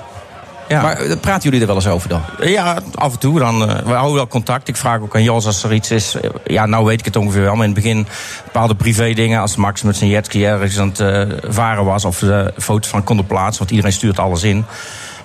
Ja. 0.68 0.82
Maar 0.82 0.96
eh, 0.96 1.16
praten 1.20 1.42
jullie 1.42 1.60
er 1.60 1.66
wel 1.66 1.76
eens 1.76 1.86
over 1.86 2.08
dan? 2.08 2.22
Ja, 2.40 2.78
af 2.94 3.12
en 3.12 3.18
toe. 3.18 3.38
Dan, 3.38 3.68
eh, 3.68 3.78
we 3.84 3.92
houden 3.92 4.14
wel 4.14 4.26
contact. 4.26 4.68
Ik 4.68 4.76
vraag 4.76 5.00
ook 5.00 5.14
aan 5.14 5.22
Jos 5.22 5.46
als 5.46 5.62
er 5.62 5.72
iets 5.72 5.90
is. 5.90 6.14
Eh, 6.14 6.30
Ja, 6.44 6.66
nou 6.66 6.84
weet 6.84 6.98
ik 6.98 7.04
het 7.04 7.16
ongeveer 7.16 7.42
wel. 7.42 7.54
Maar 7.54 7.66
in 7.66 7.72
het 7.72 7.82
begin 7.82 8.06
bepaalde 8.44 8.74
privé 8.74 9.12
dingen. 9.12 9.40
Als 9.40 9.56
Max 9.56 9.82
met 9.82 9.96
zijn 9.96 10.10
jetski 10.10 10.44
ergens 10.44 10.78
aan 10.78 10.92
het 10.96 11.34
varen 11.48 11.84
was. 11.84 12.04
Of 12.04 12.18
de 12.18 12.52
foto's 12.58 12.90
van 12.90 13.04
konden 13.04 13.26
plaatsen. 13.26 13.58
Want 13.58 13.70
iedereen 13.70 13.92
stuurt 13.92 14.18
alles 14.18 14.42
in. 14.42 14.64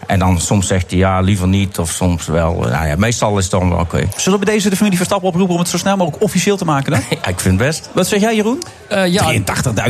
En 0.07 0.19
dan 0.19 0.39
soms 0.41 0.67
zegt 0.67 0.89
hij 0.89 0.99
ja, 0.99 1.19
liever 1.19 1.47
niet. 1.47 1.79
Of 1.79 1.89
soms 1.91 2.25
wel. 2.25 2.53
Nou 2.59 2.87
ja, 2.87 2.95
meestal 2.97 3.37
is 3.37 3.43
het 3.43 3.51
dan 3.51 3.69
wel 3.69 3.79
oké. 3.79 4.07
Zullen 4.17 4.39
we 4.39 4.45
deze 4.45 4.69
de 4.69 4.75
familie 4.75 4.97
Verstappen 4.97 5.27
oproepen 5.29 5.53
om 5.53 5.59
het 5.59 5.69
zo 5.69 5.77
snel 5.77 5.97
mogelijk 5.97 6.23
officieel 6.23 6.57
te 6.57 6.65
maken 6.65 6.91
dan? 6.91 7.01
Ja, 7.09 7.27
ik 7.29 7.39
vind 7.39 7.59
het 7.59 7.67
best. 7.67 7.89
Wat 7.93 8.07
zeg 8.07 8.19
jij, 8.21 8.35
Jeroen? 8.35 8.63
Eh, 8.89 9.07
ja, 9.07 9.33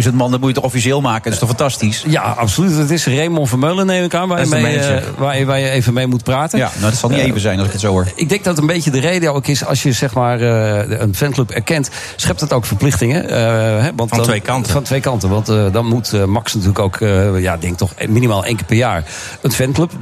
83.000 0.03 0.13
man, 0.13 0.31
dat 0.31 0.39
moet 0.39 0.49
je 0.49 0.55
toch 0.55 0.63
officieel 0.63 1.01
maken? 1.01 1.23
Dat 1.23 1.33
is 1.33 1.39
toch 1.39 1.47
fantastisch? 1.49 2.03
Ja, 2.07 2.21
absoluut. 2.21 2.77
Het 2.77 2.89
is 2.91 3.05
Raymond 3.07 3.49
Vermeulen, 3.49 3.85
neem 3.85 4.03
ik 4.03 4.13
aan, 4.15 4.27
waar 4.27 4.43
je, 4.43 4.49
Dat 4.49 4.59
mee, 4.61 4.79
eh, 4.79 5.03
waar, 5.17 5.37
je, 5.39 5.45
waar 5.45 5.59
je 5.59 5.69
even 5.69 5.93
mee 5.93 6.07
moet 6.07 6.23
praten. 6.23 6.59
Ja, 6.59 6.69
nou, 6.79 6.89
dat 6.89 6.99
zal 6.99 7.09
niet 7.09 7.19
Eh, 7.19 7.25
even 7.25 7.41
zijn 7.41 7.57
als 7.57 7.65
ik 7.67 7.71
het 7.71 7.81
zo 7.81 7.91
hoor. 7.91 8.07
Ik 8.15 8.29
denk 8.29 8.43
dat 8.43 8.57
een 8.57 8.65
beetje 8.65 8.91
de 8.91 8.99
reden 8.99 9.33
ook 9.33 9.47
is, 9.47 9.65
als 9.65 9.83
je 9.83 9.91
zeg 9.91 10.13
maar 10.13 10.41
eh, 10.41 10.99
een 10.99 11.15
fanclub 11.15 11.51
erkent, 11.51 11.89
schept 12.15 12.41
het 12.41 12.53
ook 12.53 12.65
verplichtingen. 12.65 13.29
eh, 13.29 13.37
hè, 13.83 13.91
want 13.95 14.09
Van 14.09 14.17
dan- 14.17 14.27
twee 14.27 14.39
kanten. 14.41 14.71
Van 14.71 14.83
twee 14.83 14.99
kanten. 14.99 15.29
Want 15.29 15.45
dan 15.45 15.85
moet 15.85 16.25
Max 16.25 16.53
natuurlijk 16.53 16.79
ook, 16.79 16.95
eh, 17.01 17.41
ja, 17.41 17.57
denk 17.57 17.77
toch 17.77 17.91
minimaal 18.07 18.45
één 18.45 18.55
keer 18.55 18.65
per 18.65 18.75
jaar 18.75 19.03
een 19.41 19.51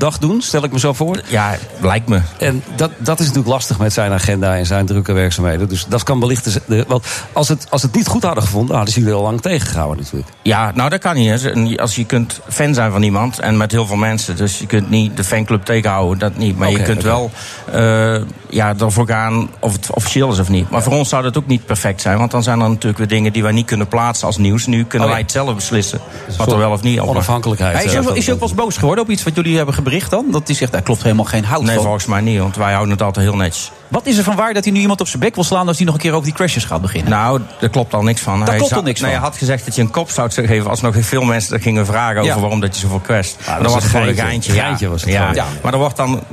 fanclubdag 0.01 0.17
doen, 0.29 0.41
stel 0.41 0.63
ik 0.63 0.71
me 0.71 0.79
zo 0.79 0.93
voor. 0.93 1.21
Ja, 1.27 1.55
lijkt 1.81 2.07
me. 2.07 2.21
En 2.39 2.63
dat, 2.75 2.91
dat 2.97 3.19
is 3.19 3.25
natuurlijk 3.25 3.53
lastig 3.53 3.79
met 3.79 3.93
zijn 3.93 4.11
agenda 4.11 4.55
en 4.57 4.65
zijn 4.65 4.85
drukke 4.85 5.13
werkzaamheden. 5.13 5.69
Dus 5.69 5.85
dat 5.89 6.03
kan 6.03 6.19
wellicht. 6.19 6.43
de- 6.53 6.61
de- 6.67 6.85
Want 6.87 7.05
als 7.33 7.47
het, 7.47 7.67
als 7.69 7.81
het 7.81 7.95
niet 7.95 8.07
goed 8.07 8.23
hadden 8.23 8.43
gevonden, 8.43 8.75
hadden 8.75 8.93
ze 8.93 8.99
jullie 8.99 9.15
al 9.15 9.21
lang 9.21 9.41
tegengehouden 9.41 10.03
natuurlijk. 10.03 10.31
Ja, 10.41 10.71
nou 10.75 10.89
dat 10.89 10.99
kan 10.99 11.15
niet. 11.15 11.79
Als 11.79 11.95
je 11.95 12.05
kunt 12.05 12.39
fan 12.49 12.73
zijn 12.73 12.91
van 12.91 13.03
iemand 13.03 13.39
en 13.39 13.57
met 13.57 13.71
heel 13.71 13.85
veel 13.85 13.95
mensen. 13.95 14.35
Dus 14.35 14.59
je 14.59 14.65
kunt 14.65 14.89
niet 14.89 15.17
de 15.17 15.23
fanclub 15.23 15.63
tegenhouden, 15.63 16.19
dat 16.19 16.35
niet. 16.37 16.57
Maar 16.57 16.71
je 16.71 16.81
kunt 16.81 17.03
wel 17.03 17.31
eh, 17.71 18.21
ja, 18.51 18.73
ervoor 18.79 19.07
gaan 19.07 19.49
of 19.59 19.73
het 19.73 19.89
officieel 19.93 20.31
is 20.31 20.39
of 20.39 20.49
niet. 20.49 20.69
Maar 20.69 20.83
voor 20.83 20.93
ons 20.93 21.09
zou 21.09 21.23
dat 21.23 21.37
ook 21.37 21.47
niet 21.47 21.65
perfect 21.65 22.01
zijn. 22.01 22.17
Want 22.17 22.31
dan 22.31 22.43
zijn 22.43 22.59
er 22.59 22.69
natuurlijk 22.69 22.97
weer 22.97 23.07
dingen 23.07 23.33
die 23.33 23.43
wij 23.43 23.51
niet 23.51 23.65
kunnen 23.65 23.87
plaatsen 23.87 24.27
als 24.27 24.37
nieuws. 24.37 24.65
Nu 24.65 24.83
kunnen 24.83 24.99
Oh 24.99 25.05
ja. 25.05 25.11
wij 25.11 25.21
het 25.21 25.31
zelf 25.31 25.55
beslissen. 25.55 25.99
Dus 26.27 26.35
Wat 26.37 26.51
er 26.51 26.57
wel 26.57 26.71
of 26.71 26.81
niet 26.81 26.99
op. 26.99 27.07
Onafhankelijkheid. 27.07 27.75
Hij 27.75 27.85
is, 27.85 27.93
eh, 27.93 28.07
ook, 28.07 28.15
is 28.15 28.29
ook 28.31 28.39
wel 28.39 28.47
eens 28.47 28.57
boos 28.57 28.77
geworden 28.77 29.03
op 29.03 29.09
iets 29.09 29.23
wat 29.23 29.35
jullie 29.35 29.57
hebben 29.57 29.73
gebericht 29.73 30.09
dan? 30.09 30.25
Dat 30.31 30.47
hij 30.47 30.55
zegt, 30.55 30.71
daar 30.71 30.81
klopt 30.81 31.03
helemaal 31.03 31.25
geen 31.25 31.45
hout 31.45 31.63
Nee, 31.63 31.73
van. 31.75 31.83
volgens 31.83 32.05
mij 32.05 32.21
niet. 32.21 32.39
Want 32.39 32.55
wij 32.55 32.71
houden 32.71 32.91
het 32.91 33.01
altijd 33.01 33.25
heel 33.25 33.35
netjes. 33.35 33.71
Wat 33.91 34.05
is 34.05 34.17
er 34.17 34.23
van 34.23 34.35
waar 34.35 34.53
dat 34.53 34.63
hij 34.63 34.73
nu 34.73 34.79
iemand 34.79 35.01
op 35.01 35.07
zijn 35.07 35.19
bek 35.21 35.35
wil 35.35 35.43
slaan... 35.43 35.67
als 35.67 35.77
hij 35.77 35.85
nog 35.85 35.95
een 35.95 36.01
keer 36.01 36.11
over 36.11 36.23
die 36.25 36.33
crashes 36.33 36.63
gaat 36.65 36.81
beginnen? 36.81 37.09
Nou, 37.11 37.41
daar 37.59 37.69
klopt 37.69 37.93
al 37.93 38.03
niks 38.03 38.21
van. 38.21 38.37
Daar 38.39 38.47
Hij 38.47 38.57
klopt 38.57 38.73
al 38.73 38.81
niks 38.81 38.99
nee, 39.01 39.09
van. 39.11 39.19
Hij 39.19 39.29
had 39.29 39.37
gezegd 39.37 39.65
dat 39.65 39.75
je 39.75 39.81
een 39.81 39.91
kop 39.91 40.09
zou 40.09 40.31
geven 40.31 40.69
als 40.69 40.81
nog 40.81 40.95
veel 40.99 41.23
mensen 41.23 41.53
er 41.55 41.61
gingen 41.61 41.85
vragen 41.85 42.19
over 42.21 42.33
Ja. 42.33 42.39
waarom 42.39 42.59
dat 42.59 42.75
je 42.75 42.81
zoveel 42.81 43.01
crasht. 43.01 43.37
maar 43.45 43.55
dat 43.55 43.63
dat 43.63 43.73
was 43.73 43.83
gewoon 43.85 44.07
een 44.07 44.15
geintje. 44.15 44.51
geintje. 44.51 44.89
Was 44.89 45.01
het 45.01 45.11
ja. 45.13 45.33
Maar 45.63 45.73
er 45.73 45.79
wordt 45.79 45.97
dan, 45.97 46.23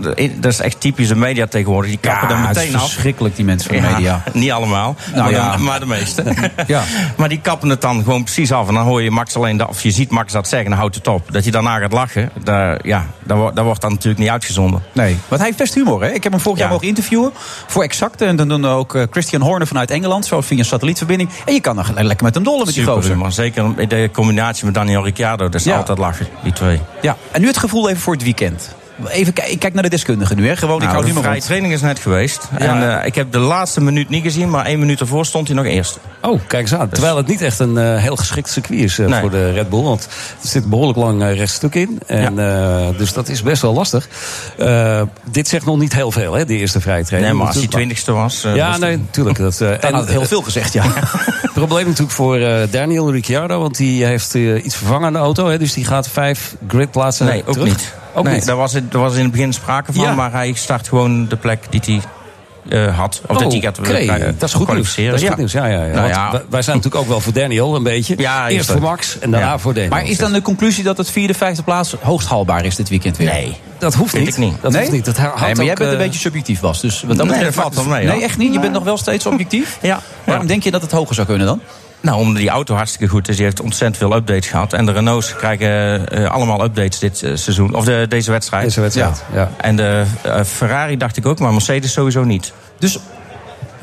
dat 0.40 0.52
is 0.52 0.60
echt 0.60 0.80
typisch 0.80 1.08
de 1.08 1.16
media 1.16 1.46
tegenwoordig. 1.46 1.90
Die 1.90 1.98
kappen 2.00 2.28
er 2.28 2.36
het 2.38 2.46
meteen 2.46 2.68
is 2.68 2.74
af. 2.74 2.80
verschrikkelijk, 2.82 3.36
die 3.36 3.44
mensen 3.44 3.70
van 3.74 3.80
de 3.82 3.88
Ja, 3.88 3.94
media. 3.94 4.22
Niet 4.32 4.50
allemaal, 4.52 4.96
Nou 5.12 5.22
maar, 5.22 5.30
ja. 5.30 5.56
de, 5.56 5.62
maar 5.62 5.80
de 5.80 5.86
meeste. 5.86 6.22
Ja. 6.66 6.82
Maar 7.16 7.28
die 7.28 7.40
kappen 7.40 7.68
het 7.68 7.80
dan 7.80 8.02
gewoon 8.02 8.22
precies 8.24 8.52
af. 8.52 8.68
En 8.68 8.74
dan 8.74 8.84
hoor 8.84 9.02
je 9.02 9.10
Max 9.10 9.36
alleen, 9.36 9.56
dat, 9.56 9.68
of 9.68 9.82
je 9.82 9.90
ziet 9.90 10.10
Max 10.10 10.32
dat 10.32 10.48
zeggen, 10.48 10.68
dan 10.70 10.78
houdt 10.78 10.94
het 10.94 11.06
op. 11.06 11.32
Dat 11.32 11.44
je 11.44 11.50
daarna 11.50 11.78
gaat 11.78 11.92
lachen, 11.92 12.30
daar, 12.44 12.78
ja, 12.86 13.06
daar, 13.24 13.36
wordt- 13.36 13.56
daar 13.56 13.64
wordt 13.64 13.80
dan 13.80 13.90
natuurlijk 13.90 14.18
niet 14.20 14.30
uitgezonden. 14.30 14.82
Nee, 14.92 15.12
want 15.28 15.40
hij 15.40 15.44
heeft 15.44 15.58
best 15.58 15.74
humor. 15.74 16.02
Hè? 16.02 16.08
Ik 16.10 16.22
heb 16.22 16.32
hem 16.32 16.40
vorig 16.40 16.58
Ja. 16.58 16.64
jaar 16.64 16.72
mogen 16.72 16.88
interviewen 16.88 17.32
voor 17.66 17.82
Exact. 17.82 18.20
En 18.20 18.36
dan 18.36 18.48
doen 18.48 18.64
ook 18.66 18.94
eh, 18.94 19.02
Christian 19.10 19.42
Horner 19.42 19.66
vanuit 19.66 19.90
Engeland. 19.90 20.26
Zo 20.26 20.40
via 20.40 20.58
een 20.58 20.64
satellietverbinding. 20.64 21.30
En 21.46 21.54
je 21.54 21.60
kan 21.60 21.76
dan 21.76 21.84
lekker 21.94 22.24
met 22.24 22.34
hem 22.34 22.44
dollen 22.44 22.64
met 22.64 22.74
die 22.74 22.82
Super 22.82 22.94
gozer. 22.94 23.10
humor. 23.12 23.32
Zeker 23.32 23.72
in 23.76 23.88
de 23.88 24.08
combinatie 24.12 24.64
met 24.64 24.74
Daniel 24.74 25.04
Ricciardo, 25.04 25.44
dat 25.44 25.54
is 25.54 25.64
Ja. 25.64 25.76
altijd 25.76 25.98
lachen, 25.98 26.26
die 26.42 26.52
twee. 26.52 26.80
Ja, 27.02 27.16
en 27.30 27.40
nu 27.40 27.46
het 27.46 27.58
gevoel 27.58 27.88
even 27.88 28.00
voor 28.00 28.12
het 28.12 28.22
weekend. 28.22 28.74
Even 29.06 29.32
kijken, 29.32 29.52
ik 29.52 29.58
kijk 29.58 29.74
naar 29.74 29.82
de 29.82 29.88
deskundigen 29.88 30.36
nu. 30.36 30.48
Hè? 30.48 30.56
Gewoon, 30.56 30.76
ik 30.76 30.80
Nou, 30.82 30.92
hou 30.92 31.02
de 31.02 31.08
nu 31.08 31.14
maar 31.14 31.22
vrije 31.22 31.40
training 31.42 31.72
is 31.72 31.80
net 31.80 31.98
geweest. 31.98 32.48
Ja. 32.58 32.66
En 32.66 32.98
eh, 33.00 33.06
ik 33.06 33.14
heb 33.14 33.32
de 33.32 33.38
laatste 33.38 33.80
minuut 33.80 34.08
niet 34.08 34.22
gezien, 34.22 34.50
maar 34.50 34.64
één 34.66 34.78
minuut 34.78 35.00
ervoor 35.00 35.26
stond 35.26 35.46
hij 35.48 35.56
nog 35.56 35.66
eerste. 35.66 35.98
Oh, 36.22 36.40
kijk 36.46 36.62
eens 36.62 36.74
aan. 36.74 36.88
Terwijl 36.88 37.16
het 37.16 37.26
niet 37.26 37.42
echt 37.42 37.58
een 37.58 37.78
eh, 37.78 37.96
heel 37.96 38.16
geschikt 38.16 38.50
circuit 38.50 38.80
is 38.80 38.98
eh, 38.98 39.06
Nee. 39.06 39.20
voor 39.20 39.30
de 39.30 39.52
Red 39.52 39.68
Bull. 39.68 39.82
Want 39.82 40.04
er 40.42 40.48
zit 40.48 40.62
een 40.64 40.70
behoorlijk 40.70 40.98
lang 40.98 41.22
rechtstuk 41.22 41.74
in. 41.74 42.00
En, 42.06 42.38
eh, 42.38 42.86
dus 42.96 43.12
dat 43.12 43.28
is 43.28 43.42
best 43.42 43.62
wel 43.62 43.72
lastig. 43.72 44.08
Eh, 44.58 45.02
dit 45.30 45.48
zegt 45.48 45.64
nog 45.66 45.78
niet 45.78 45.92
heel 45.94 46.10
veel, 46.10 46.32
hè, 46.34 46.44
de 46.44 46.56
eerste 46.56 46.80
vrije 46.80 47.04
training. 47.04 47.32
Nee, 47.32 47.42
maar 47.42 47.52
als 47.52 47.56
hij 47.62 47.66
twintigste 47.66 48.12
was... 48.12 48.46
ja, 48.54 48.68
was 48.68 48.78
nee, 48.78 48.96
natuurlijk. 48.96 49.38
Dat, 49.38 49.60
eh, 49.60 49.68
Dan 49.80 49.92
had 49.92 50.00
het 50.00 50.10
heel 50.10 50.24
veel 50.26 50.42
gezegd, 50.42 50.72
ja. 50.72 50.84
Probleem 51.54 51.84
natuurlijk 51.84 52.10
voor 52.12 52.36
eh, 52.36 52.56
Daniel 52.70 53.12
Ricciardo. 53.12 53.60
Want 53.60 53.76
die 53.76 54.04
heeft 54.04 54.34
eh, 54.34 54.64
iets 54.64 54.76
vervangen 54.76 55.06
aan 55.06 55.12
de 55.12 55.18
auto. 55.18 55.46
Hè, 55.48 55.58
dus 55.58 55.72
die 55.72 55.84
gaat 55.84 56.08
vijf 56.08 56.56
gridplaatsen 56.68 57.26
Nee, 57.26 57.42
ook 57.46 57.52
terug. 57.52 57.68
niet. 57.68 57.94
Ook 58.18 58.24
nee, 58.24 58.34
niet. 58.34 58.46
Daar 58.46 58.56
was, 58.56 58.72
het, 58.72 58.92
daar 58.92 59.00
was 59.00 59.14
in 59.14 59.22
het 59.22 59.30
begin 59.30 59.52
sprake 59.52 59.92
van, 59.92 60.04
Ja. 60.04 60.14
maar 60.14 60.32
hij 60.32 60.52
start 60.52 60.88
gewoon 60.88 61.28
de 61.28 61.36
plek 61.36 61.64
die 61.70 61.80
hij 61.84 62.00
eh, 62.86 62.98
had. 62.98 63.20
Of 63.26 63.36
dat 63.38 63.52
hij 63.52 63.60
gaat 63.60 63.78
Oké, 63.78 63.92
eh, 63.92 64.08
dat 64.08 64.18
is 64.18 64.32
goed 64.32 64.40
nieuws. 64.52 64.64
kwalificeren. 64.64 65.10
Dat 65.10 65.20
is 65.22 65.28
goed 65.28 65.36
nieuws. 65.36 65.52
Ja, 65.52 65.66
ja, 65.66 65.84
ja. 65.84 65.94
Nou 65.94 66.08
ja. 66.08 66.30
wij- 66.50 66.62
zijn 66.62 66.76
natuurlijk 66.76 67.02
ook 67.02 67.08
wel 67.08 67.20
voor 67.20 67.32
Daniel 67.32 67.76
een 67.76 67.82
beetje. 67.82 68.14
Ja, 68.18 68.48
Eerst 68.48 68.70
voor. 68.70 68.80
Max 68.80 69.18
en 69.18 69.30
daarna 69.30 69.46
Ja. 69.46 69.58
voor 69.58 69.74
Daniel. 69.74 69.90
Maar 69.90 70.04
is 70.04 70.18
dan 70.18 70.32
de 70.32 70.42
conclusie 70.42 70.84
dat 70.84 70.96
het 70.96 71.10
vierde, 71.10 71.34
vijfde 71.34 71.62
plaats 71.62 71.94
hoogst 72.00 72.28
haalbaar 72.28 72.64
is 72.64 72.76
dit 72.76 72.88
weekend 72.88 73.16
weer? 73.16 73.32
Nee. 73.32 73.56
Dat 73.78 73.94
hoeft 73.94 74.10
Vind 74.10 74.24
niet. 74.24 74.32
ik 74.34 74.40
niet. 74.40 74.54
Dat 74.60 74.72
nee? 74.72 74.80
hoeft 74.80 74.92
niet. 74.92 75.04
Dat 75.04 75.16
nee, 75.16 75.54
maar 75.54 75.64
jij 75.64 75.74
bent 75.74 75.78
een 75.78 75.90
eh, 75.90 75.98
beetje 75.98 76.20
subjectief, 76.20 76.60
Bas. 76.60 76.80
Dus 76.80 77.02
wat 77.02 77.16
dat 77.16 77.26
Nee, 77.26 77.34
betreft 77.34 77.56
dat 77.56 77.74
valt 77.74 77.86
mee, 77.88 78.06
Nee, 78.06 78.22
echt 78.22 78.38
niet? 78.38 78.52
Je 78.52 78.60
bent 78.60 78.72
nog 78.72 78.84
wel 78.84 78.96
steeds 78.96 79.26
objectief? 79.26 79.78
Ja. 79.82 80.00
Waarom 80.24 80.46
denk 80.46 80.62
je 80.62 80.70
dat 80.70 80.82
het 80.82 80.90
hoger 80.92 81.14
zou 81.14 81.26
kunnen 81.26 81.46
dan? 81.46 81.60
Nou, 82.00 82.18
omdat 82.18 82.36
die 82.36 82.48
auto 82.48 82.74
hartstikke 82.74 83.08
goed 83.08 83.28
is. 83.28 83.36
Die 83.36 83.44
heeft 83.44 83.60
ontzettend 83.60 83.96
veel 83.96 84.16
updates 84.16 84.48
gehad. 84.48 84.72
En 84.72 84.86
de 84.86 84.92
Renaults 84.92 85.36
krijgen 85.36 86.08
eh, 86.08 86.30
allemaal 86.30 86.64
updates 86.64 86.98
dit 86.98 87.22
eh, 87.22 87.30
seizoen. 87.34 87.74
Of 87.74 87.84
de, 87.84 88.06
deze 88.08 88.30
wedstrijd. 88.30 88.64
Deze 88.64 88.80
wedstrijd, 88.80 89.24
ja. 89.32 89.50
En 89.56 89.76
de 89.76 90.04
eh, 90.22 90.42
Ferrari 90.44 90.96
dacht 90.96 91.16
ik 91.16 91.26
ook, 91.26 91.38
maar 91.38 91.52
Mercedes 91.52 91.92
sowieso 91.92 92.24
niet. 92.24 92.52
Dus 92.78 92.98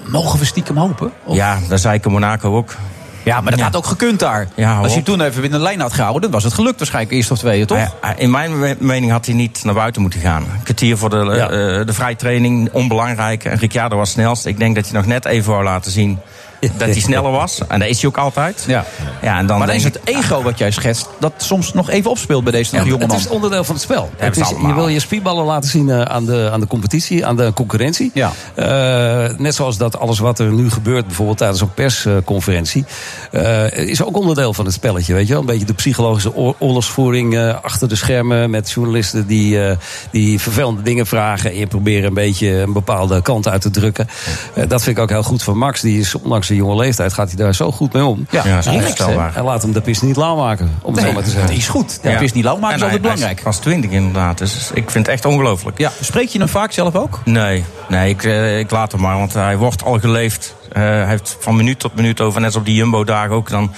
mogen 0.05 0.39
we 0.39 0.45
stiekem 0.45 0.77
hopen? 0.77 1.11
Of- 1.23 1.35
Ja, 1.35 1.57
daar 1.69 1.79
zei 1.79 1.95
ik 1.95 2.05
in 2.05 2.11
Monaco 2.11 2.55
ook. 2.55 2.75
Ja, 3.23 3.41
maar 3.41 3.51
dat 3.51 3.59
had 3.61 3.75
ook 3.75 3.85
gekund 3.85 4.19
daar. 4.19 4.47
Ja, 4.55 4.77
Als 4.79 4.93
je 4.93 5.03
toen 5.03 5.21
even 5.21 5.43
in 5.43 5.51
de 5.51 5.59
lijn 5.59 5.79
had 5.79 5.93
gehouden, 5.93 6.21
dan 6.21 6.31
was 6.31 6.43
het 6.43 6.53
gelukt 6.53 6.77
waarschijnlijk 6.77 7.15
eerst 7.15 7.31
of 7.31 7.37
tweede, 7.37 7.65
toch? 7.65 7.95
In 8.17 8.31
mijn 8.31 8.59
me- 8.59 8.75
mening 8.79 9.11
had 9.11 9.25
hij 9.25 9.35
niet 9.35 9.63
naar 9.63 9.73
buiten 9.73 10.01
moeten 10.01 10.19
gaan. 10.19 10.41
Een 10.41 10.63
kwartier 10.63 10.97
voor 10.97 11.09
de, 11.09 11.15
Ja. 11.15 11.43
eh, 11.49 11.85
de 11.85 11.93
vrijtraining, 11.93 12.69
onbelangrijk. 12.71 13.43
En 13.45 13.57
Ricciardo 13.57 13.97
was 13.97 14.09
snelst. 14.09 14.45
Ik 14.45 14.57
denk 14.57 14.75
dat 14.75 14.83
hij 14.85 14.93
nog 14.93 15.05
net 15.05 15.25
even 15.25 15.51
wou 15.51 15.63
laten 15.63 15.91
zien 15.91 16.19
dat 16.59 16.71
hij 16.89 16.99
sneller 16.99 17.31
was. 17.31 17.59
En 17.67 17.79
dat 17.79 17.87
is 17.89 18.01
hij 18.01 18.09
ook 18.09 18.17
altijd. 18.17 18.63
Ja. 18.67 18.85
Ja, 19.21 19.37
en 19.37 19.45
dan 19.45 19.57
maar 19.57 19.67
dan 19.67 19.75
is 19.75 19.83
het 19.83 19.99
ego 20.03 20.41
wat 20.41 20.57
jij 20.57 20.71
schetst, 20.71 21.09
dat 21.19 21.33
soms 21.37 21.73
nog 21.73 21.89
even 21.89 22.09
opspeelt 22.09 22.43
bij 22.43 22.51
deze 22.51 22.75
Ja, 22.75 22.83
jonge 22.83 23.03
het 23.03 23.13
is 23.13 23.27
onderdeel 23.27 23.63
van 23.63 23.75
het 23.75 23.83
spel. 23.83 24.09
Het 24.17 24.37
is, 24.37 24.49
je 24.49 24.73
wil 24.73 24.87
je 24.87 24.99
spierballen 24.99 25.45
laten 25.45 25.69
zien 25.69 25.89
eh, 25.89 26.01
aan 26.01 26.25
de, 26.25 26.49
aan 26.53 26.59
de 26.59 26.67
competitie, 26.67 27.25
aan 27.25 27.35
de 27.35 27.51
concurrentie. 27.53 28.11
Ja. 28.13 28.31
Eh, 28.55 29.37
net 29.37 29.55
zoals 29.55 29.77
dat 29.77 29.99
alles 29.99 30.19
wat 30.19 30.39
er 30.39 30.51
nu 30.51 30.71
gebeurt, 30.71 31.05
bijvoorbeeld 31.05 31.37
tijdens 31.37 31.61
een 31.61 31.73
persconferentie, 31.73 32.85
eh, 33.31 33.71
is 33.77 34.03
ook 34.03 34.17
onderdeel 34.17 34.53
van 34.53 34.65
het 34.65 34.73
spelletje. 34.73 35.13
Weet 35.13 35.27
je 35.27 35.31
wel? 35.33 35.41
Een 35.41 35.47
beetje 35.47 35.65
de 35.65 35.73
psychologische 35.73 36.35
oor- 36.35 36.55
oorlogsvoering 36.59 37.35
eh, 37.37 37.53
achter 37.61 37.89
de 37.89 37.95
schermen 37.95 38.49
met 38.49 38.71
journalisten 38.71 39.27
die, 39.27 39.63
eh, 39.67 39.77
die 40.11 40.39
vervelende 40.41 40.81
dingen 40.81 41.05
vragen 41.05 41.49
en 41.51 41.57
je 41.57 41.67
proberen 41.67 42.07
een 42.07 42.13
beetje 42.13 42.47
een 42.49 42.73
bepaalde 42.73 43.21
kant 43.21 43.47
uit 43.47 43.61
te 43.61 43.69
drukken. 43.69 44.07
Eh, 44.53 44.63
dat 44.67 44.83
vind 44.83 44.97
ik 44.97 45.03
ook 45.03 45.09
heel 45.09 45.23
goed 45.23 45.43
van 45.43 45.57
Max. 45.57 45.81
Die 45.81 45.99
is 45.99 46.15
ondanks 46.45 46.47
zijn 46.47 46.59
jonge 46.59 46.75
leeftijd 46.75 47.13
gaat 47.13 47.27
hij 47.27 47.37
daar 47.45 47.55
zo 47.55 47.71
goed 47.71 47.93
mee 47.93 48.03
om. 48.05 48.25
Ja, 48.29 48.41
Ja, 48.45 48.55
dat 48.55 48.65
is? 48.65 48.99
En 49.35 49.43
laat 49.43 49.61
hem 49.61 49.71
de 49.73 49.81
pis 49.81 50.01
niet 50.01 50.15
lauw 50.15 50.35
maken, 50.35 50.71
om 50.81 50.93
het 50.93 51.01
Nee, 51.01 51.05
zo 51.09 51.13
maar 51.15 51.23
te 51.23 51.29
zeggen. 51.29 51.47
dat 51.49 51.57
is 51.57 51.67
goed. 51.67 51.99
Ja. 52.03 52.11
Ja. 52.11 52.19
niet 52.19 52.43
lauw 52.43 52.57
maken, 52.57 52.75
is 52.75 52.81
altijd 52.83 52.91
hij- 52.91 52.99
belangrijk. 52.99 53.35
Hij 53.35 53.43
was 53.45 53.57
20 53.57 53.91
inderdaad. 53.91 54.37
Dus 54.37 54.69
ik 54.73 54.89
vind 54.91 55.05
het 55.05 55.15
echt 55.15 55.25
ongelooflijk. 55.25 55.77
Ja, 55.77 55.91
spreek 56.01 56.27
je 56.29 56.39
hem 56.39 56.47
vaak 56.47 56.71
zelf 56.71 56.95
ook? 56.95 57.19
Nee, 57.25 57.63
nee 57.89 58.09
ik, 58.09 58.23
eh, 58.23 58.59
ik 58.59 58.71
laat 58.71 58.91
hem 58.91 59.01
maar, 59.01 59.17
want 59.17 59.33
hij 59.33 59.57
wordt 59.57 59.83
al 59.83 59.99
geleefd. 59.99 60.55
Eh, 60.71 60.81
hij 60.81 61.05
heeft 61.07 61.37
van 61.39 61.55
minuut 61.55 61.79
tot 61.79 61.95
minuut 61.95 62.21
over, 62.21 62.39
net 62.39 62.49
als 62.49 62.57
op 62.59 62.65
die 62.65 62.75
Jumbo-dagen 62.75 63.35
ook, 63.35 63.49
dan, 63.49 63.71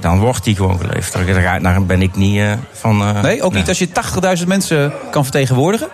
dan 0.00 0.18
wordt 0.18 0.44
hij 0.44 0.54
gewoon 0.54 0.78
geleefd. 0.78 1.12
Daar, 1.62 1.82
ben 1.84 2.02
ik 2.02 2.16
niet 2.16 2.38
eh, 2.38 2.52
van. 2.72 3.00
eh, 3.02 3.22
Nee, 3.22 3.42
ook 3.42 3.52
niet 3.54 3.68
als 3.68 3.78
je 3.78 3.88
80.000 4.40 4.46
mensen 4.48 4.92
kan 5.10 5.22
vertegenwoordigen? 5.22 5.88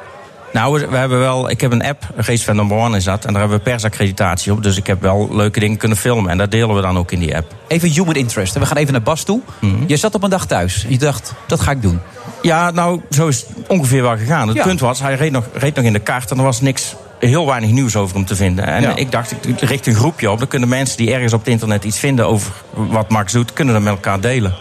Nou, 0.53 0.87
we, 0.89 0.97
hebben 0.97 1.19
wel, 1.19 1.51
ik 1.51 1.61
heb 1.61 1.73
een 1.73 1.85
app, 1.85 2.07
Race 2.17 2.45
Fan 2.45 2.57
Number 2.57 2.77
One 2.77 2.97
is 2.97 3.05
dat, 3.05 3.25
en 3.25 3.33
daar 3.33 3.41
hebben 3.41 3.59
we 3.59 3.65
persaccreditatie 3.71 4.53
op. 4.53 4.63
Dus 4.63 4.77
ik 4.77 4.87
heb 4.87 5.03
wel 5.03 5.29
leuke 5.33 5.61
dingen 5.61 5.77
kunnen 5.77 5.97
filmen 5.97 6.31
en 6.31 6.39
dat 6.39 6.51
delen 6.51 6.75
we 6.75 6.81
dan 6.81 6.99
ook 6.99 7.13
in 7.13 7.19
die 7.19 7.37
app. 7.37 7.55
Even 7.69 7.89
human 7.89 8.15
interest. 8.15 8.55
We 8.59 8.67
gaan 8.67 8.77
even 8.77 8.93
naar 8.93 9.03
Bas 9.03 9.23
toe. 9.23 9.41
Mhm. 9.61 9.75
Je 9.87 9.97
zat 9.97 10.15
op 10.15 10.23
een 10.23 10.31
dag 10.31 10.47
thuis. 10.47 10.85
Je 10.89 10.99
dacht, 10.99 11.33
dat 11.47 11.61
ga 11.61 11.71
ik 11.71 11.83
doen. 11.83 12.01
Ja, 12.43 12.71
nou, 12.71 13.01
zo 13.11 13.29
is 13.29 13.39
het 13.57 13.67
ongeveer 13.69 14.03
wel 14.03 14.17
gegaan. 14.17 14.49
Het 14.49 14.57
Ja. 14.57 14.63
punt 14.63 14.81
was, 14.81 15.01
hij 15.01 15.15
reed 15.15 15.33
nog, 15.33 15.45
reed 15.53 15.75
nog 15.75 15.85
in 15.85 15.93
de 15.93 15.99
kaart 15.99 16.31
en 16.31 16.37
er 16.39 16.45
was 16.45 16.61
niks, 16.61 16.95
heel 17.19 17.47
weinig 17.47 17.71
nieuws 17.71 17.97
over 17.97 18.17
hem 18.17 18.25
te 18.25 18.37
vinden. 18.37 18.67
En 18.67 18.83
Ja. 18.83 18.97
ik 18.97 19.11
dacht, 19.13 19.35
ik 19.47 19.61
richt 19.61 19.87
een 19.87 19.95
groepje 19.95 20.31
op. 20.31 20.39
Dan 20.39 20.49
kunnen 20.49 20.69
mensen 20.69 20.97
die 20.97 21.13
ergens 21.13 21.33
op 21.33 21.39
het 21.41 21.49
internet 21.49 21.85
iets 21.85 21.99
vinden 21.99 22.27
over 22.27 22.53
wat 22.71 23.09
Max 23.09 23.33
doet, 23.33 23.53
kunnen 23.53 23.75
dat 23.75 23.83
met 23.83 23.93
elkaar 23.93 24.21
delen. 24.21 24.55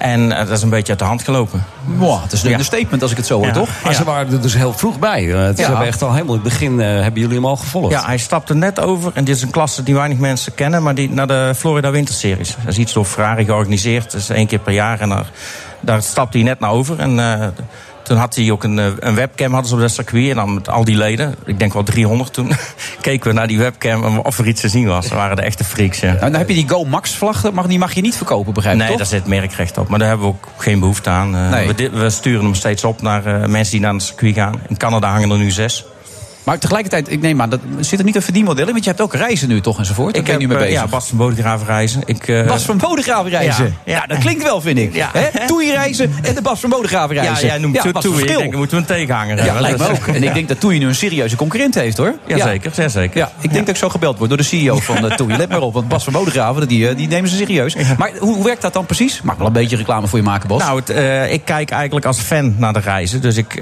En 0.00 0.32
eh, 0.32 0.38
dat 0.38 0.56
is 0.56 0.62
een 0.62 0.68
beetje 0.68 0.90
uit 0.90 0.98
de 0.98 1.04
hand 1.04 1.22
gelopen. 1.22 1.64
Wow, 1.84 2.22
het 2.22 2.32
is 2.32 2.42
een 2.42 2.50
Ja. 2.50 2.62
statement 2.62 3.02
als 3.02 3.10
ik 3.10 3.16
het 3.16 3.26
zo 3.26 3.36
hoor, 3.36 3.46
Ja. 3.46 3.52
toch? 3.52 3.68
Maar 3.84 3.94
ze 3.94 4.04
waren 4.04 4.32
er 4.32 4.40
dus 4.40 4.54
heel 4.54 4.72
vroeg 4.72 4.98
bij. 4.98 5.22
Ze 5.22 5.52
Ja. 5.56 5.66
hebben 5.68 5.86
echt 5.86 6.02
al 6.02 6.12
helemaal 6.12 6.34
in 6.34 6.40
het 6.40 6.48
begin 6.50 6.80
eh, 6.80 6.86
hebben 6.86 7.20
jullie 7.20 7.36
hem 7.36 7.46
al 7.46 7.56
gevolgd. 7.56 7.90
Ja, 7.92 8.04
hij 8.06 8.18
stapte 8.18 8.54
net 8.54 8.80
over. 8.80 9.10
En 9.14 9.24
dit 9.24 9.36
is 9.36 9.42
een 9.42 9.50
klasse 9.50 9.82
die 9.82 9.94
weinig 9.94 10.18
mensen 10.18 10.54
kennen. 10.54 10.82
Maar 10.82 10.94
die 10.94 11.10
naar 11.10 11.26
de 11.26 11.52
Florida 11.56 11.90
Winterseries. 11.90 12.48
Dat 12.56 12.66
is 12.72 12.78
iets 12.78 12.92
door 12.92 13.04
Ferrari 13.04 13.44
georganiseerd. 13.44 14.12
Dat 14.12 14.20
is 14.20 14.28
één 14.28 14.46
keer 14.46 14.58
per 14.58 14.72
jaar. 14.72 15.00
En 15.00 15.08
daar, 15.08 15.26
daar 15.80 16.02
stapte 16.02 16.36
hij 16.38 16.46
net 16.46 16.60
naar 16.60 16.70
over. 16.70 16.98
En 16.98 17.18
uh, 17.18 17.46
toen 18.02 18.16
had 18.16 18.34
hij 18.34 18.50
ook 18.50 18.64
een, 18.64 18.78
eh, 18.78 18.86
een 18.98 19.14
webcam 19.14 19.52
hadden 19.52 19.68
ze 19.68 19.74
op 19.74 19.80
dat 19.80 19.90
circuit. 19.90 20.28
En 20.28 20.34
dan 20.34 20.54
met 20.54 20.68
al 20.68 20.84
die 20.84 20.96
leden. 20.96 21.34
Ik 21.44 21.58
denk 21.58 21.72
wel 21.72 21.82
300 21.82 22.32
toen. 22.32 22.52
keken 23.00 23.28
we 23.28 23.34
naar 23.34 23.46
die 23.46 23.58
webcam 23.58 24.18
of 24.18 24.38
er 24.38 24.46
iets 24.46 24.60
te 24.60 24.68
zien 24.68 24.86
was. 24.86 25.08
Dat 25.08 25.18
waren 25.18 25.36
de 25.36 25.42
echte 25.42 25.64
freaks, 25.64 26.00
ja. 26.00 26.06
Nou, 26.06 26.20
dan 26.20 26.34
heb 26.34 26.48
je 26.48 26.54
die 26.54 26.68
Go 26.68 26.84
Max 26.84 27.14
vlag. 27.14 27.40
dat 27.40 27.52
Mag, 27.52 27.66
die 27.66 27.78
mag 27.78 27.92
je 27.92 28.00
niet 28.00 28.16
verkopen, 28.16 28.52
begrijp 28.52 28.74
ik 28.74 28.80
Nee, 28.80 28.90
toch? 28.90 28.98
daar 28.98 29.06
zit 29.06 29.26
merkrecht 29.26 29.78
op. 29.78 29.88
Maar 29.88 29.98
daar 29.98 30.08
hebben 30.08 30.26
we 30.26 30.32
ook 30.32 30.48
geen 30.56 30.80
behoefte 30.80 31.10
aan. 31.10 31.30
Nee. 31.30 31.90
we, 31.92 32.10
sturen 32.10 32.44
hem 32.44 32.54
steeds 32.54 32.84
op 32.84 33.02
naar 33.02 33.26
uh, 33.26 33.46
mensen 33.46 33.72
die 33.72 33.80
naar 33.80 33.92
het 33.92 34.02
circuit 34.02 34.34
gaan. 34.34 34.60
In 34.68 34.76
Canada 34.76 35.10
hangen 35.10 35.30
er 35.30 35.38
nu 35.38 35.50
zes. 35.50 35.84
Maar 36.44 36.58
tegelijkertijd, 36.58 37.10
ik 37.10 37.20
neem 37.20 37.40
aan, 37.40 37.50
dat 37.50 37.60
zit 37.80 37.98
er 37.98 38.04
niet 38.04 38.16
een 38.16 38.22
verdienmodel 38.22 38.66
in? 38.66 38.72
Want 38.72 38.84
je 38.84 38.90
hebt 38.90 39.02
ook 39.02 39.14
reizen 39.14 39.48
nu 39.48 39.60
toch 39.60 39.78
enzovoort? 39.78 40.16
Ik 40.16 40.24
ben 40.24 40.38
nu 40.38 40.46
mee 40.46 40.56
eh, 40.56 40.62
bezig. 40.62 40.80
ja, 40.80 40.86
Bas 40.88 41.08
van 41.08 41.18
Bodegraven 41.18 41.66
reizen. 41.66 42.02
Ik, 42.04 42.28
uh, 42.28 42.46
Bas 42.46 42.64
van 42.64 42.76
Bodegraven 42.78 43.30
reizen. 43.30 43.74
Ja, 43.84 43.94
Ja, 43.94 44.06
dat 44.06 44.18
klinkt 44.18 44.42
wel, 44.42 44.60
vind 44.60 44.78
ik. 44.78 44.94
Ja. 44.94 45.10
Toei 45.46 45.70
reizen 45.72 46.12
en 46.22 46.34
de 46.34 46.42
Bas 46.42 46.60
van 46.60 46.70
Bodegraven 46.70 47.14
Ja, 47.14 47.22
reizen. 47.22 47.46
jij 47.46 47.58
noemt 47.58 47.74
ja, 47.74 47.90
wat 47.90 48.02
toe. 48.02 48.20
Ik 48.20 48.26
denk, 48.26 48.54
moeten 48.54 48.76
we 48.76 48.82
een 48.82 48.88
tegenhanger 48.88 49.36
Ja, 49.36 49.42
hebben. 49.42 49.62
lijkt 49.62 49.78
me 49.78 49.86
Dat- 49.86 49.96
ook. 49.96 50.06
En 50.06 50.22
ik 50.22 50.34
denk 50.34 50.48
dat 50.48 50.60
Toei 50.60 50.78
nu 50.78 50.86
een 50.86 50.94
serieuze 50.94 51.36
concurrent 51.36 51.74
heeft, 51.74 51.96
hoor. 51.96 52.14
Jazeker, 52.26 52.72
ja. 52.74 52.88
zeker. 52.88 53.18
Ja, 53.18 53.32
ik 53.40 53.52
denk 53.52 53.66
dat 53.66 53.74
ik 53.74 53.80
zo 53.80 53.88
gebeld 53.88 54.16
word 54.18 54.28
door 54.28 54.38
de 54.38 54.44
CEO 54.44 54.78
van 54.78 55.04
uh, 55.04 55.12
Toei. 55.12 55.36
Let 55.36 55.48
maar 55.48 55.60
op, 55.60 55.74
want 55.74 55.88
Bas 55.88 56.04
van 56.04 56.12
Bodegraven, 56.12 56.68
die, 56.68 56.94
die 56.94 57.08
nemen 57.08 57.30
ze 57.30 57.36
serieus. 57.36 57.74
Maar 57.98 58.10
hoe, 58.18 58.34
hoe 58.34 58.44
werkt 58.44 58.62
dat 58.62 58.72
dan 58.72 58.86
precies? 58.86 59.22
Mag 59.22 59.36
wel 59.36 59.46
een 59.46 59.52
beetje 59.52 59.76
reclame 59.76 60.06
voor 60.06 60.18
je 60.18 60.24
maken, 60.24 60.48
Bas. 60.48 60.62
Nou, 60.62 60.78
het, 60.78 60.90
uh, 60.90 61.32
ik 61.32 61.44
kijk 61.44 61.70
eigenlijk 61.70 62.06
als 62.06 62.18
fan 62.18 62.54
naar 62.58 62.72
de 62.72 62.80
reizen. 62.80 63.20
Dus 63.20 63.36
ik, 63.36 63.54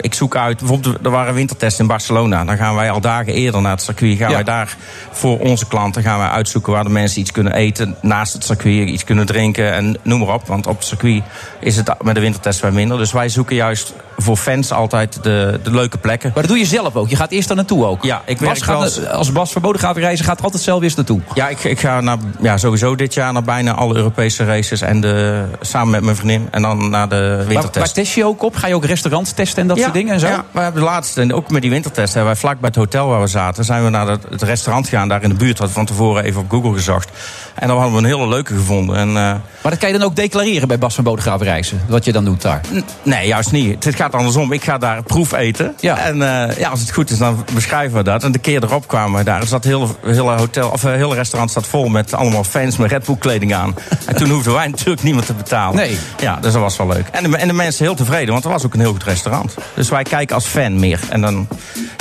ik 0.00 0.14
zoek 0.14 0.36
uit, 0.36 0.58
bijvoorbeeld 0.58 0.98
er 1.04 1.10
waren 1.10 1.34
wintertests 1.34 1.78
in 1.80 1.86
Barcelona. 1.86 2.20
Dan 2.30 2.56
gaan 2.56 2.74
wij 2.74 2.90
al 2.90 3.00
dagen 3.00 3.32
eerder 3.32 3.60
naar 3.60 3.70
het 3.72 3.82
circuit. 3.82 4.18
Gaan 4.18 4.28
Ja. 4.28 4.34
wij 4.34 4.44
daar 4.44 4.76
voor 5.10 5.38
onze 5.38 5.66
klanten 5.66 6.02
gaan 6.02 6.18
wij 6.18 6.28
uitzoeken 6.28 6.72
waar 6.72 6.84
de 6.84 6.90
mensen 6.90 7.20
iets 7.20 7.32
kunnen 7.32 7.52
eten. 7.52 7.96
Naast 8.00 8.32
het 8.32 8.44
circuit 8.44 8.88
iets 8.88 9.04
kunnen 9.04 9.26
drinken 9.26 9.72
en 9.72 9.96
noem 10.02 10.18
maar 10.18 10.34
op. 10.34 10.46
Want 10.46 10.66
op 10.66 10.76
het 10.76 10.86
circuit 10.86 11.22
is 11.60 11.76
het 11.76 11.94
met 12.02 12.14
de 12.14 12.20
wintertest 12.20 12.60
wel 12.60 12.72
minder. 12.72 12.98
Dus 12.98 13.12
wij 13.12 13.28
zoeken 13.28 13.56
juist 13.56 13.94
voor 14.16 14.36
fans 14.36 14.72
altijd 14.72 15.22
de, 15.22 15.60
de 15.62 15.70
leuke 15.70 15.98
plekken. 15.98 16.30
Maar 16.34 16.42
dat 16.42 16.50
doe 16.50 16.60
je 16.60 16.66
zelf 16.66 16.96
ook. 16.96 17.08
Je 17.08 17.16
gaat 17.16 17.30
eerst 17.30 17.48
daar 17.48 17.56
naartoe 17.56 17.86
ook. 17.86 18.04
Ja, 18.04 18.22
ik 18.24 18.38
Bas 18.38 18.62
gaat 18.62 18.98
na- 19.00 19.08
als 19.08 19.32
Bas 19.32 19.52
van 19.52 19.62
Bodegraven 19.62 20.00
reizen, 20.00 20.24
gaat 20.24 20.42
altijd 20.42 20.62
zelf 20.62 20.82
eerst 20.82 20.96
naartoe. 20.96 21.20
Ja, 21.34 21.48
ik, 21.48 21.64
ik 21.64 21.80
ga 21.80 22.00
naar, 22.00 22.16
ja, 22.40 22.56
sowieso 22.56 22.94
dit 22.94 23.14
jaar 23.14 23.32
naar 23.32 23.42
bijna 23.42 23.72
alle 23.74 23.94
Europese 23.94 24.44
races. 24.44 24.80
En 24.80 25.00
de, 25.00 25.44
samen 25.60 25.90
met 25.90 26.02
mijn 26.02 26.16
vriendin. 26.16 26.48
En 26.50 26.62
dan 26.62 26.90
naar 26.90 27.08
de 27.08 27.44
wintertest. 27.48 27.76
waar 27.86 27.92
test 27.92 28.14
je 28.14 28.24
ook 28.24 28.42
op? 28.42 28.56
Ga 28.56 28.66
je 28.66 28.74
ook 28.74 28.84
restaurants 28.84 29.32
testen 29.32 29.62
en 29.62 29.68
dat 29.68 29.76
ja, 29.76 29.82
soort 29.82 29.94
dingen 29.94 30.12
en 30.14 30.20
zo? 30.20 30.26
Ja, 30.26 30.44
we 30.50 30.60
hebben 30.60 30.80
de 30.80 30.86
laatste, 30.88 31.20
en 31.20 31.34
ook 31.34 31.50
met 31.50 31.62
die 31.62 31.70
wintertest, 31.70 32.11
wij 32.12 32.36
vlak 32.36 32.60
bij 32.60 32.68
het 32.68 32.76
hotel 32.76 33.08
waar 33.08 33.20
we 33.20 33.26
zaten, 33.26 33.64
zijn 33.64 33.84
we 33.84 33.90
naar 33.90 34.06
het, 34.06 34.42
restaurant 34.42 34.88
gegaan, 34.88 35.08
daar 35.08 35.22
in 35.22 35.28
de 35.28 35.34
buurt. 35.34 35.58
Hadden 35.58 35.66
we 35.66 35.72
van 35.72 35.96
tevoren 35.96 36.24
even 36.24 36.40
op 36.40 36.50
Google 36.50 36.72
gezocht. 36.72 37.10
En 37.54 37.68
dan 37.68 37.76
hadden 37.76 37.94
we 37.94 37.98
een 37.98 38.14
hele 38.14 38.28
leuke 38.28 38.54
gevonden. 38.54 38.96
En, 38.96 39.08
uh, 39.08 39.14
Maar 39.14 39.40
dat 39.62 39.78
kan 39.78 39.92
je 39.92 39.98
dan 39.98 40.06
ook 40.06 40.16
declareren 40.16 40.68
bij 40.68 40.78
Bas 40.78 40.94
van 40.94 41.04
Bodegraven 41.04 41.46
reizen? 41.46 41.80
Wat 41.88 42.04
je 42.04 42.12
dan 42.12 42.24
doet 42.24 42.42
daar? 42.42 42.60
Nee, 43.02 43.26
juist 43.26 43.52
niet. 43.52 43.84
Het 43.84 43.94
gaat 43.94 44.14
andersom. 44.14 44.52
Ik 44.52 44.64
ga 44.64 44.78
daar 44.78 45.02
proef 45.02 45.32
eten. 45.32 45.74
Ja. 45.80 45.98
En 45.98 46.16
uh, 46.16 46.58
ja, 46.58 46.68
als 46.68 46.80
het 46.80 46.92
goed 46.92 47.10
is, 47.10 47.18
dan 47.18 47.44
beschrijven 47.54 47.96
we 47.96 48.02
dat. 48.02 48.24
En 48.24 48.32
de 48.32 48.38
keer 48.38 48.62
erop 48.62 48.88
kwamen 48.88 49.18
we 49.18 49.24
daar. 49.24 49.40
Er 49.40 49.46
zat 49.46 49.64
heel 49.64 49.96
hele 50.02 50.30
hotel, 50.30 50.70
of 50.70 50.82
het 50.82 50.94
hele 50.94 51.14
restaurant 51.14 51.50
staat 51.50 51.66
vol 51.66 51.88
met 51.88 52.14
allemaal 52.14 52.44
fans 52.44 52.76
met 52.76 52.90
Red 52.90 53.04
Bull 53.04 53.16
kleding 53.18 53.54
aan. 53.54 53.74
en 54.06 54.14
toen 54.16 54.30
hoefden 54.30 54.52
wij 54.52 54.68
natuurlijk 54.68 55.02
niemand 55.02 55.26
te 55.26 55.34
betalen. 55.34 55.76
Nee. 55.76 55.98
Ja, 56.20 56.38
dus 56.40 56.52
dat 56.52 56.62
was 56.62 56.76
wel 56.76 56.86
leuk. 56.86 57.06
En 57.12 57.30
de, 57.30 57.36
en 57.36 57.46
de 57.46 57.54
mensen 57.54 57.84
heel 57.84 57.94
tevreden, 57.94 58.32
want 58.32 58.44
het 58.44 58.52
was 58.52 58.64
ook 58.64 58.74
een 58.74 58.80
heel 58.80 58.92
goed 58.92 59.04
restaurant. 59.04 59.54
Dus 59.74 59.88
wij 59.88 60.02
kijken 60.02 60.34
als 60.34 60.46
fan 60.46 60.78
meer. 60.78 61.00
En 61.08 61.20
dan, 61.20 61.48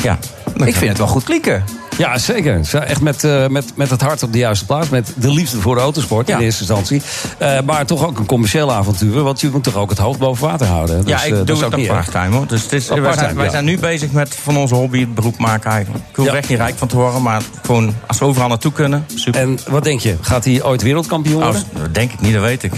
ja. 0.04 0.18
Ik 0.66 0.76
vind 0.76 0.90
het 0.90 0.98
wel 0.98 1.08
goed 1.08 1.24
klinken. 1.24 1.64
Ja, 1.98 2.18
zeker. 2.18 2.60
Echt 2.74 3.02
met, 3.02 3.24
uh, 3.24 3.48
met, 3.48 3.72
met 3.76 3.90
het 3.90 4.02
hart 4.02 4.24
op 4.24 4.32
de 4.32 4.38
juiste 4.38 4.66
plaats. 4.66 4.90
Met 4.90 5.14
de 5.16 5.32
liefde 5.34 5.58
voor 5.62 5.76
de 5.76 5.82
autosport 5.82 6.28
Ja. 6.28 6.38
in 6.38 6.44
eerste 6.44 6.60
instantie. 6.60 7.02
Uh, 7.42 7.60
maar 7.66 7.86
toch 7.86 8.06
ook 8.06 8.18
een 8.20 8.26
commercieel 8.26 8.72
avontuur. 8.72 9.22
Want 9.24 9.42
je 9.42 9.50
moet 9.52 9.64
toch 9.64 9.76
ook 9.76 9.90
het 9.90 10.00
hoofd 10.00 10.20
boven 10.20 10.48
water 10.48 10.68
houden. 10.68 11.02
Dus, 11.06 11.10
ja, 11.10 11.24
ik 11.24 11.32
uh, 11.32 11.38
dat 11.38 11.48
doe 11.48 11.64
het 11.64 11.76
ook 11.76 11.88
parttime 11.88 12.36
hoor. 12.36 12.48
Dus 12.48 12.64
het 12.64 12.74
is, 12.74 12.88
wij, 12.88 13.14
zijn, 13.14 13.36
wij 13.36 13.46
ja. 13.46 13.52
zijn 13.52 13.66
nu 13.66 13.78
bezig 13.80 14.12
met 14.12 14.36
van 14.42 14.58
onze 14.58 14.76
hobby 14.76 15.00
het 15.00 15.16
beroep 15.16 15.38
maken 15.38 15.72
eigenlijk. 15.72 16.04
Ik 16.10 16.16
hoef 16.16 16.26
Ja. 16.26 16.32
er 16.32 16.38
echt 16.38 16.50
niet 16.50 16.58
rijk 16.58 16.78
van 16.78 16.88
te 16.88 16.96
worden, 16.96 17.22
maar 17.22 17.42
gewoon 17.66 17.96
als 18.08 18.20
we 18.20 18.26
overal 18.26 18.48
naartoe 18.48 18.72
kunnen. 18.72 19.06
Super. 19.16 19.42
En 19.42 19.60
wat 19.68 19.84
denk 19.84 20.00
je? 20.00 20.16
Gaat 20.22 20.46
hij 20.46 20.64
ooit 20.64 20.82
wereldkampioen 20.82 21.40
Nou, 21.40 21.52
worden? 21.52 21.70
dat 21.82 21.94
denk 21.94 22.12
ik 22.12 22.22
niet, 22.22 22.34
dat 22.34 22.44
weet 22.44 22.64
ik. 22.64 22.74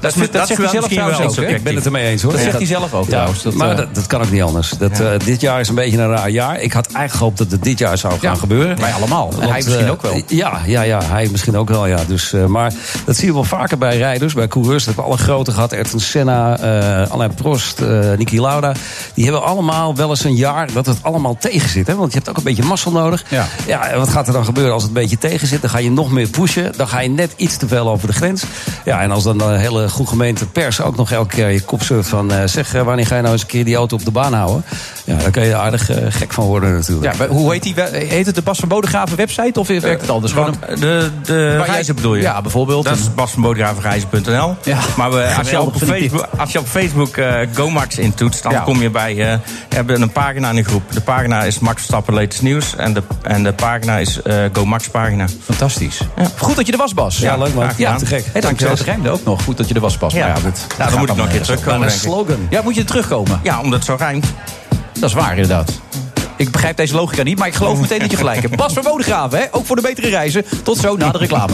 Dat, 0.00 0.14
dat 0.14 0.32
dat, 0.32 0.46
zegt 0.46 0.60
hij 0.60 0.68
zelf 0.68 0.88
trouwens 0.88 1.38
ook. 1.38 1.44
Ik 1.44 1.62
ben 1.62 1.74
het 1.74 1.84
ermee 1.84 2.06
eens 2.06 2.22
hoor. 2.22 2.32
Dat 2.32 2.40
zegt 2.40 2.56
hij 2.56 2.66
zelf 2.66 2.94
ook 2.94 3.08
trouwens. 3.08 3.42
Dat, 3.42 3.54
maar 3.54 3.78
eh, 3.78 3.86
dat, 3.92 4.06
kan 4.06 4.22
ook 4.22 4.30
niet 4.30 4.42
anders. 4.42 4.70
Dat, 4.70 5.00
eh, 5.00 5.10
dit 5.24 5.40
jaar 5.40 5.60
is 5.60 5.68
een 5.68 5.74
beetje 5.74 5.98
een 5.98 6.08
raar 6.08 6.30
jaar. 6.30 6.60
Ik 6.60 6.72
had 6.72 6.86
eigenlijk 6.86 7.16
gehoopt 7.16 7.38
dat 7.38 7.50
het 7.50 7.62
dit 7.62 7.78
jaar 7.78 7.98
zou 7.98 8.18
gaan 8.18 8.36
gebeuren. 8.36 8.80
wij 8.80 8.92
allemaal. 8.92 9.30
Want, 9.30 9.50
hij 9.50 9.62
misschien 9.64 9.84
eh, 9.84 9.90
ook 9.90 10.02
wel. 10.02 10.22
Ja, 10.26 10.60
ja, 10.66 10.82
ja, 10.82 11.02
hij 11.02 11.28
misschien 11.30 11.56
ook 11.56 11.68
wel. 11.68 11.86
Ja. 11.86 11.98
Dus, 12.06 12.34
maar 12.46 12.72
dat 13.04 13.16
zie 13.16 13.26
je 13.26 13.32
wel 13.32 13.44
vaker 13.44 13.78
bij 13.78 13.96
rijders, 13.96 14.34
bij 14.34 14.48
coureurs. 14.48 14.84
Dat 14.84 14.94
hebben 14.94 15.12
alle 15.12 15.22
grote 15.22 15.52
gehad. 15.52 15.72
Ayrton 15.72 16.00
Senna, 16.00 16.58
Alain 17.08 17.34
Prost, 17.34 17.80
Niki 18.16 18.40
Lauda. 18.40 18.72
Die 19.14 19.24
hebben 19.24 19.42
allemaal 19.42 19.94
wel 19.94 20.08
eens 20.08 20.24
een 20.24 20.36
jaar 20.36 20.72
dat 20.72 20.86
het 20.86 20.98
allemaal 21.02 21.36
tegen 21.38 21.68
zit. 21.68 21.86
Hè? 21.86 21.94
Want 21.94 22.12
je 22.12 22.18
hebt 22.18 22.30
ook 22.30 22.36
een 22.36 22.42
beetje 22.42 22.64
mazzel 22.64 22.92
nodig. 22.92 23.24
Ja. 23.28 23.46
Ja, 23.66 23.88
en 23.88 23.98
wat 23.98 24.08
gaat 24.08 24.26
er 24.26 24.32
dan 24.32 24.44
gebeuren 24.44 24.72
als 24.72 24.82
het 24.82 24.90
een 24.90 25.00
beetje 25.00 25.18
tegen 25.18 25.46
zit? 25.46 25.60
Dan 25.60 25.70
ga 25.70 25.78
je 25.78 25.90
nog 25.90 26.10
meer 26.10 26.28
pushen. 26.28 26.72
Dan 26.76 26.88
ga 26.88 27.00
je 27.00 27.08
net 27.08 27.32
iets 27.36 27.56
te 27.56 27.68
veel 27.68 27.88
over 27.88 28.06
de 28.06 28.12
grens. 28.12 28.44
Ja, 28.84 29.00
en 29.00 29.10
als 29.10 29.24
dan 29.24 29.38
de 29.38 29.44
hele 29.44 29.88
goed 29.90 30.08
gemeente 30.08 30.46
pers 30.46 30.80
ook 30.80 30.96
nog 30.96 31.10
elke 31.12 31.34
keer 31.34 31.48
je 31.50 31.60
kop 31.62 31.82
surft 31.82 32.08
van... 32.08 32.32
eh, 32.32 32.46
zeg, 32.46 32.74
eh, 32.74 32.82
wanneer 32.82 33.06
ga 33.06 33.14
je 33.16 33.20
nou 33.20 33.32
eens 33.32 33.42
een 33.42 33.48
keer 33.48 33.64
die 33.64 33.76
auto 33.76 33.96
op 33.96 34.04
de 34.04 34.10
baan 34.10 34.32
houden? 34.34 34.64
Ja, 35.04 35.16
daar 35.16 35.30
kun 35.30 35.44
je 35.44 35.54
aardig 35.56 35.90
eh, 35.90 35.96
gek 36.08 36.32
van 36.32 36.44
worden 36.44 36.72
natuurlijk. 36.74 37.12
Ja, 37.12 37.18
maar 37.18 37.28
hoe 37.28 37.52
heet 37.52 37.62
die? 37.62 37.74
Heet 37.92 38.26
het 38.26 38.34
de 38.34 38.42
Bas 38.42 38.58
van 38.58 38.68
Bodegraven 38.68 39.16
website 39.16 39.60
of 39.60 39.66
werkt 39.66 40.00
het 40.00 40.10
anders? 40.10 40.32
Gewoon 40.32 40.54
de, 40.68 41.10
de 41.22 41.34
Waar 41.34 41.56
jij- 41.56 41.66
reizen 41.66 41.94
bedoel 41.94 42.14
je? 42.14 42.22
Ja, 42.22 42.42
bijvoorbeeld. 42.42 42.84
Dat 42.84 42.96
is 42.96 43.14
basvanbodegravenreizen.nl. 43.14 44.56
Ja. 44.64 44.78
Maar 44.96 45.10
we, 45.10 45.34
als, 45.38 45.50
je 45.50 45.60
op 45.60 45.76
Facebook, 45.76 46.26
als 46.38 46.52
je 46.52 46.58
op 46.58 46.66
Facebook 46.66 47.16
eh, 47.16 47.34
GoMax 47.54 47.98
intoetst, 47.98 48.42
dan 48.42 48.52
Ja. 48.52 48.60
kom 48.60 48.82
je 48.82 48.90
bij... 48.90 49.10
eh, 49.32 49.38
we 49.68 49.74
hebben 49.76 50.02
een 50.02 50.12
pagina 50.12 50.48
in 50.50 50.54
de 50.56 50.64
groep. 50.64 50.82
De 50.92 51.00
pagina 51.00 51.42
is 51.42 51.58
Max 51.58 51.76
Verstappen 51.76 52.14
Latest 52.14 52.42
Nieuws. 52.42 52.76
En 52.76 52.92
de, 52.94 53.02
en 53.22 53.42
de 53.42 53.52
pagina 53.52 53.96
is 53.98 54.22
eh 54.22 54.34
GoMax 54.52 54.88
pagina. 54.88 55.26
Fantastisch. 55.44 56.00
Goed 56.38 56.56
dat 56.56 56.66
je 56.66 56.72
er 56.72 56.78
was, 56.78 56.94
Bas. 56.94 57.18
Ja, 57.18 57.36
leuk, 57.36 57.54
man. 57.54 57.64
Ja, 57.64 57.72
Ja, 57.76 57.96
te 57.96 58.06
gek. 58.06 58.24
Hey, 58.32 58.40
Dankjewel. 58.40 58.76
dat 58.76 58.84
rijmde 58.84 59.10
ook 59.10 59.24
nog. 59.24 59.42
Goed 59.44 59.56
dat 59.56 59.68
je 59.68 59.74
er 59.74 59.79
was, 59.80 59.98
Bas. 59.98 60.12
Ja. 60.12 60.26
Maar 60.26 60.36
ja, 60.36 60.42
dat, 60.42 60.42
Nou, 60.42 60.58
gaat 60.78 60.90
dan 60.90 60.98
moet 60.98 61.08
ik 61.08 61.14
nog 61.16 61.24
een 61.24 61.30
keer 61.30 61.40
eh, 61.40 61.46
terugkomen, 61.46 61.90
zo. 61.90 61.96
denk 61.96 62.02
ik. 62.02 62.10
slogan. 62.10 62.46
Ja, 62.50 62.62
moet 62.62 62.74
je 62.74 62.84
terugkomen? 62.84 63.40
Ja, 63.42 63.58
omdat 63.60 63.72
het 63.78 63.84
zo 63.84 63.94
rijmt. 63.98 64.26
Dat 64.92 65.08
is 65.08 65.14
waar, 65.14 65.30
inderdaad. 65.30 65.70
Ik 66.36 66.50
begrijp 66.50 66.76
deze 66.76 66.94
logica 66.94 67.22
niet, 67.22 67.38
maar 67.38 67.46
ik 67.48 67.54
geloof 67.54 67.80
meteen 67.80 67.98
dat 67.98 68.10
je 68.10 68.16
gelijk 68.16 68.42
hebt. 68.42 68.56
Bas 68.56 68.72
van 68.72 68.82
Bodegraven, 68.82 69.38
hè? 69.38 69.44
ook 69.50 69.66
voor 69.66 69.76
de 69.76 69.82
betere 69.82 70.08
reizen. 70.08 70.44
Tot 70.62 70.78
zo 70.78 70.96
na 70.96 71.10
de 71.10 71.18
reclame. 71.18 71.52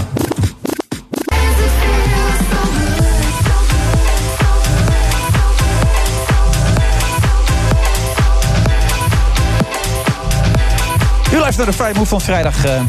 U 11.33 11.39
luistert 11.39 11.57
naar 11.57 11.67
de 11.67 11.73
Friday 11.73 11.95
Move 11.95 12.07
van 12.07 12.21
vrijdag 12.21 12.65
eh, 12.65 12.81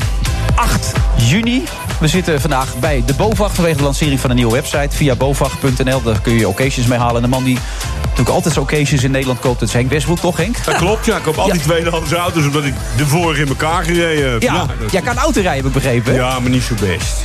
8 0.55 0.91
juni. 1.15 1.63
We 1.99 2.07
zitten 2.07 2.41
vandaag 2.41 2.75
bij 2.79 3.03
de 3.05 3.13
BOVAG 3.13 3.53
vanwege 3.55 3.77
de 3.77 3.83
lancering 3.83 4.19
van 4.19 4.29
een 4.29 4.35
nieuwe 4.35 4.51
website. 4.53 4.95
Via 4.95 5.15
bovag.nl, 5.15 6.01
daar 6.03 6.21
kun 6.21 6.33
je 6.33 6.47
occasions 6.47 6.87
mee 6.87 6.99
halen. 6.99 7.15
En 7.15 7.21
de 7.21 7.27
man 7.27 7.43
die 7.43 7.57
natuurlijk 8.01 8.29
altijd 8.29 8.53
zijn 8.53 8.65
occasions 8.65 9.03
in 9.03 9.11
Nederland 9.11 9.39
koopt, 9.39 9.59
dat 9.59 9.67
is 9.67 9.73
Henk 9.73 9.89
Westbroek, 9.89 10.19
toch 10.19 10.37
Henk? 10.37 10.65
Dat 10.65 10.75
klopt, 10.75 11.05
ja. 11.05 11.17
Ik 11.17 11.23
koop 11.23 11.37
altijd 11.37 11.63
tweedehands 11.63 12.11
auto's 12.11 12.45
omdat 12.45 12.63
ik 12.63 12.73
de 12.97 13.05
vorige 13.05 13.41
in 13.41 13.47
elkaar 13.47 13.83
gereden 13.83 14.31
heb. 14.31 14.41
Ja, 14.41 14.65
dat- 14.79 14.91
jij 14.91 15.01
kan 15.01 15.17
auto 15.17 15.41
rijden, 15.41 15.57
heb 15.63 15.65
ik 15.65 15.81
begrepen. 15.81 16.11
hè? 16.13 16.19
Ja, 16.19 16.39
maar 16.39 16.49
niet 16.51 16.63
zo 16.63 16.73
best. 16.79 17.15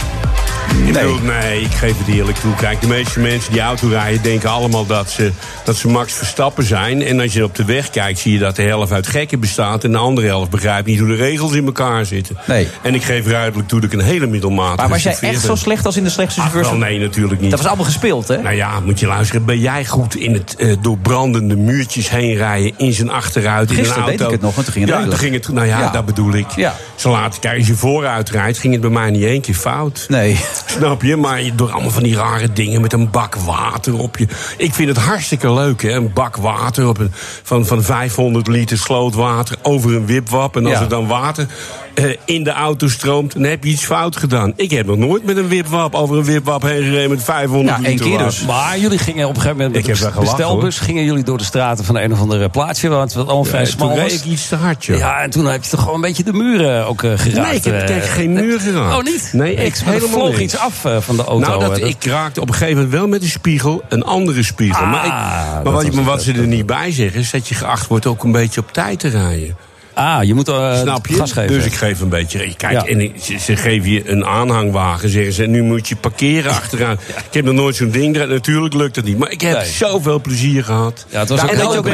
Ik 0.70 0.78
Nee. 0.98 1.04
bedoel, 1.04 1.18
nee, 1.40 1.60
ik 1.60 1.70
geef 1.72 1.98
het 1.98 2.14
eerlijk 2.16 2.38
toe. 2.38 2.54
Kijk, 2.54 2.80
de 2.80 2.86
meeste 2.86 3.20
mensen 3.20 3.52
die 3.52 3.60
auto 3.60 3.88
rijden 3.88 4.22
denken 4.22 4.50
allemaal 4.50 4.86
dat 4.86 5.10
ze, 5.10 5.32
dat 5.64 5.76
ze 5.76 5.88
Max 5.88 6.12
Verstappen 6.12 6.64
zijn. 6.64 7.02
En 7.02 7.20
als 7.20 7.32
je 7.32 7.44
op 7.44 7.54
de 7.54 7.64
weg 7.64 7.90
kijkt, 7.90 8.18
zie 8.18 8.32
je 8.32 8.38
dat 8.38 8.56
de 8.56 8.62
helft 8.62 8.92
uit 8.92 9.06
gekken 9.06 9.40
bestaat. 9.40 9.84
En 9.84 9.92
de 9.92 9.98
andere 9.98 10.26
helft 10.26 10.50
begrijpt 10.50 10.86
niet 10.86 10.98
hoe 10.98 11.08
de 11.08 11.14
regels 11.14 11.52
in 11.52 11.66
elkaar 11.66 12.06
zitten. 12.06 12.36
Nee. 12.46 12.68
En 12.82 12.94
ik 12.94 13.02
geef 13.02 13.26
ruidelijk 13.26 13.68
toe 13.68 13.80
dat 13.80 13.92
ik 13.92 13.98
een 13.98 14.04
hele 14.04 14.26
middelmatige 14.26 14.76
Maar 14.80 14.88
was 14.88 15.02
jij 15.02 15.12
echt 15.12 15.20
ben. 15.20 15.40
zo 15.40 15.54
slecht 15.54 15.86
als 15.86 15.96
in 15.96 16.04
de 16.04 16.10
slechtste 16.10 16.40
Ach, 16.40 16.50
chauffeurs? 16.50 16.78
wel, 16.78 16.88
nee, 16.88 16.98
natuurlijk 16.98 17.40
niet. 17.40 17.50
Dat 17.50 17.58
was 17.58 17.68
allemaal 17.68 17.86
gespeeld, 17.86 18.28
hè? 18.28 18.42
Nou 18.42 18.54
ja, 18.56 18.80
moet 18.80 19.00
je 19.00 19.06
luisteren. 19.06 19.44
Ben 19.44 19.58
jij 19.60 19.86
goed 19.86 20.16
in 20.16 20.32
het 20.34 20.56
eh, 20.56 20.76
door 20.82 20.98
brandende 20.98 21.56
muurtjes 21.56 22.10
heen 22.10 22.34
rijden 22.36 22.72
in 22.76 22.92
zijn 22.92 23.10
achteruit 23.10 23.70
in 23.70 23.76
Gisteren 23.76 24.02
een 24.02 24.08
auto? 24.08 24.16
deed 24.18 24.26
ik 24.26 24.32
het 24.32 24.42
nog, 24.42 24.54
want 24.54 24.64
toen 24.66 24.74
ging 24.74 24.88
het 24.88 24.98
ja, 24.98 25.04
toen 25.04 25.18
ging 25.18 25.34
het. 25.34 25.48
Nou 25.48 25.66
ja, 25.66 25.78
Ja. 25.78 25.90
dat 25.90 26.04
bedoel 26.04 26.32
ik. 26.34 26.46
Ja. 26.56 26.74
Zo 26.94 27.10
laat, 27.10 27.38
kijk, 27.38 27.58
als 27.58 27.66
je 27.66 27.74
vooruit 27.74 28.30
rijdt, 28.30 28.58
ging 28.58 28.72
het 28.72 28.82
bij 28.82 28.90
mij 28.90 29.10
niet 29.10 29.24
één 29.24 29.40
keer 29.40 29.54
fout. 29.54 30.06
Nee. 30.08 30.38
Snap 30.66 31.02
je? 31.02 31.16
Maar 31.16 31.42
door 31.54 31.70
allemaal 31.72 31.90
van 31.90 32.02
die 32.02 32.16
rare 32.16 32.52
dingen 32.52 32.80
met 32.80 32.92
een 32.92 33.10
bak 33.10 33.34
water 33.34 33.98
op 33.98 34.16
je. 34.16 34.26
Ik 34.56 34.74
vind 34.74 34.88
het 34.88 34.98
hartstikke 34.98 35.52
leuk, 35.52 35.82
hè? 35.82 35.90
Een 35.92 36.12
bak 36.12 36.36
water 36.36 36.88
op 36.88 36.98
een, 36.98 37.10
van, 37.42 37.66
van 37.66 37.82
500 37.82 38.46
liter 38.46 38.78
slootwater 38.78 39.56
over 39.62 39.94
een 39.94 40.06
wipwap. 40.06 40.56
En 40.56 40.64
als 40.64 40.74
Ja. 40.74 40.80
er 40.80 40.88
dan 40.88 41.06
water 41.06 41.46
eh, 41.94 42.16
in 42.24 42.44
de 42.44 42.50
auto 42.50 42.88
stroomt, 42.88 43.32
dan 43.32 43.42
heb 43.42 43.64
je 43.64 43.70
iets 43.70 43.84
fout 43.84 44.16
gedaan. 44.16 44.52
Ik 44.56 44.70
heb 44.70 44.86
nog 44.86 44.96
nooit 44.96 45.24
met 45.24 45.36
een 45.36 45.48
wipwap 45.48 45.94
over 45.94 46.16
een 46.16 46.24
wipwap 46.24 46.62
heen 46.62 46.82
gereden 46.82 47.10
met 47.10 47.22
500 47.22 47.78
Ja, 47.78 47.88
één 47.88 47.98
keer 47.98 48.18
dus. 48.18 48.44
Maar 48.44 48.78
jullie 48.78 48.98
gingen 48.98 49.28
op 49.28 49.34
een 49.34 49.40
gegeven 49.40 49.56
moment 49.56 49.76
Ik 49.76 50.00
met 50.00 50.12
de 50.14 50.20
bestelbus... 50.20 50.78
gingen 50.78 51.04
jullie 51.04 51.24
door 51.24 51.38
de 51.38 51.44
straten 51.44 51.84
van 51.84 51.96
een 51.96 52.12
of 52.12 52.20
andere 52.20 52.48
plaatsje... 52.48 52.88
want 52.88 53.14
het 53.14 53.26
allemaal 53.26 53.44
vrij 53.44 53.60
Ja, 53.60 53.66
smal 53.66 53.88
toen 53.88 53.96
was. 53.96 54.10
reed 54.10 54.24
ik 54.24 54.30
iets 54.30 54.48
te 54.48 54.56
hard, 54.56 54.84
joh. 54.84 54.98
Ja, 54.98 55.20
en 55.20 55.30
toen 55.30 55.46
heb 55.46 55.64
je 55.64 55.70
toch 55.70 55.80
gewoon 55.80 55.94
een 55.94 56.00
beetje 56.00 56.24
de 56.24 56.32
muren 56.32 56.86
ook 56.86 57.02
eh, 57.02 57.12
geraakt. 57.16 57.48
Nee, 57.48 57.56
ik 57.56 57.64
heb 57.64 57.80
eh. 57.80 57.86
tegen 57.86 58.10
geen 58.10 58.32
muur 58.32 58.60
geraakt. 58.60 58.96
Oh, 58.96 59.02
niet? 59.02 59.30
Nee, 59.32 59.56
er 59.56 59.72
helemaal 59.84 60.08
vloog 60.08 60.40
iets 60.40 60.56
af 60.56 60.86
van 60.98 61.16
de 61.16 61.24
auto. 61.24 61.48
Nou, 61.48 61.60
dat, 61.60 61.78
ik 61.78 62.04
raakte 62.04 62.40
op 62.40 62.48
een 62.48 62.54
gegeven 62.54 62.76
moment 62.76 62.92
wel 62.92 63.08
met 63.08 63.22
een 63.22 63.28
spiegel 63.28 63.82
een 63.88 64.04
andere 64.04 64.42
spiegel. 64.42 64.84
Ah, 64.84 64.90
maar 64.90 65.04
ik, 65.04 65.12
dat 65.54 65.64
maar 65.64 65.72
wat, 65.72 65.92
maar 65.92 66.04
wat 66.04 66.22
ze 66.22 66.32
er 66.32 66.46
niet 66.46 66.66
bij 66.66 66.92
zeggen, 66.92 67.20
is 67.20 67.30
dat 67.30 67.48
je 67.48 67.54
geacht 67.54 67.86
wordt 67.86 68.06
ook 68.06 68.24
een 68.24 68.32
beetje 68.32 68.60
op 68.60 68.72
tijd 68.72 68.98
te 68.98 69.08
rijden. 69.08 69.56
Ah, 69.94 70.22
je 70.24 70.34
moet 70.34 70.46
Snap 70.82 71.06
je? 71.06 71.14
gas 71.14 71.32
geven. 71.32 71.52
Dus 71.52 71.64
ik 71.64 71.74
geef 71.74 72.00
een 72.00 72.08
beetje. 72.08 72.54
Kijk, 72.56 72.72
Ja. 72.72 72.86
en 72.86 73.00
ik- 73.00 73.14
ze, 73.22 73.38
ze 73.38 73.56
geven 73.56 73.90
je 73.90 74.10
een 74.10 74.24
aanhangwagen. 74.24 75.08
Zeggen 75.08 75.32
ze, 75.32 75.46
nu 75.46 75.62
moet 75.62 75.88
je 75.88 75.96
parkeren 75.96 76.50
achteraan. 76.50 76.98
Ik 77.28 77.34
heb 77.34 77.44
nog 77.44 77.54
nooit 77.54 77.76
zo'n 77.76 77.90
ding 77.90 78.14
eruit. 78.14 78.30
Natuurlijk 78.30 78.74
lukt 78.74 78.94
dat 78.94 79.04
niet. 79.04 79.18
Maar 79.18 79.30
ik 79.30 79.40
heb 79.40 79.56
Nee. 79.56 79.66
zoveel 79.66 80.20
plezier 80.20 80.64
gehad. 80.64 81.06
Ja, 81.08 81.18
het 81.18 81.28
was 81.28 81.38
Ja, 81.40 81.44
ook 81.46 81.52
en, 81.52 81.66
ook, 81.66 81.86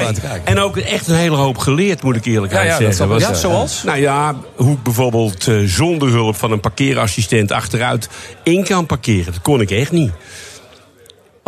en 0.44 0.58
ook 0.58 0.76
echt 0.76 1.08
een 1.08 1.14
hele 1.14 1.36
hoop 1.36 1.58
geleerd, 1.58 2.02
moet 2.02 2.16
ik 2.16 2.24
eerlijk 2.24 2.52
Ja, 2.52 2.62
ja, 2.62 2.68
dat 2.68 2.78
zeggen. 2.78 3.08
Want- 3.08 3.20
zijn. 3.20 3.32
Ja, 3.34 3.38
zoals? 3.40 3.82
Nou 3.82 3.98
ja, 3.98 4.34
hoe 4.54 4.72
ik 4.72 4.82
bijvoorbeeld 4.82 5.46
eh, 5.48 5.56
zonder 5.64 6.08
hulp 6.08 6.36
van 6.36 6.52
een 6.52 6.60
parkeerassistent 6.60 7.52
achteruit 7.52 8.08
in 8.42 8.64
kan 8.64 8.86
parkeren. 8.86 9.32
Dat 9.32 9.42
kon 9.42 9.60
ik 9.60 9.70
echt 9.70 9.92
niet. 9.92 10.10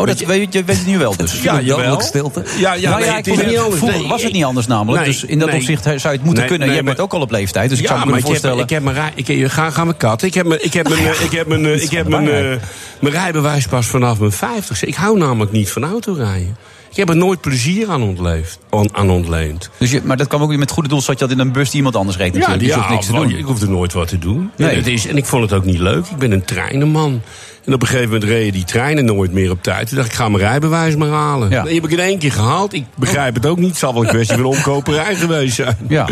Oh, 0.01 0.07
dat 0.07 0.19
weet 0.19 0.53
je 0.53 0.65
weet 0.65 0.77
het 0.77 0.87
nu 0.87 0.99
wel 0.99 1.17
dus. 1.17 1.41
Ja, 1.43 1.61
jawel. 1.61 1.93
ook 1.93 2.03
stilte. 2.03 2.45
Ja, 2.59 2.75
ja, 2.75 2.91
nou 2.91 3.05
ja, 3.05 3.17
ik 3.17 3.27
niet 3.27 3.59
anders. 3.59 3.77
vroeger 3.77 4.09
was 4.09 4.23
het 4.23 4.33
niet 4.33 4.45
anders 4.45 4.67
namelijk. 4.67 5.05
Nee, 5.05 5.13
dus 5.13 5.25
in 5.25 5.39
dat 5.39 5.49
nee. 5.49 5.57
opzicht 5.57 5.83
zou 5.83 5.99
je 6.01 6.09
het 6.09 6.25
moeten 6.25 6.47
kunnen. 6.47 6.73
Jij 6.73 6.85
bent 6.85 7.01
ook 7.01 7.13
al 7.13 7.21
op 7.21 7.31
leeftijd, 7.31 7.71
dus 7.71 7.79
ik 7.79 7.87
zou 7.87 7.99
me 7.99 8.05
kunnen 8.05 8.21
ik 8.21 8.27
heb, 8.27 8.33
voorstellen... 8.33 8.65
ik 8.65 8.71
heb 8.71 8.83
mijn 8.83 8.97
rij, 8.97 9.13
ik, 9.15 9.51
ga, 9.51 9.71
ga 9.71 9.85
mijn 9.85 9.97
kat. 9.97 10.23
Ik 10.23 10.35
heb 10.35 10.47
mijn, 10.47 10.65
ik 10.65 10.73
heb 10.73 10.89
mijn, 10.89 11.07
eh, 11.07 11.21
ik 11.25 11.31
heb 11.31 11.47
mijn, 11.47 11.67
eh, 11.67 11.83
ik 11.83 11.91
heb 11.91 12.09
mijn, 12.09 12.29
eh, 12.29 12.57
mijn 13.01 13.15
rijbewijs 13.15 13.67
pas 13.67 13.87
vanaf 13.87 14.19
mijn 14.19 14.33
50. 14.33 14.85
Ik 14.85 14.95
hou 14.95 15.19
namelijk 15.19 15.53
niet 15.53 15.71
van 15.71 15.85
autorijden. 15.85 16.57
Ik 16.91 16.97
heb 16.97 17.09
er 17.09 17.17
nooit 17.17 17.41
plezier 17.41 17.91
aan, 17.91 18.03
ontleefd, 18.03 18.59
aan, 18.71 18.97
aan 18.97 19.11
ontleend. 19.11 19.71
Dus 19.79 19.91
je, 19.91 20.01
maar 20.05 20.17
dat 20.17 20.27
kwam 20.27 20.43
ook 20.43 20.49
weer 20.49 20.59
met 20.59 20.71
goede 20.71 20.89
doel, 20.89 21.01
zat 21.01 21.19
je 21.19 21.27
dat 21.27 21.35
in 21.35 21.39
een 21.39 21.53
bus 21.53 21.69
die 21.69 21.77
iemand 21.77 21.97
anders 21.97 22.17
reed 22.17 22.33
natuurlijk. 22.33 22.61
dus 22.61 22.69
je 22.69 22.75
hoeft 22.75 22.89
niks 22.89 23.07
te 23.07 23.13
doen. 23.13 23.31
Ik 23.31 23.45
hoefde 23.45 23.69
nooit 23.69 23.93
wat 23.93 24.09
te 24.09 24.19
doen. 24.19 24.51
Nee. 24.57 24.71
En, 24.71 24.77
het 24.77 24.87
is, 24.87 25.07
en 25.07 25.17
ik 25.17 25.25
vond 25.25 25.43
het 25.43 25.53
ook 25.53 25.65
niet 25.65 25.79
leuk. 25.79 26.07
Ik 26.07 26.17
ben 26.17 26.33
een 26.33 26.45
treinenman. 26.45 27.23
En 27.65 27.75
op 27.75 27.83
een 27.83 27.89
gegeven 27.89 28.11
moment 28.11 28.31
reden 28.31 28.53
die 28.53 28.65
treinen 28.65 29.05
nooit 29.05 29.33
meer 29.33 29.51
op 29.51 29.63
tijd. 29.63 29.89
Toen 29.89 29.97
dacht 29.97 30.09
ik, 30.09 30.15
ga 30.15 30.29
mijn 30.29 30.43
rijbewijs 30.43 30.97
maar 30.97 31.09
halen. 31.09 31.51
Ja. 31.51 31.63
Die 31.63 31.75
heb 31.75 31.85
ik 31.85 31.91
in 31.91 31.99
één 31.99 32.19
keer 32.19 32.33
gehaald. 32.33 32.73
Ik 32.73 32.85
begrijp 32.97 33.35
het 33.35 33.47
ook 33.47 33.59
niet. 33.59 33.69
Het 33.69 33.79
zal 33.79 33.93
wel 33.93 34.03
een 34.03 34.09
kwestie 34.09 34.37
van 34.37 34.45
omkoperij 34.45 35.15
geweest 35.15 35.55
zijn. 35.55 35.77
Ja. 35.89 36.07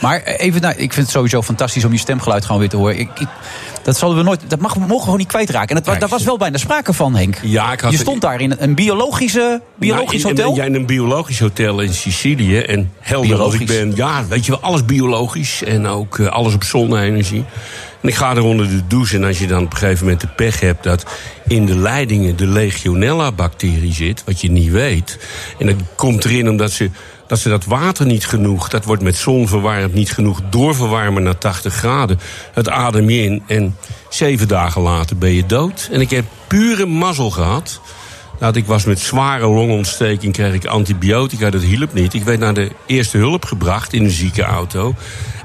Maar 0.00 0.22
even, 0.22 0.60
nou, 0.60 0.74
ik 0.74 0.92
vind 0.92 1.06
het 1.06 1.10
sowieso 1.14 1.42
fantastisch 1.42 1.84
om 1.84 1.92
je 1.92 1.98
stemgeluid 1.98 2.44
gewoon 2.44 2.60
weer 2.60 2.68
te 2.68 2.76
horen. 2.76 2.98
Ik, 2.98 3.08
ik, 3.18 3.28
dat, 3.82 3.98
zullen 3.98 4.16
we 4.16 4.22
nooit, 4.22 4.40
dat 4.48 4.58
mag, 4.58 4.76
mogen 4.76 4.96
we 4.96 5.00
gewoon 5.00 5.18
niet 5.18 5.28
kwijtraken. 5.28 5.76
En 5.76 5.82
dat, 5.82 6.00
daar 6.00 6.08
was 6.08 6.24
wel 6.24 6.36
bijna 6.36 6.58
sprake 6.58 6.92
van, 6.92 7.14
Henk. 7.14 7.38
Ja, 7.42 7.72
ik 7.72 7.80
had 7.80 7.92
je 7.92 7.98
stond 7.98 8.20
daar 8.20 8.40
in 8.40 8.54
een 8.58 8.74
biologische, 8.74 9.60
biologisch 9.74 10.22
Nou, 10.22 10.34
in, 10.34 10.40
hotel. 10.40 10.50
In, 10.50 10.60
ja, 10.60 10.64
in 10.64 10.74
een 10.74 10.86
biologisch 10.86 11.40
hotel 11.40 11.80
in 11.80 11.94
Sicilië. 11.94 12.58
En 12.58 12.92
helder 13.00 13.40
als 13.40 13.54
ik 13.54 13.66
ben, 13.66 13.92
ja, 13.94 14.26
weet 14.26 14.46
je 14.46 14.52
wel, 14.52 14.60
alles 14.60 14.84
biologisch. 14.84 15.62
En 15.64 15.86
ook 15.86 16.18
eh, 16.18 16.26
alles 16.26 16.54
op 16.54 16.64
zonne-energie. 16.64 17.44
En 18.02 18.08
ik 18.08 18.14
ga 18.14 18.36
er 18.36 18.42
onder 18.42 18.68
de 18.68 18.86
douche. 18.86 19.16
En 19.16 19.24
als 19.24 19.38
je 19.38 19.46
dan 19.46 19.64
op 19.64 19.72
een 19.72 19.78
gegeven 19.78 20.04
moment 20.04 20.20
de 20.20 20.28
pech 20.28 20.60
hebt 20.60 20.82
dat 20.82 21.06
in 21.46 21.66
de 21.66 21.76
leidingen 21.76 22.36
de 22.36 22.46
Legionella-bacterie 22.46 23.92
zit, 23.92 24.24
wat 24.24 24.40
je 24.40 24.50
niet 24.50 24.70
weet. 24.70 25.18
En 25.58 25.66
dat 25.66 25.76
komt 25.96 26.24
erin 26.24 26.48
omdat 26.48 26.70
ze. 26.70 26.90
Dat 27.26 27.40
ze 27.40 27.48
dat 27.48 27.64
water 27.64 28.06
niet 28.06 28.26
genoeg, 28.26 28.68
dat 28.68 28.84
wordt 28.84 29.02
met 29.02 29.16
zon 29.16 29.48
verwarmd, 29.48 29.94
niet 29.94 30.12
genoeg 30.12 30.40
doorverwarmen 30.50 31.22
naar 31.22 31.38
80 31.38 31.74
graden. 31.74 32.20
Het 32.52 32.68
adem 32.68 33.10
je 33.10 33.22
in 33.22 33.42
en 33.46 33.76
zeven 34.08 34.48
dagen 34.48 34.82
later 34.82 35.16
ben 35.18 35.32
je 35.32 35.46
dood. 35.46 35.88
En 35.92 36.00
ik 36.00 36.10
heb 36.10 36.24
pure 36.46 36.86
mazzel 36.86 37.30
gehad 37.30 37.80
Nou, 38.40 38.56
ik 38.56 38.66
was 38.66 38.84
met 38.84 39.00
zware 39.00 39.46
longontsteking, 39.46 40.32
kreeg 40.32 40.54
ik 40.54 40.66
antibiotica, 40.66 41.50
dat 41.50 41.62
hielp 41.62 41.92
niet. 41.92 42.14
Ik 42.14 42.22
werd 42.22 42.38
naar 42.38 42.54
de 42.54 42.70
eerste 42.86 43.18
hulp 43.18 43.44
gebracht 43.44 43.92
in 43.92 44.04
een 44.04 44.10
ziekenauto. 44.10 44.94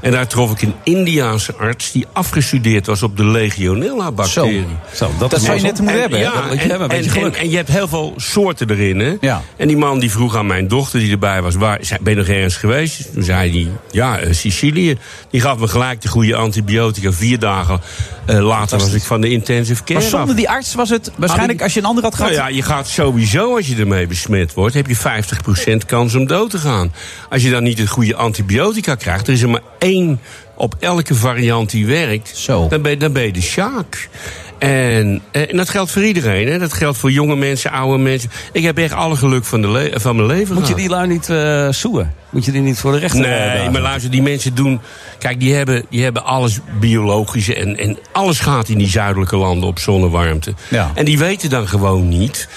En 0.07 0.13
daar 0.13 0.27
trof 0.27 0.51
ik 0.51 0.61
een 0.61 0.73
Indiaanse 0.83 1.55
arts 1.55 1.91
die 1.91 2.05
afgestudeerd 2.11 2.85
was 2.85 3.03
op 3.03 3.17
de 3.17 3.25
Legionella-bacterie. 3.25 4.65
Zo, 4.93 5.05
Zo, 5.05 5.11
dat, 5.19 5.29
dat 5.31 5.41
zou 5.41 5.57
je 5.57 5.63
net 5.63 5.79
moeten 5.79 5.99
hebben. 5.99 6.19
Ja, 6.19 6.49
en, 6.49 6.57
hebben, 6.57 6.81
een 6.81 6.87
beetje 6.87 6.95
en, 6.95 7.03
en, 7.03 7.09
geluk. 7.09 7.35
en 7.35 7.49
je 7.49 7.55
hebt 7.55 7.69
heel 7.69 7.87
veel 7.87 8.13
soorten 8.17 8.69
erin, 8.69 8.99
hè? 8.99 9.15
Ja. 9.21 9.41
En 9.57 9.67
die 9.67 9.77
man 9.77 9.99
die 9.99 10.11
vroeg 10.11 10.35
aan 10.35 10.45
mijn 10.45 10.67
dochter 10.67 10.99
die 10.99 11.11
erbij 11.11 11.41
was... 11.41 11.55
Waar, 11.55 11.79
ben 12.01 12.13
je 12.13 12.19
nog 12.19 12.27
ergens 12.27 12.55
geweest? 12.55 13.13
Toen 13.13 13.23
zei 13.23 13.51
hij, 13.51 13.71
ja, 13.91 14.19
eh, 14.19 14.33
Sicilië. 14.33 14.97
Die 15.29 15.41
gaf 15.41 15.57
me 15.57 15.67
gelijk 15.67 16.01
de 16.01 16.07
goede 16.07 16.35
antibiotica. 16.35 17.11
Vier 17.11 17.39
dagen 17.39 17.81
eh, 18.25 18.39
later 18.39 18.79
was 18.79 18.93
ik 18.93 19.03
van 19.03 19.21
de 19.21 19.29
intensive 19.29 19.83
care 19.83 19.99
Maar 19.99 20.09
zonder 20.09 20.35
die 20.35 20.49
arts 20.49 20.75
was 20.75 20.89
het 20.89 21.11
waarschijnlijk, 21.17 21.61
als 21.61 21.73
je 21.73 21.79
een 21.79 21.85
ander 21.85 22.03
had 22.03 22.15
gehad... 22.15 22.31
Nou 22.31 22.43
ja, 22.43 22.55
je 22.55 22.61
gaat 22.61 22.87
sowieso, 22.87 23.55
als 23.55 23.67
je 23.67 23.75
ermee 23.75 24.07
besmet 24.07 24.53
wordt... 24.53 24.73
heb 24.73 24.87
je 24.87 24.97
50% 24.97 25.85
kans 25.85 26.15
om 26.15 26.27
dood 26.27 26.49
te 26.49 26.57
gaan. 26.57 26.93
Als 27.29 27.43
je 27.43 27.49
dan 27.49 27.63
niet 27.63 27.77
het 27.77 27.89
goede 27.89 28.15
antibiotica 28.15 28.95
krijgt... 28.95 29.27
er 29.27 29.33
is 29.33 29.41
er 29.41 29.49
maar 29.49 29.61
één 29.79 29.96
op 30.55 30.75
elke 30.79 31.15
variant 31.15 31.69
die 31.69 31.85
werkt... 31.85 32.45
Dan, 32.69 32.81
ben, 32.81 32.91
je- 32.91 32.97
dan 32.97 33.13
ben 33.13 33.23
je 33.23 33.31
de 33.33 33.41
sjaak. 33.41 34.09
En, 34.59 35.21
eh, 35.31 35.49
en 35.51 35.57
dat 35.57 35.69
geldt 35.69 35.91
voor 35.91 36.03
iedereen. 36.03 36.47
Hè? 36.47 36.59
Dat 36.59 36.73
geldt 36.73 36.97
voor 36.97 37.11
jonge 37.11 37.35
mensen, 37.35 37.71
oude 37.71 37.97
mensen. 38.03 38.29
Ik 38.51 38.63
heb 38.63 38.77
echt 38.77 38.93
alle 38.93 39.15
geluk 39.15 39.45
van, 39.45 39.61
de 39.61 39.69
le- 39.69 39.91
van 39.99 40.15
mijn 40.15 40.27
leven 40.27 40.55
Moet 40.55 40.67
je 40.67 40.75
die 40.75 40.89
lui 40.89 41.07
niet 41.07 41.29
eh 41.29 41.67
soeën? 41.69 42.07
Moet 42.29 42.45
je 42.45 42.51
die 42.51 42.61
niet 42.61 42.79
voor 42.79 42.91
de 42.91 42.97
rechter 42.97 43.23
eh, 43.25 43.29
Nee, 43.45 43.55
dagen? 43.57 43.71
maar 43.71 43.81
luister, 43.81 44.11
die 44.11 44.21
mensen 44.21 44.55
doen. 44.55 44.79
Kijk, 45.19 45.39
die 45.39 45.53
hebben, 45.53 45.85
die 45.89 46.03
hebben 46.03 46.23
alles 46.25 46.59
biologische. 46.79 47.55
En, 47.55 47.77
en 47.77 47.97
alles 48.11 48.39
gaat 48.39 48.69
in 48.69 48.77
die 48.77 48.89
zuidelijke 48.89 49.37
landen 49.37 49.69
op 49.69 49.79
zonnewarmte. 49.79 50.53
Ja. 50.69 50.91
En 50.95 51.05
die 51.05 51.17
weten 51.17 51.49
dan 51.49 51.67
gewoon 51.67 52.07
niet. 52.09 52.47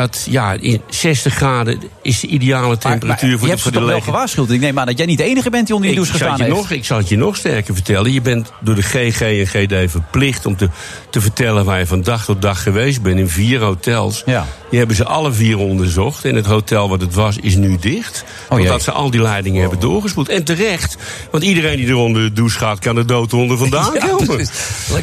Dat 0.00 0.26
ja, 0.30 0.52
in 0.60 0.80
60 0.88 1.34
graden 1.34 1.80
is 2.02 2.20
de 2.20 2.26
ideale 2.26 2.78
temperatuur 2.78 3.30
je 3.30 3.38
voor 3.38 3.48
de, 3.48 3.58
voor 3.58 3.72
de 3.72 3.80
wel 3.80 4.00
gewaarschuwd. 4.00 4.50
Ik 4.50 4.60
neem 4.60 4.78
aan 4.78 4.86
dat 4.86 4.96
jij 4.98 5.06
niet 5.06 5.18
de 5.18 5.24
enige 5.24 5.50
bent 5.50 5.66
die 5.66 5.74
onder 5.74 5.90
die 5.90 5.98
douche 5.98 6.24
je 6.24 6.42
heeft. 6.42 6.48
nog, 6.56 6.70
ik 6.70 6.84
zal 6.84 6.98
het 6.98 7.08
je 7.08 7.16
nog 7.16 7.36
sterker 7.36 7.74
vertellen. 7.74 8.12
Je 8.12 8.20
bent 8.20 8.52
door 8.60 8.74
de 8.74 8.82
GG 8.82 9.20
en 9.20 9.46
GD 9.46 9.90
verplicht 9.90 10.46
om 10.46 10.56
te, 10.56 10.68
te 11.10 11.20
vertellen 11.20 11.64
waar 11.64 11.78
je 11.78 11.86
van 11.86 12.02
dag 12.02 12.24
tot 12.24 12.42
dag 12.42 12.62
geweest 12.62 13.02
bent. 13.02 13.18
In 13.18 13.28
vier 13.28 13.60
hotels. 13.60 14.22
Ja. 14.26 14.46
Die 14.70 14.78
hebben 14.78 14.96
ze 14.96 15.04
alle 15.04 15.32
vier 15.32 15.58
onderzocht. 15.58 16.24
En 16.24 16.34
het 16.34 16.46
hotel 16.46 16.88
wat 16.88 17.00
het 17.00 17.14
was, 17.14 17.36
is 17.36 17.54
nu 17.56 17.76
dicht. 17.80 18.24
Oh, 18.48 18.58
jee. 18.58 18.66
omdat 18.66 18.82
ze 18.82 18.90
al 18.92 19.10
die 19.10 19.22
leidingen 19.22 19.60
hebben 19.60 19.80
doorgespoeld. 19.80 20.28
En 20.28 20.44
terecht. 20.44 20.96
Want 21.30 21.44
iedereen 21.44 21.76
die 21.76 21.88
er 21.88 21.94
onder 21.94 22.22
de 22.22 22.32
douche 22.32 22.58
gaat, 22.58 22.78
kan 22.78 22.96
er 22.96 23.06
dood 23.06 23.32
onder 23.32 23.56
vandaan 23.58 23.94
Ja, 24.00 24.06
komen. 24.06 24.26
precies. 24.26 24.50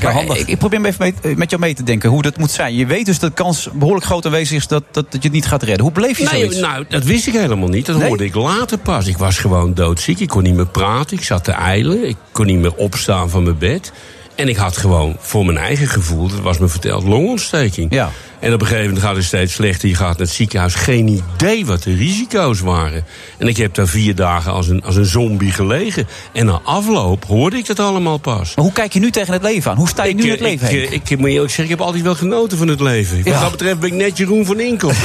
Maar 0.01 0.37
Ik, 0.37 0.47
ik 0.47 0.57
probeer 0.57 0.85
even 0.85 0.95
mee- 0.99 1.31
eh, 1.31 1.35
met 1.37 1.49
jou 1.49 1.61
mee 1.61 1.73
te 1.73 1.83
denken 1.83 2.09
hoe 2.09 2.21
dat 2.21 2.37
moet 2.37 2.51
zijn. 2.51 2.75
Je 2.75 2.85
weet 2.85 3.05
dus 3.05 3.19
dat 3.19 3.29
de 3.29 3.43
kans 3.43 3.69
behoorlijk 3.73 4.05
groot 4.05 4.25
aanwezig 4.25 4.57
is 4.57 4.67
dat, 4.67 4.83
dat, 4.91 5.11
dat 5.11 5.21
je 5.21 5.27
het 5.27 5.31
niet 5.31 5.45
gaat 5.45 5.63
redden. 5.63 5.83
Hoe 5.83 5.93
beleef 5.93 6.17
je 6.17 6.23
Nee, 6.31 6.39
zoiets? 6.41 6.59
nou, 6.59 6.85
dat 6.89 7.03
wist 7.03 7.27
ik 7.27 7.33
helemaal 7.33 7.67
niet. 7.67 7.85
Dat 7.85 7.97
Nee? 7.97 8.07
hoorde 8.07 8.25
ik 8.25 8.35
later 8.35 8.77
pas. 8.77 9.07
Ik 9.07 9.17
was 9.17 9.38
gewoon 9.38 9.73
doodziek. 9.73 10.19
Ik 10.19 10.27
kon 10.27 10.43
niet 10.43 10.55
meer 10.55 10.67
praten. 10.67 11.17
Ik 11.17 11.23
zat 11.23 11.43
te 11.43 11.51
eilen. 11.51 12.07
Ik 12.07 12.17
kon 12.31 12.45
niet 12.45 12.59
meer 12.59 12.73
opstaan 12.75 13.29
van 13.29 13.43
mijn 13.43 13.57
bed. 13.57 13.91
En 14.35 14.47
ik 14.47 14.55
had 14.55 14.77
gewoon 14.77 15.15
voor 15.19 15.45
mijn 15.45 15.57
eigen 15.57 15.88
gevoel, 15.88 16.27
dat 16.27 16.39
was 16.39 16.57
me 16.57 16.67
verteld, 16.67 17.03
longontsteking. 17.03 17.93
Ja. 17.93 18.11
En 18.39 18.53
op 18.53 18.61
een 18.61 18.67
gegeven 18.67 18.88
moment 18.88 19.05
gaat 19.05 19.15
het 19.15 19.25
steeds 19.25 19.53
slechter. 19.53 19.89
Je 19.89 19.95
gaat 19.95 20.17
naar 20.17 20.27
het 20.27 20.35
ziekenhuis. 20.35 20.75
Geen 20.75 21.07
idee 21.35 21.65
wat 21.65 21.83
de 21.83 21.95
risico's 21.95 22.59
waren. 22.59 23.05
En 23.38 23.47
ik 23.47 23.57
heb 23.57 23.73
daar 23.73 23.88
vier 23.88 24.15
dagen 24.15 24.51
als 24.51 24.67
een, 24.67 24.83
als 24.83 24.95
een 24.95 25.05
zombie 25.05 25.51
gelegen. 25.51 26.07
En 26.33 26.45
na 26.45 26.59
afloop 26.63 27.25
hoorde 27.25 27.57
ik 27.57 27.65
dat 27.65 27.79
allemaal 27.79 28.17
pas. 28.17 28.55
Maar 28.55 28.65
hoe 28.65 28.73
kijk 28.73 28.93
je 28.93 28.99
nu 28.99 29.11
tegen 29.11 29.33
het 29.33 29.41
leven 29.41 29.71
aan? 29.71 29.77
Hoe 29.77 29.88
sta 29.88 30.03
je 30.03 30.13
nu 30.13 30.23
in 30.23 30.29
het 30.29 30.39
Ik, 30.39 30.45
leven 30.45 30.67
ik, 30.67 30.73
heen? 30.73 30.93
ik, 30.93 31.09
ik 31.09 31.17
moet 31.17 31.27
je 31.27 31.33
eerlijk 31.33 31.53
zeggen, 31.53 31.63
ik 31.63 31.79
heb 31.79 31.81
altijd 31.88 32.03
wel 32.03 32.15
genoten 32.15 32.57
van 32.57 32.67
het 32.67 32.79
leven. 32.79 33.17
Wat 33.17 33.25
Ja. 33.25 33.41
dat 33.41 33.51
betreft 33.51 33.79
ben 33.79 33.89
ik 33.89 33.95
net 33.95 34.17
Jeroen 34.17 34.45
van 34.45 34.59
Inkel. 34.59 34.91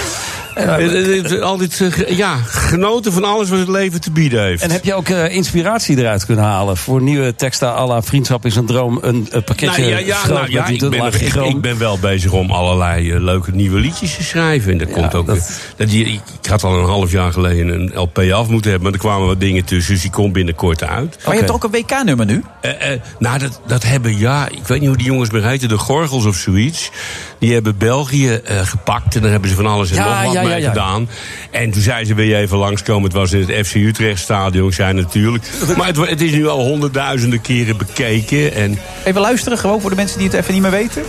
Eh, 0.54 0.74
eh, 0.74 1.32
eh, 1.32 1.40
altijd 1.40 1.80
eh, 1.80 2.16
ja, 2.16 2.36
genoten 2.46 3.12
van 3.12 3.24
alles 3.24 3.48
wat 3.48 3.58
het 3.58 3.68
leven 3.68 4.00
te 4.00 4.10
bieden 4.10 4.42
heeft. 4.42 4.62
En 4.62 4.70
heb 4.70 4.84
je 4.84 4.94
ook 4.94 5.08
eh, 5.08 5.34
inspiratie 5.34 5.98
eruit 5.98 6.26
kunnen 6.26 6.44
halen 6.44 6.76
voor 6.76 7.02
nieuwe 7.02 7.34
teksten 7.34 7.68
à 7.68 7.86
la 7.86 8.02
Vriendschap 8.02 8.46
is 8.46 8.56
een 8.56 8.66
droom, 8.66 8.98
een, 9.02 9.28
pakketje 9.30 9.66
Nou, 9.66 9.82
ja, 9.82 9.98
ja, 9.98 10.26
nou, 10.26 10.50
ja, 10.50 10.66
ik, 10.66 10.90
ben, 10.90 11.44
ik, 11.44 11.60
ben 11.60 11.78
wel 11.78 11.98
bezig 11.98 12.32
om 12.32 12.50
allerlei 12.50 13.12
eh, 13.12 13.20
leuke 13.22 13.50
nieuwe 13.50 13.78
liedjes 13.80 14.16
te 14.16 14.22
schrijven. 14.22 14.72
En 14.72 14.78
dat 14.78 14.90
komt 14.90 15.14
ook. 15.14 15.26
dat- 15.26 15.60
dat 15.76 15.88
die, 15.88 16.04
ik, 16.06 16.20
had 16.50 16.64
al 16.64 16.78
een 16.78 16.84
half 16.84 17.10
jaar 17.12 17.32
geleden 17.32 17.68
een 17.68 17.90
LP 17.94 18.18
af 18.18 18.48
moeten 18.48 18.70
hebben, 18.70 18.90
maar 18.90 19.00
er 19.00 19.06
kwamen 19.06 19.26
wat 19.26 19.40
dingen 19.40 19.64
tussen, 19.64 19.92
dus 19.92 20.02
die 20.02 20.10
komt 20.10 20.32
binnenkort 20.32 20.82
uit. 20.84 21.16
Maar 21.24 21.34
je 21.34 21.40
hebt 21.40 21.46
toch 21.46 21.56
ook 21.56 21.64
een 21.64 21.70
WK-nummer 21.70 22.26
nu? 22.26 22.42
Eh, 22.60 22.92
eh, 22.92 23.00
nou, 23.18 23.38
dat, 23.38 23.60
dat 23.66 23.82
hebben, 23.82 24.18
ja, 24.18 24.48
ik 24.48 24.66
weet 24.66 24.78
niet 24.80 24.88
hoe 24.88 24.96
die 24.98 25.06
jongens 25.06 25.30
meer 25.30 25.44
heten, 25.44 25.68
de 25.68 25.78
Gorgels 25.78 26.24
of 26.24 26.36
zoiets. 26.36 26.90
Die 27.38 27.52
hebben 27.52 27.78
België 27.78 28.34
eh, 28.34 28.58
gepakt 28.66 29.14
en 29.14 29.20
daar 29.22 29.30
hebben 29.30 29.48
ze 29.50 29.56
van 29.56 29.66
alles 29.66 29.90
en 29.90 29.96
Ja, 29.96 30.22
nog 30.22 30.24
wat 30.24 30.42
ja, 30.42 30.48
mee 30.48 30.60
ja. 30.60 30.68
gedaan. 30.68 31.08
En 31.50 31.70
toen 31.70 31.82
zei 31.82 32.04
ze, 32.04 32.14
wil 32.14 32.24
je 32.24 32.36
even 32.36 32.56
langskomen? 32.58 33.02
Het 33.04 33.12
was 33.12 33.32
in 33.32 33.40
het 33.48 33.66
FC 33.66 33.74
Utrecht 33.74 34.20
stadion. 34.20 34.72
Zei 34.72 34.92
natuurlijk. 34.92 35.44
Maar 35.76 35.86
het 35.94 36.20
is 36.20 36.30
nu 36.32 36.48
al 36.48 36.64
honderdduizenden 36.64 37.40
keren 37.40 37.76
bekeken. 37.76 38.54
En 38.54 38.78
Even 39.04 39.20
luisteren, 39.20 39.58
gewoon 39.58 39.80
voor 39.80 39.90
de 39.90 39.96
mensen 39.96 40.18
die 40.18 40.28
het 40.28 40.36
even 40.36 40.52
niet 40.52 40.62
meer 40.62 40.70
weten. 40.70 41.02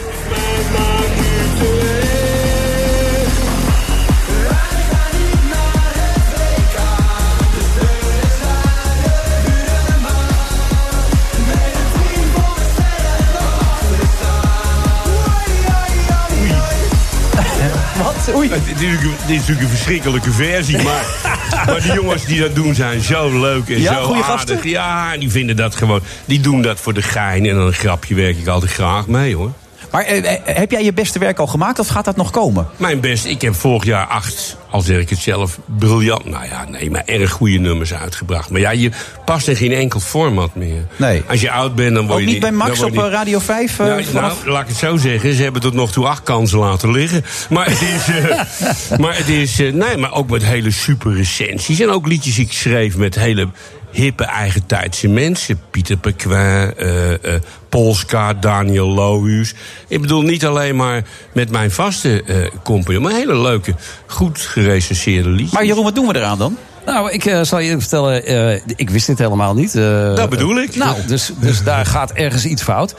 Het 18.53 18.61
is 18.67 18.73
natuurlijk- 18.73 19.19
Dit 19.19 19.29
is 19.29 19.37
natuurlijk 19.37 19.61
een 19.61 19.67
verschrikkelijke 19.75 20.31
versie, 20.31 20.81
maar, 20.81 21.05
maar 21.65 21.81
die 21.81 21.93
jongens 21.93 22.25
die 22.25 22.39
dat 22.39 22.55
doen 22.55 22.75
zijn 22.75 23.01
zo 23.01 23.39
leuk 23.39 23.69
en 23.69 23.81
Ja, 23.81 23.93
zo 23.93 24.09
aardig. 24.09 24.25
gasten? 24.25 24.59
Ja, 24.63 25.17
die 25.17 25.31
vinden 25.31 25.55
dat 25.55 25.75
gewoon. 25.75 26.01
Die 26.25 26.39
doen 26.39 26.61
dat 26.61 26.79
voor 26.79 26.93
de 26.93 27.01
gein 27.01 27.45
en 27.45 27.55
dan 27.55 27.65
een 27.67 27.73
grapje 27.73 28.15
werk 28.15 28.37
ik 28.37 28.47
altijd 28.47 28.71
graag 28.71 29.07
mee 29.07 29.35
hoor. 29.35 29.51
Maar 29.93 30.03
eh, 30.05 30.33
eh, 30.33 30.39
heb 30.43 30.71
jij 30.71 30.83
je 30.83 30.93
beste 30.93 31.19
werk 31.19 31.39
al 31.39 31.47
gemaakt 31.47 31.79
of 31.79 31.87
gaat 31.87 32.05
dat 32.05 32.15
nog 32.15 32.31
komen? 32.31 32.67
Mijn 32.77 32.99
best, 32.99 33.25
ik 33.25 33.41
heb 33.41 33.55
vorig 33.55 33.83
jaar 33.83 34.05
acht, 34.05 34.57
al 34.69 34.81
zeg 34.81 34.97
ik 34.99 35.09
het 35.09 35.19
zelf, 35.19 35.59
briljant, 35.77 36.25
nou 36.25 36.45
ja, 36.45 36.65
nee, 36.69 36.91
maar 36.91 37.01
erg 37.05 37.31
goede 37.31 37.57
nummers 37.57 37.93
uitgebracht. 37.93 38.49
Maar 38.49 38.59
ja, 38.61 38.69
je 38.71 38.91
past 39.25 39.47
in 39.47 39.55
geen 39.55 39.71
enkel 39.71 39.99
format 39.99 40.55
meer. 40.55 40.85
Nee. 40.95 41.23
Als 41.27 41.41
je 41.41 41.51
oud 41.51 41.75
bent, 41.75 41.95
dan 41.95 42.05
word 42.07 42.19
Ook 42.19 42.25
je 42.25 42.31
niet 42.31 42.39
bij 42.39 42.51
Max 42.51 42.81
op 42.83 42.95
eh, 42.97 43.03
niet- 43.03 43.11
Radio 43.11 43.39
5? 43.39 43.79
eh, 43.79 43.85
Nou, 43.85 44.03
vanaf... 44.03 44.37
nou, 44.43 44.49
laat 44.51 44.61
ik 44.61 44.67
het 44.67 44.77
zo 44.77 44.97
zeggen. 44.97 45.33
Ze 45.33 45.43
hebben 45.43 45.61
tot 45.61 45.73
nog 45.73 45.91
toe 45.91 46.07
acht 46.07 46.23
kansen 46.23 46.59
laten 46.59 46.91
liggen. 46.91 47.23
Maar 47.49 47.65
het 47.69 47.81
is. 47.81 48.07
maar 49.01 49.17
het 49.17 49.27
is. 49.29 49.57
nee, 49.57 49.97
maar 49.97 50.13
ook 50.13 50.29
met 50.29 50.43
hele 50.43 50.71
super 50.71 51.13
recensies. 51.15 51.79
En 51.79 51.89
ook 51.89 52.07
liedjes 52.07 52.35
die 52.35 52.45
ik 52.45 52.51
schreef 52.53 52.97
met 52.97 53.15
hele 53.15 53.47
hippe 53.93 54.23
eigentijdse 54.23 55.07
mensen. 55.07 55.61
Pieter 55.71 55.97
Pequin, 55.97 56.31
eh, 56.31 57.13
eh, 57.13 57.41
Polska, 57.69 58.33
Daniel 58.33 58.87
Lohuus. 58.87 59.53
Ik 59.87 60.01
bedoel 60.01 60.21
niet 60.21 60.45
alleen 60.45 60.75
maar 60.75 61.03
met 61.33 61.49
mijn 61.49 61.71
vaste 61.71 62.23
eh 62.23 62.47
compagnon, 62.63 63.03
maar 63.03 63.11
hele 63.11 63.41
leuke, 63.41 63.75
goed 64.05 64.39
gerecenseerde 64.39 65.29
liedjes. 65.29 65.51
Maar 65.51 65.65
Jeroen, 65.65 65.83
wat 65.83 65.95
doen 65.95 66.07
we 66.07 66.15
eraan 66.15 66.37
dan? 66.37 66.57
Nou, 66.85 67.11
ik 67.11 67.25
eh, 67.25 67.41
zal 67.41 67.59
je 67.59 67.79
vertellen, 67.79 68.25
eh, 68.25 68.61
ik 68.75 68.89
wist 68.89 69.07
dit 69.07 69.17
helemaal 69.17 69.53
niet. 69.53 69.75
eh, 69.75 70.15
Dat 70.15 70.29
bedoel 70.29 70.55
ik. 70.57 70.75
Nou, 70.75 70.95
dus, 71.07 71.31
dus 71.39 71.63
daar 71.63 71.85
gaat 71.85 72.11
ergens 72.11 72.45
iets 72.45 72.63
fout. 72.63 72.95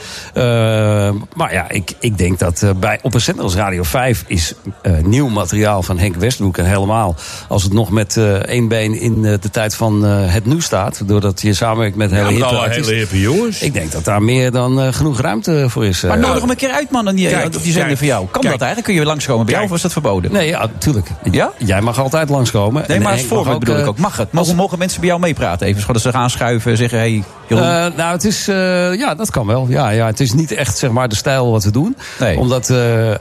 Maar 1.35 1.53
ja, 1.53 1.70
ik, 1.70 1.93
ik 1.99 2.18
denk 2.18 2.39
dat 2.39 2.62
eh, 2.62 2.70
bij, 2.76 2.99
op 3.03 3.14
een 3.14 3.20
zender 3.20 3.45
als 3.45 3.55
Radio 3.55 3.82
5 3.82 4.24
is 4.26 4.55
eh, 4.82 4.93
nieuw 5.03 5.28
materiaal 5.28 5.82
van 5.82 5.99
Henk 5.99 6.16
Westbroek. 6.16 6.59
En 6.59 6.64
helemaal 6.64 7.16
als 7.49 7.62
het 7.62 7.72
nog 7.72 7.91
met 7.91 8.16
eh, 8.16 8.32
één 8.35 8.68
been 8.68 9.01
in 9.01 9.24
eh, 9.24 9.32
de 9.41 9.51
tijd 9.51 9.74
van 9.74 10.07
eh, 10.07 10.12
het 10.32 10.47
nu 10.47 10.61
staat. 10.61 11.03
Doordat 11.07 11.41
je 11.43 11.55
samenwerkt 11.55 11.97
met 11.97 12.11
hele 12.11 12.32
Ja, 12.32 12.49
hippe 12.51 12.70
hele 12.87 12.93
hippe 12.95 13.20
jongens. 13.20 13.61
Ik 13.62 13.72
denk 13.72 13.93
dat 13.93 14.05
daar 14.05 14.22
meer 14.22 14.51
dan 14.51 14.80
eh, 14.80 14.93
genoeg 14.93 15.20
ruimte 15.20 15.64
voor 15.68 15.85
is. 15.87 16.03
Maar 16.03 16.18
nodig 16.18 16.41
hem 16.41 16.51
een 16.51 16.57
keer 16.57 16.70
uit, 16.70 16.91
man, 16.91 17.14
die, 17.14 17.28
Kijk, 17.28 17.62
die 17.62 17.72
zender 17.72 17.97
van 17.97 18.07
jou. 18.07 18.26
Kan 18.30 18.41
kijk. 18.41 18.53
dat 18.53 18.62
eigenlijk? 18.62 18.85
Kun 18.85 18.95
je 18.95 19.05
langskomen 19.05 19.45
bij 19.47 19.55
jou 19.55 19.66
of 19.66 19.74
is 19.74 19.82
dat 19.82 19.93
verboden? 19.93 20.32
Nee, 20.32 20.49
ja, 20.49 20.59
natuurlijk. 20.61 21.09
Ja? 21.30 21.53
Jij 21.59 21.80
mag 21.80 21.99
altijd 22.01 22.28
langskomen. 22.28 22.85
Nee, 22.89 23.01
maar 23.01 23.12
als 23.12 23.22
voorbeeld 23.22 23.64
eh, 23.81 23.89
ook. 23.89 23.99
Mag 23.99 24.16
het? 24.16 24.33
Mogen, 24.33 24.57
mogen 24.57 24.79
mensen 24.79 25.01
bij 25.01 25.09
jou 25.09 25.20
meepraten? 25.20 25.66
Even 25.66 26.01
ze 26.01 26.11
gaan 26.11 26.31
schuiven, 26.31 26.77
zeggen... 26.77 26.99
Hey, 26.99 27.25
Jeroen. 27.49 27.64
Eh, 27.64 27.87
nou, 27.97 28.12
het 28.12 28.25
is, 28.25 28.49
eh, 28.49 28.95
ja, 28.95 29.14
dat 29.14 29.31
kan 29.31 29.47
wel. 29.47 29.66
Ja, 29.68 29.89
ja, 29.89 30.07
het 30.07 30.20
is 30.20 30.33
niet 30.33 30.53
echt 30.53 30.79
zeg 30.79 30.91
maar, 30.91 31.09
de 31.09 31.14
stijl 31.14 31.51
wat 31.51 31.64
we 31.64 31.70
doen. 31.70 31.97
Nee. 32.20 32.39
Omdat 32.39 32.70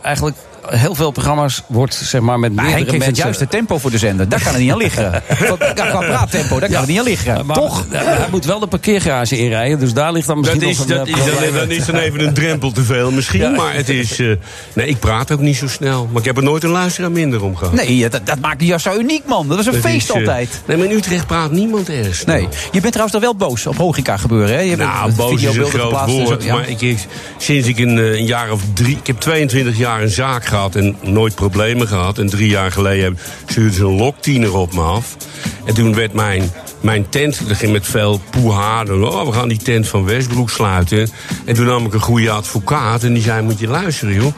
eigenlijk 0.01 0.36
heel 0.66 0.95
veel 0.95 1.11
programma's 1.11 1.64
wordt 1.68 1.93
zeg 1.95 2.22
maar, 2.22 2.39
met 2.39 2.53
meerdere 2.55 2.86
Henk 2.89 3.03
het 3.03 3.18
juiste 3.18 3.47
tempo 3.47 3.78
voor 3.78 3.91
de 3.91 3.97
zender. 3.97 4.30
Daar 4.30 4.41
kan 4.43 4.51
het 4.51 4.61
niet 4.61 4.72
aan 4.72 4.78
liggen. 4.78 5.11
Qua 5.43 5.55
qua 5.74 5.97
praattempo, 5.99 6.59
daar 6.59 6.70
kan 6.70 6.80
het 6.80 6.89
niet 6.89 6.99
aan 6.99 7.05
liggen. 7.05 7.45
Maar, 7.45 7.55
Toch? 7.55 7.86
eh, 7.91 8.01
hij 8.01 8.28
moet 8.32 8.45
wel 8.45 8.59
de 8.59 8.68
parkeergarage 8.68 9.38
inrijden, 9.38 9.80
dus 9.80 9.93
daar 9.93 10.11
ligt 10.11 10.28
dan 10.28 10.39
misschien 10.39 10.59
Dat 10.59 10.70
is, 10.70 10.78
nog 10.78 10.89
een 10.89 10.95
dat, 10.97 11.07
eh, 11.07 11.47
is, 11.47 11.53
dan, 11.53 11.70
is 11.72 11.86
dan 11.86 11.95
even 11.95 12.20
een 12.28 12.34
drempel 12.34 12.72
te 12.72 12.84
veel 12.84 13.11
misschien. 13.11 13.55
Maar 13.55 13.74
het 13.76 13.89
is. 13.89 14.20
eh, 14.20 14.28
nee, 14.74 14.88
ik 14.88 14.99
praat 14.99 15.32
ook 15.32 15.39
niet 15.39 15.55
zo 15.57 15.68
snel. 15.68 16.07
Maar 16.11 16.20
ik 16.20 16.26
heb 16.28 16.38
er 16.38 16.43
nooit 16.43 16.64
een 16.64 16.70
luisteraar 16.70 17.11
minder 17.11 17.43
om 17.43 17.55
gehad. 17.55 17.74
Nee, 17.74 18.09
dat, 18.09 18.26
dat 18.26 18.39
maakt 18.39 18.61
jou 18.64 18.80
zo 18.80 18.97
uniek, 18.97 19.26
man. 19.26 19.47
Dat 19.47 19.59
is 19.59 19.66
een 19.66 19.72
Dat 19.72 19.82
feest 19.82 20.09
is, 20.09 20.09
eh, 20.09 20.16
altijd. 20.16 20.61
Nee, 20.66 20.78
maar 20.78 20.86
in 20.86 20.95
Utrecht 20.95 21.28
praat 21.28 21.51
niemand 21.51 21.89
erg 21.89 22.16
snel. 22.16 22.36
Nee. 22.36 22.47
Je 22.72 22.82
bent 22.82 22.84
trouwens 22.93 23.11
dan 23.11 23.22
wel 23.22 23.36
boos 23.36 23.68
op 23.68 23.78
Hogica 23.78 24.18
gebeuren, 24.18 24.55
hè? 24.55 24.61
Je 24.61 24.76
Nou, 24.76 25.03
hebt 25.05 25.16
boos 25.16 25.34
is 25.34 25.43
een 25.43 25.51
videobeelden 25.53 25.97
groot 25.97 26.43
ja. 26.43 26.53
Maar 26.53 26.70
ik, 26.70 26.97
sinds 27.38 27.68
ik 27.68 27.80
een, 27.80 27.97
eh, 27.97 28.11
een 28.20 28.26
jaar 28.26 28.51
of 28.51 28.61
drie... 28.74 28.97
Ik 28.97 29.07
heb 29.07 29.20
22 29.20 29.78
jaar 29.78 30.01
een 30.01 30.09
zaak 30.09 30.45
en 30.54 30.95
nooit 31.01 31.36
problemen 31.36 31.88
gehad. 31.88 32.18
En 32.18 32.30
drie 32.30 32.49
jaar 32.49 32.72
geleden 32.72 33.18
stuurde 33.45 33.74
ze 33.74 33.84
een 33.84 33.97
loktiener 33.97 34.56
op 34.56 34.74
me 34.74 34.82
af. 34.82 35.18
En 35.66 35.74
toen 35.74 35.95
werd 35.95 36.14
mijn, 36.14 36.51
mijn 36.82 37.10
tent, 37.10 37.47
dat 37.47 37.58
ging 37.58 37.72
met 37.72 37.86
veel 37.86 38.22
poehaden. 38.30 39.04
Oh, 39.12 39.26
we 39.26 39.32
gaan 39.32 39.47
die 39.47 39.58
tent 39.58 39.88
van 39.88 40.06
Westbroek 40.06 40.49
sluiten. 40.49 41.10
En 41.45 41.56
toen 41.56 41.66
nam 41.66 41.86
ik 41.86 41.93
een 41.93 41.99
goede 41.99 42.30
advocaat 42.30 43.04
en 43.04 43.14
die 43.14 43.24
zei, 43.24 43.41
moet 43.41 43.60
je 43.60 43.68
luisteren 43.68 44.14
joh. 44.14 44.34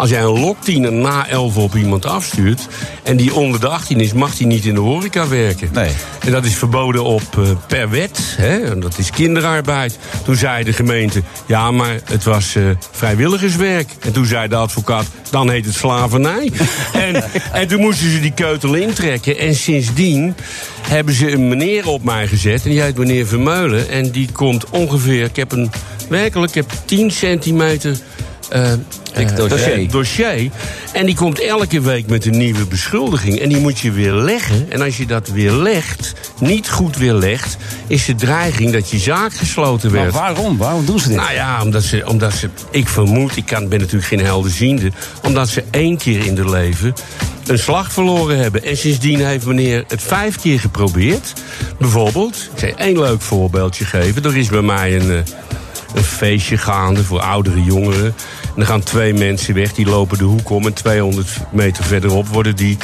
Als 0.00 0.10
jij 0.10 0.20
een 0.22 0.40
loktiener 0.40 0.92
na 0.92 1.28
11 1.28 1.56
op 1.56 1.74
iemand 1.74 2.06
afstuurt... 2.06 2.68
en 3.02 3.16
die 3.16 3.34
onder 3.34 3.60
de 3.60 3.68
18 3.68 4.00
is, 4.00 4.12
mag 4.12 4.34
die 4.34 4.46
niet 4.46 4.64
in 4.64 4.74
de 4.74 4.80
horeca 4.80 5.28
werken. 5.28 5.68
Nee. 5.72 5.90
En 6.20 6.32
dat 6.32 6.44
is 6.44 6.54
verboden 6.54 7.04
op 7.04 7.22
eh, 7.38 7.50
per 7.66 7.90
wet. 7.90 8.34
Hè? 8.36 8.58
En 8.58 8.80
dat 8.80 8.98
is 8.98 9.10
kinderarbeid. 9.10 9.98
Toen 10.24 10.36
zei 10.36 10.64
de 10.64 10.72
gemeente, 10.72 11.22
ja, 11.46 11.70
maar 11.70 12.00
het 12.04 12.24
was 12.24 12.54
eh, 12.54 12.64
vrijwilligerswerk. 12.90 13.88
En 14.00 14.12
toen 14.12 14.26
zei 14.26 14.48
de 14.48 14.56
advocaat, 14.56 15.06
dan 15.30 15.50
heet 15.50 15.64
het 15.64 15.74
slavernij. 15.74 16.52
en, 16.92 17.24
en 17.52 17.68
toen 17.68 17.80
moesten 17.80 18.10
ze 18.10 18.20
die 18.20 18.34
keutel 18.34 18.74
intrekken. 18.74 19.38
En 19.38 19.54
sindsdien 19.54 20.34
hebben 20.80 21.14
ze 21.14 21.32
een 21.32 21.48
meneer 21.48 21.88
op 21.88 22.02
mij 22.04 22.26
gezet. 22.26 22.64
En 22.64 22.70
die 22.70 22.80
heet 22.80 22.98
meneer 22.98 23.26
Vermeulen. 23.26 23.90
En 23.90 24.10
die 24.10 24.28
komt 24.32 24.70
ongeveer, 24.70 25.24
ik 25.24 25.36
heb 25.36 25.52
een, 25.52 25.70
werkelijk, 26.08 26.54
ik 26.54 26.64
heb 26.66 26.72
10 26.84 27.10
centimeter... 27.10 27.98
eh, 28.50 29.36
dossier. 29.36 29.90
dossier. 29.90 30.50
En 30.92 31.06
die 31.06 31.14
komt 31.14 31.40
elke 31.40 31.80
week 31.80 32.06
met 32.06 32.26
een 32.26 32.38
nieuwe 32.38 32.66
beschuldiging. 32.66 33.38
En 33.38 33.48
die 33.48 33.58
moet 33.58 33.78
je 33.78 33.92
weer 33.92 34.12
leggen. 34.12 34.66
En 34.68 34.82
als 34.82 34.96
je 34.96 35.06
dat 35.06 35.28
weer 35.28 35.52
legt, 35.52 36.12
niet 36.38 36.70
goed 36.70 36.96
weer 36.96 37.14
legt... 37.14 37.56
is 37.86 38.04
de 38.04 38.14
dreiging 38.14 38.72
dat 38.72 38.90
je 38.90 38.98
zaak 38.98 39.34
gesloten 39.34 39.92
Maar 39.92 40.00
werd. 40.00 40.14
waarom? 40.14 40.56
Waarom 40.56 40.84
doen 40.84 40.98
ze 40.98 41.08
dit? 41.08 41.16
Nou 41.16 41.32
ja, 41.32 41.62
omdat 41.62 41.82
ze, 41.82 42.02
omdat 42.06 42.32
ze 42.32 42.48
ik 42.70 42.88
vermoed, 42.88 43.36
ik 43.36 43.46
kan, 43.46 43.68
ben 43.68 43.78
natuurlijk 43.78 44.06
geen 44.06 44.24
helderziende... 44.24 44.90
omdat 45.22 45.48
ze 45.48 45.64
één 45.70 45.96
keer 45.96 46.26
in 46.26 46.36
hun 46.36 46.50
leven 46.50 46.94
een 47.46 47.58
slag 47.58 47.92
verloren 47.92 48.38
hebben. 48.38 48.64
En 48.64 48.76
sindsdien 48.76 49.24
heeft 49.26 49.46
meneer 49.46 49.84
het 49.88 50.02
vijf 50.02 50.40
keer 50.40 50.60
geprobeerd. 50.60 51.32
Bijvoorbeeld, 51.78 52.50
ik 52.54 52.58
zal 52.58 52.76
één 52.76 52.98
leuk 52.98 53.20
voorbeeldje 53.20 53.84
geven. 53.84 54.24
Er 54.24 54.36
is 54.36 54.48
bij 54.48 54.62
mij 54.62 54.96
een, 54.96 55.10
eh, 55.10 55.18
een 55.94 56.02
feestje 56.02 56.58
gaande 56.58 57.04
voor 57.04 57.20
oudere 57.20 57.62
jongeren. 57.62 58.04
En 58.42 58.52
dan 58.56 58.66
gaan 58.66 58.82
twee 58.82 59.14
mensen 59.14 59.54
weg, 59.54 59.72
die 59.74 59.86
lopen 59.86 60.18
de 60.18 60.24
hoek 60.24 60.50
om... 60.50 60.66
en 60.66 60.72
200 60.72 61.28
meter 61.52 61.84
verderop 61.84 62.26
worden 62.28 62.56
die, 62.56 62.76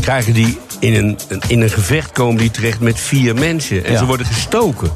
krijgen 0.00 0.32
die 0.32 0.58
in 0.80 0.94
een, 0.94 1.18
in 1.48 1.60
een 1.60 1.70
gevecht 1.70 2.12
komen 2.12 2.36
die 2.40 2.50
terecht 2.50 2.80
met 2.80 3.00
vier 3.00 3.34
mensen. 3.34 3.84
En 3.84 3.92
Ja. 3.92 3.98
ze 3.98 4.04
worden 4.06 4.26
gestoken. 4.26 4.90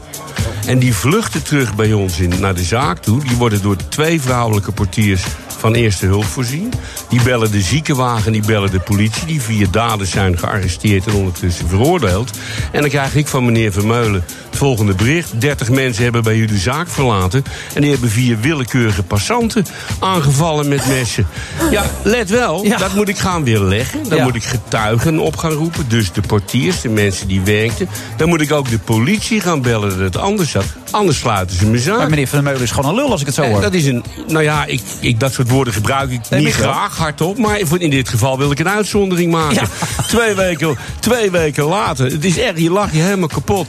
En 0.67 0.79
die 0.79 0.95
vluchten 0.95 1.43
terug 1.43 1.75
bij 1.75 1.93
ons 1.93 2.19
in, 2.19 2.33
naar 2.41 2.55
de 2.55 2.63
zaak 2.65 2.99
toe. 2.99 3.25
Die 3.25 3.37
worden 3.37 3.63
door 3.63 3.77
twee 3.89 4.21
vrouwelijke 4.21 4.73
portiers 4.73 5.23
van 5.59 5.75
eerste 5.75 6.07
hulp 6.07 6.25
voorzien. 6.25 6.73
Die 7.09 7.23
bellen 7.23 7.51
de 7.51 7.61
ziekenwagen, 7.61 8.33
die 8.33 8.45
bellen 8.47 8.71
de 8.71 8.81
politie. 8.81 9.27
Die 9.27 9.41
vier 9.43 9.71
daders 9.71 10.11
zijn 10.11 10.39
gearresteerd 10.39 11.07
en 11.07 11.13
ondertussen 11.15 11.69
veroordeeld. 11.69 12.31
En 12.73 12.81
dan 12.81 12.91
krijg 12.91 13.15
ik 13.15 13.27
van 13.27 13.45
meneer 13.45 13.73
Vermeulen 13.73 14.25
het 14.51 14.59
volgende 14.59 14.95
bericht. 14.95 15.41
30 15.41 15.71
mensen 15.71 16.03
hebben 16.03 16.23
bij 16.23 16.47
de 16.47 16.59
zaak 16.59 16.89
verlaten. 16.89 17.45
En 17.75 17.81
die 17.83 17.91
hebben 17.91 18.11
vier 18.11 18.41
willekeurige 18.41 19.03
passanten 19.03 19.65
aangevallen 19.99 20.69
met 20.69 20.87
messen. 20.89 21.27
Ja, 21.71 21.85
let 22.03 22.31
wel, 22.31 22.69
dat 22.79 22.95
moet 22.95 23.09
ik 23.09 23.19
gaan 23.19 23.45
weer 23.45 23.61
leggen. 23.61 24.09
Dan 24.09 24.19
Ja. 24.19 24.25
moet 24.25 24.35
ik 24.35 24.45
getuigen 24.45 25.19
op 25.19 25.37
gaan 25.37 25.51
roepen. 25.53 25.85
Dus 25.89 26.13
de 26.13 26.21
portiers, 26.21 26.81
de 26.81 26.89
mensen 26.89 27.29
die 27.29 27.41
werkten. 27.41 27.89
Dan 28.17 28.29
moet 28.29 28.41
ik 28.41 28.53
ook 28.53 28.71
de 28.71 28.79
politie 28.79 29.41
gaan 29.41 29.63
bellen 29.63 29.89
dat 29.89 29.99
het 29.99 30.17
anders 30.21 30.51
zat. 30.51 30.65
Anders 30.91 31.19
sluiten 31.19 31.57
ze 31.57 31.67
mijn 31.67 31.83
zaak. 31.83 31.97
Maar 31.99 32.09
meneer 32.11 32.27
Van 32.27 32.39
der 32.39 32.47
Meulen 32.47 32.63
is 32.63 32.71
gewoon 32.71 32.91
een 32.91 32.97
lul 32.97 33.11
als 33.11 33.21
ik 33.21 33.27
het 33.27 33.35
zo 33.35 33.43
Eh, 33.43 33.51
hoor. 33.51 33.61
Dat 33.61 33.75
is 33.75 33.87
een. 33.87 34.05
Nou 34.29 34.43
ja, 34.43 34.65
ik, 34.65 34.81
ik, 35.01 35.21
dat 35.21 35.33
soort 35.33 35.51
woorden 35.51 35.75
gebruik 35.75 36.11
ik 36.11 36.21
Nee, 36.31 36.45
niet 36.45 36.55
graag 36.55 36.97
hardop. 36.97 37.39
Maar 37.39 37.59
in 37.79 37.91
dit 37.91 38.09
geval 38.09 38.39
wil 38.39 38.51
ik 38.51 38.59
een 38.59 38.69
uitzondering 38.69 39.33
maken. 39.33 39.69
Twee, 40.09 40.35
weken, 40.35 40.77
twee 41.01 41.31
weken 41.31 41.65
later, 41.65 42.11
het 42.11 42.25
is 42.25 42.39
echt, 42.39 42.59
je 42.59 42.71
lacht 42.71 42.93
je 42.93 43.01
helemaal 43.01 43.29
kapot. 43.29 43.69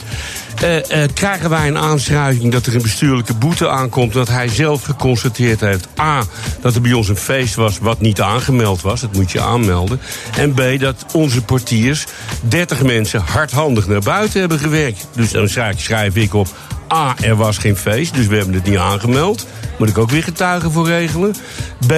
Eh, 0.61 1.03
eh, 1.03 1.09
krijgen 1.13 1.49
wij 1.49 1.67
een 1.67 1.77
aanschrijving 1.77 2.51
dat 2.51 2.65
er 2.65 2.75
een 2.75 2.81
bestuurlijke 2.81 3.33
boete 3.33 3.69
aankomt. 3.69 4.13
Dat 4.13 4.27
hij 4.27 4.47
zelf 4.47 4.83
geconstateerd 4.83 5.59
heeft. 5.59 5.87
A. 5.99 6.23
Dat 6.61 6.75
er 6.75 6.81
bij 6.81 6.93
ons 6.93 7.09
een 7.09 7.17
feest 7.17 7.55
was 7.55 7.77
wat 7.77 8.01
niet 8.01 8.21
aangemeld 8.21 8.81
was. 8.81 9.01
Dat 9.01 9.13
moet 9.13 9.31
je 9.31 9.41
aanmelden. 9.41 9.99
En 10.37 10.53
B. 10.53 10.79
Dat 10.79 11.05
onze 11.13 11.41
portiers 11.41 12.05
30 12.41 12.83
mensen 12.83 13.21
hardhandig 13.21 13.87
naar 13.87 14.01
buiten 14.01 14.39
hebben 14.39 14.59
gewerkt. 14.59 15.07
Dus 15.15 15.31
dan 15.31 15.49
schrijf, 15.49 15.79
schrijf 15.79 16.15
ik 16.15 16.33
op. 16.33 16.47
A, 16.93 17.15
er 17.21 17.35
was 17.35 17.57
geen 17.57 17.77
feest, 17.77 18.13
dus 18.13 18.27
we 18.27 18.35
hebben 18.35 18.53
het 18.53 18.63
niet 18.63 18.77
aangemeld. 18.77 19.47
Moet 19.77 19.89
ik 19.89 19.97
ook 19.97 20.09
weer 20.09 20.23
getuigen 20.23 20.71
voor 20.71 20.87
regelen. 20.87 21.35
B, 21.87 21.93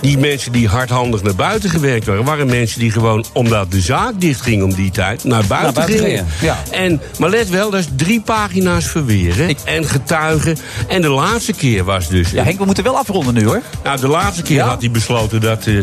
die 0.00 0.18
mensen 0.18 0.52
die 0.52 0.68
hardhandig 0.68 1.22
naar 1.22 1.34
buiten 1.34 1.70
gewerkt 1.70 2.06
waren... 2.06 2.24
waren 2.24 2.46
mensen 2.46 2.80
die 2.80 2.90
gewoon, 2.90 3.24
omdat 3.32 3.70
de 3.70 3.80
zaak 3.80 4.20
dichtging 4.20 4.62
om 4.62 4.74
die 4.74 4.90
tijd... 4.90 5.24
naar 5.24 5.44
buiten, 5.46 5.74
buiten 5.74 5.98
gingen. 5.98 6.26
gingen, 6.26 6.26
ja. 6.40 6.58
En, 6.70 7.00
maar 7.18 7.30
let 7.30 7.48
wel, 7.48 7.70
dat 7.70 7.80
is 7.80 7.88
drie 7.96 8.20
pagina's 8.20 8.86
verweren. 8.86 9.56
En 9.64 9.84
getuigen. 9.84 10.56
En 10.88 11.02
de 11.02 11.08
laatste 11.08 11.52
keer 11.52 11.84
was 11.84 12.08
dus... 12.08 12.30
Ja, 12.30 12.42
Henk, 12.42 12.58
we 12.58 12.64
moeten 12.64 12.84
wel 12.84 12.96
afronden 12.96 13.34
nu 13.34 13.44
hoor. 13.44 13.62
Nou, 13.84 14.00
de 14.00 14.08
laatste 14.08 14.42
keer 14.42 14.62
had 14.62 14.80
hij 14.80 14.90
besloten 14.90 15.40
dat, 15.40 15.66
eh, 15.66 15.74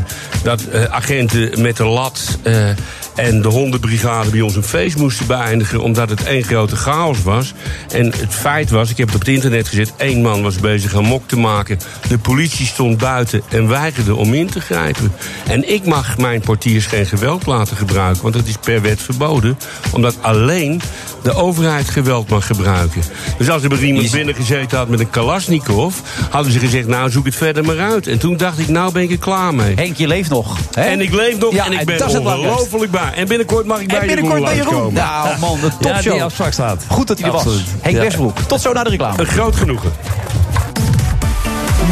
dat 0.44 0.61
eh, 0.64 0.84
agenten 0.84 1.61
met 1.61 1.77
de 1.77 1.86
lat 1.86 2.38
eh, 2.41 2.69
en 3.15 3.41
de 3.41 3.48
hondenbrigade 3.48 4.30
bij 4.30 4.41
ons 4.41 4.56
een 4.56 4.64
feest 4.64 4.98
moesten 4.98 5.27
beëindigen. 5.27 5.81
Omdat 5.81 6.10
het 6.10 6.23
één 6.23 6.44
grote 6.44 6.76
chaos 6.76 7.23
was. 7.23 7.53
En 7.91 8.06
het 8.06 8.36
feit 8.50 8.70
was, 8.70 8.90
ik 8.90 8.98
heb 8.98 9.06
het 9.08 9.16
op 9.16 9.22
het 9.22 9.30
internet 9.30 9.68
gezet, 9.68 9.94
één 9.98 10.22
man 10.22 10.42
was 10.44 10.56
bezig 10.56 10.94
een 10.94 11.04
mok 11.06 11.28
te 11.28 11.38
maken. 11.38 11.80
De 12.08 12.18
politie 12.18 12.66
stond 12.66 12.98
buiten 12.98 13.42
en 13.50 13.68
weigerde 13.68 14.16
om 14.16 14.34
in 14.34 14.50
te 14.50 14.60
grijpen. 14.62 15.12
En 15.48 15.70
ik 15.74 15.86
mag 15.86 16.18
mijn 16.18 16.42
portiers 16.42 16.86
geen 16.86 17.06
geweld 17.06 17.46
laten 17.46 17.78
gebruiken, 17.78 18.22
want 18.22 18.34
dat 18.34 18.46
is 18.48 18.56
per 18.58 18.82
wet 18.82 19.02
verboden. 19.02 19.58
Omdat 19.92 20.16
alleen 20.22 20.82
de 21.24 21.34
overheid 21.34 21.90
geweld 21.90 22.30
mag 22.30 22.46
gebruiken. 22.46 23.02
Dus 23.38 23.50
als 23.50 23.64
er 23.64 23.70
bij 23.70 23.78
iemand 23.80 24.12
binnen 24.12 24.36
gezeten 24.36 24.78
had 24.78 24.88
met 24.90 25.00
een 25.00 25.10
Kalasnikov, 25.10 25.96
hadden 26.30 26.52
ze 26.52 26.60
gezegd, 26.60 26.88
nou 26.88 27.10
zoek 27.10 27.26
het 27.26 27.36
verder 27.36 27.66
maar 27.66 27.80
uit. 27.80 28.08
En 28.08 28.18
toen 28.20 28.38
dacht 28.38 28.60
ik, 28.60 28.68
nou 28.68 28.92
ben 28.92 29.02
ik 29.02 29.12
er 29.12 29.18
klaar 29.18 29.56
mee. 29.56 29.76
Henk, 29.76 29.98
je 29.98 30.08
leeft 30.08 30.30
nog. 30.30 30.58
Hè? 30.74 30.82
En 30.82 31.02
ik 31.02 31.14
leef 31.14 31.38
nog 31.40 31.54
Ja, 31.54 31.66
en 31.66 31.72
ik 31.72 31.80
en 31.80 31.86
ben 31.86 31.98
dat 31.98 32.08
is 32.08 32.14
het 32.14 32.24
belangrijkste. 32.24 32.62
ongelooflijk 32.64 32.92
bij. 32.92 33.12
En 33.16 33.28
binnenkort 33.28 33.66
mag 33.66 33.80
ik 33.80 33.88
bij 33.88 34.00
En 34.00 34.08
binnenkort 34.08 34.44
bij 34.44 34.56
Jeroen. 34.56 34.94
Nou 34.94 35.40
man, 35.40 35.58
de 35.60 35.66
Ja, 35.66 35.92
topshow. 35.92 36.14
die 36.14 36.24
afspraak 36.24 36.54
staat. 36.54 36.84
Goed 36.88 37.08
dat 37.08 37.18
hij 37.20 37.28
er 37.28 37.34
was. 37.34 37.46
Henk 37.82 37.96
Ja. 37.96 38.02
Westbroek. 38.02 38.38
Tot 38.48 38.61
zo 38.61 38.74
naar 38.74 38.84
de 38.84 38.90
reclame. 38.90 39.20
Een 39.20 39.26
groot 39.26 39.56
genoegen. 39.56 39.91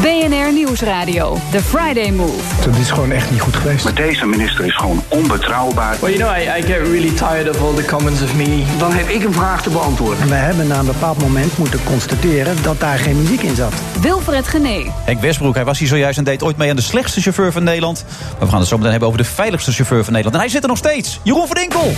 BNR 0.02 0.54
Nieuwsradio. 0.54 1.38
The 1.52 1.62
Friday 1.62 2.12
Move. 2.12 2.66
Dat 2.66 2.76
is 2.76 2.90
gewoon 2.90 3.12
echt 3.12 3.32
niet 3.32 3.42
goed 3.42 3.56
geweest. 3.56 3.84
Maar 3.84 3.94
deze 3.94 4.26
minister 4.26 4.66
is 4.66 4.76
gewoon 4.76 5.04
onbetrouwbaar. 5.08 5.98
Well, 6.02 6.18
you 6.18 6.24
know, 6.24 6.38
I, 6.38 6.60
I 6.60 6.62
get 6.62 6.78
really 6.78 7.12
tired 7.12 7.50
of 7.50 7.62
all 7.62 7.74
the 7.74 7.86
comments 7.86 8.22
of 8.22 8.36
me. 8.36 8.64
Dan 8.78 8.92
heb 8.92 9.08
ik 9.08 9.24
een 9.24 9.34
vraag 9.34 9.62
te 9.62 9.70
beantwoorden. 9.70 10.22
En 10.22 10.30
wij 10.30 10.40
hebben 10.40 10.68
na 10.68 10.80
een 10.80 10.86
bepaald 10.86 11.22
moment 11.22 11.58
moeten 11.58 11.84
constateren 11.84 12.64
dat 12.64 12.80
daar 12.80 12.98
geen 12.98 13.18
muziek 13.22 13.42
in 13.42 13.56
zat. 13.56 13.74
Wilfred 14.02 14.48
Gené. 14.48 14.92
Henk 15.06 15.22
Westbroek, 15.22 15.56
hij 15.56 15.66
was 15.66 15.80
hier 15.80 15.88
zojuist 15.88 16.18
en 16.18 16.24
deed 16.24 16.44
ooit 16.44 16.58
mee 16.58 16.70
aan 16.70 16.76
de 16.76 16.82
slechtste 16.82 17.22
chauffeur 17.22 17.52
van 17.52 17.64
Nederland. 17.64 18.06
Maar 18.30 18.40
we 18.40 18.48
gaan 18.48 18.60
het 18.60 18.68
zo 18.68 18.76
meteen 18.76 18.92
hebben 18.92 19.10
over 19.10 19.22
de 19.22 19.30
veiligste 19.30 19.72
chauffeur 19.72 20.04
van 20.04 20.14
Nederland. 20.14 20.36
En 20.36 20.42
hij 20.42 20.52
zit 20.52 20.64
er 20.64 20.70
nog 20.70 20.78
steeds. 20.78 21.20
Jeroen 21.24 21.48
van 21.48 21.56
Dinkel. 21.56 21.94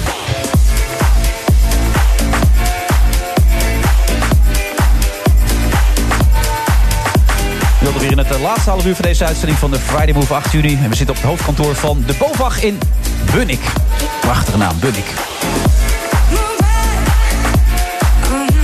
Het 8.19 8.31
eh, 8.31 8.41
laatste 8.41 8.69
half 8.69 8.85
uur 8.85 8.95
van 8.95 9.05
deze 9.05 9.25
uitzending 9.25 9.57
van 9.57 9.71
de 9.71 9.79
Friday 9.79 10.13
Move 10.13 10.33
8 10.33 10.51
juni. 10.51 10.79
En 10.83 10.89
we 10.89 10.95
zitten 10.95 11.15
op 11.15 11.21
het 11.21 11.29
hoofdkantoor 11.29 11.75
van 11.75 12.03
de 12.05 12.13
BOVAG 12.19 12.61
in 12.61 12.79
Bunnik. 13.33 13.59
Prachtige 14.21 14.57
naam, 14.57 14.79
Bunnik. 14.79 15.05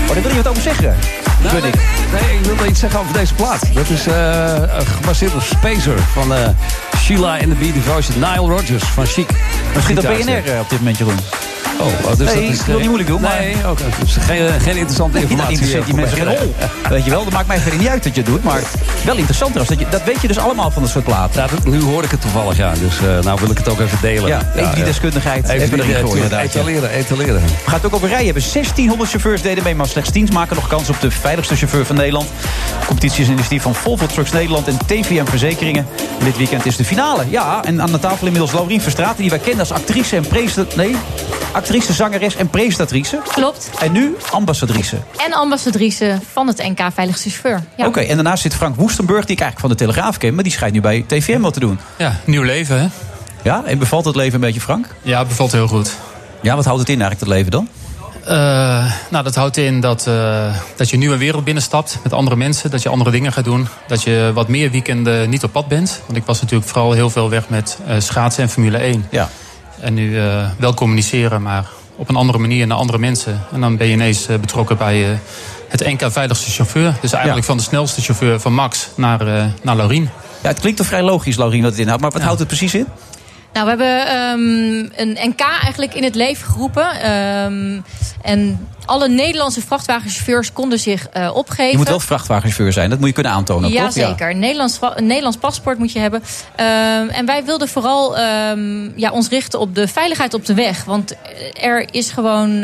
Oh, 0.07 0.14
daar 0.14 0.22
wil 0.22 0.30
je 0.32 0.36
wat 0.36 0.48
over 0.48 0.61
zeggen. 0.61 0.95
Nou, 1.41 1.56
Bunnik. 1.56 1.76
nee, 2.11 2.38
ik 2.38 2.45
wilde 2.45 2.68
iets 2.68 2.80
zeggen 2.80 2.99
over 2.99 3.14
deze 3.14 3.34
plaat. 3.34 3.73
Dat 3.73 3.90
is 3.90 4.07
eh, 4.07 4.53
gebaseerd 4.99 5.34
op 5.34 5.41
Spacer 5.41 5.99
van 5.99 6.34
eh, 6.34 6.48
Sheila 6.98 7.32
and 7.32 7.49
the 7.49 7.56
Bee 7.60 7.73
Devotion. 7.73 8.19
Nile 8.19 8.48
Rodgers 8.56 8.84
van 8.84 9.06
Chic. 9.06 9.30
Misschien 9.73 9.95
dat 9.95 10.06
Gitaarster. 10.06 10.41
BNR 10.41 10.60
op 10.60 10.69
dit 10.69 10.80
moment, 10.80 10.98
Jeroen. 10.98 11.19
Oh, 11.80 12.18
dus 12.18 12.34
Nee, 12.34 12.43
dat 12.43 12.53
is, 12.53 12.60
ik 12.60 12.65
wil 12.65 12.76
niet 12.77 12.85
moeilijk 12.85 13.10
doen, 13.10 13.22
maar- 13.22 13.39
Nee. 13.39 13.56
Dus 13.99 14.15
geen, 14.19 14.61
geen 14.61 14.76
interessante 14.77 15.19
informatie. 15.19 15.57
die 15.57 15.77
eh, 15.77 15.93
mensen 15.93 16.18
geen 16.18 16.26
voorbij. 16.26 16.38
hol. 16.38 16.89
Weet 16.89 17.03
je 17.03 17.10
wel, 17.10 17.23
dat 17.23 17.34
maakt 17.34 17.47
mij 17.47 17.60
verder 17.60 17.80
niet 17.80 17.88
uit 17.88 18.03
dat 18.03 18.15
je 18.15 18.22
het 18.22 18.30
doet. 18.30 18.43
Maar 18.43 18.61
wel 19.06 19.15
interessanter 19.15 19.60
als 19.60 19.68
dat 19.69 19.80
je... 19.80 19.85
Dat 19.89 20.03
weet 20.03 20.22
je 20.22 20.27
dus 20.27 20.38
allemaal 20.38 20.72
van 20.72 20.81
dat 20.81 20.91
soort 20.91 21.03
platen. 21.03 21.41
Ja, 21.41 21.47
dat- 21.47 21.65
nu 21.65 21.81
hoor 21.81 22.03
ik 22.03 22.11
het 22.11 22.22
toevallig, 22.22 22.57
ja. 22.57 22.73
Dus 22.73 22.97
eh, 22.97 23.23
nou 23.23 23.39
wil 23.39 23.49
ik 23.52 23.57
het 23.57 23.69
ook 23.69 23.80
even 23.80 23.97
delen. 24.02 24.27
Ja, 24.27 24.41
even 24.56 24.76
die 24.76 24.84
deskundigheid. 24.84 25.43
Even, 25.49 25.61
Even 25.61 25.80
erin 25.80 25.91
gooien, 25.93 26.07
eh, 26.10 26.14
inderdaad. 26.14 26.43
Etaleren, 26.45 26.89
etaleren. 26.89 27.34
We 27.35 27.41
gaan 27.65 27.73
het 27.73 27.85
ook 27.85 27.93
over 27.95 28.07
rijden. 28.07 28.34
We 28.34 28.39
hebben 28.41 28.52
1600 28.53 29.10
chauffeurs 29.10 29.41
deden 29.41 29.64
mee, 29.64 29.76
maar 29.76 29.88
slechts 29.88 30.10
10 30.11 30.30
maken 30.34 30.56
nog 30.56 30.68
kans 30.68 30.89
op 30.89 31.02
de 31.02 31.11
veiligste 31.11 31.56
chauffeur 31.56 31.85
van 31.85 31.95
Nederland. 31.95 32.27
De 32.80 32.85
competitie 32.85 33.22
is 33.23 33.27
initiatief 33.30 33.61
van 33.61 33.76
Volvo 33.76 34.06
Trucks 34.06 34.31
Nederland 34.31 34.68
en 34.68 34.77
TVM 34.85 35.26
Verzekeringen. 35.26 35.88
En 36.19 36.26
dit 36.26 36.38
weekend 36.38 36.65
is 36.65 36.76
de 36.76 36.85
finale. 36.85 37.23
Ja, 37.30 37.64
en 37.64 37.81
aan 37.81 37.91
de 37.91 37.99
tafel 37.99 38.26
inmiddels 38.26 38.52
Laurien 38.53 38.81
Verstraeten, 38.81 39.22
die 39.22 39.30
wij 39.30 39.39
kennen 39.39 39.60
als 39.60 39.72
actrice 39.72 40.15
en 40.15 40.27
presentator. 40.27 40.77
Nee, 40.77 40.95
Actrice, 41.66 41.94
zangeres 41.94 42.36
en 42.36 42.50
presentatrice. 42.50 43.20
Klopt. 43.28 43.70
En 43.80 43.92
nu 43.92 44.16
ambassadrice. 44.32 44.98
En 45.18 45.34
ambassadrice 45.34 46.20
van 46.32 46.48
het 46.48 46.58
NK 46.58 46.80
Veiligste 46.94 47.30
Chauffeur. 47.30 47.64
Ja. 47.78 47.88
Oké, 47.88 48.00
en 48.00 48.16
daarnaast 48.16 48.42
zit 48.42 48.56
Frank 48.56 48.76
Woestenburg, 48.76 49.26
die 49.26 49.36
ik 49.36 49.42
eigenlijk 49.42 49.60
van 49.60 49.70
de 49.70 49.76
Telegraaf 49.76 50.18
ken... 50.18 50.34
maar 50.34 50.44
die 50.44 50.52
schijnt 50.52 50.74
nu 50.74 50.82
bij 50.82 51.04
TVM 51.08 51.40
wat 51.40 51.54
te 51.54 51.60
doen. 51.60 51.80
Ja, 51.98 52.20
nieuw 52.26 52.42
leven, 52.42 52.80
hè? 52.80 52.88
Ja, 53.44 53.64
en 53.66 53.80
bevalt 53.80 54.06
het 54.06 54.16
leven 54.16 54.34
een 54.34 54.40
beetje, 54.40 54.62
Frank? 54.62 54.88
Ja, 55.02 55.20
het 55.20 55.28
bevalt 55.28 55.52
heel 55.52 55.68
goed. 55.68 55.96
Ja, 56.42 56.56
wat 56.56 56.66
houdt 56.66 56.80
het 56.80 56.90
in 56.90 57.02
eigenlijk, 57.02 57.30
dat 57.30 57.38
leven 57.38 57.52
dan? 57.52 57.68
Eh, 58.26 58.92
nou, 59.10 59.24
dat 59.24 59.36
houdt 59.36 59.58
in 59.58 59.80
dat, 59.80 60.08
eh, 60.08 60.56
dat 60.76 60.88
je 60.88 60.94
een 60.94 61.00
nieuwe 61.00 61.18
wereld 61.18 61.44
binnenstapt 61.44 62.00
met 62.04 62.14
andere 62.14 62.36
mensen. 62.36 62.72
Dat 62.72 62.82
je 62.82 62.90
andere 62.90 63.12
dingen 63.12 63.34
gaat 63.34 63.44
doen. 63.44 63.68
Dat 63.88 64.04
je 64.04 64.32
wat 64.34 64.48
meer 64.48 64.72
weekenden 64.72 65.30
niet 65.30 65.44
op 65.44 65.52
pad 65.52 65.68
bent. 65.68 66.02
Want 66.06 66.18
ik 66.18 66.26
was 66.26 66.42
natuurlijk 66.42 66.70
vooral 66.70 66.92
heel 66.92 67.10
veel 67.10 67.30
weg 67.30 67.50
met 67.50 67.78
eh, 67.88 67.96
schaatsen 68.00 68.44
en 68.44 68.50
Formule 68.50 68.78
1. 68.78 69.06
Ja. 69.10 69.30
En 69.86 69.94
nu 69.94 70.20
eh, 70.20 70.49
wel 70.57 70.74
communiceren, 70.74 71.41
maar 71.41 71.66
op 71.95 72.10
een 72.10 72.16
andere 72.16 72.38
manier 72.38 72.68
naar 72.68 72.78
andere 72.78 72.98
mensen. 72.98 73.44
En 73.52 73.62
dan 73.62 73.78
ben 73.78 73.88
je 73.88 73.94
ineens 73.94 74.28
eh, 74.28 74.38
betrokken 74.38 74.78
bij 74.78 75.12
eh, 75.12 75.18
het 75.68 75.86
NK 75.86 76.12
Veiligste 76.12 76.52
Chauffeur. 76.52 76.95
Dus 77.02 77.14
eigenlijk 77.14 77.45
van 77.45 77.57
de 77.57 77.64
snelste 77.64 78.02
chauffeur 78.02 78.40
van 78.40 78.53
Max 78.53 78.90
naar, 78.95 79.52
naar 79.62 79.76
Laurien. 79.76 80.10
Ja, 80.41 80.48
het 80.48 80.60
klinkt 80.60 80.78
toch 80.78 80.88
vrij 80.88 81.02
logisch, 81.02 81.36
Laurien, 81.36 81.62
wat 81.62 81.72
het 81.72 81.80
inhoudt. 81.80 82.02
Maar 82.02 82.12
wat 82.12 82.22
houdt 82.22 82.40
het 82.40 82.48
precies 82.48 82.76
in? 82.76 82.86
Nou, 83.56 83.68
we 83.68 83.72
hebben 83.84 84.07
ehm, 84.07 85.10
een 85.10 85.30
NK 85.30 85.41
eigenlijk 85.41 85.94
in 85.94 86.03
het 86.03 86.15
leven 86.15 86.48
geroepen. 86.48 87.02
Ehm, 87.02 87.80
en 88.22 88.68
alle 88.86 89.10
Nederlandse 89.10 89.61
vrachtwagenchauffeurs 89.61 90.53
konden 90.53 90.80
zich 90.80 91.07
eh, 91.07 91.36
opgeven. 91.36 91.72
Je 91.72 91.77
moet 91.77 91.88
wel 91.88 91.99
vrachtwagenchauffeur 91.99 92.73
zijn, 92.73 92.90
dat 92.90 92.99
moet 92.99 93.07
je 93.07 93.14
kunnen 93.14 93.32
aantonen, 93.32 93.72
Ja, 93.72 93.84
toch? 93.84 93.94
zeker. 93.94 94.30
Een 94.30 94.40
Nederlands, 94.40 94.80
een 94.95 95.06
Nederlands 95.06 95.38
paspoort 95.38 95.77
moet 95.77 95.91
je 95.91 95.99
hebben. 95.99 96.23
Ehm, 96.56 97.07
en 97.10 97.26
wij 97.26 97.45
wilden 97.45 97.68
vooral 97.68 98.18
ja, 98.95 99.11
ons 99.11 99.30
richten 99.30 99.60
op 99.60 99.76
de 99.76 99.88
veiligheid 99.88 100.34
op 100.34 100.45
de 100.45 100.53
weg. 100.53 100.84
Want 100.84 101.15
er 101.61 101.88
is 101.91 102.11
gewoon 102.11 102.64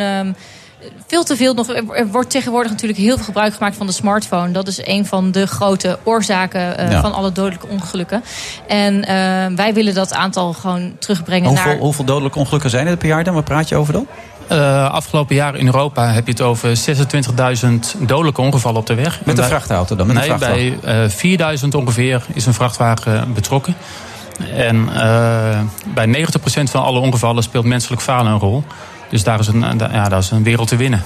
veel 1.08 1.24
te 1.24 1.36
veel 1.36 1.53
nog. 1.53 1.70
Er 1.74 2.08
wordt 2.08 2.30
tegenwoordig 2.30 2.72
natuurlijk 2.72 2.99
heel 2.99 3.16
veel 3.16 3.26
gebruik 3.26 3.53
gemaakt 3.53 3.76
van 3.76 3.86
de 3.88 3.91
smartphone. 3.94 4.52
Dat 4.52 4.68
is 4.68 4.86
een 4.88 5.06
van 5.06 5.32
de 5.32 5.48
grote 5.48 5.99
oorzaken 6.03 6.78
eh, 6.78 6.91
Ja. 6.91 7.02
van 7.02 7.14
alle 7.14 7.32
dodelijke 7.32 7.68
ongelukken. 7.68 8.24
En 8.68 9.06
ehm, 9.06 9.56
wij 9.56 9.74
willen 9.74 9.94
dat 9.94 10.14
aantal 10.14 10.53
gewoon 10.53 10.94
terugbrengen 10.99 11.48
Hoeveel, 11.49 11.72
naar. 11.72 11.78
hoeveel 11.80 12.06
dodelijke 12.06 12.40
ongelukken 12.40 12.70
zijn 12.70 12.88
er 12.88 12.98
per 12.98 13.08
jaar 13.08 13.24
dan? 13.24 13.34
Waar 13.34 13.44
praat 13.44 13.70
je 13.70 13.76
over 13.76 13.94
dan? 13.94 14.08
Eh, 14.48 14.90
afgelopen 14.91 15.36
jaar 15.36 15.56
in 15.56 15.66
Europa 15.66 16.12
heb 16.12 16.26
je 16.26 16.32
het 16.32 16.41
over 16.41 16.78
26.000 16.78 17.95
dodelijke 17.99 18.41
ongevallen 18.41 18.80
op 18.80 18.86
de 18.88 18.94
weg. 18.95 19.26
Met 19.26 19.36
bij- 19.36 19.48
vrachtauto 19.48 19.95
dan? 19.95 20.08
Met 20.08 20.16
nee, 20.16 20.26
vrachtwagen? 20.26 20.80
bij 20.82 21.03
eh 21.03 21.10
4000 21.10 21.76
ongeveer 21.76 22.24
is 22.34 22.45
een 22.45 22.53
vrachtwagen 22.53 23.34
betrokken. 23.34 23.76
En 24.56 24.90
eh, 24.94 25.60
bij 25.94 26.06
90% 26.06 26.70
van 26.72 26.84
alle 26.84 26.99
ongevallen 26.99 27.44
speelt 27.44 27.66
menselijk 27.66 28.02
falen 28.02 28.32
een 28.32 28.40
rol. 28.40 28.64
Dus 29.11 29.23
daar 29.23 29.39
is 29.39 29.47
een, 29.47 29.63
eh, 29.63 29.93
ja, 29.93 30.09
daar 30.09 30.19
is 30.19 30.31
een 30.31 30.43
wereld 30.43 30.67
te 30.67 30.75
winnen. 30.75 31.03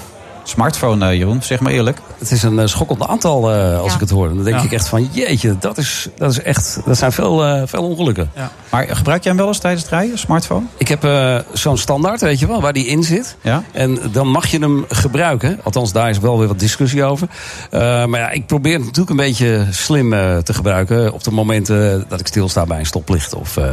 Smartphone, 0.48 1.06
eh, 1.10 1.16
Jeroen, 1.18 1.42
zeg 1.42 1.60
maar 1.60 1.72
eerlijk. 1.72 1.98
Het 2.18 2.30
is 2.30 2.42
een 2.42 2.58
eh, 2.58 2.66
schokkend 2.66 3.06
aantal 3.06 3.52
eh, 3.52 3.78
als 3.78 3.88
Ja. 3.88 3.94
ik 3.94 4.00
het 4.00 4.10
hoor. 4.10 4.28
Dan 4.28 4.44
denk 4.44 4.56
Ja. 4.56 4.62
ik 4.62 4.72
echt 4.72 4.88
van, 4.88 5.08
jeetje, 5.12 5.56
dat, 5.58 5.78
is, 5.78 6.08
dat, 6.16 6.30
is 6.30 6.42
echt, 6.42 6.78
dat 6.84 6.98
zijn 6.98 7.12
veel, 7.12 7.44
eh, 7.44 7.62
veel 7.66 7.82
ongelukken. 7.82 8.30
Maar 8.70 8.86
gebruik 8.96 9.22
jij 9.22 9.32
hem 9.32 9.40
wel 9.40 9.48
eens 9.48 9.58
tijdens 9.58 9.82
het 9.82 9.92
rijden, 9.92 10.18
smartphone? 10.18 10.66
Ik 10.76 10.88
heb 10.88 11.04
eh, 11.04 11.38
zo'n 11.52 11.76
standaard, 11.78 12.20
weet 12.20 12.38
je 12.38 12.46
wel, 12.46 12.60
waar 12.60 12.72
die 12.72 12.86
in 12.86 13.02
zit. 13.02 13.36
Ja? 13.40 13.62
En 13.72 13.98
dan 14.12 14.28
mag 14.28 14.46
je 14.46 14.58
hem 14.58 14.84
gebruiken. 14.88 15.60
Althans, 15.62 15.92
daar 15.92 16.10
is 16.10 16.18
wel 16.18 16.38
weer 16.38 16.48
wat 16.48 16.58
discussie 16.58 17.04
over. 17.04 17.28
Eh, 17.70 18.04
maar 18.04 18.20
ja, 18.20 18.30
ik 18.30 18.46
probeer 18.46 18.72
het 18.72 18.82
natuurlijk 18.84 19.10
een 19.10 19.16
beetje 19.26 19.66
slim 19.70 20.12
eh, 20.12 20.36
te 20.36 20.54
gebruiken. 20.54 21.12
Op 21.12 21.24
de 21.24 21.30
momenten 21.30 22.04
dat 22.08 22.20
ik 22.20 22.26
stilsta 22.26 22.66
bij 22.66 22.78
een 22.78 22.86
stoplicht 22.86 23.34
of 23.34 23.56
eh, 23.56 23.64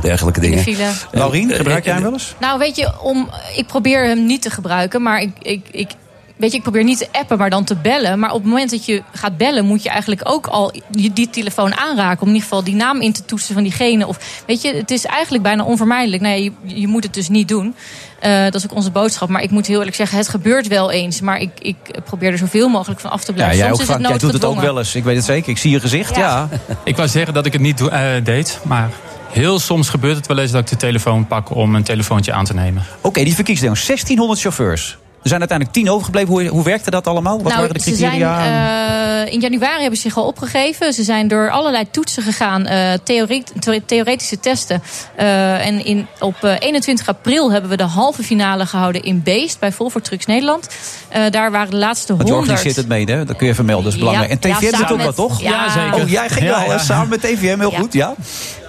dergelijke 0.00 0.40
In 0.40 0.56
de 0.56 0.64
dingen. 0.64 0.94
Laurien, 1.12 1.50
gebruik 1.50 1.84
jij 1.84 1.92
hem 1.94 2.02
wel 2.02 2.12
eens? 2.12 2.34
Nou, 2.40 2.58
weet 2.58 2.76
je, 2.76 3.00
om, 3.00 3.28
ik 3.56 3.66
probeer 3.66 4.04
hem 4.06 4.26
niet 4.26 4.42
te 4.42 4.50
gebruiken, 4.50 5.02
maar 5.02 5.20
ik, 5.20 5.30
ik, 5.42 5.66
ik, 5.70 5.90
weet 6.38 6.50
je, 6.50 6.56
ik 6.56 6.62
probeer 6.62 6.84
niet 6.84 6.98
te 6.98 7.08
appen, 7.12 7.38
maar 7.38 7.50
dan 7.50 7.64
te 7.64 7.76
bellen. 7.76 8.18
Maar 8.18 8.30
op 8.30 8.40
het 8.40 8.50
moment 8.50 8.70
dat 8.70 8.84
je 8.86 9.02
gaat 9.12 9.36
bellen, 9.36 9.64
moet 9.64 9.82
je 9.82 9.88
eigenlijk 9.88 10.20
ook 10.24 10.46
al 10.46 10.72
die, 10.90 11.12
die 11.12 11.30
telefoon 11.30 11.76
aanraken. 11.76 12.22
Om 12.22 12.28
in 12.28 12.34
ieder 12.34 12.48
geval 12.48 12.64
die 12.64 12.74
naam 12.74 13.00
in 13.00 13.12
te 13.12 13.24
toetsen 13.24 13.54
van 13.54 13.62
diegene. 13.62 14.06
Of, 14.06 14.42
weet 14.46 14.62
je, 14.62 14.74
het 14.74 14.90
is 14.90 15.04
eigenlijk 15.04 15.42
bijna 15.42 15.64
onvermijdelijk. 15.64 16.22
Nee, 16.22 16.42
je, 16.42 16.52
je 16.80 16.86
moet 16.86 17.04
het 17.04 17.14
dus 17.14 17.28
niet 17.28 17.48
doen. 17.48 17.74
Eh, 18.20 18.42
dat 18.42 18.54
is 18.54 18.64
ook 18.64 18.74
onze 18.74 18.90
boodschap. 18.90 19.28
Maar 19.28 19.42
ik 19.42 19.50
moet 19.50 19.66
heel 19.66 19.78
eerlijk 19.78 19.96
zeggen, 19.96 20.18
het 20.18 20.28
gebeurt 20.28 20.66
wel 20.66 20.90
eens. 20.90 21.20
Maar 21.20 21.40
ik, 21.40 21.50
ik 21.58 21.76
probeer 22.04 22.32
er 22.32 22.38
zoveel 22.38 22.68
mogelijk 22.68 23.00
van 23.00 23.10
af 23.10 23.24
te 23.24 23.30
Ja, 23.30 23.36
blijven. 23.36 23.56
jij, 23.56 23.66
Soms 23.66 23.80
ook, 23.80 23.88
is 23.88 23.94
het 23.94 24.08
jij 24.08 24.18
doet 24.18 24.32
het 24.32 24.44
ook 24.44 24.60
wel 24.60 24.78
eens. 24.78 24.94
Ik 24.94 25.04
weet 25.04 25.16
het 25.16 25.24
zeker. 25.24 25.50
Ik 25.50 25.58
zie 25.58 25.70
je 25.70 25.80
gezicht, 25.80 26.16
ja. 26.16 26.48
Ik 26.84 26.96
wou 26.96 27.08
zeggen 27.08 27.34
dat 27.34 27.46
ik 27.46 27.52
het 27.52 27.62
niet 27.62 27.88
eh, 27.88 28.10
deed, 28.24 28.58
maar 28.62 28.90
heel 29.30 29.58
soms 29.58 29.88
gebeurt 29.88 30.16
het 30.16 30.26
wel 30.26 30.38
eens 30.38 30.50
dat 30.50 30.60
ik 30.60 30.68
de 30.68 30.76
telefoon 30.76 31.26
pak 31.26 31.54
om 31.54 31.74
een 31.74 31.82
telefoontje 31.82 32.32
aan 32.32 32.44
te 32.44 32.54
nemen. 32.54 32.84
Oké, 33.00 33.24
die 33.24 33.34
verkiezing. 33.34 33.72
1600 33.72 34.40
chauffeurs. 34.40 34.98
Er 35.28 35.34
zijn 35.36 35.48
uiteindelijk 35.48 35.78
10 35.78 35.94
overgebleven. 35.94 36.28
Hoe, 36.34 36.46
hoe 36.46 36.64
werkte 36.64 36.90
dat 36.90 37.06
allemaal? 37.06 37.42
Wat 37.42 37.52
waren 37.52 37.68
de 37.74 37.80
Nou, 37.80 37.90
ze 37.90 37.96
zijn, 37.96 38.10
criteria? 38.10 39.24
eh, 39.26 39.32
in 39.32 39.40
januari 39.40 39.80
hebben 39.80 39.96
ze 39.96 40.02
zich 40.02 40.16
al 40.16 40.24
opgegeven. 40.26 40.92
Ze 40.92 41.02
zijn 41.02 41.28
door 41.28 41.50
allerlei 41.50 41.84
toetsen 41.90 42.22
gegaan, 42.22 42.66
eh, 42.66 42.92
theorie- 43.04 43.44
theoretische 43.86 44.40
testen. 44.40 44.82
Eh, 45.16 45.66
en 45.66 45.84
in, 45.84 46.06
op 46.20 46.44
eh, 46.44 46.54
21 46.58 47.08
april 47.08 47.52
hebben 47.52 47.70
we 47.70 47.76
de 47.76 47.82
halve 47.82 48.22
finale 48.22 48.66
gehouden 48.66 49.02
in 49.02 49.22
Beest 49.22 49.58
bij 49.58 49.72
Volvo 49.72 50.00
Trucks 50.00 50.26
Nederland. 50.26 50.68
Eh, 51.08 51.22
daar 51.30 51.50
waren 51.50 51.70
de 51.70 51.76
laatste 51.76 52.16
Want 52.16 52.28
je 52.28 52.34
100. 52.34 52.50
organiseert 52.52 52.76
het 52.86 52.88
mee, 52.96 53.04
hè? 53.04 53.24
Dat 53.24 53.36
kun 53.36 53.46
je 53.46 53.52
even 53.52 53.64
melden, 53.64 53.84
dat 53.84 53.92
is 53.92 53.98
belangrijk. 53.98 54.28
Ja, 54.30 54.50
en 54.50 54.58
TVM 54.60 54.70
ja, 54.70 54.78
doet 54.78 54.92
ook 54.92 55.06
met- 55.06 55.14
toch? 55.16 55.40
Ja, 55.40 55.70
zeker. 55.70 55.94
Oh, 56.02 56.08
jij 56.10 56.28
ging 56.28 56.46
Ja, 56.46 56.66
wel, 56.68 56.78
samen 56.78 57.08
met 57.08 57.20
TVM, 57.20 57.58
heel 57.58 57.70
goed, 57.70 57.92
ja? 57.92 58.14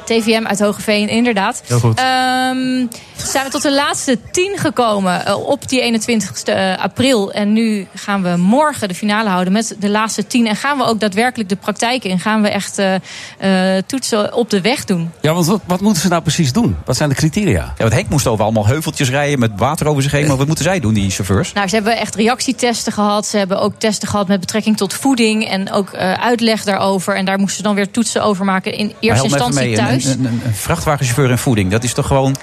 TVM 0.10 0.46
uit 0.46 0.60
Hogeveen, 0.60 1.10
inderdaad. 1.10 1.62
Heel 1.66 1.80
goed. 1.80 2.00
Ehm, 2.00 2.86
zijn 3.16 3.46
we 3.46 3.50
tot 3.50 3.62
de 3.62 3.74
laatste 3.74 4.18
tien 4.32 4.58
gekomen 4.58 5.26
eh, 5.26 5.48
op 5.48 5.70
die 5.70 5.82
21 5.82 6.78
april. 6.78 7.32
En 7.32 7.54
nu 7.54 7.88
gaan 7.96 8.24
we 8.24 8.36
morgen 8.38 8.88
de 8.88 8.96
finale 8.96 9.30
houden 9.30 9.54
met 9.54 9.76
de 9.80 9.90
laatste 9.90 10.28
tien. 10.28 10.48
En 10.48 10.56
gaan 10.56 10.78
we 10.78 10.84
ook 10.84 11.00
daadwerkelijk 11.00 11.50
de 11.50 11.56
praktijk 11.56 12.04
in. 12.04 12.20
Gaan 12.20 12.42
we 12.42 12.50
echt 12.50 12.78
eh, 12.78 12.96
eh, 13.76 13.84
toetsen 13.86 14.34
op 14.34 14.50
de 14.50 14.62
weg 14.62 14.86
doen. 14.86 15.12
Ja, 15.22 15.34
want 15.34 15.46
wat, 15.46 15.62
wat 15.66 15.82
moeten 15.82 16.02
ze 16.02 16.08
nou 16.08 16.22
precies 16.22 16.54
doen? 16.54 16.78
Wat 16.86 16.98
zijn 16.98 17.10
de 17.10 17.16
criteria? 17.16 17.62
Ja, 17.62 17.74
want 17.78 17.94
Henk 17.94 18.10
moest 18.10 18.28
over 18.28 18.44
allemaal 18.44 18.68
heuveltjes 18.68 19.10
rijden 19.10 19.40
met 19.40 19.52
water 19.56 19.88
over 19.88 20.04
zich 20.04 20.12
heen. 20.12 20.28
Maar 20.28 20.38
wat 20.38 20.48
moeten 20.48 20.66
zij 20.66 20.80
doen, 20.80 20.94
die 20.94 21.10
chauffeurs? 21.10 21.54
Nou, 21.54 21.68
ze 21.68 21.76
hebben 21.76 21.98
echt 21.98 22.16
reactietesten 22.16 22.94
gehad. 22.94 23.26
Ze 23.26 23.38
hebben 23.38 23.60
ook 23.60 23.74
testen 23.78 24.08
gehad 24.08 24.28
met 24.28 24.40
betrekking 24.40 24.78
tot 24.78 24.94
voeding. 24.94 25.48
En 25.48 25.72
ook 25.72 25.90
eh, 25.90 26.14
uitleg 26.14 26.64
daarover. 26.64 27.16
En 27.16 27.26
daar 27.26 27.38
moesten 27.40 27.58
ze 27.58 27.64
dan 27.64 27.76
weer 27.76 27.92
toetsen 27.92 28.24
over 28.24 28.46
maken 28.46 28.74
in 28.74 28.94
eerste 29.00 29.24
instantie 29.24 29.76
thuis. 29.76 29.99
Een, 30.06 30.26
een, 30.26 30.42
een 30.46 30.54
vrachtwagenchauffeur 30.54 31.32
en 31.32 31.40
voeding, 31.40 31.72
dat 31.72 31.84
is 31.84 31.94
toch 31.94 32.08
gewoon... 32.08 32.36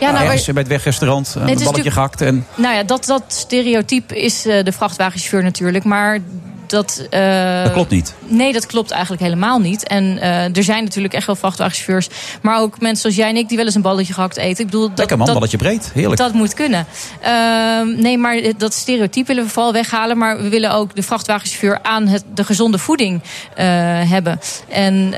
Ja, 0.00 0.10
nou, 0.10 0.24
ergens 0.24 0.44
bij 0.44 0.54
het 0.62 0.68
wegrestaurant 0.68 1.34
een 1.38 1.64
balletje 1.64 1.90
gehakt 1.90 2.20
en... 2.20 2.46
Nou 2.54 2.74
ja, 2.74 2.82
dat, 2.82 3.04
dat 3.04 3.24
stereotype 3.26 4.22
is 4.22 4.46
eh, 4.46 4.64
de 4.64 4.72
vrachtwagenchauffeur 4.72 5.42
natuurlijk. 5.42 5.84
Maar 5.84 6.18
dat... 6.66 7.06
eh, 7.10 7.62
Dat 7.62 7.72
klopt 7.72 7.90
niet. 7.90 8.14
Nee, 8.26 8.52
dat 8.52 8.66
klopt 8.66 8.90
eigenlijk 8.90 9.22
helemaal 9.22 9.58
niet. 9.58 9.86
En 9.86 10.18
eh, 10.20 10.56
er 10.56 10.62
zijn 10.64 10.84
natuurlijk 10.84 11.14
echt 11.14 11.26
wel 11.26 11.36
vrachtwagenchauffeurs. 11.36 12.08
Maar 12.42 12.60
ook 12.60 12.80
mensen 12.80 13.00
zoals 13.00 13.16
jij 13.16 13.28
en 13.28 13.36
ik 13.36 13.48
die 13.48 13.56
wel 13.56 13.66
eens 13.66 13.74
een 13.74 13.82
balletje 13.82 14.12
gehakt 14.12 14.36
eten. 14.36 14.64
Ik 14.64 14.70
bedoel, 14.70 14.88
dat, 14.88 14.98
Lekker 14.98 15.16
man, 15.16 15.26
dat, 15.26 15.34
balletje 15.34 15.56
breed. 15.56 15.90
Heerlijk. 15.94 16.20
dat 16.20 16.32
moet 16.32 16.54
kunnen. 16.54 16.86
Ehm, 17.20 18.00
nee, 18.00 18.18
maar 18.18 18.40
dat 18.56 18.74
stereotype 18.74 19.26
willen 19.26 19.44
we 19.44 19.50
vooral 19.50 19.72
weghalen. 19.72 20.18
Maar 20.18 20.42
we 20.42 20.48
willen 20.48 20.72
ook 20.72 20.94
de 20.94 21.02
vrachtwagenchauffeur 21.02 21.78
aan 21.82 22.06
het, 22.06 22.24
de 22.34 22.44
gezonde 22.44 22.78
voeding 22.78 23.22
eh, 23.54 23.64
hebben. 24.10 24.40
En 24.68 25.10
we 25.10 25.16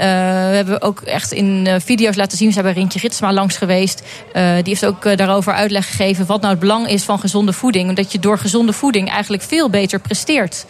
hebben 0.56 0.82
ook 0.82 1.00
echt 1.00 1.32
in 1.32 1.68
video's 1.84 2.16
laten 2.16 2.38
zien. 2.38 2.46
We 2.46 2.52
zijn 2.52 2.64
bij 2.64 2.74
Rintje 2.74 2.98
Ritsma 2.98 3.32
langs 3.32 3.56
geweest. 3.56 4.02
Die 4.32 4.62
heeft 4.64 4.86
ook 4.86 5.16
daarover 5.16 5.52
uitleg 5.52 5.86
gegeven 5.86 6.26
wat 6.26 6.40
nou 6.40 6.50
het 6.52 6.60
belang 6.60 6.88
is 6.88 7.02
van 7.02 7.18
gezonde 7.18 7.52
voeding. 7.52 7.96
Dat 7.96 8.12
je 8.12 8.18
door 8.18 8.38
gezonde 8.38 8.72
voeding 8.72 9.10
eigenlijk 9.10 9.42
veel 9.42 9.70
beter 9.70 10.00
presteert. 10.00 10.64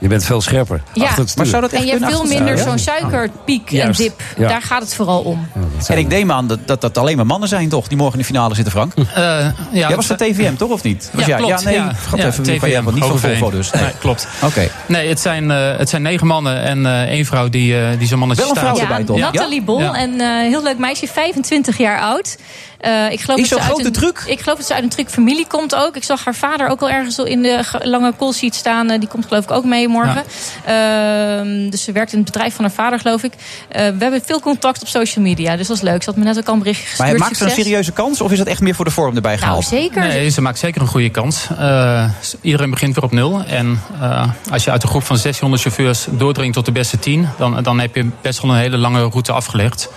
Je 0.00 0.08
bent 0.08 0.24
veel 0.24 0.40
scherper. 0.40 0.82
Ja, 0.92 1.04
achter 1.04 1.18
het 1.20 1.30
stuur. 1.30 1.64
en 1.72 1.84
je 1.86 1.90
hebt 1.90 2.06
veel 2.06 2.24
minder 2.24 2.58
zo'n 2.58 2.78
suikerpiek 2.78 3.72
en 3.72 3.92
dip. 3.92 4.22
ja. 4.36 4.48
Daar 4.48 4.62
gaat 4.62 4.82
het 4.82 4.94
vooral 4.94 5.20
om. 5.20 5.48
En 5.88 5.98
ik 5.98 6.08
neem 6.08 6.32
aan 6.32 6.46
dat, 6.46 6.58
dat 6.66 6.80
dat 6.80 6.98
alleen 6.98 7.16
maar 7.16 7.26
mannen 7.26 7.48
zijn, 7.48 7.68
toch? 7.68 7.88
Die 7.88 7.96
morgen 7.96 8.14
in 8.14 8.20
de 8.20 8.26
finale 8.26 8.54
zitten, 8.54 8.72
Frank. 8.72 8.92
ja, 9.14 9.52
Jij 9.72 9.96
was 9.96 10.06
van 10.06 10.16
TVM, 10.16 10.54
toch? 10.56 10.70
Of 10.70 10.82
niet? 10.82 11.10
Was 11.12 11.22
Ja, 11.22 11.28
jij? 11.28 11.38
klopt. 11.38 11.62
Ja, 11.62 11.68
nee, 11.68 11.74
ja. 11.78 11.92
gaat 11.92 12.18
Ja, 12.18 12.26
even 12.26 12.44
van 12.60 12.70
jij, 12.70 12.82
want 12.82 12.96
niet 12.96 13.04
van. 13.04 13.18
Volvo 13.18 13.50
dus. 13.50 13.70
Nee, 13.70 13.90
klopt. 13.98 14.28
Oké. 14.42 14.68
Nee, 14.86 15.08
het 15.08 15.20
zijn, 15.20 15.50
eh, 15.50 15.76
het 15.76 15.88
zijn 15.88 16.02
negen 16.02 16.26
mannen 16.26 16.62
en 16.62 16.86
eh, 16.86 17.02
één 17.02 17.24
vrouw 17.24 17.48
die, 17.48 17.80
eh, 17.80 17.98
die 17.98 18.06
zo'n 18.08 18.18
mannetje 18.18 18.42
Wel 18.42 18.50
een 18.52 18.58
staat. 18.58 18.76
vrouw 18.76 18.88
erbij, 18.88 19.04
toch? 19.04 19.16
Ja. 19.16 19.24
Nathalie 19.30 19.62
Bol, 19.62 19.80
Ja. 19.80 20.02
een 20.02 20.20
eh, 20.20 20.26
heel 20.28 20.62
leuk 20.62 20.78
meisje, 20.78 21.06
25 21.06 21.78
jaar 21.78 22.00
oud. 22.00 22.36
Eh, 22.80 23.10
ik 23.10 23.20
geloof 23.20 23.38
Is 23.38 23.48
dat 23.48 23.58
zo'n 23.58 23.58
ze 23.58 23.64
uit 23.64 23.64
grote 23.96 24.16
een, 24.26 24.32
Ik 24.32 24.40
geloof 24.40 24.58
dat 24.58 24.66
ze 24.66 24.74
uit 24.74 24.82
een 24.82 24.88
truc 24.88 25.08
familie 25.08 25.46
komt 25.46 25.74
ook. 25.74 25.96
Ik 25.96 26.04
zag 26.04 26.24
haar 26.24 26.34
vader 26.34 26.68
ook 26.68 26.80
al 26.80 26.90
ergens 26.90 27.18
in 27.18 27.42
de 27.42 27.58
ge- 27.64 27.88
lange 27.88 28.12
call 28.18 28.32
sheet 28.32 28.54
staan. 28.54 28.90
Eh, 28.90 28.98
die 28.98 29.08
komt 29.08 29.26
geloof 29.26 29.44
ik 29.44 29.50
ook 29.50 29.64
mee 29.64 29.88
morgen. 29.88 30.22
Ehm, 30.64 31.70
dus 31.70 31.84
ze 31.84 31.92
werkt 31.92 32.12
in 32.12 32.18
het 32.18 32.26
bedrijf 32.32 32.54
van 32.54 32.64
haar 32.64 32.74
vader, 32.74 32.98
geloof 33.00 33.22
ik. 33.22 33.32
Eh, 33.68 33.82
we 33.88 33.96
hebben 33.98 34.22
veel 34.24 34.40
contact 34.40 34.80
op 34.82 34.88
social 34.88 35.24
media, 35.24 35.56
dus 35.56 35.66
dat 35.66 35.76
is 35.76 35.82
leuk. 35.82 36.02
Ze 36.02 36.10
had 36.10 36.18
me 36.18 36.24
net 36.24 36.38
ook 36.38 36.46
al 36.46 36.52
een 36.52 36.58
berichtje 36.58 36.86
gestuurd. 36.86 37.08
Maar 37.10 37.18
maakt 37.18 37.36
ze 37.36 37.44
een 37.44 37.50
serieuze 37.50 37.92
kans? 37.92 38.20
Of 38.20 38.32
is 38.32 38.38
dat 38.38 38.46
echt 38.46 38.60
meer 38.60 38.74
voor 38.74 38.84
de 38.84 38.90
vorm 38.90 39.14
erbij 39.16 39.38
gehaald? 39.38 39.70
Nou, 39.70 39.82
zeker. 39.82 40.02
Nee, 40.06 40.28
ze 40.28 40.40
maakt 40.40 40.58
zeker 40.58 40.80
een 40.80 40.86
goede 40.88 41.10
kans. 41.10 41.46
Eh, 41.58 42.04
iedereen 42.40 42.70
begint 42.70 42.94
weer 42.94 43.04
op 43.04 43.12
nul. 43.12 43.42
En 43.46 43.80
eh, 44.00 44.28
als 44.50 44.64
je 44.64 44.70
uit 44.70 44.82
een 44.82 44.88
groep 44.88 45.02
van 45.04 45.16
600 45.18 45.62
chauffeurs 45.62 46.06
doordringt 46.10 46.54
tot 46.54 46.64
de 46.64 46.72
beste 46.72 46.98
10... 46.98 47.28
Dan, 47.38 47.62
dan 47.62 47.80
heb 47.80 47.94
je 47.94 48.06
best 48.20 48.40
wel 48.42 48.50
een 48.50 48.56
hele 48.56 48.76
lange 48.76 49.00
route 49.08 49.32
afgelegd. 49.32 49.88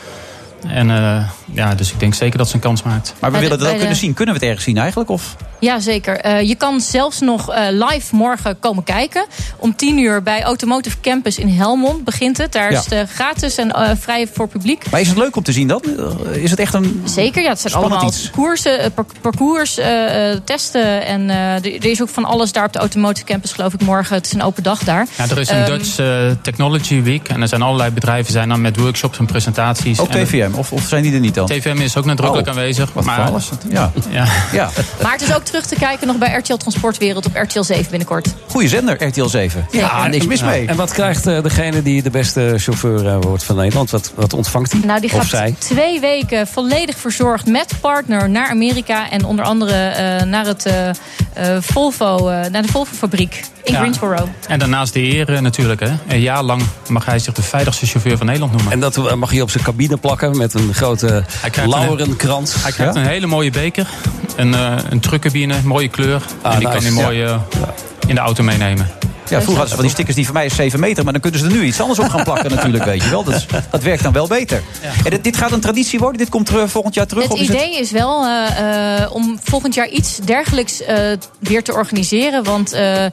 En 0.68 0.90
eh, 0.92 1.30
ja, 1.52 1.76
dus 1.76 1.92
ik 1.92 2.00
denk 2.00 2.14
zeker 2.14 2.38
dat 2.38 2.48
ze 2.50 2.56
een 2.56 2.62
kans 2.62 2.84
maakt. 2.84 3.14
Maar 3.20 3.32
we 3.32 3.38
Bij 3.38 3.40
de- 3.40 3.40
willen 3.40 3.58
dat 3.58 3.68
ook 3.68 3.74
de- 3.74 3.80
kunnen 3.80 3.98
zien. 3.98 4.14
Kunnen 4.14 4.34
we 4.36 4.40
het 4.40 4.50
ergens 4.50 4.66
zien 4.68 4.78
eigenlijk? 4.78 5.10
Of? 5.10 5.36
Ja, 5.60 5.80
zeker. 5.80 6.20
Eh, 6.20 6.42
je 6.48 6.56
kan 6.56 6.82
zelfs 6.82 7.20
nog 7.20 7.52
eh, 7.52 7.64
live 7.70 8.16
morgen 8.16 8.60
komen 8.60 8.84
kijken. 8.84 9.26
Om 9.58 9.76
10 9.76 9.98
uur 9.98 10.24
bij 10.24 10.44
Automotive 10.44 10.96
Campus 11.02 11.38
in 11.38 11.48
Helmond 11.48 12.04
begint 12.04 12.38
het. 12.38 12.52
Daar 12.52 12.72
Ja. 12.72 12.80
is 12.80 12.90
het 12.90 13.10
gratis 13.10 13.56
en 13.58 13.72
eh, 13.72 13.90
vrij 14.00 14.28
voor 14.34 14.48
publiek. 14.48 14.86
Maar 14.92 15.00
is 15.02 15.08
het 15.08 15.18
leuk 15.18 15.36
om 15.36 15.44
te 15.44 15.52
zien 15.52 15.68
dan? 15.68 15.82
Is 16.32 16.50
het 16.50 16.60
echt 16.60 16.74
een. 16.74 17.02
Zeker, 17.06 17.42
ja, 17.44 17.50
het 17.50 17.60
zijn 17.60 17.74
allemaal 17.74 18.08
iets. 18.08 18.30
koersen, 18.32 18.92
par- 18.94 19.06
parcours, 19.22 19.78
eh, 19.78 20.32
eh, 20.32 20.40
testen. 20.44 21.06
En 21.06 21.30
eh, 21.30 21.54
er, 21.56 21.86
is 21.86 22.02
ook 22.02 22.10
van 22.10 22.26
alles 22.26 22.52
daar 22.52 22.66
op 22.66 22.74
de 22.74 22.80
Automotive 22.80 23.26
Campus, 23.26 23.52
geloof 23.52 23.74
ik, 23.74 23.82
morgen. 23.82 24.16
Het 24.16 24.26
is 24.26 24.34
een 24.34 24.42
open 24.44 24.64
dag 24.64 24.84
daar. 24.84 25.08
Ja, 25.18 25.24
er 25.30 25.40
is 25.40 25.50
een 25.50 25.56
Ehm, 25.58 25.66
Dutch 25.78 25.96
Technology 26.42 27.02
Week. 27.02 27.28
En 27.30 27.42
er 27.42 27.48
zijn 27.48 27.62
allerlei 27.62 27.92
bedrijven 27.92 28.32
zijn 28.32 28.50
dan 28.50 28.62
met 28.62 28.78
workshops 28.78 29.18
en 29.18 29.26
presentaties. 29.26 30.00
Ook 30.00 30.08
En 30.10 30.14
TVM? 30.54 30.60
Of, 30.60 30.72
of 30.72 30.88
zijn 30.88 31.04
die 31.04 31.14
er 31.14 31.20
niet 31.20 31.34
dan? 31.36 31.46
TVM 31.48 31.78
is 31.82 31.98
ook 31.98 32.06
nadrukkelijk 32.06 32.48
Oh, 32.48 32.54
aanwezig. 32.54 32.94
wat 32.94 33.04
maar, 33.04 33.16
voor 33.16 33.26
alles. 33.26 33.50
Ja. 33.70 33.92
Ja. 34.10 34.26
ja. 34.60 34.70
Maar 35.02 35.12
het 35.12 35.22
is 35.22 35.36
ook 35.36 35.44
terug 35.44 35.66
te 35.66 35.76
kijken 35.76 36.08
nog 36.08 36.18
bij 36.18 36.34
RTL 36.38 36.56
Transportwereld 36.56 37.26
op 37.26 37.36
RTL 37.36 37.62
7 37.62 37.86
binnenkort. 37.90 38.28
Goeie 38.48 38.68
zender, 38.70 39.04
RTL 39.08 39.26
7. 39.26 39.68
Ja, 39.72 40.08
niks 40.08 40.26
mis 40.26 40.40
Ja. 40.40 40.46
mee. 40.46 40.68
En 40.68 40.76
wat 40.76 40.92
krijgt 40.92 41.28
eh, 41.28 41.44
degene 41.44 41.82
die 41.82 42.02
de 42.02 42.10
beste 42.10 42.54
chauffeur 42.58 43.08
eh, 43.08 43.18
wordt 43.22 43.44
van 43.44 43.56
Nederland? 43.56 43.90
Wat, 43.92 44.12
wat 44.16 44.34
ontvangt 44.34 44.72
hij? 44.72 44.82
Nou, 44.86 45.00
die 45.00 45.10
gaat 45.10 45.26
zij? 45.26 45.56
twee 45.58 46.00
weken 46.00 46.48
volledig 46.48 46.98
verzorgd 46.98 47.46
met 47.48 47.74
partner 47.82 48.30
naar 48.30 48.50
Amerika. 48.50 49.10
En 49.10 49.26
onder 49.26 49.46
andere 49.46 49.74
eh, 49.74 50.22
naar, 50.26 50.46
het, 50.46 50.66
Volvo, 51.60 52.28
eh, 52.30 52.50
naar 52.52 52.62
de 52.62 52.68
Volvo-fabriek 52.68 53.44
in 53.64 53.74
Ja. 53.74 53.80
Greensboro. 53.80 54.30
En 54.48 54.60
daarnaast 54.60 54.94
de 54.94 55.02
eer 55.02 55.34
eh, 55.34 55.40
natuurlijk. 55.42 55.80
Hè. 55.80 55.92
Een 56.08 56.20
jaar 56.20 56.44
lang 56.44 56.62
mag 56.88 57.06
hij 57.06 57.20
zich 57.20 57.34
de 57.34 57.42
veiligste 57.42 57.86
chauffeur 57.86 58.18
van 58.18 58.26
Nederland 58.26 58.54
noemen. 58.54 58.72
En 58.72 58.80
dat 58.80 59.16
mag 59.16 59.30
hij 59.32 59.42
op 59.42 59.50
zijn 59.50 59.64
cabine 59.64 59.98
plakken 59.98 60.38
met 60.44 60.54
een 60.54 60.74
grote 60.74 61.24
lauwerenkrans. 61.66 62.54
Hij 62.64 62.72
krijgt 62.72 62.94
Ja? 62.96 63.02
een 63.02 63.08
hele 63.08 63.26
mooie 63.28 63.52
beker. 63.52 63.88
Een, 64.36 64.54
eh 64.54 64.76
een 64.90 65.00
mooie 65.64 65.88
kleur. 65.88 66.22
Ah, 66.42 66.54
en 66.54 66.60
die 66.60 66.68
nice. 66.68 66.80
kan 66.80 66.94
hij 66.94 67.04
mooi 67.04 67.24
eh, 67.24 67.40
in 68.08 68.16
de 68.16 68.22
auto 68.22 68.44
meenemen. 68.44 68.88
Ja, 69.30 69.42
vroeger 69.42 69.46
hadden 69.46 69.68
ze 69.68 69.74
van 69.76 69.84
die 69.84 69.94
stickers 69.94 70.16
die 70.16 70.26
voor 70.26 70.34
mij 70.34 70.46
is 70.46 70.56
7 70.56 70.80
meter. 70.80 71.04
Maar 71.04 71.14
dan 71.14 71.22
kunnen 71.22 71.40
ze 71.40 71.46
er 71.46 71.52
nu 71.52 71.64
iets 71.64 71.80
anders 71.82 72.00
op 72.00 72.10
gaan 72.10 72.24
plakken 72.24 72.50
natuurlijk, 72.56 72.84
weet 72.86 73.04
je 73.04 73.10
wel. 73.10 73.24
Dat, 73.24 73.34
is- 73.36 73.46
dat 73.72 73.84
werkt 73.84 74.04
dan 74.04 74.14
wel 74.14 74.28
beter. 74.28 74.62
En 75.04 75.10
dit, 75.10 75.24
dit 75.24 75.38
gaat 75.38 75.52
een 75.52 75.60
traditie 75.60 76.00
worden? 76.00 76.18
Dit 76.18 76.30
komt 76.30 76.46
terug, 76.46 76.72
volgend 76.72 76.94
jaar 76.96 77.08
terug? 77.08 77.24
Het 77.24 77.32
of 77.32 77.40
is 77.40 77.48
idee 77.50 77.80
is 77.80 77.92
wel 77.92 78.26
eh, 78.26 79.02
eh, 79.04 79.16
om 79.16 79.40
volgend 79.44 79.74
jaar 79.74 79.88
iets 79.90 80.18
dergelijks 80.18 80.82
eh, 80.82 80.98
weer 81.40 81.64
te 81.64 81.74
organiseren. 81.74 82.44
Want 82.44 82.72
eh, 82.72 83.06
eh, 83.06 83.12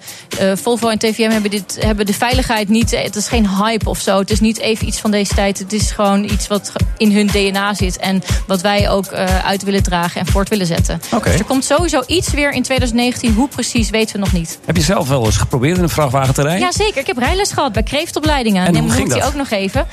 Volvo 0.55 0.89
en 0.89 0.99
TVM 0.99 1.31
hebben, 1.31 1.51
dit, 1.51 1.77
hebben 1.81 2.07
de 2.07 2.15
veiligheid 2.15 2.69
niet. 2.69 2.91
Het 2.91 3.17
is 3.17 3.29
geen 3.29 3.49
hype 3.49 3.89
of 3.89 3.99
zo. 4.01 4.19
Het 4.19 4.31
is 4.31 4.41
niet 4.41 4.59
even 4.59 4.87
iets 4.87 4.99
van 4.99 5.11
deze 5.11 5.35
tijd. 5.35 5.59
Het 5.59 5.73
is 5.73 5.91
gewoon 5.91 6.25
iets 6.25 6.47
wat 6.47 6.73
in 6.97 7.13
hun 7.13 7.27
DNA 7.27 7.75
zit. 7.75 7.97
En 7.97 8.23
wat 8.47 8.61
wij 8.61 8.91
ook 8.91 9.07
eh, 9.07 9.45
uit 9.47 9.63
willen 9.63 9.83
dragen 9.83 10.21
en 10.21 10.27
voort 10.27 10.49
willen 10.49 10.67
zetten. 10.67 11.01
Oké. 11.15 11.31
Dus 11.31 11.39
er 11.39 11.45
komt 11.45 11.65
sowieso 11.65 12.03
iets 12.07 12.31
weer 12.31 12.53
in 12.53 12.63
2019. 12.63 13.35
Hoe 13.35 13.49
precies 13.49 13.91
weten 13.91 14.13
we 14.15 14.21
nog 14.21 14.33
niet. 14.33 14.59
Heb 14.67 14.77
je 14.77 14.83
zelf 14.83 15.09
wel 15.09 15.25
eens 15.25 15.37
geprobeerd 15.37 15.77
in 15.77 15.83
een 15.83 15.89
vrachtwagen 15.89 16.10
te 16.11 16.43
rijden? 16.43 16.61
Jazeker, 16.61 17.01
ik 17.01 17.07
heb 17.07 17.19
rijles 17.19 17.53
gehad 17.53 17.73
bij 17.73 17.83
kreeftopleidingen. 17.83 18.67
En 18.67 18.73
Neem 18.73 18.83
hoe 18.83 18.93
ging 18.93 19.09
dat? 19.09 19.23
ook 19.27 19.35
nog 19.35 19.51
even. 19.51 19.87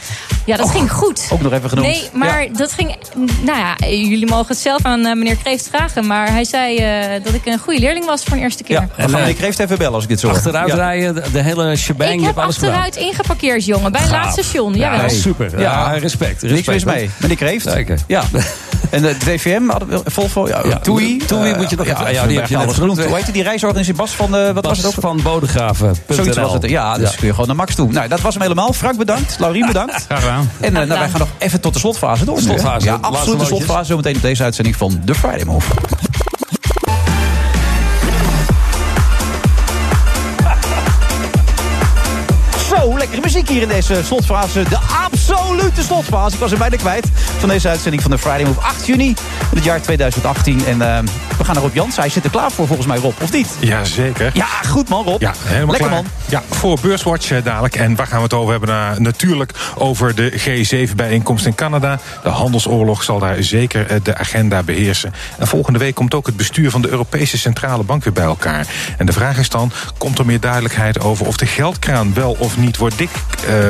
Ja, 0.46 0.58
dat 0.58 0.70
ging 0.70 0.92
goed. 0.92 1.28
Ook 1.34 1.42
nog 1.42 1.52
even 1.54 1.70
genoemd. 1.70 1.88
Nee, 1.88 2.10
maar 2.14 2.48
dat 2.52 2.72
ging. 2.72 2.96
Nou 3.42 3.58
ja, 3.60 3.88
jullie 3.88 4.28
mogen 4.28 4.48
het 4.48 4.58
zelf 4.58 4.84
aan 4.84 5.06
eh, 5.06 5.16
meneer 5.16 5.36
Kreeft 5.38 5.68
vragen. 5.72 6.08
Maar 6.08 6.32
hij 6.32 6.44
zei 6.46 6.78
eh, 6.78 7.24
dat 7.24 7.34
ik 7.34 7.46
een 7.46 7.60
goede 7.60 7.80
leerling 7.80 8.06
was 8.06 8.24
voor 8.24 8.38
een 8.38 8.44
eerste 8.44 8.64
keer. 8.64 8.76
Ja, 8.76 8.88
dan 8.98 9.10
gaan 9.10 9.24
we 9.26 9.34
Kreeft 9.34 9.60
even 9.60 9.78
bellen 9.78 9.94
als 9.94 10.04
ik 10.04 10.10
dit 10.10 10.20
zo 10.20 10.28
hoor. 10.28 10.36
Achteruit 10.36 10.68
Ja. 10.70 10.76
rijden, 10.76 11.16
de, 11.16 11.32
de 11.32 11.42
hele 11.42 11.76
shebang, 11.76 12.10
ik 12.12 12.16
heb 12.18 12.26
hebt 12.26 12.38
alles 12.40 12.56
gedaan. 12.58 12.74
achteruit 12.74 12.96
ingeparkeerd, 12.96 13.66
jongen. 13.66 13.92
Bij 13.92 14.02
een 14.02 14.08
Gaaf. 14.08 14.24
laatste 14.24 14.44
station. 14.44 14.74
Ja, 14.76 14.94
Jawel. 14.96 15.10
super. 15.10 15.60
Ja, 15.60 15.92
respect. 15.92 16.42
Niks 16.42 16.54
respect. 16.54 16.86
mis 16.86 16.94
mee. 16.94 17.10
Meneer 17.18 17.38
Kreeft. 17.38 17.70
Zeker. 17.70 18.00
Ja. 18.08 18.24
En 18.90 19.02
de 19.02 19.18
TVM, 19.18 19.68
hadden 19.70 19.88
we- 19.90 20.02
Volvo, 20.12 20.48
ja, 20.48 20.62
Ja, 20.66 20.78
TUI. 20.80 21.18
TUI 21.26 21.52
eh, 21.52 21.58
moet 21.58 21.70
je 21.70 21.76
nog 21.76 21.86
even- 21.88 22.14
ja, 22.14 22.26
die 22.26 22.38
heb 22.40 22.48
je 22.48 22.58
net 22.58 22.74
genoemd. 22.74 23.04
Hoe 23.04 23.16
heette 23.16 23.32
die 23.32 23.44
reisorganisatie? 23.44 23.98
Bas 24.02 24.12
van, 24.12 24.36
eh, 24.36 24.52
wat 24.52 24.66
was 24.66 24.78
het 24.78 24.86
ook? 24.88 24.94
van 25.00 25.20
Bodegraven. 25.24 25.96
Zoiets 26.10 26.38
was 26.38 26.54
het. 26.54 26.70
Ja, 26.70 26.98
dus 26.98 27.16
kun 27.16 27.26
je 27.28 27.32
gewoon 27.32 27.48
naar 27.48 27.56
Max 27.56 27.76
toe. 27.76 27.92
Nou, 27.92 28.08
dat 28.08 28.22
was 28.22 28.34
hem 28.34 28.42
helemaal. 28.44 28.74
Frank 28.74 28.98
bedankt. 28.98 29.36
Laurien 29.40 29.66
bedankt. 29.68 29.94
Graag 30.08 30.20
gedaan. 30.22 30.50
En 30.60 30.76
eh, 30.76 30.88
nou, 30.88 31.00
wij 31.00 31.10
gaan 31.10 31.20
nog 31.20 31.30
even 31.38 31.62
tot 31.62 31.74
de 31.74 31.80
slotfase 31.80 32.26
door. 32.26 32.40
Slotfase, 32.42 32.86
Ja, 32.86 32.98
absoluut 33.02 33.40
de 33.40 33.46
slotfase. 33.46 33.86
Zometeen 33.86 34.16
op 34.16 34.22
deze 34.22 34.44
uitzending 34.44 34.76
van 34.76 35.02
The 35.06 35.16
Friday 35.16 35.44
Move. 35.46 35.68
Hier 43.48 43.62
in 43.62 43.68
deze 43.68 44.02
slotfase. 44.04 44.64
De 44.70 44.78
absolute 45.04 45.82
slotfase. 45.82 46.34
Ik 46.34 46.40
was 46.40 46.52
er 46.52 46.58
bijna 46.58 46.76
kwijt 46.76 47.08
van 47.40 47.50
deze 47.50 47.68
uitzending 47.70 48.02
van 48.02 48.12
de 48.12 48.18
Friday 48.18 48.44
Move. 48.44 48.60
8 48.60 48.86
juni 48.86 49.14
het 49.56 49.64
jaar 49.64 49.82
2018. 49.82 50.66
En 50.66 50.82
eh, 50.82 51.00
we 51.38 51.44
gaan 51.44 51.54
naar 51.54 51.64
Rob 51.64 51.74
Jans. 51.76 51.96
Hij 51.96 52.10
zit 52.10 52.24
er 52.24 52.30
klaar 52.30 52.52
voor 52.52 52.68
volgens 52.68 52.88
mij, 52.88 52.98
Rob. 52.98 53.14
Of 53.22 53.32
niet? 53.32 53.48
Ja, 53.60 53.84
zeker. 53.84 54.32
Ja, 54.34 54.46
goed 54.46 54.90
man, 54.90 55.04
Rob. 55.06 55.22
Ja, 55.22 55.34
helemaal 55.44 55.68
Lekker 55.72 55.90
klaar. 55.90 56.04
man. 56.04 56.12
Ja, 56.30 56.44
voor 56.50 56.78
Beurswatch 56.82 57.32
eh, 57.32 57.44
dadelijk. 57.44 57.76
En 57.76 57.96
waar 57.96 58.08
gaan 58.08 58.18
we 58.18 58.24
het 58.24 58.34
over 58.34 58.52
hebben? 58.52 58.70
Nou, 58.70 59.02
natuurlijk 59.02 59.52
over 59.76 60.16
de 60.16 60.32
G7-bijeenkomst 60.32 61.46
in 61.46 61.56
Canada. 61.56 62.00
De 62.24 62.30
handelsoorlog 62.30 63.04
zal 63.04 63.20
daar 63.20 63.44
zeker 63.44 63.88
eh, 63.88 63.98
de 64.04 64.18
agenda 64.18 64.64
beheersen. 64.64 65.14
En 65.38 65.48
volgende 65.48 65.80
week 65.80 65.96
komt 65.96 66.14
ook 66.14 66.26
het 66.26 66.38
bestuur 66.38 66.72
van 66.72 66.82
de 66.82 66.90
Europese 66.90 67.38
Centrale 67.38 67.84
Bank 67.84 68.04
weer 68.04 68.14
bij 68.14 68.24
elkaar. 68.24 68.68
En 68.98 69.06
de 69.06 69.14
vraag 69.14 69.38
is 69.38 69.50
dan, 69.50 69.72
komt 69.98 70.20
er 70.20 70.26
meer 70.26 70.40
duidelijkheid 70.40 71.00
over... 71.00 71.26
of 71.28 71.38
de 71.38 71.46
geldkraan 71.46 72.14
wel 72.14 72.36
of 72.40 72.58
niet 72.58 72.78
wordt 72.78 72.98
dik 72.98 73.10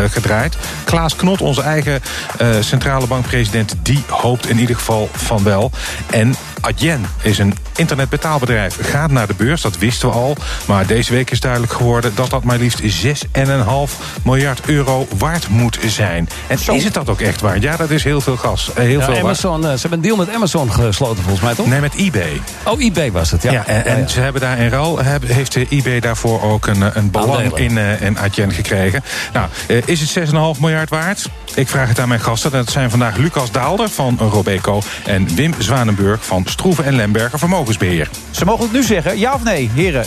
gedraaid? 0.09 0.57
Klaas 0.83 1.15
Knot, 1.15 1.41
onze 1.41 1.61
eigen 1.61 2.01
eh, 2.37 2.47
centrale 2.59 3.07
bankpresident... 3.07 3.75
die 3.81 4.03
hoopt 4.09 4.49
in 4.49 4.59
ieder 4.59 4.75
geval 4.75 5.09
van 5.13 5.43
wel. 5.43 5.71
En 6.09 6.35
Adyen 6.61 7.05
is 7.21 7.37
een 7.37 7.53
internetbetaalbedrijf. 7.75 8.77
Gaat 8.81 9.11
naar 9.11 9.27
de 9.27 9.33
beurs, 9.37 9.61
dat 9.61 9.77
wisten 9.77 10.07
we 10.09 10.13
al. 10.15 10.35
Maar 10.65 10.85
deze 10.85 11.13
week 11.13 11.31
is 11.31 11.39
duidelijk 11.39 11.73
geworden 11.73 12.11
dat 12.15 12.29
dat 12.29 12.43
maar 12.43 12.57
liefst 12.57 12.81
6,5 12.81 13.91
miljard 14.23 14.61
euro 14.65 15.07
waard 15.17 15.47
moet 15.49 15.77
zijn. 15.87 16.29
En 16.47 16.57
is 16.75 16.83
het 16.83 16.93
dat 16.93 17.09
ook 17.09 17.21
echt 17.21 17.41
waard? 17.41 17.61
Ja, 17.61 17.75
dat 17.75 17.89
is 17.89 18.03
heel 18.03 18.21
veel 18.21 18.37
gas. 18.37 18.69
eh, 18.73 18.83
Heel 18.83 18.99
Ja, 18.99 19.05
veel. 19.05 19.17
Amazon, 19.17 19.65
eh, 19.65 19.71
ze 19.73 19.79
hebben 19.81 19.91
een 19.99 20.01
deal 20.05 20.15
met 20.15 20.29
Amazon 20.33 20.71
gesloten 20.71 21.23
volgens 21.23 21.43
mij, 21.43 21.53
toch? 21.55 21.67
Nee, 21.67 21.79
met 21.79 21.95
eBay. 21.95 22.41
Oh, 22.63 22.81
eBay 22.83 23.11
was 23.11 23.31
het, 23.31 23.43
ja. 23.43 23.51
Ja, 23.51 23.65
en, 23.65 23.85
en 23.85 24.09
ze 24.09 24.19
hebben 24.19 24.41
daar 24.41 24.57
in 24.59 24.69
ruil 24.69 24.99
heeft 25.25 25.53
de 25.53 25.65
eBay 25.69 25.99
daarvoor 25.99 26.41
ook 26.41 26.67
een, 26.67 26.83
eh, 26.83 26.89
een 26.93 27.11
belang 27.11 27.31
Aandelen. 27.53 27.57
in, 27.57 27.77
eh 27.77 28.01
in 28.01 28.17
Adyen 28.19 28.51
gekregen. 28.51 29.03
Nou, 29.33 29.45
eh, 29.45 29.56
is 29.85 30.13
het 30.13 30.29
6,5 30.29 30.33
miljard 30.59 30.89
waard? 30.89 31.29
Ik 31.55 31.67
vraag 31.67 31.87
het 31.87 31.99
aan 31.99 32.07
mijn 32.07 32.19
gasten. 32.19 32.51
Dat 32.51 32.71
zijn 32.71 32.89
vandaag 32.89 33.15
Lucas 33.17 33.51
Daalder 33.51 33.89
van 33.89 34.17
Robeco 34.31 34.81
en 35.05 35.35
Wim 35.35 35.53
Zwanenburg 35.57 36.25
van 36.25 36.43
Stroeven 36.49 36.85
en 36.85 36.95
Lemberger 36.95 37.39
Vermogensbeheer. 37.39 38.09
Ze 38.31 38.45
mogen 38.45 38.63
het 38.63 38.71
nu 38.73 38.83
zeggen, 38.83 39.19
ja 39.19 39.33
of 39.33 39.43
nee, 39.43 39.69
heren? 39.73 40.05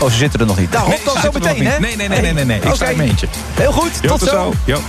Oh, 0.00 0.10
ze 0.10 0.16
zitten 0.16 0.40
er 0.40 0.46
nog 0.46 0.58
niet. 0.58 0.70
Nou, 0.70 0.88
Nee, 0.88 0.98
dan 1.04 1.16
zo 1.20 1.30
meteen, 1.32 1.66
hè? 1.66 1.78
Nee, 1.78 1.96
nee, 1.96 2.08
nee, 2.08 2.20
nee, 2.20 2.32
nee, 2.32 2.44
nee. 2.44 2.56
Ik 2.56 2.64
Oké. 2.64 2.74
sta 2.74 2.86
in 2.86 2.96
mijn 2.96 3.08
eentje. 3.08 3.26
Heel 3.54 3.72
goed, 3.72 3.90
Jo, 4.02 4.08
tot, 4.08 4.18
tot 4.18 4.28
zo. 4.28 4.34
zo. 4.34 4.52
Jo. 4.64 4.80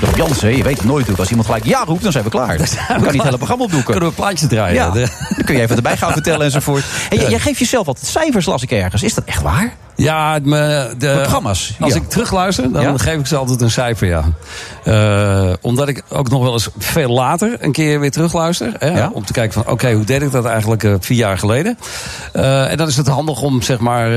Rob 0.00 0.16
Jansen, 0.16 0.56
je 0.56 0.62
weet 0.62 0.76
het 0.76 0.84
nooit 0.86 1.06
natuurlijk. 1.06 1.18
Als 1.18 1.28
iemand 1.28 1.46
gelijk 1.46 1.64
ja 1.64 1.84
roept, 1.84 2.02
dan 2.02 2.12
zijn 2.12 2.24
we 2.24 2.30
klaar. 2.30 2.56
Dan 2.58 2.66
kan 2.88 2.96
niet 3.00 3.12
het 3.12 3.22
hele 3.22 3.36
programma 3.36 3.64
opdoeken. 3.64 3.90
Kunnen 3.90 4.08
we 4.08 4.14
plaatjes 4.14 4.48
draaien? 4.48 4.74
Ja, 4.74 4.90
dan 4.90 5.44
kun 5.44 5.54
je 5.56 5.60
even 5.60 5.76
erbij 5.76 5.96
gaan 5.96 6.12
vertellen 6.12 6.44
enzovoort. 6.44 6.84
En 7.10 7.18
jij, 7.18 7.30
jij 7.30 7.38
geeft 7.38 7.58
jezelf 7.58 7.86
altijd 7.86 8.06
cijfers, 8.06 8.46
las 8.46 8.62
ik 8.62 8.70
ergens. 8.70 9.02
Is 9.02 9.14
dat 9.14 9.24
echt 9.24 9.42
waar? 9.42 9.74
Ja, 10.02 10.38
me, 10.42 10.94
de, 10.98 11.12
programma's, 11.20 11.74
Als 11.80 11.92
ja. 11.92 11.98
ik 12.00 12.08
terugluister, 12.08 12.72
dan 12.72 12.82
Ja? 12.82 12.96
geef 12.96 13.18
ik 13.18 13.26
ze 13.26 13.36
altijd 13.36 13.60
een 13.60 13.70
cijfer, 13.70 14.06
ja. 14.08 14.24
Eh, 14.84 15.52
omdat 15.60 15.88
ik 15.88 16.02
ook 16.08 16.28
nog 16.30 16.42
wel 16.42 16.52
eens 16.52 16.68
veel 16.78 17.08
later 17.10 17.56
een 17.60 17.72
keer 17.72 18.00
weer 18.00 18.10
terugluister. 18.10 18.72
Hè, 18.78 18.88
Ja? 18.98 19.10
Om 19.12 19.24
te 19.24 19.32
kijken 19.32 19.52
van, 19.62 19.72
oké, 19.72 19.92
hoe 19.92 20.04
deed 20.04 20.22
ik 20.22 20.30
dat 20.32 20.44
eigenlijk 20.44 20.84
eh, 20.84 20.94
vier 21.00 21.16
jaar 21.16 21.38
geleden? 21.38 21.78
Eh, 22.32 22.70
en 22.70 22.76
dan 22.76 22.88
is 22.88 22.96
het 22.96 23.06
handig 23.06 23.40
om, 23.42 23.62
zeg 23.62 23.78
maar, 23.78 24.08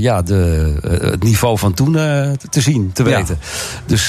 ja, 0.00 0.22
de, 0.22 0.74
het 1.00 1.22
niveau 1.22 1.58
van 1.58 1.74
toen 1.74 1.92
te 2.50 2.60
zien, 2.60 2.90
te 2.92 3.02
weten. 3.02 3.38
Dus 3.86 4.08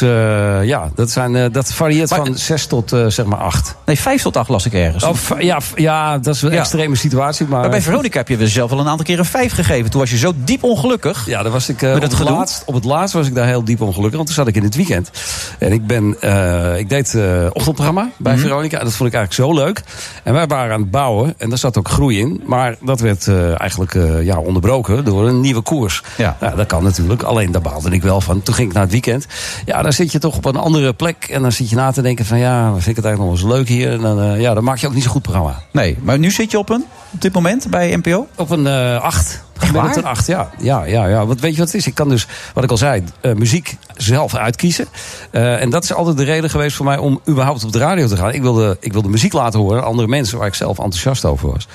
ja, 0.63 0.89
dat, 0.95 1.11
zijn, 1.11 1.51
dat 1.51 1.73
varieert 1.73 2.09
Maar- 2.09 2.19
van 2.25 2.37
zes 2.37 2.65
tot, 2.65 2.89
zeg 3.07 3.25
maar, 3.25 3.39
acht. 3.39 3.75
Nee, 3.85 3.99
vijf 3.99 4.21
tot 4.21 4.37
acht 4.37 4.49
las 4.49 4.65
ik 4.65 4.73
ergens. 4.73 5.03
Oh, 5.03 5.13
v- 5.13 5.31
ja, 5.39 5.59
ja, 5.75 6.17
dat 6.17 6.35
is 6.35 6.41
een 6.41 6.51
extreme 6.51 6.95
situatie. 6.95 7.45
Maar, 7.47 7.59
maar 7.59 7.69
bij 7.69 7.81
Veronica 7.81 8.17
heb 8.17 8.27
je 8.27 8.37
jezelf 8.37 8.71
al 8.71 8.79
een 8.79 8.87
aantal 8.87 9.05
keer 9.05 9.19
een 9.19 9.25
vijf 9.25 9.53
gegeven. 9.53 9.89
Toen 9.91 9.99
was 9.99 10.09
je 10.09 10.17
zo 10.17 10.33
diep 10.35 10.63
ongelukkig. 10.63 10.85
Ja, 11.25 11.43
daar 11.43 11.51
was 11.51 11.69
ik, 11.69 11.81
eh, 11.81 11.87
Met 11.87 11.95
op, 11.95 12.01
het 12.01 12.11
het 12.11 12.21
gedoe? 12.21 12.35
laatst, 12.37 12.63
op 12.65 12.73
het 12.73 12.83
laatst 12.83 13.13
was 13.13 13.27
ik 13.27 13.35
daar 13.35 13.45
heel 13.47 13.63
diep 13.63 13.81
ongelukkig. 13.81 14.15
Want 14.15 14.25
toen 14.25 14.35
zat 14.35 14.47
ik 14.47 14.55
in 14.55 14.63
het 14.63 14.75
weekend. 14.75 15.11
En 15.59 15.71
ik, 15.71 15.87
ben, 15.87 16.15
eh, 16.21 16.77
ik 16.79 16.89
deed 16.89 17.13
eh 17.15 17.45
ochtendprogramma 17.53 18.09
bij 18.17 18.33
Mhm. 18.33 18.41
Veronica. 18.41 18.77
En 18.77 18.83
dat 18.85 18.93
vond 18.93 19.09
ik 19.09 19.15
eigenlijk 19.15 19.49
zo 19.49 19.63
leuk. 19.65 19.83
En 20.23 20.33
wij 20.33 20.47
waren 20.47 20.73
aan 20.73 20.81
het 20.81 20.91
bouwen. 20.91 21.33
En 21.37 21.49
daar 21.49 21.57
zat 21.57 21.77
ook 21.77 21.89
groei 21.89 22.19
in. 22.19 22.41
Maar 22.45 22.75
dat 22.81 22.99
werd 22.99 23.27
eigenlijk 23.57 23.93
ja, 24.23 24.37
onderbroken 24.39 25.05
door 25.05 25.27
een 25.27 25.39
nieuwe 25.41 25.61
koers. 25.61 26.03
Ja. 26.17 26.37
Nou, 26.39 26.55
dat 26.55 26.65
kan 26.65 26.83
natuurlijk. 26.83 27.21
Alleen 27.23 27.51
daar 27.51 27.61
baalde 27.61 27.89
ik 27.89 28.01
wel 28.01 28.21
van. 28.21 28.41
Toen 28.41 28.53
ging 28.55 28.67
ik 28.67 28.73
naar 28.73 28.83
het 28.83 28.91
weekend. 28.91 29.25
Ja, 29.65 29.81
dan 29.81 29.93
zit 29.93 30.11
je 30.11 30.19
toch 30.19 30.35
op 30.37 30.45
een 30.45 30.55
andere 30.55 30.93
plek. 30.93 31.27
En 31.31 31.41
dan 31.41 31.51
zit 31.51 31.69
je 31.69 31.75
na 31.75 31.91
te 31.91 32.01
denken 32.01 32.25
van 32.25 32.37
ja, 32.39 32.71
vind 32.73 32.87
ik 32.87 32.95
het 32.95 33.05
eigenlijk 33.05 33.17
nog 33.17 33.41
wel 33.41 33.51
eens 33.51 33.57
leuk 33.67 33.77
hier. 33.77 33.91
En 33.91 34.01
dan, 34.01 34.39
ja, 34.39 34.53
dan 34.53 34.63
maak 34.63 34.77
je 34.77 34.87
ook 34.87 34.93
niet 34.93 35.03
zo 35.03 35.09
goed 35.09 35.21
programma. 35.21 35.59
Nee, 35.71 35.97
maar 36.01 36.19
nu 36.19 36.31
zit 36.31 36.51
je 36.51 36.57
op 36.57 36.69
een, 36.69 36.85
op 37.13 37.21
dit 37.21 37.33
moment 37.33 37.69
bij 37.69 37.95
NPO? 37.95 38.27
Op 38.35 38.49
een 38.49 38.67
eh, 38.67 39.01
acht. 39.01 39.43
Ik 39.61 39.71
ben 39.71 39.97
een 39.97 40.05
acht, 40.05 40.27
ja. 40.27 40.49
ja, 40.59 40.83
ja, 40.83 41.05
ja. 41.07 41.25
Want 41.25 41.39
weet 41.41 41.51
je 41.51 41.57
wat 41.57 41.67
het 41.67 41.75
is? 41.75 41.87
Ik 41.87 41.93
kan 41.93 42.09
dus, 42.09 42.27
wat 42.53 42.63
ik 42.63 42.71
al 42.71 42.77
zei, 42.77 43.03
eh, 43.21 43.33
muziek 43.33 43.77
zelf 43.95 44.35
uitkiezen. 44.35 44.85
Eh, 45.31 45.61
en 45.61 45.69
dat 45.69 45.83
is 45.83 45.93
altijd 45.93 46.17
de 46.17 46.23
reden 46.23 46.49
geweest 46.49 46.75
voor 46.75 46.85
mij 46.85 46.97
om 46.97 47.21
überhaupt 47.29 47.63
op 47.63 47.71
de 47.71 47.79
radio 47.79 48.07
te 48.07 48.17
gaan. 48.17 48.33
Ik 48.33 48.41
wilde, 48.41 48.77
ik 48.79 48.93
wilde 48.93 49.09
muziek 49.09 49.33
laten 49.33 49.59
horen 49.59 49.83
andere 49.83 50.07
mensen 50.07 50.37
waar 50.37 50.47
ik 50.47 50.53
zelf 50.53 50.77
enthousiast 50.79 51.25
over 51.25 51.51
was. 51.51 51.67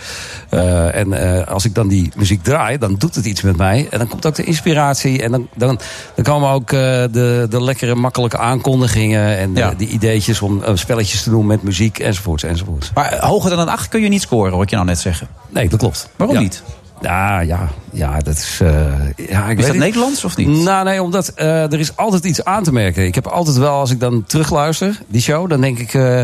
Eh, 0.48 0.94
en 0.94 1.46
als 1.46 1.64
ik 1.64 1.74
dan 1.74 1.88
die 1.88 2.12
muziek 2.16 2.42
draai, 2.42 2.78
dan 2.78 2.94
doet 2.94 3.14
het 3.14 3.24
iets 3.24 3.42
met 3.42 3.56
mij. 3.56 3.86
En 3.90 3.98
dan 3.98 4.08
komt 4.08 4.26
ook 4.26 4.34
de 4.34 4.44
inspiratie. 4.44 5.22
En 5.22 5.30
dan, 5.30 5.48
dan, 5.54 5.80
dan 6.14 6.24
komen 6.24 6.50
ook 6.50 6.70
de, 6.70 7.46
de 7.50 7.62
lekkere, 7.62 7.94
makkelijke 7.94 8.38
aankondigingen. 8.38 9.38
En 9.38 9.76
die 9.76 9.88
ideetjes 9.88 10.40
om 10.40 10.62
spelletjes 10.74 11.22
te 11.22 11.30
doen 11.30 11.46
met 11.46 11.62
muziek, 11.62 11.98
enzovoorts, 11.98 12.42
enzovoorts. 12.42 12.90
Maar 12.94 13.18
hoger 13.20 13.50
dan 13.50 13.58
een 13.58 13.68
8 13.68 13.88
kun 13.88 14.02
je 14.02 14.08
niet 14.08 14.22
scoren, 14.22 14.52
hoor 14.52 14.62
ik 14.62 14.70
je 14.70 14.74
nou 14.76 14.88
net 14.88 14.98
zeggen. 14.98 15.28
Nee, 15.48 15.68
dat 15.68 15.78
klopt. 15.78 16.08
Waarom 16.16 16.36
Ja. 16.36 16.42
niet? 16.42 16.62
Ja, 17.02 17.40
ja, 17.40 17.68
ja, 17.92 18.18
dat 18.18 18.34
is. 18.36 18.58
eh, 18.62 18.68
ja, 19.16 19.44
ik 19.48 19.48
Is 19.50 19.56
weet 19.56 19.56
dat 19.56 19.66
niet. 19.66 19.74
Nederlands 19.78 20.24
of 20.24 20.36
niet? 20.36 20.48
Nou, 20.48 20.84
nee, 20.84 21.02
omdat 21.02 21.28
eh, 21.28 21.72
er 21.72 21.78
is 21.78 21.96
altijd 21.96 22.24
iets 22.24 22.44
aan 22.44 22.62
te 22.62 22.72
merken. 22.72 23.06
Ik 23.06 23.14
heb 23.14 23.26
altijd 23.26 23.56
wel, 23.56 23.72
als 23.72 23.90
ik 23.90 24.00
dan 24.00 24.24
terugluister, 24.26 24.98
die 25.06 25.20
show, 25.20 25.48
dan 25.50 25.60
denk 25.60 25.78
ik. 25.78 25.94
eh, 25.94 26.22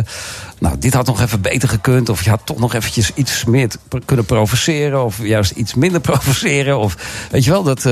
nou, 0.58 0.78
dit 0.78 0.94
had 0.94 1.06
nog 1.06 1.20
even 1.20 1.40
beter 1.40 1.68
gekund. 1.68 2.08
Of 2.08 2.22
je 2.24 2.30
had 2.30 2.40
toch 2.44 2.58
nog 2.58 2.74
eventjes 2.74 3.10
iets 3.14 3.44
meer 3.44 3.68
kunnen 4.04 4.24
provoceren. 4.24 5.04
Of 5.04 5.18
juist 5.22 5.50
iets 5.50 5.74
minder 5.74 6.00
provoceren. 6.10 6.78
Of 6.78 6.96
weet 7.30 7.44
je 7.44 7.50
wel, 7.50 7.62
dat, 7.62 7.82
ja, 7.82 7.90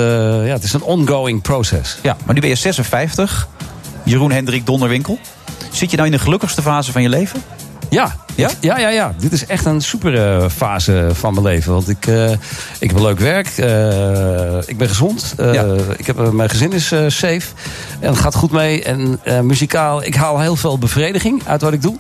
het 0.53 0.63
is 0.65 0.73
een 0.73 0.83
ongoing 0.83 1.43
proces. 1.43 1.99
Ja, 2.03 2.17
maar 2.25 2.35
nu 2.35 2.41
ben 2.41 2.49
je 2.51 2.55
56. 2.57 3.49
Jeroen 4.03 4.31
Hendrik 4.33 4.67
Donderwinkel. 4.67 5.19
Zit 5.71 5.91
je 5.91 5.97
nou 5.97 6.09
in 6.09 6.15
de 6.17 6.23
gelukkigste 6.23 6.63
fase 6.63 6.93
van 6.93 7.03
je 7.03 7.09
leven? 7.09 7.43
Ja, 7.91 8.15
ja? 8.35 8.51
ja, 8.61 8.79
ja, 8.79 8.89
ja. 8.89 9.15
Dit 9.19 9.33
is 9.33 9.47
echt 9.47 9.65
een 9.65 9.81
super 9.81 10.51
fase 10.51 11.09
van 11.13 11.33
mijn 11.35 11.47
leven. 11.47 11.73
Want 11.73 11.89
ik, 11.89 12.07
eh, 12.07 12.31
ik 12.79 12.89
heb 12.91 12.95
een 12.97 13.03
leuk 13.03 13.19
werk. 13.19 13.47
eh, 13.49 14.59
ik 14.69 14.79
ben 14.79 14.89
gezond. 14.89 15.35
eh, 15.39 15.53
ik 15.97 16.07
heb, 16.07 16.33
mijn 16.33 16.51
gezin 16.51 16.73
is 16.73 16.87
safe. 17.07 17.43
En 18.01 18.09
het 18.09 18.19
gaat 18.19 18.35
goed 18.35 18.51
mee. 18.51 18.83
En 18.83 19.19
muzikaal, 19.47 20.03
ik 20.05 20.15
haal 20.15 20.41
heel 20.41 20.57
veel 20.57 20.79
bevrediging 20.79 21.43
uit 21.47 21.63
wat 21.63 21.73
ik 21.73 21.83
doe. 21.83 21.97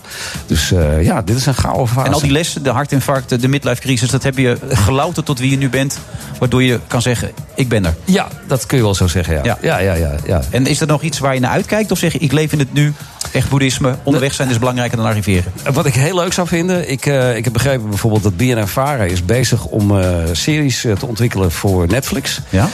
Dus 0.46 0.72
ja, 1.00 1.22
dit 1.22 1.36
is 1.36 1.46
een 1.46 1.54
gouden 1.54 1.88
fase. 1.88 2.06
En 2.06 2.12
al 2.12 2.20
die 2.20 2.30
lessen, 2.30 2.62
de 2.62 2.70
hartinfarct, 2.70 3.40
de 3.40 3.48
midlife 3.48 3.80
crisis, 3.80 4.10
dat 4.10 4.22
heb 4.22 4.38
je 4.38 4.56
gelouterd 4.68 5.26
tot 5.26 5.38
wie 5.38 5.50
je 5.50 5.56
nu 5.56 5.68
bent. 5.68 5.98
Waardoor 6.38 6.62
je 6.62 6.80
kan 6.86 7.02
zeggen, 7.02 7.30
ik 7.54 7.68
ben 7.68 7.84
er. 7.84 7.94
Ja, 8.04 8.28
dat 8.46 8.66
kun 8.66 8.76
je 8.76 8.82
wel 8.82 8.94
zo 8.94 9.06
zeggen, 9.06 9.34
ja. 9.34 9.42
Ja, 9.44 9.58
ja, 9.60 9.78
ja. 9.78 9.94
ja, 9.94 10.14
ja. 10.26 10.40
En 10.50 10.66
is 10.66 10.80
er 10.80 10.86
nog 10.86 11.02
iets 11.02 11.18
waar 11.18 11.34
je 11.34 11.40
naar 11.40 11.50
uitkijkt? 11.50 11.90
Of 11.90 11.98
zeg 11.98 12.12
je, 12.12 12.18
ik 12.18 12.32
leef 12.32 12.52
in 12.52 12.58
het 12.58 12.72
nu, 12.72 12.92
echt 13.32 13.48
boeddhisme, 13.48 13.96
onderweg 14.02 14.34
zijn 14.34 14.48
is 14.50 14.58
belangrijker 14.58 14.96
dan 14.96 15.06
arriveren? 15.06 15.52
Wat 15.72 15.86
ik 15.86 15.94
heel 15.94 16.14
leuk 16.14 16.32
zou 16.32 16.48
vinden, 16.48 16.90
ik, 16.90 17.06
eh, 17.06 17.36
ik 17.36 17.44
heb 17.44 17.52
begrepen 17.52 17.88
bijvoorbeeld 17.88 18.22
dat 18.22 18.36
BNN 18.36 18.66
Vara 18.66 19.04
is 19.04 19.24
bezig 19.24 19.64
om 19.64 19.98
eh, 20.00 20.14
series 20.32 20.84
eh, 20.84 20.92
te 20.92 21.06
ontwikkelen 21.06 21.52
voor 21.52 21.86
Netflix. 21.86 22.40
Ja? 22.48 22.68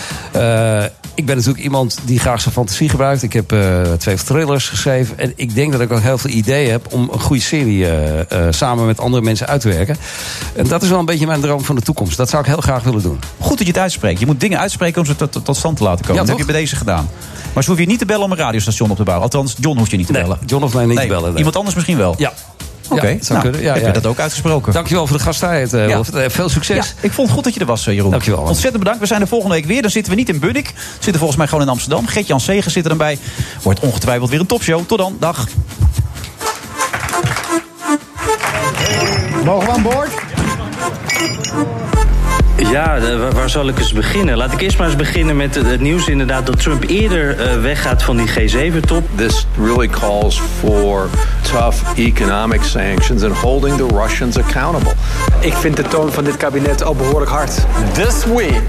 Ik 1.15 1.27
ben 1.27 1.37
natuurlijk 1.37 1.65
iemand 1.65 1.99
die 2.05 2.19
graag 2.19 2.41
zijn 2.41 2.55
fantasie 2.55 2.89
gebruikt. 2.89 3.23
Ik 3.23 3.33
heb 3.33 3.55
twee 3.99 4.17
thrillers 4.17 4.69
geschreven. 4.69 5.19
En 5.19 5.33
ik 5.37 5.55
denk 5.55 5.73
dat 5.73 5.81
ik 5.81 5.93
ook 5.93 6.01
heel 6.01 6.19
veel 6.19 6.31
ideeën 6.31 6.71
heb 6.71 6.93
om 6.93 7.09
een 7.13 7.21
goede 7.21 7.43
serie 7.43 7.87
samen 8.51 8.87
met 8.87 9.01
andere 9.01 9.23
mensen 9.23 9.47
uit 9.47 9.61
te 9.61 9.69
werken. 9.69 9.97
En 10.57 10.67
dat 10.69 10.83
is 10.83 10.89
wel 10.89 10.99
een 10.99 11.05
beetje 11.05 11.27
mijn 11.27 11.41
droom 11.41 11.65
van 11.65 11.75
de 11.77 11.83
toekomst. 11.83 12.17
Dat 12.17 12.29
zou 12.31 12.43
ik 12.43 12.49
heel 12.49 12.61
graag 12.61 12.83
willen 12.83 13.03
doen. 13.03 13.19
Goed 13.39 13.59
dat 13.59 13.67
je 13.67 13.73
het 13.73 13.83
uitspreekt. 13.83 14.21
Je 14.21 14.27
moet 14.27 14.41
dingen 14.41 14.59
uitspreken 14.59 15.01
om 15.01 15.07
ze 15.07 15.17
tot, 15.17 15.33
tot- 15.33 15.45
tot 15.45 15.57
stand 15.57 15.77
te 15.77 15.83
laten 15.83 16.01
komen. 16.05 16.15
Ja, 16.15 16.21
dat 16.21 16.29
heb 16.29 16.47
je 16.47 16.53
bij 16.53 16.61
deze 16.61 16.77
gedaan. 16.77 17.09
Maar 17.53 17.63
ze 17.63 17.71
hoef 17.71 17.79
je 17.79 17.87
niet 17.87 17.99
te 17.99 18.05
bellen 18.05 18.25
om 18.25 18.31
een 18.33 18.37
radiostation 18.37 18.91
op 18.91 18.97
te 18.97 19.03
bouwen. 19.03 19.25
Althans, 19.31 19.55
John 19.61 19.79
hoeft 19.79 19.91
je 19.91 19.97
niet 19.97 20.07
te 20.07 20.13
bellen. 20.13 20.39
John 20.47 20.63
hoeft 20.63 20.75
mij 20.75 20.85
niet 20.87 20.97
Nee, 20.99 21.09
bellen. 21.09 21.37
Iemand 21.37 21.57
anders 21.57 21.75
misschien 21.75 21.97
wel? 21.97 22.15
Ja. 22.19 22.33
Oké, 22.89 23.07
Ja, 23.07 23.15
dat 23.15 23.25
zou 23.25 23.39
nou, 23.39 23.51
kunnen. 23.51 23.61
Ja, 23.69 23.73
heb 23.75 23.83
ja. 23.83 23.89
je 23.89 23.93
dat 23.95 24.07
ook 24.07 24.19
uitgesproken? 24.19 24.73
Dankjewel 24.73 25.07
voor 25.07 25.17
de 25.17 25.23
gastvrijheid. 25.23 25.73
eh, 25.73 25.89
Ja. 25.89 26.01
Eh, 26.15 26.25
Veel 26.29 26.49
succes. 26.49 26.77
Ja, 26.77 26.93
ik 27.01 27.13
vond 27.13 27.27
het 27.27 27.37
goed 27.37 27.45
dat 27.45 27.55
je 27.55 27.61
er 27.61 27.67
was, 27.67 27.87
eh, 27.87 27.95
Jeroen. 27.95 28.11
Dankjewel, 28.11 28.41
man. 28.41 28.49
Ontzettend 28.49 28.79
bedankt. 28.79 29.01
We 29.01 29.07
zijn 29.07 29.21
er 29.21 29.29
volgende 29.29 29.55
week 29.55 29.65
weer. 29.65 29.83
Dan 29.83 29.91
zitten 29.91 30.13
we 30.13 30.19
niet 30.19 30.29
in 30.29 30.39
Bunnik. 30.39 30.67
We 30.75 30.81
zitten 30.93 31.17
volgens 31.17 31.37
mij 31.39 31.47
gewoon 31.47 31.63
in 31.65 31.69
Amsterdam. 31.71 32.07
Gert-Jan 32.07 32.41
Segen 32.41 32.71
zit 32.71 32.83
er 32.83 32.89
dan 32.89 32.99
bij. 32.99 33.19
Wordt 33.63 33.81
ongetwijfeld 33.81 34.31
weer 34.31 34.41
een 34.41 34.47
topshow. 34.47 34.83
Tot 34.87 34.99
dan. 34.99 35.17
Dag. 35.19 35.47
Mogen 39.45 39.67
we 39.67 39.73
aan 39.73 39.83
boord? 39.83 40.09
Ja, 42.73 42.99
de- 43.01 43.17
waar, 43.19 43.33
waar 43.33 43.51
zal 43.51 43.69
ik 43.69 43.79
eens 43.79 43.93
beginnen? 43.93 44.37
Laat 44.37 44.53
ik 44.53 44.61
eerst 44.61 44.79
maar 44.79 44.87
eens 44.87 44.97
beginnen 44.97 45.37
met 45.37 45.55
het, 45.55 45.67
het 45.67 45.81
nieuws 45.81 46.09
inderdaad 46.09 46.47
dat 46.47 46.61
Trump 46.63 46.85
eerder 46.89 47.41
eh, 47.41 47.61
weggaat 47.61 48.03
van 48.03 48.17
die 48.17 48.29
G7-top. 48.29 49.05
This 49.15 49.47
really 49.59 49.89
calls 49.89 50.41
for 50.59 51.09
tough 51.53 51.99
economic 51.99 52.63
sanctions 52.63 53.23
and 53.23 53.33
holding 53.37 53.77
the 53.77 53.87
Russians 53.97 54.37
accountable. 54.39 54.93
Ik 55.41 55.55
vind 55.55 55.77
de 55.77 55.83
toon 55.83 56.13
van 56.13 56.25
dit 56.25 56.37
kabinet 56.37 56.83
al 56.85 56.95
behoorlijk 56.95 57.31
hard. 57.31 57.53
This 57.93 58.25
week, 58.25 58.61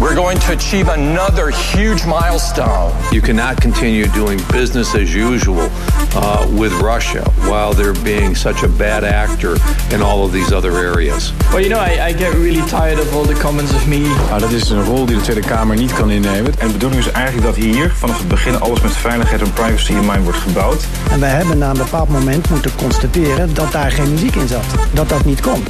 we're 0.00 0.14
going 0.14 0.38
to 0.38 0.52
achieve 0.52 0.88
another 0.88 1.50
huge 1.50 2.06
milestone. 2.06 2.92
You 3.12 3.20
cannot 3.20 3.60
continue 3.60 4.06
doing 4.06 4.38
business 4.50 4.94
as 4.94 5.14
usual 5.14 5.68
uh, 6.14 6.46
with 6.58 6.72
Russia 6.80 7.22
while 7.48 7.72
they're 7.72 8.02
being 8.04 8.34
such 8.34 8.62
a 8.62 8.68
bad 8.68 9.04
actor 9.04 9.56
in 9.94 10.02
all 10.02 10.24
of 10.24 10.32
these 10.32 10.52
other 10.52 10.72
areas. 10.78 11.32
Well, 11.52 11.60
you 11.60 11.68
know, 11.68 11.78
I, 11.78 12.08
I 12.08 12.12
get 12.12 12.34
really 12.34 12.66
tired 12.68 12.98
of 12.98 13.14
all 13.14 13.24
the 13.24 13.40
comments 13.40 13.72
of 13.74 13.86
me. 13.86 14.00
Nou, 14.28 14.40
dat 14.40 14.50
is 14.50 14.70
een 14.70 14.84
rol 14.84 15.06
die 15.06 15.16
de 15.16 15.22
Tweede 15.22 15.46
Kamer 15.46 15.76
niet 15.76 15.92
kan 15.92 16.10
innemen. 16.10 16.52
En 16.58 16.66
de 16.66 16.72
bedoeling 16.72 17.00
is 17.00 17.12
eigenlijk 17.12 17.46
dat 17.46 17.56
hier 17.56 17.92
vanaf 17.94 18.18
het 18.18 18.28
begin 18.28 18.60
alles 18.60 18.80
met 18.80 18.96
veiligheid 18.96 19.40
en 19.42 19.52
privacy 19.52 19.92
in 19.92 20.06
mind 20.06 20.22
wordt 20.22 20.38
gebouwd. 20.38 20.84
En 21.10 21.20
wij 21.20 21.30
hebben 21.30 21.58
na 21.58 21.70
een 21.70 21.76
bepaald 21.76 22.08
moment 22.08 22.50
moeten 22.50 22.70
constateren 22.76 23.54
dat 23.54 23.72
daar 23.72 23.90
geen 23.90 24.10
muziek 24.10 24.34
in 24.34 24.48
zat. 24.48 24.64
Dat 24.92 25.08
dat 25.08 25.24
niet 25.24 25.40
kon. 25.40 25.64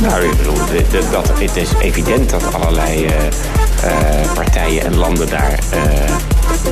Nou, 0.00 0.24
ik 0.24 0.36
bedoel, 0.36 0.56
dat, 1.10 1.28
het 1.38 1.56
is 1.56 1.68
evident 1.80 2.30
dat 2.30 2.54
allerlei 2.54 2.87
eh, 2.96 3.26
eh, 3.82 4.32
partijen 4.34 4.84
en 4.84 4.96
landen 4.96 5.28
daar 5.28 5.58
eh, 5.70 6.14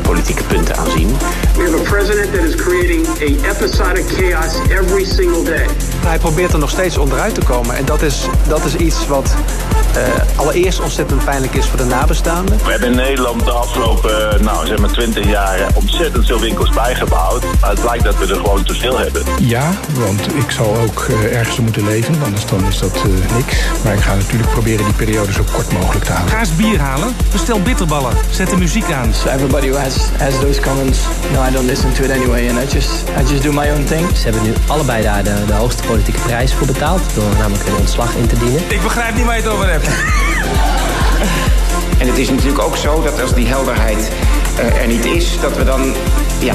politieke 0.03 0.43
punten 0.43 0.77
aan 0.77 0.91
zien. 0.91 1.09
We 1.57 1.63
have 1.63 1.77
a 1.77 1.91
president 1.91 2.33
that 2.35 2.45
is 2.45 2.55
creating 2.55 3.07
a 3.07 3.51
episodic 3.51 4.05
chaos 4.09 4.55
every 4.69 5.05
single 5.05 5.43
day. 5.43 5.67
Hij 6.07 6.19
probeert 6.19 6.53
er 6.53 6.59
nog 6.59 6.71
steeds 6.71 6.97
onderuit 6.97 7.35
te 7.35 7.41
komen. 7.41 7.77
En 7.77 7.85
dat 7.85 8.03
is, 8.03 8.29
dat 8.49 8.65
is 8.65 8.75
iets 8.75 9.07
wat 9.07 9.35
eh, 9.95 10.03
allereerst 10.37 10.81
ontzettend 10.81 11.25
pijnlijk 11.25 11.55
is 11.55 11.67
voor 11.67 11.79
de 11.79 11.85
nabestaanden. 11.85 12.59
We 12.65 12.71
hebben 12.71 12.89
in 12.89 12.97
Nederland 12.97 13.45
de 13.45 13.51
afgelopen 13.51 14.33
eh, 14.33 14.41
nou, 14.41 14.67
zeg 14.67 14.79
maar 14.79 14.91
20 14.91 15.29
jaar 15.29 15.67
ontzettend 15.75 16.27
veel 16.27 16.41
winkels 16.41 16.71
bijgebouwd. 16.71 17.45
Maar 17.61 17.71
het 17.71 17.81
blijkt 17.81 18.05
dat 18.05 18.19
we 18.19 18.27
er 18.27 18.41
gewoon 18.41 18.63
te 18.63 18.75
veel 18.75 18.99
hebben. 18.99 19.23
Ja, 19.39 19.71
want 19.93 20.35
ik 20.35 20.51
zal 20.51 20.77
ook 20.77 21.07
eh, 21.09 21.39
ergens 21.39 21.57
moeten 21.57 21.85
leven, 21.85 22.15
anders 22.25 22.47
dan 22.47 22.65
is 22.67 22.79
dat 22.79 22.97
eh, 22.97 23.37
niks. 23.37 23.57
Maar 23.85 23.95
ik 23.95 24.01
ga 24.01 24.15
natuurlijk 24.15 24.51
proberen 24.51 24.85
die 24.85 24.95
periode 24.95 25.33
zo 25.33 25.45
kort 25.53 25.73
mogelijk 25.73 26.05
te 26.05 26.13
houden. 26.13 26.35
Ga 26.35 26.41
eens 26.41 26.57
bier 26.57 26.81
halen, 26.81 27.17
bestel 27.33 27.61
bitterballen, 27.61 28.13
zet 28.31 28.51
de 28.51 28.57
muziek 28.57 28.91
aan. 28.93 29.13
Everybody 29.35 29.71
has, 29.77 30.11
has 30.19 30.39
those 30.40 30.61
comments, 30.61 31.07
no, 31.32 31.40
I 31.43 31.51
don't 31.51 31.66
listen 31.66 31.93
to 31.93 32.05
it 32.05 32.11
anyway. 32.11 32.48
And 32.48 32.59
I 32.59 32.66
just, 32.66 33.09
I 33.11 33.23
just 33.23 33.43
do 33.43 33.53
my 33.53 33.70
own 33.70 33.85
thing. 33.85 34.16
Ze 34.16 34.23
hebben 34.23 34.43
nu 34.43 34.53
allebei 34.66 35.03
daar 35.03 35.24
de, 35.24 35.44
de 35.47 35.53
hoogste 35.53 35.82
politieke 35.82 36.20
prijs 36.20 36.55
voor 36.55 36.66
betaald. 36.66 37.15
Door 37.15 37.36
namelijk 37.39 37.66
een 37.66 37.77
ontslag 37.77 38.15
in 38.15 38.27
te 38.27 38.39
dienen. 38.39 38.61
Ik 38.69 38.82
begrijp 38.82 39.15
niet 39.15 39.24
waar 39.24 39.36
je 39.36 39.43
het 39.43 39.53
over 39.53 39.70
hebt. 39.70 39.89
En 41.98 42.07
het 42.07 42.19
is 42.19 42.31
natuurlijk 42.31 42.62
ook 42.62 42.77
zo 42.77 43.03
dat 43.03 43.20
als 43.20 43.35
die 43.35 43.47
helderheid 43.47 44.11
eh, 44.59 44.81
er 44.81 44.86
niet 44.86 45.05
is, 45.05 45.40
dat 45.40 45.57
we 45.57 45.65
dan, 45.65 45.94
ja, 46.41 46.55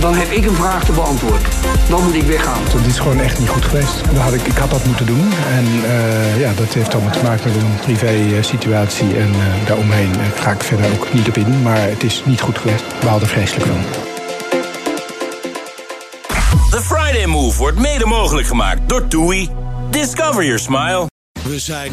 Dan 0.00 0.14
heb 0.14 0.30
ik 0.30 0.44
een 0.44 0.54
vraag 0.54 0.84
te 0.84 0.92
beantwoorden. 0.92 1.48
Dan 1.88 2.04
moet 2.04 2.14
ik 2.14 2.22
weggaan. 2.22 2.62
Dat 2.72 2.86
is 2.86 2.98
gewoon 2.98 3.20
echt 3.20 3.38
niet 3.38 3.48
goed 3.48 3.64
geweest. 3.64 4.04
Dat 4.04 4.22
had 4.22 4.32
ik, 4.32 4.42
ik 4.42 4.56
had 4.56 4.70
dat 4.70 4.84
moeten 4.84 5.06
doen. 5.06 5.32
En 5.48 5.64
eh, 5.84 6.40
ja, 6.40 6.52
dat 6.52 6.74
heeft 6.74 6.94
allemaal 6.94 7.12
te 7.12 7.22
maken 7.22 7.52
met 7.52 7.62
een 7.62 7.76
privé 7.80 8.06
eh, 8.06 8.42
situatie. 8.42 9.16
En 9.16 9.28
eh, 9.34 9.66
daaromheen 9.66 10.10
ga 10.34 10.50
ik 10.50 10.62
verder 10.62 10.86
ook 10.92 11.12
niet 11.12 11.28
op 11.28 11.36
in. 11.36 11.62
Maar 11.62 11.80
het 11.80 12.02
is 12.02 12.22
niet 12.24 12.40
goed 12.40 12.58
geweest. 12.58 12.84
We 13.00 13.08
haalden 13.08 13.28
vreselijk 13.28 13.66
van. 13.66 13.84
The 16.70 16.80
Friday 16.82 17.26
Move 17.26 17.58
wordt 17.58 17.78
mede 17.78 18.06
mogelijk 18.06 18.46
gemaakt 18.46 18.88
door 18.88 19.08
TUI. 19.08 19.48
Discover 19.90 20.44
your 20.44 20.58
smile. 20.58 21.06
We 21.42 21.58
zijn 21.58 21.92